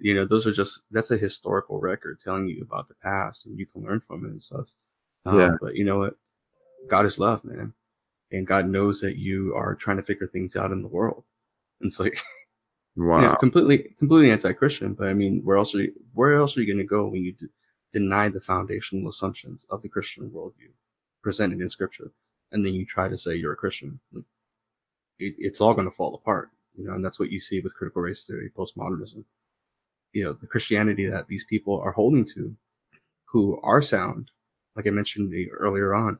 You 0.01 0.15
know, 0.15 0.25
those 0.25 0.47
are 0.47 0.53
just 0.53 0.81
that's 0.91 1.11
a 1.11 1.17
historical 1.17 1.79
record 1.81 2.19
telling 2.19 2.47
you 2.47 2.61
about 2.63 2.87
the 2.87 2.95
past, 3.03 3.45
and 3.45 3.59
you 3.59 3.65
can 3.67 3.83
learn 3.83 4.01
from 4.07 4.25
it 4.25 4.31
and 4.31 4.41
stuff. 4.43 4.67
Um, 5.25 5.39
Yeah. 5.39 5.55
But 5.61 5.75
you 5.75 5.85
know 5.85 5.99
what? 5.99 6.15
God 6.89 7.05
is 7.05 7.19
love, 7.19 7.43
man, 7.45 7.73
and 8.31 8.47
God 8.47 8.67
knows 8.67 9.01
that 9.01 9.17
you 9.17 9.55
are 9.55 9.75
trying 9.75 9.97
to 9.97 10.03
figure 10.03 10.27
things 10.27 10.55
out 10.55 10.71
in 10.71 10.81
the 10.81 10.89
world. 10.89 11.25
And 11.83 11.99
like, 11.99 12.17
wow. 12.95 13.21
yeah, 13.21 13.35
completely, 13.35 13.93
completely 13.97 14.31
anti-Christian. 14.31 14.93
But 14.93 15.09
I 15.09 15.13
mean, 15.13 15.41
where 15.43 15.57
else 15.57 15.75
are 15.75 15.81
you, 15.81 15.93
where 16.13 16.33
else 16.33 16.57
are 16.57 16.61
you 16.61 16.67
going 16.67 16.77
to 16.77 16.83
go 16.83 17.07
when 17.07 17.23
you 17.23 17.33
d- 17.33 17.47
deny 17.91 18.29
the 18.29 18.41
foundational 18.41 19.09
assumptions 19.09 19.65
of 19.69 19.81
the 19.81 19.89
Christian 19.89 20.29
worldview 20.29 20.71
presented 21.21 21.61
in 21.61 21.69
Scripture, 21.69 22.11
and 22.51 22.65
then 22.65 22.73
you 22.73 22.85
try 22.85 23.07
to 23.07 23.17
say 23.17 23.35
you're 23.35 23.53
a 23.53 23.57
Christian? 23.57 23.99
Like, 24.11 24.25
it, 25.19 25.35
it's 25.37 25.61
all 25.61 25.73
going 25.73 25.89
to 25.89 25.95
fall 25.95 26.15
apart, 26.15 26.49
you 26.75 26.85
know. 26.85 26.93
And 26.93 27.05
that's 27.05 27.19
what 27.19 27.31
you 27.31 27.39
see 27.39 27.59
with 27.59 27.75
critical 27.75 28.01
race 28.01 28.25
theory, 28.25 28.51
postmodernism. 28.57 29.23
You 30.13 30.25
know, 30.25 30.33
the 30.33 30.47
Christianity 30.47 31.05
that 31.07 31.27
these 31.27 31.43
people 31.45 31.79
are 31.81 31.91
holding 31.91 32.25
to, 32.35 32.55
who 33.25 33.59
are 33.63 33.81
sound, 33.81 34.29
like 34.75 34.87
I 34.87 34.91
mentioned 34.91 35.33
earlier 35.57 35.93
on, 35.93 36.19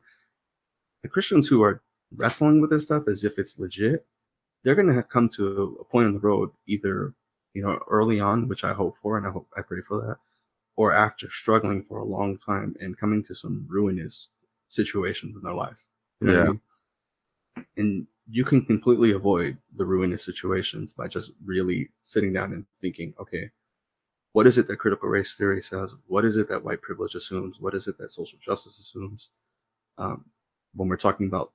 the 1.03 1.09
Christians 1.09 1.47
who 1.47 1.61
are 1.61 1.81
wrestling 2.15 2.61
with 2.61 2.71
this 2.71 2.83
stuff 2.83 3.07
as 3.07 3.23
if 3.23 3.37
it's 3.37 3.59
legit, 3.59 4.05
they're 4.63 4.75
going 4.75 4.93
to 4.93 5.03
come 5.03 5.29
to 5.29 5.77
a 5.81 5.85
point 5.85 6.07
on 6.07 6.13
the 6.13 6.19
road, 6.19 6.51
either, 6.67 7.13
you 7.53 7.63
know, 7.63 7.79
early 7.89 8.19
on, 8.19 8.47
which 8.47 8.63
I 8.63 8.73
hope 8.73 8.97
for 8.97 9.17
and 9.17 9.27
I 9.27 9.31
hope 9.31 9.47
I 9.57 9.61
pray 9.61 9.81
for 9.81 10.01
that, 10.01 10.17
or 10.75 10.93
after 10.93 11.29
struggling 11.29 11.83
for 11.83 11.99
a 11.99 12.05
long 12.05 12.37
time 12.37 12.75
and 12.79 12.97
coming 12.97 13.23
to 13.23 13.35
some 13.35 13.65
ruinous 13.69 14.29
situations 14.69 15.35
in 15.35 15.43
their 15.43 15.53
life. 15.53 15.79
You 16.21 16.27
know 16.27 16.33
what 16.33 16.39
I 16.39 16.43
Yeah. 16.43 16.49
mean? 16.49 16.61
And 17.77 18.07
you 18.29 18.45
can 18.45 18.65
completely 18.65 19.11
avoid 19.11 19.57
the 19.75 19.85
ruinous 19.85 20.23
situations 20.23 20.93
by 20.93 21.07
just 21.07 21.31
really 21.45 21.91
sitting 22.01 22.33
down 22.33 22.53
and 22.53 22.65
thinking, 22.81 23.13
okay, 23.19 23.51
what 24.33 24.47
is 24.47 24.57
it 24.57 24.67
that 24.67 24.77
critical 24.77 25.09
race 25.09 25.35
theory 25.35 25.61
says? 25.61 25.93
What 26.07 26.25
is 26.25 26.37
it 26.37 26.49
that 26.49 26.63
white 26.63 26.81
privilege 26.81 27.15
assumes? 27.15 27.59
What 27.59 27.75
is 27.75 27.87
it 27.87 27.97
that 27.99 28.11
social 28.11 28.39
justice 28.39 28.79
assumes? 28.79 29.29
Um, 29.97 30.25
when 30.75 30.89
we're 30.89 30.97
talking 30.97 31.27
about 31.27 31.53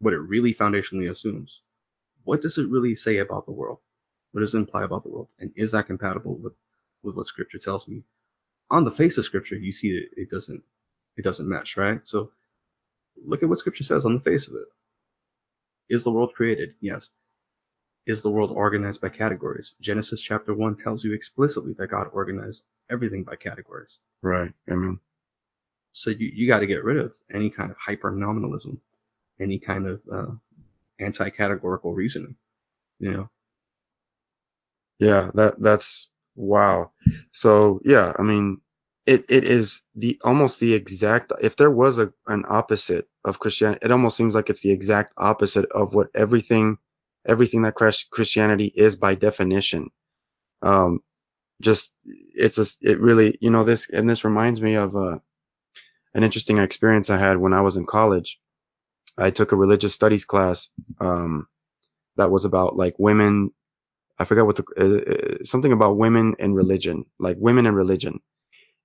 what 0.00 0.14
it 0.14 0.20
really 0.20 0.54
foundationally 0.54 1.10
assumes, 1.10 1.62
what 2.30 2.42
does 2.42 2.58
it 2.58 2.70
really 2.70 2.94
say 2.94 3.18
about 3.18 3.44
the 3.44 3.52
world? 3.52 3.78
What 4.30 4.42
does 4.42 4.54
it 4.54 4.58
imply 4.58 4.84
about 4.84 5.02
the 5.02 5.08
world? 5.08 5.26
And 5.40 5.52
is 5.56 5.72
that 5.72 5.88
compatible 5.88 6.36
with, 6.36 6.52
with 7.02 7.16
what 7.16 7.26
scripture 7.26 7.58
tells 7.58 7.88
me? 7.88 8.04
On 8.70 8.84
the 8.84 8.90
face 8.92 9.18
of 9.18 9.24
scripture, 9.24 9.56
you 9.56 9.72
see 9.72 9.94
that 9.94 10.22
it 10.22 10.30
doesn't, 10.30 10.62
it 11.16 11.24
doesn't 11.24 11.48
match, 11.48 11.76
right? 11.76 12.00
So 12.04 12.30
look 13.26 13.42
at 13.42 13.48
what 13.48 13.58
scripture 13.58 13.82
says 13.82 14.06
on 14.06 14.14
the 14.14 14.20
face 14.20 14.46
of 14.46 14.54
it. 14.54 14.68
Is 15.88 16.04
the 16.04 16.12
world 16.12 16.32
created? 16.34 16.74
Yes. 16.80 17.10
Is 18.06 18.22
the 18.22 18.30
world 18.30 18.52
organized 18.52 19.00
by 19.00 19.08
categories? 19.08 19.74
Genesis 19.80 20.20
chapter 20.20 20.54
1 20.54 20.76
tells 20.76 21.04
you 21.04 21.12
explicitly 21.12 21.72
that 21.78 21.88
God 21.88 22.06
organized 22.12 22.62
everything 22.90 23.24
by 23.24 23.34
categories. 23.34 23.98
Right. 24.22 24.52
I 24.70 24.74
mean, 24.74 25.00
So 25.94 26.10
you, 26.10 26.30
you 26.32 26.46
got 26.46 26.60
to 26.60 26.68
get 26.68 26.84
rid 26.84 26.98
of 26.98 27.16
any 27.34 27.50
kind 27.50 27.72
of 27.72 27.76
hyper 27.76 28.12
nominalism, 28.12 28.80
any 29.40 29.58
kind 29.58 29.88
of 29.88 30.00
uh, 30.12 30.26
anti 31.00 31.30
categorical 31.30 31.94
reasoning. 31.94 32.36
You 33.00 33.12
know, 33.12 33.30
yeah, 34.98 35.30
that 35.34 35.60
that's 35.62 36.08
wow. 36.36 36.92
So 37.32 37.80
yeah, 37.84 38.12
I 38.18 38.22
mean, 38.22 38.60
it 39.06 39.24
it 39.28 39.44
is 39.44 39.82
the 39.94 40.20
almost 40.24 40.60
the 40.60 40.74
exact. 40.74 41.32
If 41.42 41.56
there 41.56 41.70
was 41.70 41.98
a 41.98 42.12
an 42.26 42.44
opposite 42.48 43.08
of 43.24 43.38
Christianity, 43.38 43.80
it 43.84 43.92
almost 43.92 44.16
seems 44.16 44.34
like 44.34 44.50
it's 44.50 44.62
the 44.62 44.72
exact 44.72 45.14
opposite 45.16 45.66
of 45.72 45.94
what 45.94 46.08
everything 46.14 46.78
everything 47.26 47.62
that 47.62 47.74
Christ- 47.74 48.10
Christianity 48.10 48.72
is 48.76 48.96
by 48.96 49.14
definition. 49.14 49.90
Um, 50.62 51.00
just 51.62 51.92
it's 52.04 52.56
just 52.56 52.84
it 52.84 53.00
really 53.00 53.38
you 53.40 53.50
know 53.50 53.64
this 53.64 53.90
and 53.90 54.08
this 54.08 54.24
reminds 54.24 54.60
me 54.62 54.74
of 54.76 54.96
uh, 54.96 55.18
an 56.14 56.24
interesting 56.24 56.58
experience 56.58 57.10
I 57.10 57.18
had 57.18 57.38
when 57.38 57.52
I 57.52 57.60
was 57.62 57.76
in 57.76 57.86
college. 57.86 58.38
I 59.20 59.30
took 59.30 59.52
a 59.52 59.56
religious 59.56 59.94
studies 59.94 60.24
class 60.26 60.70
um, 61.00 61.48
that 62.16 62.30
was 62.30 62.44
about 62.44 62.76
like 62.76 62.96
women. 62.98 63.52
I 64.18 64.24
forgot 64.24 64.46
what 64.46 64.56
the 64.56 64.64
uh, 64.78 65.12
uh, 65.40 65.44
something 65.44 65.72
about 65.72 65.98
women 65.98 66.34
and 66.40 66.56
religion, 66.56 67.04
like 67.20 67.36
women 67.40 67.66
and 67.66 67.76
religion, 67.76 68.20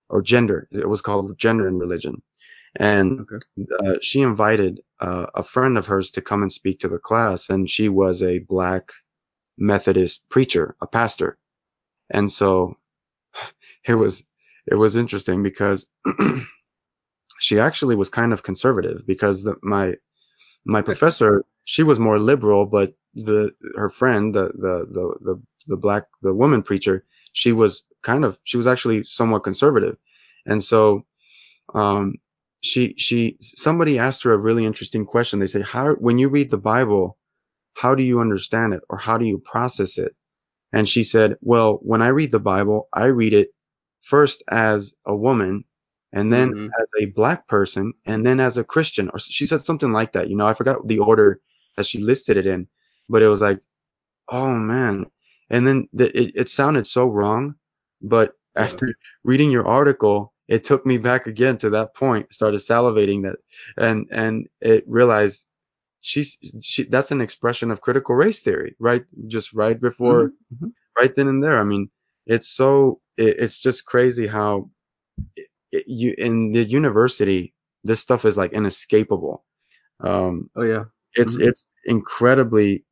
or 0.09 0.21
gender. 0.21 0.67
It 0.71 0.89
was 0.89 1.01
called 1.01 1.37
gender 1.39 1.67
and 1.67 1.79
religion. 1.79 2.21
And 2.77 3.21
Okay. 3.21 3.39
uh, 3.85 3.95
she 4.01 4.21
invited 4.21 4.81
uh, 4.99 5.27
a 5.35 5.43
friend 5.43 5.77
of 5.77 5.87
hers 5.87 6.11
to 6.11 6.21
come 6.21 6.41
and 6.43 6.51
speak 6.53 6.79
to 6.81 6.89
the 6.89 6.99
class, 6.99 7.49
and 7.49 7.69
she 7.69 7.89
was 7.89 8.23
a 8.23 8.39
black 8.39 8.91
Methodist 9.57 10.29
preacher, 10.29 10.75
a 10.81 10.87
pastor. 10.87 11.37
And 12.11 12.31
so 12.31 12.75
it 13.87 13.95
was 13.95 14.25
it 14.67 14.75
was 14.75 14.95
interesting 14.95 15.43
because 15.43 15.87
she 17.39 17.59
actually 17.59 17.95
was 17.95 18.09
kind 18.09 18.33
of 18.33 18.43
conservative 18.43 19.05
because 19.05 19.43
the, 19.43 19.55
my 19.61 19.95
my 20.65 20.81
professor 20.81 21.45
she 21.65 21.83
was 21.83 21.99
more 21.99 22.19
liberal, 22.19 22.65
but 22.65 22.93
the 23.15 23.51
her 23.75 23.89
friend 23.89 24.35
the 24.35 24.47
the 24.55 24.87
the 24.91 25.15
the, 25.21 25.43
the 25.67 25.77
black 25.77 26.05
the 26.21 26.33
woman 26.33 26.61
preacher 26.63 27.05
she 27.33 27.51
was 27.51 27.83
kind 28.03 28.25
of 28.25 28.37
she 28.43 28.57
was 28.57 28.67
actually 28.67 29.03
somewhat 29.03 29.43
conservative, 29.43 29.97
and 30.45 30.63
so 30.63 31.03
um 31.73 32.15
she 32.61 32.95
she 32.97 33.37
somebody 33.41 33.99
asked 33.99 34.23
her 34.23 34.33
a 34.33 34.37
really 34.37 34.65
interesting 34.65 35.05
question. 35.05 35.39
They 35.39 35.47
say 35.47 35.61
how 35.61 35.93
when 35.95 36.17
you 36.17 36.29
read 36.29 36.51
the 36.51 36.57
Bible, 36.57 37.17
how 37.75 37.95
do 37.95 38.03
you 38.03 38.19
understand 38.21 38.73
it 38.73 38.81
or 38.89 38.97
how 38.97 39.17
do 39.17 39.25
you 39.25 39.39
process 39.39 39.97
it? 39.97 40.15
And 40.73 40.87
she 40.89 41.03
said, 41.03 41.37
well, 41.41 41.79
when 41.83 42.01
I 42.01 42.07
read 42.07 42.31
the 42.31 42.39
Bible, 42.39 42.89
I 42.93 43.05
read 43.05 43.33
it 43.33 43.49
first 44.01 44.43
as 44.49 44.93
a 45.05 45.15
woman 45.15 45.65
and 46.15 46.31
then 46.33 46.53
Mhm. 46.53 46.69
as 46.81 46.91
a 47.01 47.07
black 47.07 47.47
person 47.47 47.93
and 48.07 48.25
then 48.25 48.39
as 48.39 48.57
a 48.57 48.63
Christian 48.63 49.09
or 49.13 49.19
she 49.19 49.45
said 49.47 49.61
something 49.65 49.91
like 49.93 50.13
that. 50.13 50.29
You 50.29 50.37
know, 50.37 50.47
I 50.47 50.55
forgot 50.55 50.87
the 50.87 50.99
order 50.99 51.41
that 51.77 51.85
she 51.87 51.99
listed 51.99 52.37
it 52.37 52.47
in, 52.47 52.67
but 53.09 53.21
it 53.23 53.29
was 53.29 53.41
like, 53.41 53.61
oh 54.29 54.49
man. 54.49 55.11
And 55.49 55.67
then 55.67 55.89
the, 55.93 56.07
it, 56.19 56.31
it 56.35 56.49
sounded 56.49 56.87
so 56.87 57.07
wrong, 57.07 57.55
but 58.01 58.33
after 58.55 58.95
reading 59.23 59.51
your 59.51 59.67
article, 59.67 60.33
it 60.47 60.63
took 60.63 60.85
me 60.85 60.97
back 60.97 61.27
again 61.27 61.57
to 61.59 61.69
that 61.71 61.95
point, 61.95 62.33
started 62.33 62.61
salivating 62.61 63.23
that 63.23 63.37
and, 63.77 64.07
and 64.11 64.47
it 64.61 64.83
realized 64.87 65.47
she's, 66.01 66.37
she, 66.61 66.83
that's 66.85 67.11
an 67.11 67.21
expression 67.21 67.71
of 67.71 67.81
critical 67.81 68.15
race 68.15 68.41
theory, 68.41 68.75
right? 68.79 69.05
Just 69.27 69.53
right 69.53 69.79
before, 69.79 70.31
Mhm. 70.53 70.71
right 70.97 71.15
then 71.15 71.27
and 71.27 71.43
there. 71.43 71.59
I 71.59 71.63
mean, 71.63 71.89
it's 72.27 72.47
so, 72.47 73.01
it, 73.17 73.37
it's 73.39 73.59
just 73.59 73.85
crazy 73.85 74.27
how 74.27 74.69
you, 75.85 76.13
in 76.17 76.51
the 76.51 76.63
university, 76.63 77.53
this 77.83 77.99
stuff 77.99 78.25
is 78.25 78.37
like 78.37 78.53
inescapable. 78.53 79.43
Um, 79.99 80.49
Oh 80.55 80.63
yeah. 80.63 80.85
it's, 81.13 81.37
Mhm. 81.37 81.47
it's 81.47 81.67
incredibly, 81.85 82.85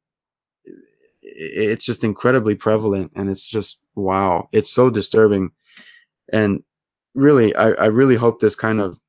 it's 1.21 1.85
just 1.85 2.03
incredibly 2.03 2.55
prevalent 2.55 3.11
and 3.15 3.29
it's 3.29 3.47
just, 3.47 3.79
wow. 3.95 4.47
It's 4.51 4.69
so 4.69 4.89
disturbing. 4.89 5.51
And 6.31 6.63
really, 7.15 7.55
I, 7.55 7.71
I 7.71 7.85
really 7.87 8.15
hope 8.15 8.39
this 8.39 8.55
kind 8.55 8.79
of, 8.81 8.99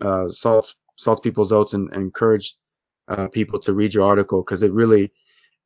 uh, 0.00 0.28
salts, 0.30 0.76
salts 0.96 1.20
people's 1.20 1.52
oats 1.52 1.74
and, 1.74 1.90
and 1.92 2.02
encourage, 2.02 2.56
uh, 3.08 3.28
people 3.28 3.58
to 3.60 3.72
read 3.74 3.94
your 3.94 4.04
article 4.04 4.42
because 4.42 4.62
it 4.62 4.72
really, 4.72 5.12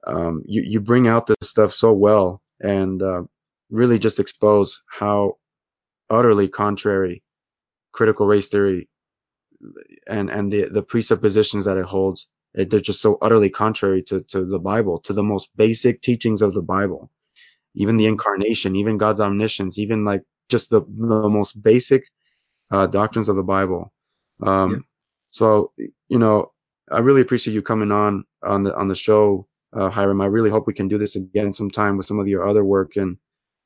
um, 0.06 0.43
you, 0.47 0.62
you 0.62 0.81
bring 0.81 1.09
out 1.09 1.27
this 1.27 1.48
stuff 1.51 1.73
so 1.73 1.93
well 1.93 2.43
and, 2.61 3.02
uh, 3.02 3.23
really 3.70 3.98
just 3.98 4.20
expose 4.20 4.82
how 4.86 5.36
utterly 6.11 6.47
contrary 6.47 7.23
critical 7.94 8.26
race 8.26 8.48
theory 8.48 8.88
and, 10.06 10.28
and 10.30 10.52
the, 10.52 10.68
the 10.68 10.82
presuppositions 10.82 11.64
that 11.64 11.78
it 11.78 11.86
holds. 11.86 12.28
It, 12.54 12.70
they're 12.70 12.80
just 12.80 13.00
so 13.00 13.18
utterly 13.22 13.50
contrary 13.50 14.02
to, 14.04 14.20
to 14.32 14.44
the 14.44 14.58
Bible, 14.58 14.98
to 15.00 15.12
the 15.12 15.22
most 15.22 15.48
basic 15.56 16.02
teachings 16.02 16.42
of 16.42 16.52
the 16.52 16.62
Bible, 16.62 17.10
even 17.74 17.96
the 17.96 18.06
incarnation, 18.06 18.76
even 18.76 18.98
God's 18.98 19.20
omniscience, 19.20 19.78
even 19.78 20.04
like 20.04 20.22
just 20.48 20.70
the, 20.70 20.82
the 20.82 21.28
most 21.28 21.62
basic, 21.62 22.04
uh, 22.70 22.86
doctrines 22.86 23.28
of 23.28 23.36
the 23.36 23.48
Bible. 23.56 23.92
Um, 24.42 24.70
Yeah. 24.70 24.78
so, 25.30 25.72
you 26.08 26.18
know, 26.18 26.52
I 26.90 26.98
really 26.98 27.22
appreciate 27.22 27.54
you 27.54 27.62
coming 27.62 27.92
on, 27.92 28.24
on 28.42 28.62
the, 28.64 28.76
on 28.76 28.88
the 28.88 28.94
show, 28.94 29.48
uh, 29.72 29.88
Hiram. 29.88 30.20
I 30.20 30.26
really 30.26 30.50
hope 30.50 30.66
we 30.66 30.74
can 30.74 30.88
do 30.88 30.98
this 30.98 31.16
again 31.16 31.52
sometime 31.52 31.96
with 31.96 32.06
some 32.06 32.20
of 32.20 32.28
your 32.28 32.46
other 32.48 32.64
work. 32.64 32.96
And 32.96 33.16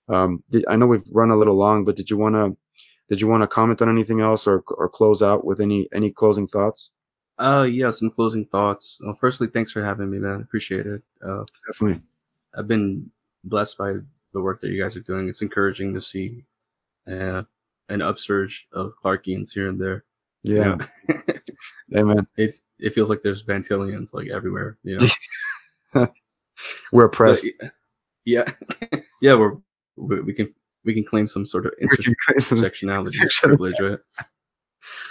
um, 0.09 0.43
did, 0.51 0.65
I 0.69 0.77
know 0.77 0.87
we've 0.87 1.11
run 1.13 1.31
a 1.31 1.37
little 1.37 1.57
long, 1.57 1.85
but 1.85 1.97
did 1.97 2.09
you 2.11 2.17
want 2.17 2.35
to 2.37 2.57
did 3.09 3.21
you 3.21 3.27
want 3.27 3.43
to 3.43 3.47
comment 3.47 3.81
on 3.83 3.89
anything 3.89 4.21
else 4.21 4.47
or 4.47 4.63
or 4.69 4.89
close 4.89 5.23
out 5.23 5.45
with 5.45 5.61
any 5.61 5.89
any 5.93 6.11
closing 6.11 6.47
thoughts? 6.47 6.93
Uh, 7.39 7.63
yeah, 7.71 7.91
some 7.91 8.11
closing 8.11 8.45
thoughts. 8.47 8.99
Well, 9.01 9.15
firstly, 9.15 9.47
thanks 9.47 9.71
for 9.73 9.83
having 9.83 10.11
me, 10.11 10.19
man. 10.19 10.41
Appreciate 10.41 10.87
it. 10.87 11.03
Uh, 11.25 11.45
Definitely. 11.69 12.03
I've 12.57 12.67
been 12.67 13.11
blessed 13.45 13.79
by 13.79 13.93
the 14.33 14.41
work 14.41 14.61
that 14.61 14.71
you 14.71 14.83
guys 14.83 14.97
are 14.97 15.01
doing. 15.01 15.29
It's 15.29 15.41
encouraging 15.43 15.95
to 15.95 16.03
see 16.03 16.45
uh, 17.09 17.45
an 17.91 18.03
upsurge 18.03 18.67
of 18.73 18.93
Clarkians 19.03 19.53
here 19.53 19.69
and 19.69 19.81
there. 19.81 20.05
you 20.43 20.57
Yeah. 20.57 20.75
know? 20.75 21.25
Amen. 21.97 22.27
it's 22.37 22.63
it 22.81 22.93
feels 22.95 23.09
like 23.09 23.23
there's 23.23 23.45
Vantillians 23.45 24.13
like 24.13 24.29
everywhere. 24.29 24.77
You 24.83 24.99
know. 24.99 25.07
We're 26.93 27.07
But, 27.07 27.15
oppressed. 27.15 27.49
yeah, 28.25 28.51
yeah, 29.23 29.35
we're 29.39 29.57
we, 29.97 30.21
we 30.23 30.33
can 30.33 30.53
we 30.89 30.95
can 30.95 31.05
claim 31.05 31.27
some 31.27 31.45
sort 31.45 31.67
of 31.67 31.75
intersectionality 31.83 33.19
privilege, 33.43 33.75
right? 33.79 33.99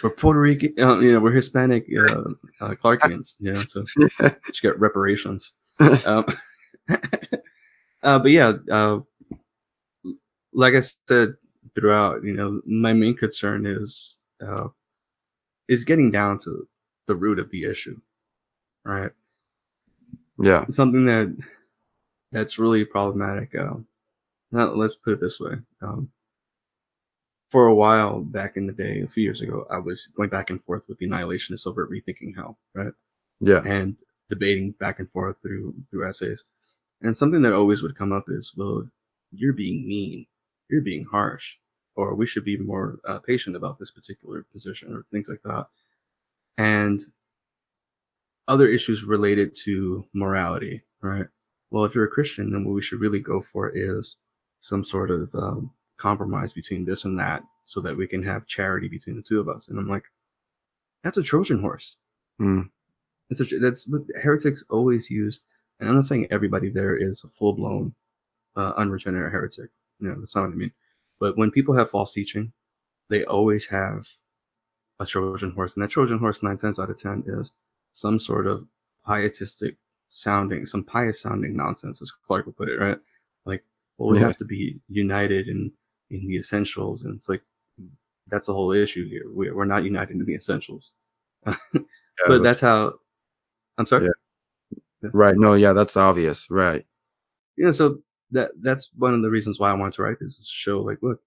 We're 0.02 0.10
Puerto 0.10 0.40
Rican, 0.40 0.74
uh, 0.80 0.98
you 0.98 1.12
know, 1.12 1.20
we're 1.20 1.32
Hispanic 1.32 1.86
uh, 1.96 2.24
uh, 2.60 2.74
Clarkians, 2.74 3.36
you 3.38 3.54
know, 3.54 3.62
so 3.68 3.86
just 4.48 4.62
get 4.62 4.80
reparations. 4.80 5.54
Um, 5.80 6.26
uh, 8.02 8.18
but 8.18 8.32
yeah, 8.32 8.54
uh, 8.72 9.00
like 10.52 10.74
I 10.74 10.82
said 11.08 11.36
throughout, 11.76 12.24
you 12.24 12.34
know, 12.34 12.60
my 12.66 12.94
main 12.94 13.16
concern 13.16 13.68
is 13.68 14.18
uh, 14.42 14.70
is 15.68 15.86
getting 15.86 16.10
down 16.10 16.40
to 16.40 16.68
the 17.06 17.16
root 17.16 17.38
of 17.38 17.52
the 17.52 17.66
issue, 17.66 18.02
right? 18.84 19.12
yeah. 20.42 20.66
something 20.70 21.06
that 21.06 21.38
that's 22.32 22.58
really 22.58 22.86
problematic. 22.86 23.56
Um, 23.56 23.86
now, 24.52 24.74
let's 24.74 24.96
put 24.96 25.14
it 25.14 25.22
this 25.22 25.40
way. 25.40 25.54
Um, 25.82 26.10
for 27.50 27.68
a 27.68 27.76
while 27.76 28.22
back 28.22 28.58
in 28.58 28.68
the 28.68 28.74
day, 28.74 29.02
a 29.02 29.08
few 29.08 29.24
years 29.24 29.42
ago, 29.42 29.66
I 29.70 29.80
was 29.80 30.08
going 30.16 30.30
back 30.30 30.50
and 30.50 30.64
forth 30.64 30.86
with 30.88 30.98
the 30.98 31.08
annihilationists 31.08 31.66
over 31.66 31.84
at 31.84 31.90
Rethinking 31.90 32.36
Hell, 32.36 32.58
right? 32.74 32.94
Yeah. 33.40 33.62
And 33.66 33.98
debating 34.30 34.72
back 34.72 35.00
and 35.00 35.10
forth 35.12 35.38
through 35.42 35.74
through 35.90 36.08
essays. 36.08 36.44
And 37.02 37.16
something 37.16 37.42
that 37.44 37.54
always 37.54 37.84
would 37.84 37.98
come 37.98 38.12
up 38.12 38.26
is, 38.28 38.54
well, 38.58 38.88
you're 39.32 39.54
being 39.54 39.88
mean, 39.88 40.26
you're 40.70 40.82
being 40.82 41.06
harsh, 41.06 41.56
or 41.96 42.16
we 42.16 42.28
should 42.28 42.44
be 42.44 42.58
more 42.58 42.98
uh, 43.06 43.20
patient 43.20 43.56
about 43.56 43.80
this 43.80 43.92
particular 43.92 44.46
position, 44.52 44.94
or 44.94 45.06
things 45.12 45.30
like 45.30 45.42
that. 45.44 45.68
And 46.58 47.00
other 48.48 48.68
issues 48.68 49.04
related 49.04 49.56
to 49.64 50.06
morality, 50.14 50.82
right? 51.02 51.28
Well, 51.70 51.86
if 51.86 51.94
you're 51.94 52.06
a 52.06 52.10
Christian, 52.10 52.52
then 52.52 52.66
what 52.66 52.74
we 52.74 52.82
should 52.82 53.02
really 53.02 53.20
go 53.20 53.42
for 53.42 53.72
is 53.74 54.18
some 54.60 54.84
sort 54.84 55.12
of 55.12 55.34
um, 55.36 55.72
compromise 55.98 56.54
between 56.54 56.86
this 56.86 57.06
and 57.06 57.20
that 57.20 57.44
so 57.66 57.82
that 57.82 57.98
we 57.98 58.08
can 58.08 58.24
have 58.24 58.48
charity 58.48 58.88
between 58.88 59.16
the 59.16 59.22
two 59.22 59.40
of 59.40 59.50
us. 59.50 59.68
And 59.68 59.78
I'm 59.78 59.88
like, 59.88 60.04
that's 61.04 61.18
a 61.18 61.24
Trojan 61.24 61.60
horse. 61.60 61.98
Mm. 62.40 62.70
It's 63.30 63.40
a, 63.40 63.46
that's 63.60 63.88
what 63.88 64.04
heretics 64.22 64.64
always 64.70 65.10
use. 65.10 65.42
And 65.80 65.90
I'm 65.90 65.96
not 65.96 66.06
saying 66.06 66.28
everybody 66.32 66.70
there 66.70 66.96
is 66.96 67.24
a 67.24 67.28
full 67.28 67.54
blown 67.54 67.94
uh, 68.56 68.74
unregenerate 68.78 69.32
heretic. 69.32 69.70
You 70.00 70.10
know, 70.10 70.20
that's 70.20 70.36
not 70.36 70.44
what 70.44 70.54
I 70.54 70.56
mean. 70.56 70.74
But 71.20 71.38
when 71.38 71.52
people 71.52 71.76
have 71.76 71.90
false 71.90 72.14
teaching, 72.14 72.52
they 73.10 73.24
always 73.26 73.66
have 73.68 74.08
a 75.00 75.06
Trojan 75.06 75.52
horse. 75.52 75.76
And 75.76 75.84
that 75.84 75.90
Trojan 75.90 76.20
horse, 76.20 76.42
nine 76.42 76.58
times 76.58 76.80
out 76.80 76.90
of 76.90 76.98
ten, 76.98 77.24
is 77.28 77.54
some 77.94 78.20
sort 78.20 78.48
of 78.48 78.68
pietistic 79.06 79.76
sounding, 80.10 80.66
some 80.66 80.84
pious 80.84 81.22
sounding 81.22 81.56
nonsense, 81.56 82.02
as 82.02 82.12
Clark 82.12 82.46
would 82.46 82.58
put 82.58 82.70
it, 82.70 82.80
right? 82.80 83.00
Well, 83.98 84.10
we 84.10 84.20
have 84.20 84.38
to 84.38 84.46
be 84.46 84.80
united 84.90 85.48
in, 85.48 85.74
in 86.12 86.28
the 86.28 86.38
essentials. 86.38 87.04
And 87.04 87.16
it's 87.16 87.30
like, 87.30 87.42
that's 88.28 88.48
the 88.48 88.54
whole 88.54 88.72
issue 88.72 89.08
here. 89.10 89.26
We, 89.34 89.52
we're 89.52 89.66
not 89.66 89.84
united 89.84 90.16
in 90.16 90.26
the 90.26 90.36
essentials. 90.36 90.96
Yeah, 92.20 92.26
but 92.30 92.44
that's 92.44 92.60
how, 92.62 92.96
I'm 93.78 93.86
sorry? 93.86 94.06
Yeah. 95.04 95.10
right. 95.14 95.36
No, 95.38 95.54
yeah, 95.54 95.74
that's 95.74 95.98
obvious. 95.98 96.50
Right. 96.50 96.86
yeah, 97.58 97.72
so 97.72 98.00
that 98.32 98.52
that's 98.62 98.90
one 98.98 99.14
of 99.14 99.22
the 99.22 99.30
reasons 99.30 99.60
why 99.60 99.72
I 99.72 99.74
want 99.74 99.94
to 99.96 100.04
write 100.04 100.20
this 100.20 100.40
is 100.40 100.48
show 100.48 100.82
like, 100.82 101.00
look, 101.02 101.22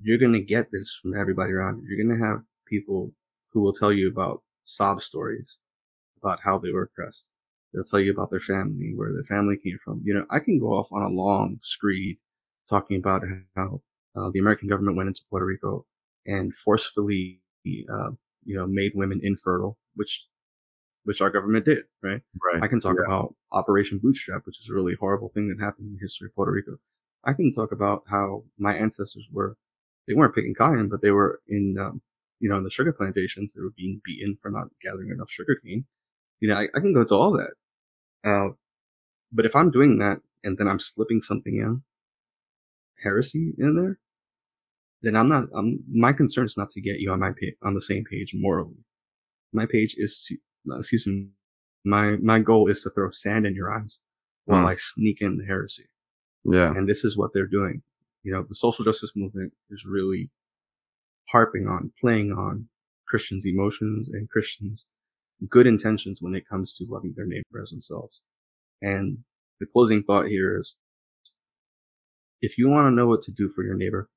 you're 0.00 0.18
gonna 0.18 0.40
get 0.40 0.70
this 0.72 0.98
from 1.02 1.14
everybody 1.16 1.52
around 1.52 1.82
you. 1.82 1.88
You're 1.88 2.04
gonna 2.06 2.24
have 2.26 2.42
people 2.66 3.12
who 3.52 3.60
will 3.60 3.72
tell 3.72 3.92
you 3.92 4.08
about 4.08 4.42
sob 4.64 5.02
stories 5.02 5.58
about 6.22 6.40
how 6.42 6.58
they 6.58 6.72
were 6.72 6.82
oppressed. 6.82 7.30
They'll 7.72 7.84
tell 7.84 8.00
you 8.00 8.12
about 8.12 8.30
their 8.30 8.40
family, 8.40 8.94
where 8.94 9.12
their 9.12 9.24
family 9.24 9.56
came 9.58 9.78
from. 9.84 10.02
You 10.04 10.14
know, 10.14 10.26
I 10.30 10.40
can 10.40 10.58
go 10.58 10.68
off 10.74 10.92
on 10.92 11.02
a 11.02 11.08
long 11.08 11.58
screed 11.62 12.18
talking 12.68 12.98
about 12.98 13.22
how 13.56 13.82
uh, 14.16 14.30
the 14.32 14.38
American 14.40 14.68
government 14.68 14.96
went 14.96 15.08
into 15.08 15.22
Puerto 15.30 15.46
Rico 15.46 15.86
and 16.26 16.54
forcefully, 16.54 17.42
uh, 17.90 18.10
you 18.44 18.56
know, 18.56 18.66
made 18.66 18.92
women 18.94 19.20
infertile, 19.22 19.78
which 19.94 20.26
which 21.04 21.20
our 21.20 21.30
government 21.30 21.64
did, 21.64 21.84
right? 22.02 22.22
Right. 22.42 22.62
I 22.62 22.68
can 22.68 22.80
talk 22.80 22.98
Yeah. 22.98 23.06
about 23.06 23.34
Operation 23.52 23.98
Bootstrap, 23.98 24.46
which 24.46 24.60
is 24.60 24.68
a 24.68 24.74
really 24.74 24.94
horrible 24.94 25.28
thing 25.30 25.48
that 25.48 25.60
happened 25.62 25.88
in 25.88 25.92
the 25.94 26.00
history 26.00 26.26
of 26.28 26.34
Puerto 26.34 26.52
Rico. 26.52 26.78
I 27.24 27.32
can 27.32 27.52
talk 27.52 27.72
about 27.72 28.04
how 28.08 28.44
my 28.58 28.74
ancestors 28.76 29.26
were, 29.32 29.56
they 30.06 30.14
weren't 30.14 30.34
picking 30.34 30.54
cotton, 30.54 30.88
but 30.88 31.02
they 31.02 31.10
were 31.12 31.40
in, 31.48 31.76
um, 31.78 32.02
you 32.40 32.48
know, 32.48 32.58
in 32.58 32.64
the 32.64 32.70
sugar 32.70 32.92
plantations. 32.92 33.54
They 33.54 33.62
were 33.62 33.72
being 33.76 34.00
beaten 34.04 34.36
for 34.42 34.50
not 34.50 34.68
gathering 34.82 35.10
enough 35.10 35.30
sugar 35.30 35.56
cane. 35.56 35.86
You 36.40 36.48
know, 36.48 36.56
I, 36.56 36.64
I 36.74 36.80
can 36.80 36.92
go 36.94 37.04
to 37.04 37.14
all 37.14 37.32
that. 37.32 37.54
Uh, 38.24 38.50
but 39.32 39.46
if 39.46 39.56
I'm 39.56 39.70
doing 39.70 39.98
that 39.98 40.20
and 40.44 40.56
then 40.58 40.68
I'm 40.68 40.78
slipping 40.78 41.22
something 41.22 41.56
in, 41.56 41.82
heresy 43.02 43.54
in 43.58 43.76
there, 43.76 43.98
then 45.02 45.16
I'm 45.16 45.28
not, 45.28 45.44
I'm, 45.54 45.82
my 45.92 46.12
concern 46.12 46.46
is 46.46 46.56
not 46.56 46.70
to 46.70 46.80
get 46.80 47.00
you 47.00 47.12
on 47.12 47.20
my 47.20 47.32
page, 47.32 47.54
on 47.62 47.74
the 47.74 47.82
same 47.82 48.04
page 48.04 48.32
morally. 48.34 48.76
My 49.52 49.66
page 49.66 49.94
is 49.98 50.24
to, 50.28 50.36
uh, 50.74 50.78
excuse 50.80 51.06
me, 51.06 51.28
my, 51.84 52.16
my 52.18 52.40
goal 52.40 52.68
is 52.68 52.82
to 52.82 52.90
throw 52.90 53.10
sand 53.10 53.46
in 53.46 53.54
your 53.54 53.72
eyes 53.72 54.00
while 54.46 54.62
Hmm. 54.62 54.66
I 54.66 54.76
sneak 54.76 55.22
in 55.22 55.36
the 55.38 55.44
heresy. 55.46 55.86
Yeah. 56.44 56.72
And 56.74 56.88
this 56.88 57.04
is 57.04 57.16
what 57.16 57.32
they're 57.34 57.46
doing. 57.46 57.82
You 58.24 58.32
know, 58.32 58.44
the 58.48 58.54
social 58.54 58.84
justice 58.84 59.12
movement 59.14 59.52
is 59.70 59.84
really 59.84 60.30
harping 61.28 61.66
on, 61.68 61.92
playing 62.00 62.32
on 62.32 62.68
Christians' 63.06 63.46
emotions 63.46 64.08
and 64.10 64.28
Christians' 64.30 64.86
good 65.48 65.66
intentions 65.66 66.18
when 66.20 66.34
it 66.34 66.48
comes 66.48 66.74
to 66.74 66.86
loving 66.88 67.14
their 67.16 67.26
neighbor 67.26 67.62
as 67.62 67.70
themselves. 67.70 68.22
And 68.82 69.18
the 69.60 69.66
closing 69.66 70.02
thought 70.02 70.26
here 70.26 70.58
is, 70.58 70.76
if 72.40 72.58
you 72.58 72.68
want 72.68 72.86
to 72.86 72.94
know 72.94 73.06
what 73.06 73.22
to 73.22 73.32
do 73.32 73.48
for 73.48 73.64
your 73.64 73.74
neighbor, 73.74 74.08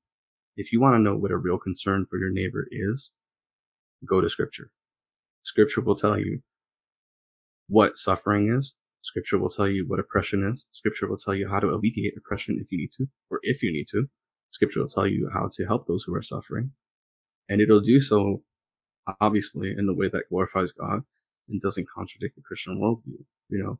if 0.57 0.71
you 0.71 0.79
want 0.81 0.95
to 0.95 1.01
know 1.01 1.15
what 1.15 1.31
a 1.31 1.37
real 1.37 1.57
concern 1.57 2.05
for 2.09 2.17
your 2.17 2.31
neighbor 2.31 2.67
is, 2.69 3.13
go 4.05 4.21
to 4.21 4.29
scripture. 4.29 4.69
Scripture 5.43 5.81
will 5.81 5.95
tell 5.95 6.19
you 6.19 6.41
what 7.67 7.97
suffering 7.97 8.55
is. 8.55 8.75
Scripture 9.01 9.39
will 9.39 9.49
tell 9.49 9.67
you 9.67 9.85
what 9.87 9.99
oppression 9.99 10.47
is. 10.51 10.67
Scripture 10.71 11.07
will 11.07 11.17
tell 11.17 11.33
you 11.33 11.47
how 11.47 11.59
to 11.59 11.67
alleviate 11.67 12.13
oppression 12.17 12.57
if 12.59 12.71
you 12.71 12.77
need 12.77 12.91
to, 12.97 13.07
or 13.31 13.39
if 13.41 13.63
you 13.63 13.71
need 13.71 13.87
to. 13.91 14.07
Scripture 14.51 14.81
will 14.81 14.89
tell 14.89 15.07
you 15.07 15.29
how 15.33 15.49
to 15.53 15.65
help 15.65 15.87
those 15.87 16.03
who 16.03 16.13
are 16.13 16.21
suffering. 16.21 16.71
And 17.49 17.61
it'll 17.61 17.81
do 17.81 18.01
so, 18.01 18.43
obviously, 19.19 19.73
in 19.75 19.87
the 19.87 19.95
way 19.95 20.09
that 20.09 20.29
glorifies 20.29 20.71
God 20.73 21.03
and 21.51 21.61
doesn't 21.61 21.89
contradict 21.89 22.35
the 22.35 22.41
Christian 22.41 22.79
worldview. 22.79 23.23
You 23.49 23.77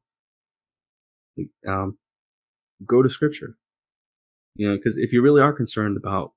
know, 1.65 1.71
um, 1.71 1.97
go 2.85 3.01
to 3.01 3.09
scripture. 3.09 3.57
You 4.55 4.69
know, 4.69 4.75
because 4.75 4.97
if 4.97 5.13
you 5.13 5.21
really 5.21 5.41
are 5.41 5.53
concerned 5.53 5.97
about 5.97 6.33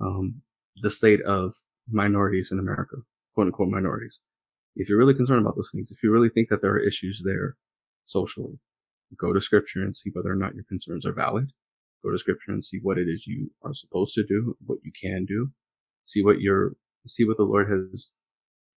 um, 0.00 0.40
the 0.82 0.90
state 0.90 1.20
of 1.22 1.54
minorities 1.90 2.50
in 2.52 2.58
America, 2.58 2.96
quote 3.34 3.48
unquote 3.48 3.68
minorities, 3.68 4.20
if 4.76 4.88
you're 4.88 4.98
really 4.98 5.14
concerned 5.14 5.40
about 5.40 5.56
those 5.56 5.70
things, 5.72 5.90
if 5.90 6.02
you 6.02 6.10
really 6.10 6.28
think 6.28 6.48
that 6.48 6.62
there 6.62 6.72
are 6.72 6.80
issues 6.80 7.22
there 7.24 7.56
socially, 8.06 8.58
go 9.18 9.32
to 9.32 9.40
scripture 9.40 9.82
and 9.82 9.94
see 9.94 10.10
whether 10.12 10.30
or 10.30 10.36
not 10.36 10.54
your 10.54 10.64
concerns 10.64 11.06
are 11.06 11.12
valid. 11.12 11.50
Go 12.02 12.10
to 12.10 12.18
scripture 12.18 12.52
and 12.52 12.64
see 12.64 12.78
what 12.82 12.98
it 12.98 13.08
is 13.08 13.26
you 13.26 13.50
are 13.62 13.74
supposed 13.74 14.14
to 14.14 14.24
do, 14.24 14.56
what 14.66 14.78
you 14.84 14.92
can 15.00 15.24
do. 15.24 15.50
See 16.04 16.22
what 16.22 16.40
your, 16.40 16.72
see 17.06 17.24
what 17.24 17.38
the 17.38 17.44
Lord 17.44 17.70
has 17.70 18.12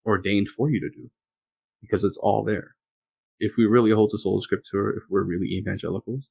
ordained 0.05 0.47
for 0.49 0.69
you 0.71 0.79
to 0.79 0.89
do. 0.89 1.09
Because 1.81 2.03
it's 2.03 2.17
all 2.17 2.43
there. 2.43 2.75
If 3.39 3.57
we 3.57 3.65
really 3.65 3.91
hold 3.91 4.11
to 4.11 4.17
sola 4.17 4.41
scriptura, 4.41 4.97
if 4.97 5.03
we're 5.09 5.23
really 5.23 5.47
evangelicals, 5.47 6.29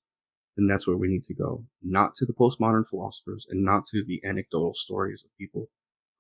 then 0.57 0.67
that's 0.67 0.87
where 0.87 0.97
we 0.97 1.09
need 1.09 1.23
to 1.25 1.35
go. 1.35 1.65
Not 1.83 2.15
to 2.17 2.27
the 2.27 2.35
postmodern 2.35 2.89
philosophers 2.89 3.47
and 3.51 3.65
not 3.65 3.87
to 3.87 4.05
the 4.05 4.21
anecdotal 4.25 4.75
stories 4.75 5.25
of 5.25 5.31
people 5.39 5.69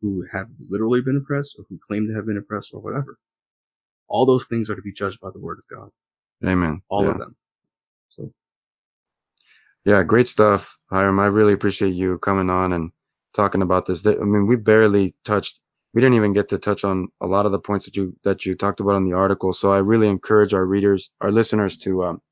who 0.00 0.24
have 0.32 0.48
literally 0.70 1.00
been 1.00 1.16
oppressed 1.16 1.56
or 1.58 1.64
who 1.68 1.78
claim 1.86 2.08
to 2.08 2.14
have 2.14 2.26
been 2.26 2.38
oppressed 2.38 2.70
or 2.74 2.80
whatever. 2.80 3.18
All 4.08 4.26
those 4.26 4.46
things 4.46 4.70
are 4.70 4.76
to 4.76 4.82
be 4.82 4.92
judged 4.92 5.20
by 5.20 5.30
the 5.32 5.40
word 5.40 5.58
of 5.58 5.76
God. 5.76 5.90
Amen. 6.48 6.82
All 6.88 7.04
yeah. 7.04 7.12
of 7.12 7.18
them. 7.18 7.36
So 8.10 8.32
Yeah, 9.84 10.02
great 10.04 10.28
stuff, 10.28 10.78
Hiram. 10.90 11.18
I 11.20 11.26
really 11.26 11.54
appreciate 11.54 11.94
you 11.94 12.18
coming 12.18 12.50
on 12.50 12.72
and 12.72 12.92
talking 13.34 13.62
about 13.62 13.86
this. 13.86 14.06
I 14.06 14.14
mean, 14.16 14.46
we 14.46 14.56
barely 14.56 15.14
touched 15.24 15.60
we 15.97 16.02
didn't 16.02 16.16
even 16.16 16.35
get 16.35 16.51
to 16.51 16.59
touch 16.59 16.85
on 16.85 17.09
a 17.23 17.27
lot 17.27 17.47
of 17.47 17.52
the 17.52 17.59
points 17.59 17.86
that 17.86 17.97
you 17.97 18.14
that 18.23 18.44
you 18.44 18.55
talked 18.55 18.81
about 18.81 18.97
in 18.97 19.05
the 19.09 19.16
article. 19.16 19.51
So 19.55 19.73
I 19.73 19.78
really 19.78 20.09
encourage 20.09 20.52
our 20.52 20.66
readers, 20.66 21.10
our 21.23 21.31
listeners, 21.32 21.78
to 21.78 22.05
um, 22.05 22.23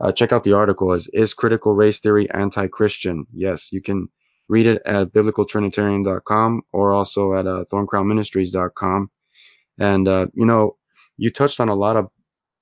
uh, 0.00 0.12
check 0.12 0.30
out 0.30 0.44
the 0.44 0.52
article. 0.52 0.92
Is 0.92 1.08
is 1.12 1.34
critical 1.34 1.74
race 1.74 1.98
theory 1.98 2.30
anti-Christian? 2.30 3.26
Yes, 3.32 3.72
you 3.72 3.82
can 3.82 4.08
read 4.48 4.68
it 4.68 4.80
at 4.86 5.12
biblicaltrinitarian.com 5.12 6.62
or 6.70 6.92
also 6.92 7.34
at 7.34 7.48
uh, 7.48 7.64
thorncrownministries.com. 7.72 9.10
And 9.80 10.06
uh, 10.06 10.28
you 10.34 10.46
know, 10.46 10.76
you 11.16 11.32
touched 11.32 11.58
on 11.58 11.70
a 11.70 11.74
lot 11.74 11.96
of 11.96 12.08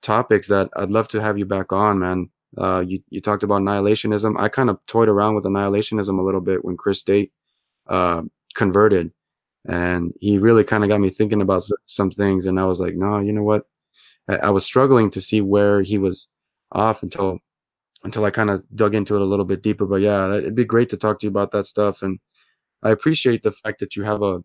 topics 0.00 0.48
that 0.48 0.70
I'd 0.74 0.90
love 0.90 1.08
to 1.08 1.20
have 1.20 1.36
you 1.36 1.44
back 1.44 1.70
on, 1.70 1.98
man. 1.98 2.30
Uh, 2.56 2.80
you 2.80 3.02
you 3.10 3.20
talked 3.20 3.42
about 3.42 3.60
annihilationism. 3.60 4.40
I 4.40 4.48
kind 4.48 4.70
of 4.70 4.78
toyed 4.86 5.10
around 5.10 5.34
with 5.34 5.44
annihilationism 5.44 6.18
a 6.18 6.22
little 6.22 6.40
bit 6.40 6.64
when 6.64 6.78
Chris 6.78 7.02
Date 7.02 7.30
uh, 7.90 8.22
converted 8.54 9.12
and 9.68 10.12
he 10.20 10.38
really 10.38 10.64
kind 10.64 10.84
of 10.84 10.88
got 10.88 11.00
me 11.00 11.10
thinking 11.10 11.42
about 11.42 11.62
some 11.86 12.10
things 12.10 12.46
and 12.46 12.58
i 12.58 12.64
was 12.64 12.80
like 12.80 12.94
no 12.94 13.18
you 13.18 13.32
know 13.32 13.42
what? 13.42 13.64
I, 14.28 14.36
I 14.36 14.50
was 14.50 14.64
struggling 14.64 15.10
to 15.10 15.20
see 15.20 15.40
where 15.40 15.82
he 15.82 15.98
was 15.98 16.28
off 16.72 17.02
until 17.02 17.38
until 18.04 18.24
i 18.24 18.30
kind 18.30 18.50
of 18.50 18.62
dug 18.74 18.94
into 18.94 19.16
it 19.16 19.22
a 19.22 19.24
little 19.24 19.44
bit 19.44 19.62
deeper 19.62 19.86
but 19.86 20.00
yeah 20.00 20.34
it'd 20.36 20.54
be 20.54 20.64
great 20.64 20.88
to 20.90 20.96
talk 20.96 21.18
to 21.20 21.26
you 21.26 21.30
about 21.30 21.52
that 21.52 21.66
stuff 21.66 22.02
and 22.02 22.18
i 22.82 22.90
appreciate 22.90 23.42
the 23.42 23.52
fact 23.52 23.80
that 23.80 23.96
you 23.96 24.02
have 24.02 24.22
a 24.22 24.42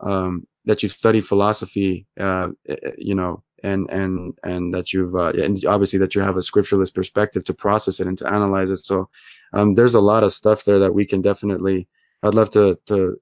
um, 0.00 0.46
that 0.64 0.82
you've 0.82 0.92
studied 0.92 1.26
philosophy 1.26 2.06
uh, 2.18 2.48
eh, 2.68 2.76
eh, 2.82 2.90
you 2.98 3.14
know 3.14 3.42
and 3.62 3.88
and 3.90 4.34
and 4.42 4.74
that 4.74 4.92
you've 4.92 5.14
uh, 5.14 5.30
and 5.30 5.64
obviously 5.66 5.98
that 5.98 6.14
you 6.14 6.20
have 6.20 6.36
a 6.36 6.40
scripturalist 6.40 6.94
perspective 6.94 7.44
to 7.44 7.54
process 7.54 8.00
it 8.00 8.06
and 8.06 8.18
to 8.18 8.26
analyze 8.26 8.70
it 8.70 8.84
so 8.84 9.08
um, 9.52 9.74
there's 9.74 9.94
a 9.94 10.00
lot 10.00 10.24
of 10.24 10.32
stuff 10.32 10.64
there 10.64 10.78
that 10.78 10.92
we 10.92 11.06
can 11.06 11.22
definitely 11.22 11.88
i'd 12.24 12.34
love 12.34 12.50
to 12.50 12.78
to 12.86 13.16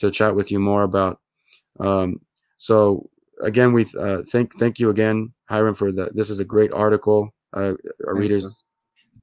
to 0.00 0.10
chat 0.10 0.34
with 0.34 0.50
you 0.50 0.58
more 0.58 0.82
about. 0.82 1.20
Um, 1.78 2.20
so 2.58 3.08
again, 3.42 3.72
we 3.72 3.86
uh, 3.98 4.22
thank 4.30 4.58
thank 4.58 4.78
you 4.78 4.90
again, 4.90 5.32
Hiram, 5.48 5.74
for 5.74 5.92
that. 5.92 6.14
This 6.14 6.30
is 6.30 6.40
a 6.40 6.44
great 6.44 6.72
article. 6.72 7.34
Uh, 7.52 7.74
our 8.06 8.14
Thanks, 8.14 8.20
readers 8.20 8.44
man. 8.44 8.54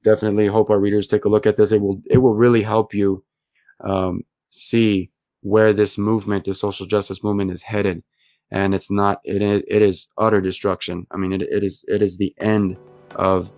definitely 0.02 0.46
hope 0.46 0.70
our 0.70 0.80
readers 0.80 1.06
take 1.06 1.24
a 1.24 1.28
look 1.28 1.46
at 1.46 1.56
this. 1.56 1.72
It 1.72 1.80
will 1.80 2.00
it 2.10 2.18
will 2.18 2.34
really 2.34 2.62
help 2.62 2.94
you 2.94 3.24
um, 3.84 4.22
see 4.50 5.10
where 5.42 5.72
this 5.72 5.98
movement, 5.98 6.44
this 6.44 6.60
social 6.60 6.86
justice 6.86 7.22
movement, 7.22 7.50
is 7.50 7.62
headed. 7.62 8.02
And 8.50 8.74
it's 8.74 8.90
not 8.90 9.20
it 9.24 9.42
is, 9.42 9.62
it 9.68 9.82
is 9.82 10.08
utter 10.16 10.40
destruction. 10.40 11.06
I 11.10 11.16
mean, 11.18 11.32
it, 11.32 11.42
it 11.42 11.62
is 11.62 11.84
it 11.86 12.00
is 12.02 12.16
the 12.16 12.34
end 12.38 12.76
of 13.16 13.52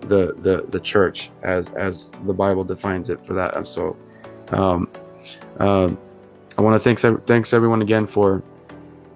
the 0.00 0.34
the 0.38 0.66
the 0.68 0.80
church 0.80 1.30
as 1.42 1.70
as 1.70 2.12
the 2.26 2.34
Bible 2.34 2.64
defines 2.64 3.10
it 3.10 3.24
for 3.26 3.34
that. 3.34 3.66
So, 3.66 3.96
um, 4.50 4.88
um, 5.58 5.98
I 6.58 6.62
want 6.62 6.74
to 6.74 6.80
thanks 6.80 7.04
thanks 7.26 7.52
everyone 7.52 7.82
again 7.82 8.06
for 8.06 8.42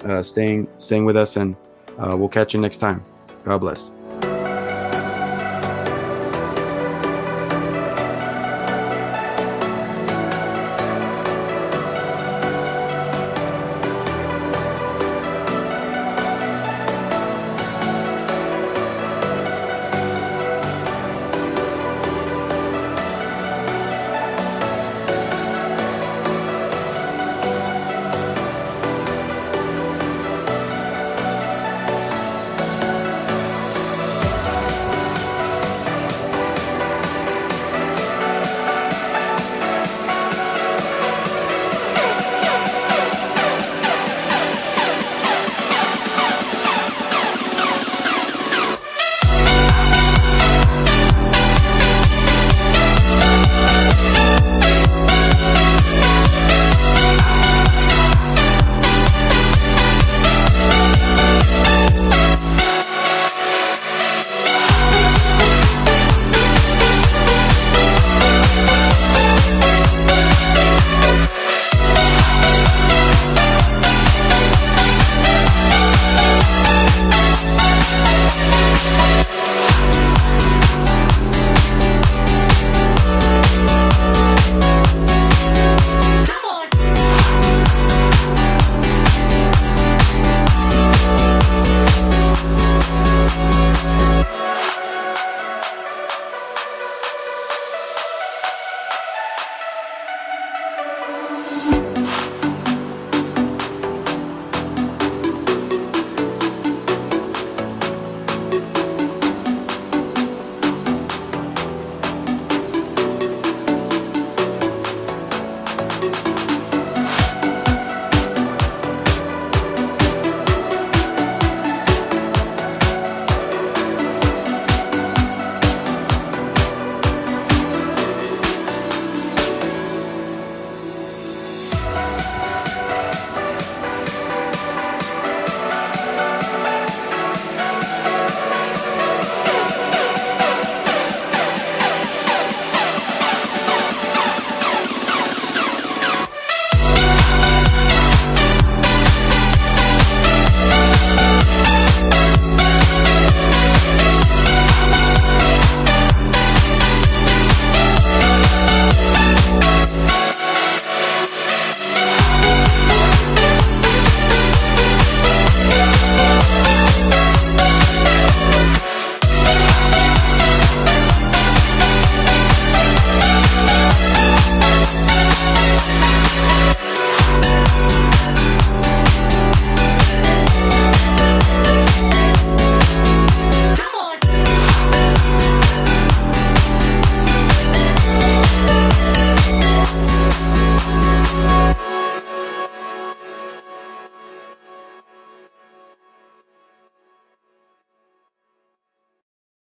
uh, 0.04 0.22
staying 0.22 0.68
staying 0.78 1.04
with 1.04 1.16
us, 1.16 1.36
and 1.36 1.56
uh, 1.98 2.16
we'll 2.16 2.28
catch 2.28 2.54
you 2.54 2.60
next 2.60 2.78
time. 2.78 3.04
God 3.44 3.58
bless. 3.58 3.90